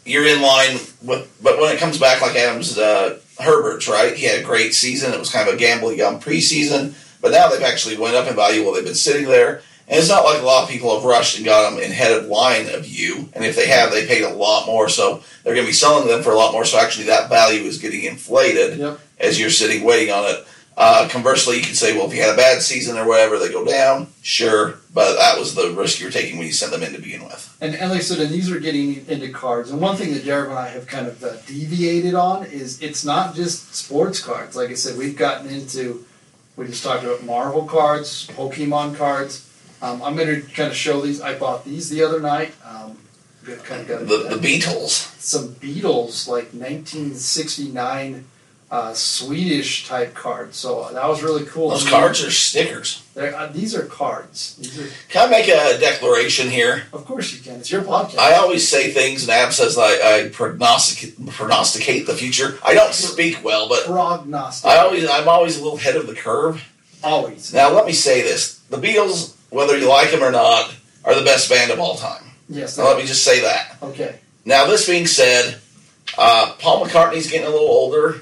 you're 0.06 0.28
in 0.28 0.42
line 0.42 0.78
with, 1.02 1.38
but 1.42 1.60
when 1.60 1.76
it 1.76 1.80
comes 1.80 1.98
back 1.98 2.22
like 2.22 2.36
Adams 2.36 2.78
uh, 2.78 3.20
Herbert's, 3.40 3.88
right? 3.88 4.16
He 4.16 4.26
had 4.26 4.40
a 4.40 4.44
great 4.44 4.74
season. 4.74 5.14
It 5.14 5.20
was 5.20 5.32
kind 5.32 5.48
of 5.48 5.56
a 5.56 5.58
gamble 5.58 5.90
in 5.90 5.98
preseason, 5.98 6.94
but 7.22 7.32
now 7.32 7.50
they've 7.50 7.62
actually 7.62 7.98
went 7.98 8.16
up 8.16 8.28
in 8.28 8.36
value 8.36 8.64
while 8.64 8.74
they've 8.74 8.84
been 8.84 8.96
sitting 8.96 9.28
there. 9.28 9.62
And 9.88 10.00
it's 10.00 10.10
not 10.10 10.24
like 10.24 10.42
a 10.42 10.46
lot 10.46 10.64
of 10.64 10.70
people 10.70 10.96
have 10.96 11.04
rushed 11.04 11.36
and 11.38 11.46
got 11.46 11.70
them 11.70 11.80
in 11.80 11.92
head 11.92 12.12
of 12.12 12.26
line 12.26 12.68
of 12.70 12.88
you. 12.88 13.30
And 13.34 13.46
if 13.46 13.56
they 13.56 13.68
have, 13.68 13.92
they 13.92 14.08
paid 14.08 14.24
a 14.24 14.34
lot 14.34 14.66
more. 14.66 14.90
So 14.90 15.22
they're 15.44 15.54
going 15.54 15.66
to 15.66 15.70
be 15.70 15.74
selling 15.74 16.08
them 16.08 16.24
for 16.24 16.32
a 16.32 16.36
lot 16.38 16.54
more. 16.54 16.66
So 16.66 16.80
actually, 16.80 17.06
that 17.06 17.30
value 17.30 17.62
is 17.64 17.78
getting 17.78 18.04
inflated 18.04 18.80
Yep. 18.80 19.00
as 19.20 19.40
you're 19.40 19.52
sitting 19.52 19.84
waiting 19.84 20.12
on 20.12 20.26
it. 20.26 20.48
Uh, 20.78 21.08
conversely, 21.10 21.56
you 21.56 21.64
can 21.64 21.74
say, 21.74 21.96
well, 21.96 22.06
if 22.06 22.14
you 22.14 22.22
had 22.22 22.34
a 22.34 22.38
bad 22.38 22.62
season 22.62 22.98
or 22.98 23.08
whatever, 23.08 23.40
they 23.40 23.50
go 23.50 23.64
down. 23.64 24.08
Sure, 24.22 24.76
but 24.94 25.16
that 25.16 25.40
was 25.40 25.56
the 25.56 25.72
risk 25.72 26.00
you 26.00 26.06
were 26.08 26.12
taking 26.12 26.38
when 26.38 26.48
you 26.48 26.52
sent 26.54 26.72
them 26.74 26.84
in 26.84 26.92
to 26.92 27.02
begin 27.02 27.24
with. 27.24 27.56
And, 27.62 27.76
and 27.76 27.92
like 27.92 28.00
I 28.00 28.04
said, 28.04 28.20
and 28.20 28.30
these 28.30 28.52
are 28.52 28.60
getting 28.60 29.08
into 29.08 29.30
cards. 29.30 29.72
And 29.72 29.80
one 29.80 29.96
thing 29.96 30.14
that 30.14 30.26
Jared 30.26 30.50
and 30.50 30.60
I 30.60 30.68
have 30.68 30.86
kind 30.86 31.08
of 31.08 31.24
uh, 31.24 31.38
deviated 31.46 32.14
on 32.14 32.46
is 32.48 32.82
it's 32.82 33.06
not 33.06 33.36
just 33.36 33.74
sports 33.74 34.20
cards. 34.22 34.58
Like 34.58 34.70
I 34.70 34.74
said, 34.74 34.98
we've 34.98 35.16
gotten 35.18 35.48
into, 35.50 36.06
we 36.58 36.66
just 36.66 36.84
talked 36.84 37.06
about 37.06 37.24
Marvel 37.24 37.64
cards, 37.66 38.28
Pokemon 38.28 38.98
cards. 38.98 39.50
Um, 39.82 40.02
I'm 40.04 40.18
going 40.18 40.42
to 40.42 40.42
kind 40.52 40.70
of 40.70 40.76
show 40.76 41.00
these. 41.00 41.22
I 41.22 41.38
bought 41.38 41.64
these 41.64 41.90
the 41.90 42.04
other 42.04 42.20
night. 42.20 42.54
Um, 42.66 42.98
kind 43.64 43.82
of 43.82 43.88
got 43.88 44.00
The, 44.08 44.36
the 44.36 44.48
Beatles. 44.48 45.20
some 45.22 45.50
Beatles, 45.56 46.28
like 46.28 46.54
1969 46.54 48.26
uh, 48.72 48.94
Swedish 48.94 49.88
type 49.88 50.14
cards. 50.14 50.58
So 50.58 50.90
that 50.92 51.08
was 51.08 51.22
really 51.24 51.46
cool. 51.46 51.70
Those 51.70 51.84
I 51.84 51.86
mean, 51.86 51.94
cards 51.94 52.24
are 52.24 52.32
stickers. 52.32 53.04
Uh, 53.16 53.48
these 53.52 53.76
are 53.76 53.86
cards. 53.86 54.56
These 54.58 54.80
are, 54.80 54.90
Can 55.10 55.28
I 55.28 55.32
make 55.32 55.48
a 55.48 55.78
declaration 55.80 56.50
here? 56.50 56.84
of 56.92 57.06
course, 57.06 57.34
you 57.34 57.40
can. 57.42 57.60
It's 57.60 57.72
your 57.72 57.84
podcast. 57.84 58.18
I 58.18 58.34
always 58.36 58.68
say 58.68 58.92
things, 58.92 59.24
and 59.24 59.32
Ab 59.32 59.54
says 59.54 59.78
I, 59.78 59.84
I 60.26 60.30
prognosticate, 60.30 61.26
prognosticate 61.28 62.08
the 62.08 62.16
future. 62.16 62.58
I 62.66 62.74
don't 62.74 62.94
speak 62.94 63.44
well, 63.44 63.70
but 63.70 63.86
Prognostic. 63.86 64.70
I 64.70 64.78
always 64.78 65.08
I'm 65.08 65.28
always 65.30 65.58
a 65.58 65.64
little 65.64 65.78
ahead 65.78 65.96
of 65.96 66.08
the 66.08 66.16
curve. 66.16 66.64
Always. 67.04 67.54
Now, 67.54 67.70
let 67.72 67.86
me 67.86 67.94
say 67.94 68.22
this: 68.24 68.60
the 68.70 68.78
Beatles, 68.78 69.36
whether 69.52 69.78
you 69.78 69.88
like 69.88 70.12
them 70.12 70.24
or 70.24 70.32
not, 70.32 70.76
are 71.06 71.14
the 71.16 71.24
best 71.24 71.50
band 71.50 71.72
of 71.72 71.80
all 71.80 71.96
time. 71.96 72.24
Yes. 72.50 72.78
Now, 72.78 72.86
let 72.86 72.98
me 72.98 73.06
just 73.06 73.24
say 73.24 73.42
that. 73.42 73.78
Okay. 73.82 74.20
Now, 74.44 74.66
this 74.66 74.88
being 74.88 75.08
said, 75.08 75.60
uh, 76.18 76.54
Paul 76.60 76.86
McCartney's 76.86 77.30
getting 77.32 77.48
a 77.48 77.50
little 77.50 77.68
older. 77.68 78.22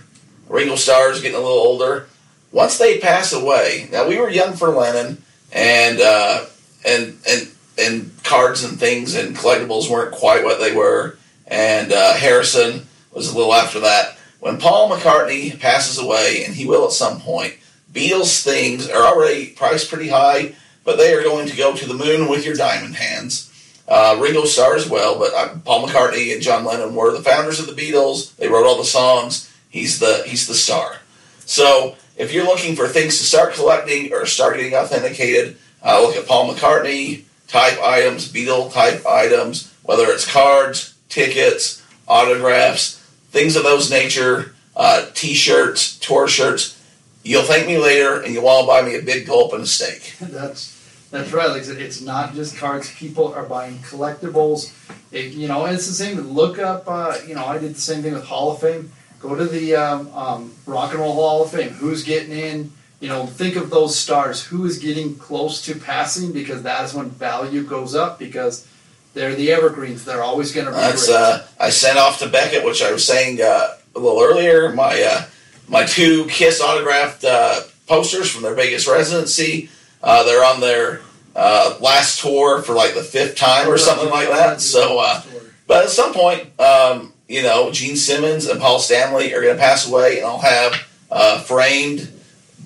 Ringo 0.54 0.76
Starr's 0.76 1.20
getting 1.20 1.36
a 1.36 1.42
little 1.42 1.58
older. 1.58 2.06
Once 2.52 2.78
they 2.78 3.00
pass 3.00 3.34
away, 3.34 3.90
now 3.92 4.08
we 4.08 4.20
were 4.20 4.30
young 4.30 4.56
for 4.56 4.70
Lennon, 4.70 5.24
and 5.52 6.00
uh, 6.00 6.46
and 6.86 7.18
and 7.28 7.50
and 7.80 8.24
cards 8.24 8.64
and 8.64 8.80
things 8.80 9.16
and 9.16 9.36
collectibles 9.36 9.90
weren't 9.90 10.14
quite 10.14 10.44
what 10.44 10.60
they 10.60 10.72
were, 10.72 11.18
and 11.48 11.92
uh, 11.92 12.14
Harrison 12.14 12.86
was 13.12 13.34
a 13.34 13.36
little 13.36 13.56
after 13.56 13.80
that. 13.80 14.16
When 14.42 14.60
Paul 14.60 14.92
McCartney 14.92 15.60
passes 15.60 15.98
away, 15.98 16.44
and 16.46 16.54
he 16.54 16.68
will 16.68 16.86
at 16.86 16.92
some 16.92 17.20
point, 17.20 17.56
Beatles 17.92 18.44
things 18.44 18.88
are 18.88 19.08
already 19.08 19.48
priced 19.48 19.90
pretty 19.90 20.10
high, 20.10 20.54
but 20.84 20.98
they 20.98 21.16
are 21.16 21.24
going 21.24 21.48
to 21.48 21.58
go 21.58 21.76
to 21.76 21.88
the 21.88 21.96
moon 21.96 22.30
with 22.30 22.46
your 22.46 22.56
diamond 22.56 22.96
hands. 22.98 23.50
Uh, 23.88 24.20
Ringo 24.22 24.46
Starr 24.46 24.76
as 24.76 24.88
well, 24.88 25.18
but 25.18 25.34
uh, 25.34 25.56
Paul 25.66 25.88
McCartney 25.88 26.32
and 26.32 26.44
John 26.44 26.64
Lennon 26.64 26.94
were 26.94 27.12
the 27.12 27.24
founders 27.24 27.60
of 27.60 27.66
the 27.66 27.74
Beatles. 27.74 28.36
They 28.36 28.48
wrote 28.48 28.68
all 28.68 28.78
the 28.78 28.86
songs. 28.86 29.50
He's 29.74 29.98
the 29.98 30.24
he's 30.28 30.46
the 30.46 30.54
star. 30.54 30.98
So 31.46 31.96
if 32.16 32.32
you're 32.32 32.46
looking 32.46 32.76
for 32.76 32.88
things 32.88 33.18
to 33.18 33.24
start 33.24 33.56
collecting 33.56 34.14
or 34.14 34.28
start 34.28 34.56
getting 34.56 34.76
authenticated, 34.76 35.58
uh, 35.84 36.00
look 36.00 36.16
at 36.16 36.28
Paul 36.28 36.54
McCartney 36.54 37.24
type 37.48 37.82
items, 37.82 38.32
Beatle 38.32 38.72
type 38.72 39.04
items, 39.08 39.74
whether 39.82 40.06
it's 40.06 40.32
cards, 40.32 40.94
tickets, 41.10 41.84
autographs, 42.08 43.00
things 43.32 43.56
of 43.56 43.64
those 43.64 43.90
nature, 43.90 44.54
uh, 44.76 45.08
T-shirts, 45.16 45.98
tour 45.98 46.28
shirts. 46.28 46.80
You'll 47.24 47.42
thank 47.42 47.66
me 47.66 47.80
later, 47.80 48.22
and 48.22 48.32
you'll 48.32 48.44
to 48.44 48.68
buy 48.68 48.84
me 48.84 48.96
a 48.96 49.02
big 49.02 49.26
gulp 49.26 49.54
and 49.54 49.64
a 49.64 49.66
steak. 49.66 50.14
That's 50.20 50.72
that's 51.10 51.32
right. 51.32 51.48
Like 51.48 51.62
I 51.62 51.66
said, 51.66 51.78
it's 51.78 52.02
not 52.02 52.34
just 52.34 52.58
cards. 52.58 52.92
People 52.96 53.34
are 53.36 53.46
buying 53.46 53.78
collectibles. 53.80 54.74
It, 55.12 55.34
you 55.34 55.48
know, 55.48 55.66
and 55.66 55.76
it's 55.76 55.86
the 55.86 55.94
same. 55.94 56.20
Look 56.20 56.58
up. 56.58 56.86
Uh, 56.88 57.18
you 57.28 57.36
know, 57.36 57.46
I 57.46 57.60
did 57.60 57.76
the 57.76 57.82
same 57.82 58.02
thing 58.02 58.14
with 58.14 58.26
Hall 58.26 58.52
of 58.52 58.62
Fame. 58.62 58.92
Go 59.24 59.36
to 59.36 59.46
the 59.46 59.74
um, 59.74 60.14
um, 60.14 60.54
Rock 60.66 60.92
and 60.92 61.00
Roll 61.00 61.14
Hall 61.14 61.44
of 61.44 61.52
Fame. 61.52 61.70
Who's 61.70 62.04
getting 62.04 62.38
in? 62.38 62.74
You 63.00 63.08
know, 63.08 63.26
think 63.26 63.56
of 63.56 63.70
those 63.70 63.98
stars. 63.98 64.44
Who 64.44 64.66
is 64.66 64.80
getting 64.80 65.16
close 65.16 65.62
to 65.62 65.76
passing? 65.76 66.34
Because 66.34 66.64
that 66.64 66.84
is 66.84 66.94
when 66.94 67.10
value 67.10 67.64
goes 67.64 67.96
up. 67.96 68.20
Because 68.20 68.68
they're 69.14 69.34
the 69.34 69.50
evergreens. 69.54 70.04
They're 70.04 70.22
always 70.22 70.52
going 70.52 70.66
to 70.66 70.74
be 70.74 70.78
That's 70.78 71.08
uh, 71.08 71.48
I 71.58 71.70
sent 71.70 71.98
off 71.98 72.20
to 72.20 72.28
Beckett, 72.28 72.66
which 72.66 72.84
I 72.84 72.92
was 72.92 73.08
saying 73.08 73.40
uh, 73.42 73.78
a 73.96 74.00
little 74.00 74.22
earlier. 74.22 74.74
My 74.74 75.02
uh, 75.02 75.26
my 75.70 75.86
two 75.86 76.26
Kiss 76.26 76.60
autographed 76.60 77.24
uh, 77.24 77.62
posters 77.88 78.30
from 78.30 78.44
their 78.44 78.56
Vegas 78.56 78.90
residency. 78.90 79.70
Uh, 80.02 80.24
they're 80.26 80.44
on 80.44 80.60
their 80.60 81.00
uh, 81.34 81.78
last 81.80 82.20
tour 82.20 82.62
for 82.62 82.74
like 82.74 82.94
the 82.94 83.04
fifth 83.04 83.38
time 83.38 83.70
or 83.70 83.78
something 83.78 84.10
like 84.10 84.28
that. 84.28 84.60
So, 84.60 85.00
uh, 85.00 85.22
but 85.66 85.86
at 85.86 85.90
some 85.92 86.14
point, 86.14 86.60
um, 86.60 87.13
you 87.28 87.42
know, 87.42 87.72
Gene 87.72 87.96
Simmons 87.96 88.48
and 88.48 88.60
Paul 88.60 88.80
Stanley 88.80 89.34
are 89.34 89.42
going 89.42 89.56
to 89.56 89.62
pass 89.62 89.88
away, 89.88 90.18
and 90.18 90.28
I'll 90.28 90.40
have 90.40 90.88
uh, 91.12 91.42
framed, 91.42 92.12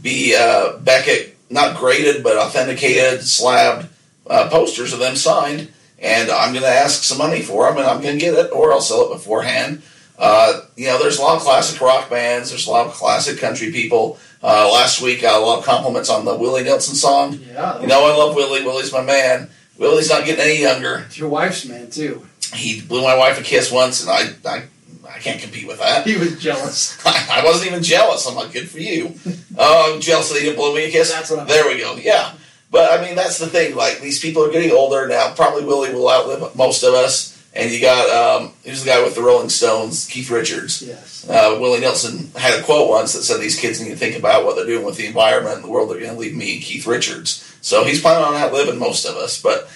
be 0.02 0.36
uh, 0.36 0.78
Beckett 0.78 1.38
not 1.50 1.78
graded 1.78 2.24
but 2.24 2.38
authenticated, 2.38 3.24
slabbed 3.24 3.88
uh, 4.30 4.50
posters 4.50 4.94
of 4.94 5.00
them 5.00 5.16
signed 5.16 5.70
and 6.00 6.30
I'm 6.30 6.54
going 6.54 6.64
to 6.64 6.70
ask 6.70 7.04
some 7.04 7.18
money 7.18 7.42
for 7.42 7.68
them, 7.68 7.78
and 7.78 7.88
I'm 7.88 8.02
going 8.02 8.20
to 8.20 8.22
get 8.22 8.34
it, 8.34 8.52
or 8.52 8.72
I'll 8.72 8.82
sell 8.82 9.06
it 9.06 9.14
beforehand. 9.14 9.82
Uh, 10.20 10.62
you 10.76 10.88
know, 10.88 11.00
there's 11.00 11.20
a 11.20 11.22
lot 11.22 11.36
of 11.38 11.42
classic 11.42 11.80
rock 11.82 12.10
bands. 12.10 12.50
There's 12.50 12.68
a 12.68 12.72
lot 12.72 12.88
of 12.88 12.94
classic 12.94 13.40
country 13.40 13.72
people. 13.72 14.20
Uh, 14.44 14.70
last 14.72 15.02
week, 15.02 15.20
I 15.20 15.22
got 15.24 15.42
a 15.42 15.46
lot 15.46 15.60
of 15.60 15.66
compliments 15.66 16.10
on 16.10 16.26
the 16.26 16.36
Willie 16.36 16.64
Nelson 16.64 16.96
song. 16.96 17.40
yeah, 17.52 17.80
You 17.82 17.88
know, 17.88 18.06
I 18.06 18.16
love 18.16 18.36
Willie. 18.36 18.64
Willie's 18.64 18.94
my 18.94 19.02
man. 19.02 19.50
Willie's 19.78 20.10
not 20.10 20.26
getting 20.26 20.44
any 20.44 20.62
younger. 20.62 21.04
it's 21.06 21.18
your 21.18 21.30
wife's 21.30 21.66
man 21.66 21.90
too. 21.90 22.26
He 22.54 22.82
blew 22.82 23.02
my 23.02 23.16
wife 23.16 23.40
a 23.40 23.44
kiss 23.44 23.72
once, 23.72 24.02
and 24.02 24.12
I, 24.12 24.50
I, 24.50 24.64
I 25.10 25.20
can't 25.20 25.42
compete 25.42 25.68
with 25.68 25.80
that. 25.80 26.06
He 26.06 26.18
was 26.18 26.40
jealous. 26.40 26.98
I 27.06 27.42
wasn't 27.44 27.72
even 27.72 27.84
jealous. 27.84 28.28
I'm 28.28 28.36
like, 28.36 28.54
good 28.54 28.70
for 28.70 28.80
you. 28.80 29.16
Oh, 29.60 29.96
I'm 29.96 30.02
jealous 30.02 30.30
that 30.30 30.38
he 30.38 30.46
didn't 30.46 30.58
blow 30.58 30.76
me 30.76 30.86
a 30.86 30.92
kiss. 30.92 31.12
That's 31.12 31.32
what 31.32 31.40
I'm. 31.40 31.48
There 31.48 31.68
we 31.68 31.80
go. 31.80 31.96
Yeah. 31.96 32.32
But 32.70 32.92
I 32.92 33.04
mean, 33.04 33.16
that's 33.16 33.40
the 33.40 33.48
thing. 33.48 33.76
Like 33.76 34.02
these 34.02 34.20
people 34.20 34.46
are 34.46 34.52
getting 34.52 34.70
older 34.70 35.08
now. 35.08 35.34
Probably 35.34 35.66
Willie 35.66 35.92
will 35.92 36.08
outlive 36.08 36.56
most 36.56 36.84
of 36.84 36.94
us. 36.94 37.34
And 37.56 37.72
you 37.72 37.82
got 37.82 38.08
um, 38.12 38.54
who's 38.64 38.84
the 38.84 38.92
guy 38.92 39.04
with 39.04 39.16
the 39.16 39.24
Rolling 39.24 39.50
Stones, 39.50 40.06
Keith 40.06 40.30
Richards. 40.30 40.84
Yes. 40.84 41.28
Uh, 41.28 41.58
Willie 41.60 41.80
Nelson 41.80 42.30
had 42.36 42.60
a 42.60 42.62
quote 42.62 42.88
once 42.88 43.14
that 43.14 43.24
said 43.24 43.42
these 43.42 43.60
kids 43.60 43.82
need 43.82 43.90
to 43.90 43.96
think 43.96 44.16
about 44.16 44.46
what 44.46 44.56
they're 44.56 44.66
doing 44.66 44.86
with 44.86 44.98
the 44.98 45.08
environment 45.08 45.56
and 45.56 45.64
the 45.64 45.70
world. 45.70 45.90
They're 45.90 46.00
going 46.00 46.14
to 46.14 46.20
leave 46.20 46.36
me 46.36 46.54
and 46.54 46.64
Keith 46.64 46.86
Richards. 46.86 47.58
So 47.62 47.84
he's 47.84 48.00
planning 48.00 48.24
on 48.24 48.36
outliving 48.36 48.78
most 48.78 49.06
of 49.06 49.16
us. 49.16 49.42
But 49.42 49.68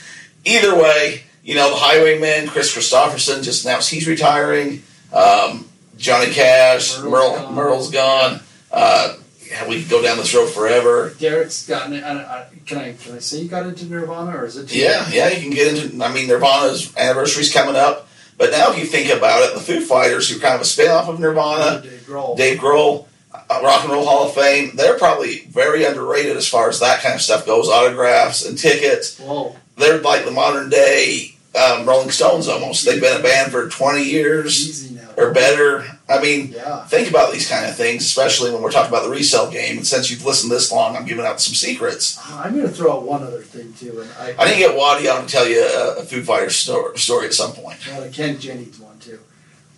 either 0.45 0.75
way, 0.75 1.23
you 1.43 1.55
know, 1.55 1.69
the 1.69 1.75
Highwayman, 1.75 2.47
Kris 2.47 2.75
Kristofferson 2.75 3.43
just 3.43 3.65
announced 3.65 3.89
he's 3.89 4.07
retiring. 4.07 4.83
Um, 5.13 5.67
Johnny 5.97 6.31
Cash, 6.31 6.97
Merle's 6.99 7.11
Merle, 7.11 7.35
gone. 7.35 7.55
Merle's 7.55 7.91
gone. 7.91 8.39
Uh, 8.71 9.15
yeah, 9.47 9.67
we 9.67 9.83
go 9.83 10.01
down 10.01 10.17
this 10.17 10.33
road 10.33 10.47
forever. 10.49 11.13
Derek's 11.19 11.67
gotten 11.67 11.93
it. 11.93 12.03
I, 12.03 12.13
I, 12.13 12.47
can 12.65 12.77
I 12.77 12.93
can 12.93 13.15
I 13.15 13.19
say 13.19 13.41
you 13.41 13.49
got 13.49 13.65
into 13.65 13.85
Nirvana 13.85 14.37
or 14.37 14.45
is 14.45 14.55
it? 14.55 14.73
Yeah, 14.73 15.09
yeah, 15.11 15.29
you 15.29 15.41
can 15.41 15.51
get 15.51 15.75
into. 15.75 16.03
I 16.03 16.13
mean, 16.13 16.27
Nirvana's 16.27 16.95
anniversary's 16.95 17.53
coming 17.53 17.75
up, 17.75 18.07
but 18.37 18.51
now 18.51 18.71
if 18.71 18.79
you 18.79 18.85
think 18.85 19.11
about 19.11 19.43
it, 19.43 19.53
the 19.53 19.59
Foo 19.59 19.81
Fighters, 19.81 20.29
who 20.29 20.37
are 20.37 20.39
kind 20.39 20.55
of 20.55 20.61
a 20.61 20.65
spin-off 20.65 21.09
of 21.09 21.19
Nirvana, 21.19 21.81
Dave 21.81 22.05
Grohl. 22.07 22.37
Dave 22.37 22.59
Grohl, 22.59 23.07
uh, 23.33 23.59
Rock 23.61 23.83
and 23.83 23.91
Roll 23.91 24.05
Hall 24.05 24.27
of 24.27 24.33
Fame. 24.33 24.71
They're 24.75 24.97
probably 24.97 25.39
very 25.49 25.83
underrated 25.83 26.37
as 26.37 26.47
far 26.47 26.69
as 26.69 26.79
that 26.79 27.01
kind 27.01 27.15
of 27.15 27.21
stuff 27.21 27.45
goes. 27.45 27.67
Autographs 27.67 28.45
and 28.45 28.57
tickets. 28.57 29.19
Whoa. 29.19 29.55
They're 29.77 29.99
like 30.01 30.25
the 30.25 30.31
modern 30.31 30.69
day 30.69 31.35
um, 31.55 31.85
Rolling 31.87 32.11
Stones 32.11 32.47
almost. 32.47 32.85
They've 32.85 33.01
been 33.01 33.19
a 33.19 33.23
band 33.23 33.51
for 33.51 33.67
20 33.67 34.03
years 34.03 34.91
or 35.17 35.31
better. 35.31 35.85
I 36.07 36.21
mean, 36.21 36.53
Yeah. 36.55 36.85
think 36.85 37.09
about 37.09 37.31
these 37.33 37.47
kind 37.47 37.65
of 37.65 37.75
things, 37.75 38.03
especially 38.05 38.51
when 38.51 38.61
we're 38.61 38.71
talking 38.71 38.89
about 38.89 39.03
the 39.03 39.09
resale 39.09 39.49
game. 39.49 39.77
And 39.77 39.87
since 39.87 40.09
you've 40.09 40.25
listened 40.25 40.51
this 40.51 40.71
long, 40.71 40.95
I'm 40.95 41.05
giving 41.05 41.25
out 41.25 41.41
some 41.41 41.53
secrets. 41.55 42.19
I'm 42.31 42.53
going 42.55 42.67
to 42.67 42.73
throw 42.73 42.93
out 42.93 43.03
one 43.03 43.23
other 43.23 43.41
thing 43.41 43.73
too, 43.73 44.01
and 44.01 44.09
I, 44.19 44.35
I 44.41 44.45
didn't 44.47 44.59
get 44.59 44.77
Waddy 44.77 45.07
on 45.09 45.25
to 45.25 45.27
tell 45.31 45.47
you 45.47 45.61
a, 45.63 45.97
a 45.99 46.03
Foo 46.03 46.23
Fighters 46.23 46.55
story, 46.55 46.97
story 46.97 47.25
at 47.27 47.33
some 47.33 47.53
point. 47.53 47.79
Well, 47.87 48.09
Ken 48.11 48.39
Jennings 48.39 48.79
one 48.79 48.99
too. 48.99 49.19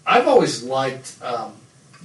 I've 0.05 0.27
always 0.27 0.63
liked 0.63 1.15
um, 1.23 1.53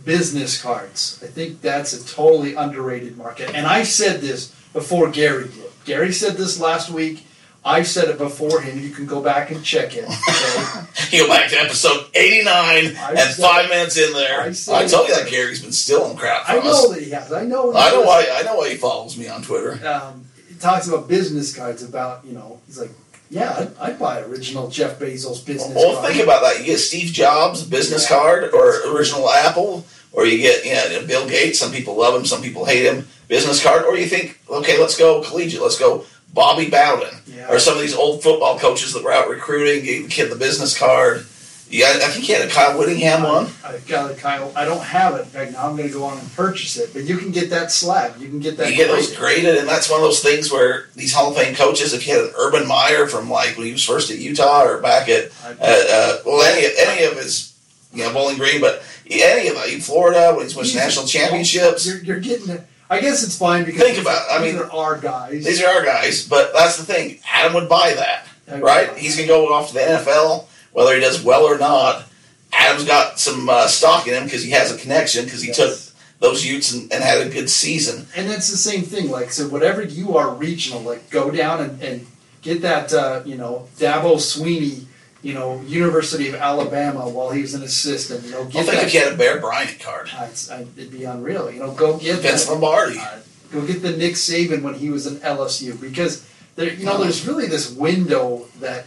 business 0.05 0.61
cards. 0.61 1.21
I 1.23 1.27
think 1.27 1.61
that's 1.61 1.93
a 1.93 2.07
totally 2.15 2.55
underrated 2.55 3.17
market. 3.17 3.55
And 3.55 3.67
I 3.67 3.83
said 3.83 4.21
this 4.21 4.55
before 4.73 5.11
Gary 5.11 5.45
did. 5.45 5.65
Gary 5.85 6.13
said 6.13 6.37
this 6.37 6.61
last 6.61 6.91
week. 6.91 7.25
I 7.65 7.83
said 7.83 8.09
it 8.09 8.19
before 8.19 8.61
him. 8.61 8.79
You 8.81 8.91
can 8.91 9.05
go 9.07 9.21
back 9.21 9.51
and 9.51 9.63
check 9.63 9.95
it. 9.97 10.05
Okay? 10.05 11.17
You 11.17 11.25
go 11.27 11.29
back 11.29 11.51
to 11.51 11.57
episode 11.61 12.07
89 12.15 12.47
I 12.57 12.79
and 13.11 13.19
said- 13.19 13.43
five 13.43 13.69
minutes 13.69 13.99
in 13.99 14.13
there. 14.15 14.41
I 14.41 14.47
I, 14.49 14.87
told 14.87 15.09
you 15.09 15.15
that 15.15 15.29
Gary's 15.29 15.61
been 15.63 15.73
stealing 15.73 16.17
crap 16.17 16.47
from 16.47 16.59
us. 16.59 16.65
I 16.65 16.69
know 16.69 16.93
that 16.95 17.03
he 17.03 17.11
has. 17.11 17.33
I 17.33 17.45
know. 17.45 17.75
I 17.75 17.91
know 17.91 18.03
why. 18.03 18.27
I 18.33 18.43
know 18.43 18.57
why 18.57 18.71
he 18.71 18.77
follows 18.77 19.19
me 19.19 19.29
on 19.29 19.43
Twitter. 19.43 19.87
Um, 19.87 20.25
he 20.49 20.55
talks 20.55 20.89
about 20.89 21.09
business 21.09 21.55
cards. 21.55 21.83
About 21.83 22.25
you 22.25 22.33
know, 22.33 22.61
he's 22.67 22.79
like, 22.79 22.91
yeah, 23.29 23.55
I'd, 23.59 23.91
I'd 23.91 23.99
buy 23.99 24.21
original 24.21 24.69
Jeff 24.71 24.99
Bezos 24.99 25.45
business 25.45 25.75
Well, 25.75 25.97
card. 26.01 26.11
think 26.13 26.23
about 26.25 26.43
that. 26.43 26.61
You 26.61 26.65
get 26.67 26.79
Steve 26.79 27.13
Jobs 27.13 27.65
business 27.65 28.09
Yeah. 28.11 28.17
card 28.17 28.55
or 28.55 28.95
original 28.97 29.29
Apple, 29.29 29.85
or 30.13 30.25
you 30.25 30.39
get 30.39 30.65
you 30.65 30.73
know, 30.73 31.07
Bill 31.07 31.29
Gates. 31.29 31.59
Some 31.59 31.73
people 31.73 31.97
love 31.97 32.15
him, 32.15 32.25
some 32.25 32.41
people 32.41 32.65
hate 32.65 32.85
him. 32.87 33.07
Business 33.27 33.63
card, 33.63 33.85
or 33.85 33.95
you 33.99 34.07
think, 34.07 34.41
okay, 34.49 34.81
let's 34.81 34.97
go 34.97 35.21
collegiate. 35.23 35.61
Let's 35.61 35.79
go 35.79 36.07
Bobby 36.33 36.69
Bowden, 36.71 37.19
Yeah. 37.27 37.49
or 37.49 37.59
some 37.59 37.75
of 37.75 37.81
these 37.81 37.95
old 37.95 38.23
football 38.23 38.59
coaches 38.59 38.93
that 38.93 39.03
were 39.03 39.13
out 39.13 39.29
recruiting. 39.29 39.85
Gave 39.85 40.05
the 40.05 40.09
kid 40.09 40.31
the 40.31 40.37
business 40.37 40.77
card. 40.77 41.27
Yeah, 41.71 41.89
I 41.97 42.09
think 42.09 42.25
he 42.25 42.33
had 42.33 42.49
a 42.49 42.51
Kyle 42.51 42.79
Whittingham 42.79 43.23
one. 43.25 43.49
I, 43.63 43.75
I 43.75 43.79
got 43.87 44.11
a 44.11 44.15
Kyle. 44.15 44.51
I 44.57 44.65
don't 44.65 44.83
have 44.83 45.17
it. 45.17 45.27
Fact, 45.27 45.53
now 45.53 45.69
I'm 45.69 45.77
going 45.77 45.87
to 45.89 45.93
go 45.93 46.05
on 46.05 46.17
and 46.19 46.33
purchase 46.35 46.79
it. 46.79 46.95
But 46.95 47.05
you 47.05 47.19
can 47.19 47.31
get 47.31 47.51
that 47.51 47.71
slab. 47.71 48.17
You 48.19 48.27
can 48.29 48.39
get 48.41 48.57
that. 48.57 48.71
You 48.71 48.77
get 48.77 48.89
those 48.89 49.15
graded. 49.15 49.59
and 49.59 49.69
that's 49.69 49.91
one 49.91 50.01
of 50.01 50.05
those 50.07 50.21
things 50.23 50.51
where 50.51 50.89
these 50.97 51.13
Hall 51.13 51.29
of 51.31 51.37
Fame 51.37 51.55
coaches, 51.55 51.93
if 51.93 52.07
you 52.07 52.15
had 52.15 52.25
an 52.25 52.33
Urban 52.39 52.67
Meyer 52.67 53.07
from 53.07 53.29
like 53.29 53.59
when 53.59 53.67
he 53.67 53.73
was 53.73 53.85
first 53.85 54.11
at 54.11 54.17
Utah 54.17 54.63
or 54.65 54.81
back 54.81 55.11
at 55.11 55.31
I- 55.45 55.51
uh, 55.51 55.57
uh, 55.61 56.19
well 56.25 56.43
any 56.43 56.67
any 56.79 57.05
of 57.05 57.19
his 57.19 57.55
you 57.93 58.03
know 58.03 58.15
Bowling 58.15 58.39
Green, 58.39 58.63
but 58.63 58.83
any 59.11 59.49
of 59.49 59.57
them, 59.57 59.81
Florida 59.81 60.33
when 60.35 60.45
he's 60.47 60.57
won 60.57 60.65
national 60.75 61.05
championships. 61.07 61.87
You're, 61.87 61.99
you're 62.03 62.21
getting 62.21 62.49
it. 62.49 62.63
I 62.91 63.01
guess 63.01 63.23
it's 63.23 63.37
fine 63.37 63.65
because 63.65 63.83
Think 63.83 63.99
about 63.99 64.23
it. 64.27 64.33
I 64.33 64.43
these 64.43 64.55
mean, 64.55 64.63
are 64.63 64.73
our 64.73 64.99
guys. 64.99 65.45
These 65.45 65.63
are 65.63 65.69
our 65.69 65.85
guys, 65.85 66.27
but 66.27 66.53
that's 66.55 66.77
the 66.79 66.85
thing. 66.85 67.19
Adam 67.31 67.55
would 67.55 67.69
buy 67.69 67.93
that, 67.95 68.27
I- 68.51 68.61
right? 68.61 68.97
He's 68.97 69.17
gonna 69.17 69.29
go 69.29 69.53
off 69.53 69.69
to 69.69 69.75
the 69.75 69.81
NFL, 69.81 70.47
whether 70.73 70.95
he 70.95 71.01
does 71.01 71.23
well 71.23 71.45
or 71.45 71.59
not. 71.59 72.05
Adam's 72.53 72.85
got 72.87 73.19
some 73.21 73.49
uh, 73.49 73.67
stock 73.67 74.07
in 74.09 74.15
him 74.15 74.25
because 74.25 74.43
he 74.43 74.51
has 74.53 74.73
a 74.73 74.79
connection 74.79 75.25
because 75.27 75.43
he 75.43 75.49
Yes. 75.49 75.57
took 75.59 75.79
those 76.21 76.45
Utes 76.47 76.73
and, 76.73 76.91
and 76.93 77.05
had 77.05 77.21
a 77.21 77.29
good 77.29 77.49
season. 77.51 78.07
and 78.17 78.29
that's 78.29 78.51
the 78.51 78.57
same 78.57 78.83
thing. 78.83 79.11
Like 79.11 79.31
so, 79.33 79.49
whatever 79.49 79.83
you 79.83 80.17
are 80.17 80.31
regional, 80.35 80.81
like 80.81 81.11
go 81.11 81.31
down 81.31 81.61
and, 81.61 81.83
and 81.83 82.07
get 82.43 82.63
that. 82.63 82.93
Uh, 82.93 83.21
you 83.27 83.37
know, 83.37 83.69
Dabo 83.79 84.15
Swinney. 84.17 84.85
You 85.23 85.35
know, 85.35 85.61
University 85.63 86.29
of 86.29 86.37
Alabama 86.37 87.09
while 87.09 87.31
he 87.31 87.43
was 87.43 87.55
an 87.55 87.63
assistant. 87.63 88.25
You 88.25 88.31
know, 88.31 88.43
I 88.43 88.63
think 88.63 88.83
if 88.85 88.95
you 88.95 89.01
had 89.01 89.13
a 89.13 89.17
Bear 89.17 89.41
Bryant 89.41 89.81
card, 89.81 90.09
it's, 90.23 90.49
uh, 90.49 90.65
it'd 90.77 90.93
be 90.93 91.05
unreal. 91.05 91.51
You 91.51 91.61
know, 91.61 91.73
go 91.73 91.99
get 91.99 92.21
Vince 92.21 92.45
that. 92.45 92.53
Lombardi. 92.53 92.99
Uh, 92.99 93.19
go 93.51 93.67
get 93.67 93.83
the 93.83 93.97
Nick 93.97 94.15
Saban 94.15 94.63
when 94.63 94.75
he 94.75 94.91
was 94.91 95.07
in 95.07 95.17
LSU 95.17 95.81
because 95.81 96.29
there, 96.55 96.73
you 96.73 96.87
know, 96.87 97.03
there's 97.03 97.27
really 97.27 97.47
this 97.47 97.73
window 97.73 98.47
that 98.61 98.87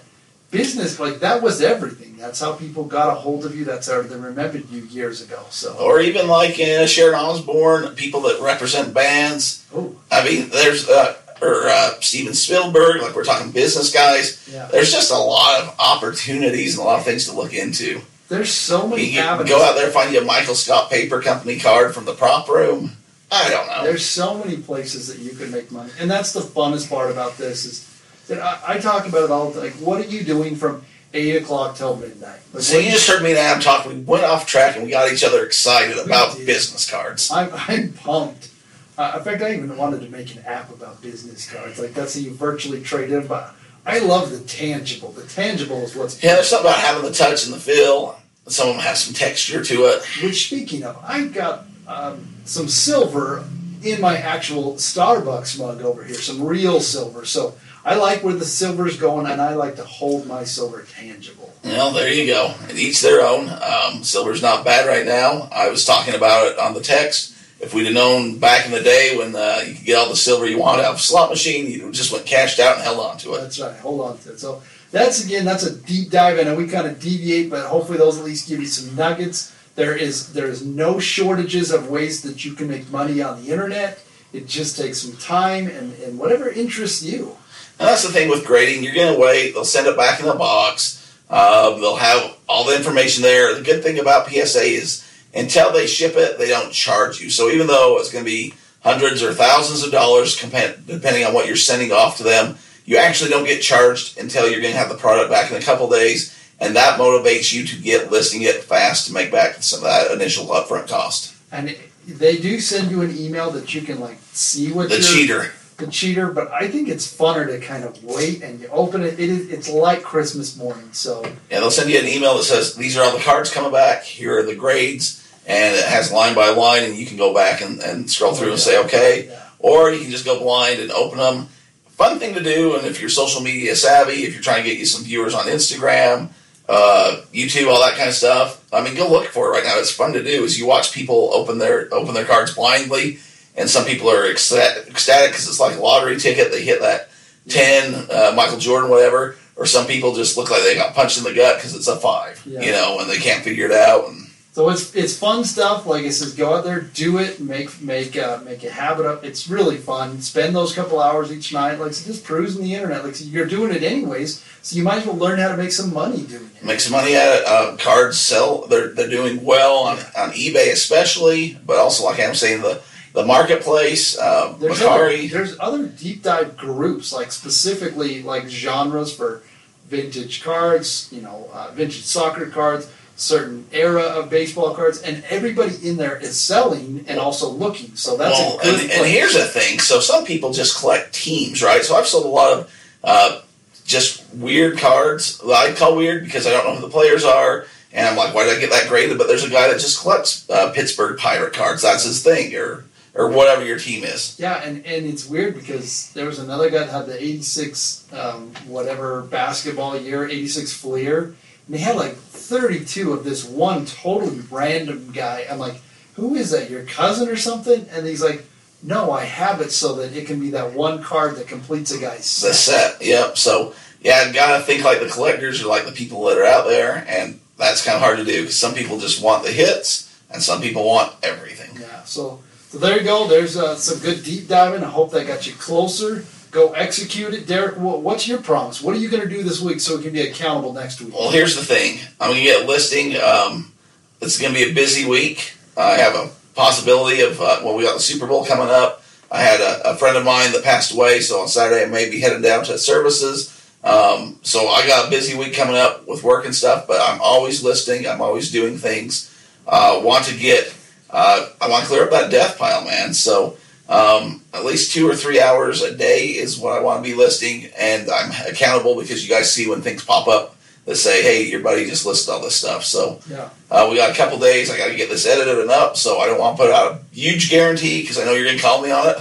business 0.52 1.00
like 1.00 1.20
that 1.20 1.42
was 1.42 1.62
everything. 1.62 2.18
That's 2.18 2.40
how 2.40 2.54
people 2.54 2.84
got 2.84 3.10
a 3.10 3.20
hold 3.20 3.46
of 3.46 3.56
you. 3.56 3.66
That's 3.66 3.90
how 3.90 4.02
they 4.02 4.16
remembered 4.16 4.70
you 4.70 4.84
years 4.84 5.22
ago. 5.22 5.44
So, 5.50 5.74
or 5.80 6.02
even 6.02 6.28
like 6.28 6.60
uh, 6.60 6.86
Sharon 6.86 7.16
Osbourne, 7.16 7.96
people 7.96 8.22
that 8.22 8.40
represent 8.42 8.94
bands. 8.94 9.66
oh 9.74 9.96
I 10.12 10.24
mean, 10.24 10.50
there's 10.50 10.88
uh, 10.88 11.16
or 11.42 11.68
uh, 11.68 12.00
Steven 12.02 12.34
Spielberg, 12.34 13.02
like 13.02 13.16
we're 13.16 13.24
talking 13.24 13.52
business 13.52 13.92
guys. 13.92 14.48
yeah, 14.52 14.68
There's 14.68 14.92
just 14.92 15.12
a 15.12 15.18
lot 15.18 15.62
of 15.62 15.76
opportunities 15.80 16.78
and 16.78 16.84
a 16.84 16.88
lot 16.88 17.00
of 17.00 17.06
things 17.06 17.26
to 17.26 17.34
look 17.36 17.54
into. 17.54 18.02
there's 18.30 18.52
so 18.52 18.88
many 18.88 19.12
can 19.12 19.24
avenues. 19.28 19.50
go 19.50 19.64
out 19.64 19.76
there 19.76 19.90
find 19.92 20.14
you 20.14 20.22
a 20.22 20.24
Michael 20.26 20.56
Scott 20.56 20.90
Paper 20.90 21.22
Company 21.22 21.58
card 21.60 21.94
from 21.94 22.06
the 22.06 22.14
prop 22.14 22.48
room. 22.48 22.92
I 23.32 23.50
don't 23.50 23.68
know. 23.68 23.84
There's 23.84 24.06
so 24.06 24.38
many 24.38 24.58
places 24.58 25.08
that 25.08 25.20
you 25.20 25.32
can 25.32 25.52
make 25.52 25.72
money, 25.72 25.92
and 26.00 26.12
that's 26.12 26.34
the 26.34 26.42
funnest 26.42 26.90
part 26.90 27.12
about 27.12 27.38
this 27.38 27.66
is 27.66 27.88
that 28.28 28.40
I, 28.42 28.76
I 28.76 28.78
talk 28.80 29.08
about 29.08 29.24
it 29.24 29.32
all. 29.32 29.50
the 29.52 29.62
time. 29.62 29.70
Like, 29.72 29.80
what 29.86 30.00
are 30.06 30.10
you 30.10 30.24
doing 30.24 30.56
from 30.58 30.84
eight 31.14 31.38
o'clock 31.42 31.76
till 31.78 31.96
midnight? 31.96 32.40
Like, 32.54 32.62
So 32.64 32.78
you 32.78 32.92
just 32.92 33.08
heard 33.10 33.24
me 33.24 33.30
and 33.32 33.40
Adam 33.40 33.62
talk. 33.62 33.86
We 33.86 33.96
went 34.02 34.24
off 34.26 34.46
track 34.46 34.76
and 34.76 34.84
we 34.86 34.92
got 34.92 35.12
each 35.12 35.24
other 35.24 35.46
excited 35.46 35.98
about 35.98 36.36
did. 36.38 36.46
business 36.46 36.90
cards. 36.90 37.32
I'm, 37.32 37.50
I'm 37.68 37.94
pumped. 37.94 38.50
Uh, 38.98 39.16
in 39.18 39.24
fact, 39.24 39.42
I 39.42 39.54
even 39.54 39.76
wanted 39.78 40.02
to 40.02 40.10
make 40.10 40.36
an 40.36 40.44
app 40.44 40.70
about 40.70 41.02
business 41.02 41.52
cards. 41.52 41.80
Like 41.80 41.94
that's 41.94 42.16
how 42.16 42.22
you 42.22 42.34
virtually 42.34 42.82
trade 42.82 43.12
in. 43.12 43.28
But 43.28 43.54
I 43.86 44.00
love 44.00 44.32
the 44.32 44.40
tangible. 44.42 45.12
The 45.12 45.26
tangible 45.26 45.78
is 45.84 45.96
what's. 45.96 46.22
Yeah, 46.24 46.36
there's 46.36 46.50
something 46.50 46.70
about 46.70 46.80
having 46.80 47.04
the 47.04 47.16
touch 47.16 47.46
and 47.46 47.54
the 47.54 47.60
feel. 47.60 48.20
Some 48.48 48.70
of 48.70 48.76
them 48.76 48.84
have 48.84 48.98
some 48.98 49.14
texture 49.14 49.64
to 49.64 49.86
it. 49.86 50.04
Which, 50.24 50.48
speaking 50.48 50.84
of, 50.84 50.98
I've 51.04 51.34
got 51.34 51.66
um, 51.88 52.28
some 52.46 52.68
silver 52.68 53.46
in 53.84 54.02
my 54.02 54.18
actual 54.18 54.74
Starbucks 54.74 55.58
mug 55.60 55.82
over 55.82 56.04
here. 56.04 56.16
Some 56.16 56.44
real 56.44 56.80
silver. 56.80 57.26
So 57.26 57.56
I 57.84 57.96
like 57.96 58.24
where 58.24 58.36
the 58.36 58.46
silver's 58.46 58.98
going, 58.98 59.26
and 59.26 59.42
I 59.42 59.56
like 59.56 59.76
to 59.78 59.84
hold 59.84 60.28
my 60.28 60.44
silver 60.44 60.84
tangible. 60.84 61.54
Well, 61.64 61.92
there 61.92 62.12
you 62.12 62.28
go. 62.28 62.54
And 62.68 62.78
each 62.78 63.02
their 63.02 63.22
own. 63.22 63.50
Um, 63.50 64.04
silver's 64.04 64.42
not 64.42 64.66
bad 64.66 64.88
right 64.88 65.06
now. 65.06 65.48
I 65.52 65.70
was 65.70 65.86
talking 65.86 66.16
about 66.16 66.48
it 66.48 66.60
on 66.60 66.74
the 66.74 66.82
text. 66.82 67.36
If 67.62 67.74
we'd 67.74 67.86
have 67.86 67.94
known 67.94 68.40
back 68.40 68.66
in 68.66 68.72
the 68.72 68.82
day 68.82 69.16
when 69.16 69.36
uh, 69.36 69.62
you 69.66 69.76
could 69.76 69.86
get 69.86 69.98
all 69.98 70.10
the 70.10 70.16
silver 70.16 70.48
you 70.48 70.58
wanted 70.58 70.84
out 70.84 70.94
of 70.94 70.96
a 70.98 71.00
slot 71.00 71.30
machine, 71.30 71.68
you 71.68 71.92
just 71.92 72.12
went 72.12 72.26
cashed 72.26 72.60
out 72.60 72.76
and 72.76 72.84
held 72.84 73.00
on 73.00 73.18
to 73.20 73.36
it. 73.36 73.42
That's 73.42 73.60
right. 73.60 73.76
Hold 73.78 74.02
on 74.02 74.18
to 74.20 74.32
it. 74.32 74.40
So 74.40 74.64
that's 74.92 75.24
again, 75.24 75.46
that's 75.46 75.64
a 75.64 75.76
deep 75.76 76.10
dive, 76.10 76.40
and 76.40 76.58
we 76.58 76.68
kind 76.68 76.88
of 76.88 77.00
deviate, 77.00 77.50
but 77.50 77.68
hopefully 77.68 77.98
those 77.98 78.18
at 78.18 78.26
least 78.26 78.50
give 78.50 78.60
you 78.60 78.66
some 78.66 78.96
nuggets. 78.96 79.56
There 79.76 79.96
is 79.96 80.34
there 80.34 80.48
is 80.48 80.66
no 80.66 81.00
shortages 81.00 81.72
of 81.72 81.90
ways 81.90 82.24
that 82.24 82.44
you 82.44 82.54
can 82.54 82.68
make 82.68 82.90
money 82.92 83.22
on 83.22 83.42
the 83.42 83.52
internet. 83.52 84.00
It 84.34 84.48
just 84.48 84.78
takes 84.78 85.02
some 85.02 85.16
time 85.18 85.68
and, 85.68 85.94
and 86.02 86.18
whatever 86.18 86.50
interests 86.50 87.04
you. 87.04 87.38
And 87.80 87.88
that's 87.88 88.04
the 88.04 88.12
thing 88.12 88.30
with 88.30 88.46
grading. 88.46 88.84
You're 88.84 88.94
going 88.94 89.14
to 89.14 89.20
wait. 89.20 89.52
They'll 89.54 89.66
send 89.66 89.88
it 89.88 89.98
back 89.98 90.20
in 90.20 90.26
the 90.26 90.36
box. 90.36 90.98
Um, 91.30 91.82
they'll 91.82 91.96
have 91.96 92.38
all 92.48 92.66
the 92.66 92.76
information 92.76 93.24
there. 93.24 93.56
The 93.56 93.62
good 93.62 93.82
thing 93.84 94.00
about 94.00 94.28
PSA 94.28 94.64
is 94.64 95.06
until 95.34 95.72
they 95.72 95.88
ship 95.88 96.14
it, 96.16 96.38
they 96.38 96.48
don't 96.50 96.72
charge 96.74 97.20
you. 97.22 97.30
So 97.30 97.50
even 97.50 97.68
though 97.68 97.98
it's 98.00 98.12
going 98.12 98.24
to 98.24 98.30
be 98.30 98.54
hundreds 98.84 99.22
or 99.24 99.34
thousands 99.34 99.84
of 99.84 99.92
dollars, 99.92 100.36
depending 100.40 101.24
on 101.26 101.34
what 101.34 101.48
you're 101.48 101.56
sending 101.56 101.92
off 101.92 102.18
to 102.18 102.24
them, 102.24 102.58
you 102.86 102.98
actually 102.98 103.30
don't 103.30 103.46
get 103.46 103.62
charged 103.62 104.18
until 104.18 104.50
you're 104.50 104.62
going 104.62 104.74
to 104.74 104.78
have 104.80 104.90
the 104.90 104.96
product 104.96 105.30
back 105.30 105.52
in 105.52 105.58
a 105.58 105.62
couple 105.62 105.90
days. 105.90 106.38
And 106.60 106.76
that 106.76 107.00
motivates 107.00 107.54
you 107.54 107.66
to 107.66 107.76
get 107.82 108.12
listing 108.12 108.42
it 108.44 108.64
fast 108.64 109.08
to 109.08 109.14
make 109.14 109.32
back 109.32 109.64
some 109.64 109.80
of 109.80 109.84
that 109.86 110.12
initial 110.12 110.46
upfront 110.48 110.88
cost. 110.88 111.36
And 111.52 111.76
they 112.08 112.38
do 112.38 112.60
send 112.60 112.92
you 112.92 113.02
an 113.02 113.16
email 113.18 113.52
that 113.52 113.74
you 113.74 113.82
can 113.82 114.00
like 114.00 114.18
see 114.34 114.72
what 114.72 114.90
The 114.90 114.96
your- 114.96 115.04
cheater. 115.04 115.52
the 115.78 115.88
cheater, 115.88 116.28
but 116.32 116.52
I 116.52 116.68
think 116.68 116.88
it's 116.90 117.12
funner 117.12 117.48
to 117.48 117.60
kind 117.60 117.84
of 117.84 118.04
wait 118.04 118.44
and 118.44 118.60
you 118.60 118.68
open 118.72 119.02
it. 119.04 119.20
It 119.20 119.30
is 119.30 119.50
it's 119.50 119.70
like 119.70 120.04
Christmas 120.04 120.56
morning. 120.56 120.90
So 120.92 121.24
Yeah, 121.50 121.60
they'll 121.62 121.72
send 121.72 121.90
you 121.90 121.98
an 122.00 122.08
email 122.08 122.36
that 122.38 122.44
says 122.44 122.76
these 122.76 122.96
are 122.98 123.04
all 123.04 123.16
the 123.16 123.24
cards 123.24 123.52
coming 123.52 123.72
back. 123.72 124.04
Here 124.04 124.38
are 124.40 124.44
the 124.44 124.56
grades, 124.56 125.21
and 125.48 125.76
it 125.76 125.86
has 125.86 126.12
line 126.12 126.36
by 126.36 126.50
line, 126.50 126.84
and 126.84 126.96
you 126.96 127.06
can 127.06 127.18
go 127.18 127.34
back 127.34 127.62
and, 127.62 127.80
and 127.82 128.10
scroll 128.10 128.34
through 128.34 128.52
and 128.52 128.60
say 128.60 128.78
okay, 128.86 129.28
yeah. 129.28 129.50
or 129.60 129.92
you 129.92 130.02
can 130.02 130.12
just 130.12 130.26
go 130.26 130.40
blind 130.40 130.80
and 130.80 130.92
open 130.92 131.18
them. 131.18 131.48
Fun 131.90 132.18
thing 132.20 132.34
to 132.34 132.42
do, 132.44 132.76
and 132.76 132.86
if 132.88 133.00
you're 133.00 133.10
social 133.10 133.42
media 133.42 133.76
savvy, 133.76 134.24
if 134.24 134.34
you're 134.34 134.42
trying 134.42 134.64
to 134.64 134.70
get 134.70 134.80
you 134.80 134.86
some 134.86 135.04
viewers 135.04 135.34
on 135.36 135.46
Instagram, 135.46 136.30
uh, 136.68 137.22
YouTube, 137.34 137.68
all 137.68 137.82
that 137.82 137.96
kind 137.96 138.10
of 138.10 138.16
stuff. 138.16 138.66
I 138.74 138.82
mean, 138.82 138.96
go 138.96 139.08
look 139.10 139.28
for 139.28 139.48
it 139.48 139.52
right 139.52 139.64
now. 139.64 139.78
It's 139.78 139.92
fun 139.92 140.14
to 140.14 140.24
do. 140.24 140.44
Is 140.44 140.58
you 140.58 140.66
watch 140.66 140.94
people 140.94 141.32
open 141.34 141.58
their 141.58 141.94
open 141.94 142.14
their 142.14 142.26
cards 142.26 142.56
blindly, 142.56 143.20
and 143.56 143.70
some 143.70 143.86
people 143.86 144.10
are 144.10 144.30
ecstatic 144.32 144.86
because 144.88 145.48
it's 145.48 145.60
like 145.60 145.78
a 145.78 145.82
lottery 145.82 146.18
ticket. 146.18 146.52
They 146.52 146.64
hit 146.64 146.82
that 146.82 147.10
ten, 147.50 147.94
uh, 148.10 148.34
Michael 148.36 148.58
Jordan, 148.58 148.90
whatever. 148.90 149.36
Or 149.58 149.66
some 149.66 149.86
people 149.86 150.16
just 150.16 150.38
look 150.38 150.50
like 150.50 150.64
they 150.64 150.74
got 150.74 150.96
punched 150.96 151.18
in 151.20 151.24
the 151.24 151.34
gut 151.34 151.58
because 151.58 151.76
it's 151.76 151.88
a 151.88 151.98
five, 151.98 152.42
Yeah. 152.48 152.62
you 152.62 152.72
know, 152.72 153.00
and 153.00 153.10
they 153.10 153.18
can't 153.18 153.44
figure 153.44 153.66
it 153.66 153.72
out. 153.72 154.08
And 154.08 154.21
So 154.54 154.70
it's 154.70 154.94
it's 154.94 155.18
fun 155.18 155.46
stuff. 155.46 155.86
Like 155.86 156.04
I 156.04 156.10
says, 156.10 156.36
go 156.36 156.56
out 156.56 156.66
there, 156.66 156.82
do 156.82 157.20
it, 157.20 157.40
make 157.40 157.82
make 157.82 158.18
uh, 158.18 158.42
make 158.44 158.66
a 158.66 158.70
habit 158.70 159.06
up. 159.06 159.24
It's 159.24 159.48
really 159.48 159.78
fun. 159.78 160.20
Spend 160.22 160.54
those 160.54 160.74
couple 160.74 161.00
hours 161.00 161.32
each 161.32 161.54
night, 161.54 161.80
like 161.80 161.94
so 161.94 162.06
just 162.06 162.26
perusing 162.26 162.62
the 162.62 162.74
internet. 162.74 163.06
Like 163.06 163.16
so 163.16 163.24
you're 163.24 163.46
doing 163.46 163.74
it 163.74 163.82
anyways, 163.82 164.44
so 164.62 164.76
you 164.76 164.84
might 164.84 164.98
as 164.98 165.06
well 165.06 165.16
learn 165.16 165.40
how 165.40 165.48
to 165.48 165.56
make 165.56 165.72
some 165.72 165.94
money 165.94 166.24
doing 166.24 166.50
it. 166.54 166.66
Make 166.66 166.82
some 166.82 166.92
money 166.92 167.16
at 167.16 167.40
it. 167.40 167.48
Uh, 167.48 167.78
cards 167.78 168.20
sell. 168.20 168.68
They're 168.68 168.90
they're 168.90 169.10
doing 169.10 169.42
well 169.46 169.78
on, 169.78 170.00
on 170.18 170.32
eBay 170.32 170.74
especially, 170.74 171.58
but 171.66 171.78
also 171.78 172.04
like 172.04 172.20
I'm 172.20 172.36
saying 172.36 172.62
the 172.62 172.82
the 173.14 173.26
marketplace. 173.26 174.18
Uh, 174.18 174.56
There's 174.60 174.82
other, 174.82 175.28
there's 175.28 175.60
other 175.60 175.88
deep 175.88 176.24
dive 176.24 176.58
groups, 176.58 177.14
like 177.14 177.32
specifically 177.32 178.22
like 178.22 178.48
genres 178.50 179.14
for 179.16 179.44
vintage 179.88 180.44
cards, 180.44 181.10
you 181.12 181.22
know, 181.22 181.50
uh, 181.54 181.72
vintage 181.74 182.04
soccer 182.04 182.48
cards, 182.48 182.90
certain 183.22 183.68
era 183.72 184.02
of 184.02 184.30
baseball 184.30 184.74
cards, 184.74 185.02
and 185.02 185.24
everybody 185.30 185.76
in 185.88 185.98
there 185.98 186.18
is 186.18 186.40
selling 186.40 187.06
and 187.08 187.20
also 187.20 187.50
looking. 187.50 187.96
So 187.96 188.18
that's 188.18 188.38
well, 188.38 188.60
a 188.60 188.64
good 188.64 188.82
and, 188.82 188.92
and 188.92 189.06
here's 189.06 189.34
the 189.34 189.46
thing. 189.46 189.80
So 189.80 190.00
some 190.00 190.26
people 190.26 190.52
just 190.52 190.80
collect 190.80 191.14
teams, 191.14 191.62
right? 191.62 191.84
So 191.84 191.96
I've 191.96 192.08
sold 192.08 192.26
a 192.26 192.30
lot 192.30 192.58
of 192.58 192.74
uh, 193.04 193.42
just 193.86 194.34
weird 194.34 194.80
cards. 194.80 195.38
that 195.40 195.52
I 195.52 195.74
call 195.74 195.96
weird 195.96 196.26
because 196.26 196.48
I 196.48 196.52
don't 196.52 196.66
know 196.66 196.76
who 196.76 196.82
the 196.82 196.92
players 196.92 197.24
are, 197.24 197.66
and 197.94 198.08
I'm 198.08 198.18
like, 198.18 198.34
why 198.34 198.46
did 198.46 198.58
I 198.58 198.60
get 198.60 198.72
that 198.72 198.90
graded? 198.90 199.18
But 199.18 199.28
there's 199.28 199.44
a 199.44 199.50
guy 199.50 199.68
that 199.68 199.80
just 199.80 200.02
collects 200.02 200.50
uh, 200.50 200.72
Pittsburgh 200.72 201.18
Pirate 201.18 201.54
cards. 201.54 201.84
That's 201.84 202.04
his 202.04 202.24
thing, 202.24 202.56
or 202.56 202.86
or 203.14 203.30
whatever 203.30 203.64
your 203.64 203.78
team 203.78 204.04
is. 204.04 204.36
Yeah, 204.40 204.64
and, 204.64 204.86
and 204.86 205.06
it's 205.06 205.28
weird 205.28 205.54
because 205.54 206.12
there 206.14 206.26
was 206.26 206.40
another 206.40 206.70
guy 206.70 206.80
that 206.80 206.90
had 206.90 207.08
the 207.08 207.22
86, 207.22 208.08
um, 208.14 208.54
whatever, 208.68 209.24
basketball 209.24 210.00
year, 210.00 210.26
86 210.26 210.74
Fleer, 210.74 211.24
and 211.24 211.36
they 211.68 211.80
had 211.80 211.98
like 211.98 212.16
32 212.42 213.14
of 213.14 213.24
this 213.24 213.46
one 213.46 213.86
totally 213.86 214.42
random 214.50 215.12
guy. 215.12 215.46
I'm 215.50 215.60
like, 215.60 215.82
who 216.16 216.36
is 216.36 216.52
that, 216.52 216.70
your 216.70 216.84
cousin 216.84 217.30
or 217.30 217.36
something? 217.36 217.86
And 217.92 218.06
he's 218.06 218.24
like, 218.24 218.46
no, 218.84 219.12
I 219.12 219.26
have 219.26 219.62
it 219.62 219.72
so 219.72 219.94
that 219.96 220.16
it 220.16 220.26
can 220.28 220.40
be 220.40 220.50
that 220.52 220.74
one 220.74 221.04
card 221.04 221.36
that 221.36 221.48
completes 221.48 221.92
a 221.92 222.00
guy's 222.00 222.20
The 222.42 222.54
set. 222.54 222.96
set, 222.96 223.06
yep. 223.06 223.38
So 223.38 223.74
yeah, 224.02 224.26
I 224.28 224.32
gotta 224.32 224.64
think 224.64 224.84
like 224.84 225.00
the 225.00 225.08
collectors 225.10 225.64
are 225.64 225.68
like 225.68 225.86
the 225.86 225.92
people 225.92 226.24
that 226.26 226.38
are 226.38 226.46
out 226.46 226.66
there, 226.68 227.06
and 227.08 227.40
that's 227.58 227.86
kind 227.86 227.96
of 227.96 228.02
hard 228.02 228.18
to 228.18 228.26
do 228.26 228.42
because 228.42 228.58
some 228.60 228.74
people 228.74 228.98
just 228.98 229.22
want 229.24 229.44
the 229.44 229.52
hits, 229.52 230.20
and 230.32 230.42
some 230.42 230.62
people 230.62 230.84
want 230.86 231.14
everything. 231.22 231.80
Yeah, 231.80 232.04
so 232.04 232.42
so 232.70 232.80
there 232.80 232.98
you 232.98 233.04
go. 233.04 233.28
There's 233.28 233.56
uh, 233.58 233.76
some 233.76 234.00
good 234.00 234.24
deep 234.24 234.48
diving. 234.48 234.84
I 234.84 234.90
hope 234.90 235.12
that 235.12 235.28
got 235.28 235.46
you 235.46 235.54
closer. 235.54 236.26
Go 236.52 236.74
execute 236.74 237.34
it, 237.34 237.48
Derek. 237.48 237.78
What's 237.78 238.28
your 238.28 238.42
promise? 238.42 238.82
What 238.82 238.94
are 238.94 239.00
you 239.00 239.10
going 239.10 239.24
to 239.24 239.30
do 239.30 239.42
this 239.42 239.62
week 239.62 239.80
so 239.80 239.96
we 239.96 240.04
can 240.04 240.12
be 240.12 240.22
accountable 240.22 240.74
next 240.74 241.00
week? 241.00 241.14
Well, 241.14 241.32
here's 241.32 241.56
the 241.56 241.64
thing. 241.64 242.00
I'm 242.20 242.32
gonna 242.32 242.44
get 242.44 242.64
a 242.64 242.68
listing. 242.68 243.16
Um, 243.16 243.72
it's 244.20 244.40
gonna 244.40 244.54
be 244.54 244.70
a 244.70 244.74
busy 244.74 245.10
week. 245.10 245.54
I 245.78 245.92
have 245.92 246.14
a 246.14 246.30
possibility 246.54 247.22
of 247.22 247.40
uh, 247.40 247.62
well, 247.64 247.76
we 247.76 247.84
got 247.84 247.94
the 247.94 248.02
Super 248.02 248.28
Bowl 248.28 248.46
coming 248.46 248.68
up. 248.68 249.02
I 249.32 249.42
had 249.42 249.62
a, 249.62 249.92
a 249.92 249.96
friend 249.96 250.18
of 250.18 250.26
mine 250.26 250.52
that 250.52 250.62
passed 250.62 250.94
away, 250.94 251.22
so 251.22 251.40
on 251.40 251.48
Saturday 251.48 251.84
I 251.84 251.88
may 251.88 252.10
be 252.10 252.20
heading 252.20 252.42
down 252.42 252.66
to 252.66 252.78
services. 252.78 253.58
Um, 253.86 254.38
so 254.42 254.68
I 254.68 254.86
got 254.86 255.08
a 255.08 255.10
busy 255.10 255.38
week 255.38 255.54
coming 255.54 255.78
up 255.78 256.06
with 256.06 256.22
work 256.22 256.44
and 256.46 256.54
stuff, 256.54 256.86
but 256.86 257.00
I'm 257.02 257.22
always 257.22 257.64
listing. 257.64 258.06
I'm 258.06 258.22
always 258.22 258.52
doing 258.52 258.78
things. 258.78 259.34
Uh, 259.66 260.02
want 260.04 260.26
to 260.26 260.38
get. 260.38 260.76
Uh, 261.10 261.48
I 261.62 261.70
want 261.70 261.84
to 261.84 261.90
clear 261.90 262.04
up 262.04 262.12
that 262.12 262.30
death 262.30 262.58
pile, 262.58 262.84
man. 262.84 263.14
So 263.14 263.56
um, 263.92 264.42
at 264.54 264.64
least 264.66 264.94
two 264.94 265.10
or 265.10 265.16
three 265.16 265.42
hours 265.42 265.82
a 265.82 265.96
day 265.96 266.28
is 266.28 266.58
what 266.58 266.74
I 266.78 266.82
want 266.82 267.04
to 267.04 267.10
be 267.10 267.16
listing, 267.16 267.70
and 267.78 268.10
I'm 268.10 268.32
accountable 268.48 268.96
because 269.00 269.24
you 269.24 269.30
guys 269.30 269.52
see 269.52 269.68
when 269.70 269.82
things 269.82 270.04
pop 270.04 270.28
up 270.28 270.56
that 270.86 270.96
say, 270.96 271.22
"Hey, 271.22 271.44
your 271.44 271.60
buddy 271.60 271.86
just 271.86 272.06
listed 272.06 272.34
all 272.34 272.42
this 272.42 272.56
stuff." 272.56 272.86
So 272.86 273.20
Yeah. 273.30 273.50
uh, 273.70 273.88
we 273.92 273.98
got 273.98 274.10
a 274.10 274.14
couple 274.16 274.40
days. 274.40 274.72
I 274.72 274.78
got 274.78 274.88
to 274.88 274.96
get 274.96 275.10
this 275.10 275.26
edited 275.28 275.60
and 275.60 275.70
up, 275.70 275.98
so 275.98 276.20
I 276.20 276.26
don't 276.28 276.40
want 276.40 276.58
to 276.58 276.64
put 276.64 276.72
out 276.72 276.92
a 276.94 277.00
huge 277.16 277.50
guarantee 277.50 278.02
because 278.02 278.18
I 278.18 278.24
know 278.26 278.32
you're 278.34 278.46
going 278.46 278.58
to 278.58 278.64
call 278.64 278.82
me 278.82 278.92
on 278.92 279.08
it. 279.10 279.18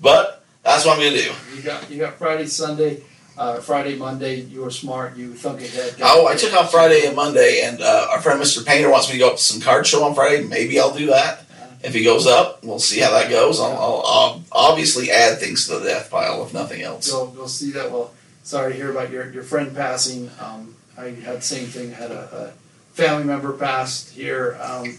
But 0.00 0.42
that's 0.64 0.84
what 0.84 0.94
I'm 0.94 1.00
going 1.00 1.14
to 1.14 1.22
do. 1.22 1.32
You 1.56 1.62
got 1.62 1.90
you 1.90 1.98
got 1.98 2.14
Friday, 2.18 2.46
Sunday, 2.46 3.02
uh, 3.38 3.60
Friday, 3.60 3.94
Monday. 3.96 4.40
You 4.40 4.62
were 4.62 4.70
smart. 4.70 5.16
You 5.16 5.34
thunk 5.34 5.60
ahead. 5.60 5.94
Oh, 6.02 6.26
I 6.26 6.34
took 6.36 6.52
off 6.54 6.70
Friday 6.72 7.06
and 7.06 7.14
Monday, 7.14 7.62
and 7.64 7.80
uh, 7.80 8.08
our 8.10 8.20
friend 8.20 8.40
Mr. 8.40 8.66
Painter 8.66 8.90
wants 8.90 9.06
me 9.08 9.14
to 9.14 9.18
go 9.20 9.28
up 9.30 9.36
to 9.36 9.42
some 9.42 9.60
card 9.60 9.86
show 9.86 10.02
on 10.04 10.14
Friday. 10.14 10.42
Maybe 10.44 10.80
I'll 10.80 10.94
do 10.94 11.06
that. 11.06 11.44
If 11.82 11.94
he 11.94 12.04
goes 12.04 12.26
up, 12.26 12.62
we'll 12.62 12.78
see 12.78 13.00
how 13.00 13.10
that 13.12 13.30
goes. 13.30 13.58
I'll, 13.58 13.72
I'll, 13.72 14.02
I'll 14.06 14.44
obviously 14.52 15.10
add 15.10 15.38
things 15.38 15.66
to 15.66 15.78
the 15.78 15.86
death 15.86 16.10
pile, 16.10 16.44
if 16.44 16.52
nothing 16.52 16.82
else. 16.82 17.10
Go 17.10 17.26
go 17.28 17.46
see 17.46 17.70
that. 17.72 17.90
Well, 17.90 18.12
sorry 18.42 18.72
to 18.72 18.76
hear 18.76 18.90
about 18.90 19.10
your 19.10 19.30
your 19.30 19.42
friend 19.42 19.74
passing. 19.74 20.30
Um, 20.40 20.76
I 20.98 21.10
had 21.10 21.38
the 21.38 21.42
same 21.42 21.66
thing. 21.66 21.92
Had 21.92 22.10
a, 22.10 22.52
a 22.54 22.94
family 22.94 23.24
member 23.24 23.52
passed 23.52 24.10
here. 24.10 24.58
Um, 24.60 24.98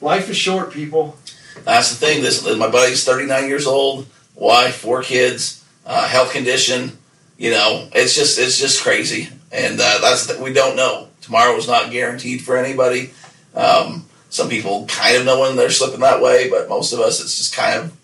life 0.00 0.30
is 0.30 0.36
short, 0.36 0.72
people. 0.72 1.16
That's 1.64 1.90
the 1.90 1.96
thing. 1.96 2.22
This 2.22 2.44
my 2.56 2.70
buddy's 2.70 3.04
39 3.04 3.48
years 3.48 3.66
old, 3.66 4.06
wife, 4.34 4.76
four 4.76 5.02
kids, 5.02 5.64
uh, 5.84 6.06
health 6.08 6.32
condition. 6.32 6.96
You 7.38 7.50
know, 7.50 7.88
it's 7.92 8.14
just 8.14 8.38
it's 8.38 8.58
just 8.58 8.82
crazy, 8.82 9.30
and 9.50 9.80
uh, 9.80 9.98
that's 10.00 10.26
the, 10.26 10.40
we 10.40 10.52
don't 10.52 10.76
know. 10.76 11.08
Tomorrow 11.22 11.56
is 11.56 11.66
not 11.66 11.90
guaranteed 11.90 12.42
for 12.42 12.56
anybody. 12.56 13.10
Um, 13.54 14.06
some 14.30 14.48
people 14.48 14.86
kind 14.86 15.16
of 15.18 15.24
know 15.26 15.40
when 15.40 15.56
they're 15.56 15.70
slipping 15.70 16.00
that 16.00 16.22
way, 16.22 16.48
but 16.48 16.68
most 16.68 16.92
of 16.92 17.00
us, 17.00 17.20
it's 17.20 17.36
just 17.36 17.54
kind 17.54 17.78
of. 17.78 17.96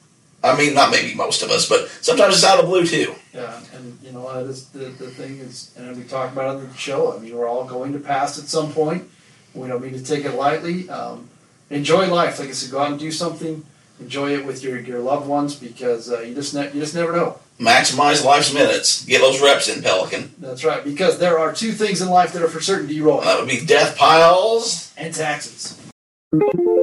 I 0.45 0.57
mean, 0.57 0.75
not 0.75 0.91
maybe 0.91 1.15
most 1.15 1.43
of 1.43 1.51
us, 1.51 1.69
but 1.69 1.89
sometimes 2.03 2.35
it's 2.35 2.45
out 2.45 2.59
of 2.59 2.67
the 2.67 2.71
blue 2.71 2.87
too. 2.87 3.15
Yeah, 3.33 3.59
and 3.75 3.99
you 4.03 4.13
know 4.13 4.33
that 4.33 4.49
is 4.49 4.67
the 4.69 4.85
the 4.87 5.09
thing 5.11 5.39
is, 5.39 5.73
and 5.77 5.97
we 5.97 6.05
talked 6.05 6.33
about 6.35 6.55
it 6.55 6.59
on 6.59 6.69
the 6.69 6.77
show. 6.77 7.17
I 7.17 7.19
mean, 7.19 7.35
we're 7.35 7.49
all 7.49 7.65
going 7.65 7.93
to 7.95 7.99
pass 7.99 8.39
at 8.39 8.45
some 8.45 8.73
point. 8.73 9.09
We 9.55 9.67
don't 9.67 9.83
mean 9.83 9.95
to 9.95 10.05
take 10.05 10.25
it 10.25 10.33
lightly. 10.33 10.89
Um, 10.91 11.29
enjoy 11.71 12.07
life, 12.13 12.39
like 12.39 12.51
I 12.51 12.53
said. 12.53 12.71
Go 12.71 12.79
out 12.81 12.91
and 12.91 13.01
do 13.01 13.11
something. 13.11 13.65
Enjoy 13.99 14.35
it 14.35 14.45
with 14.45 14.63
your, 14.63 14.79
your 14.79 14.99
loved 15.01 15.27
ones 15.27 15.55
because 15.57 16.13
uh, 16.13 16.21
you 16.21 16.35
just 16.35 16.55
ne- 16.55 16.67
you 16.67 16.81
just 16.81 16.95
never 16.95 17.13
know. 17.13 17.39
Maximize 17.59 18.23
life's 18.23 18.53
minutes. 18.53 19.05
Get 19.07 19.23
those 19.23 19.41
reps 19.41 19.69
in, 19.75 19.83
Pelican. 19.83 20.35
That's 20.39 20.63
right. 20.65 20.85
Because 20.85 21.19
there 21.19 21.39
are 21.39 21.55
two 21.55 21.73
things 21.73 22.03
in 22.03 22.11
life 22.11 22.35
that 22.35 22.43
are 22.43 22.49
for 22.49 22.61
certain, 22.61 22.87
D-Roy, 22.87 23.25
that 23.25 23.41
would 23.41 23.49
be 23.49 23.65
death 23.65 23.97
piles. 23.97 24.93
and 24.99 25.15
taxes. 25.15 25.81
Thank 26.39 26.55
you. 26.59 26.76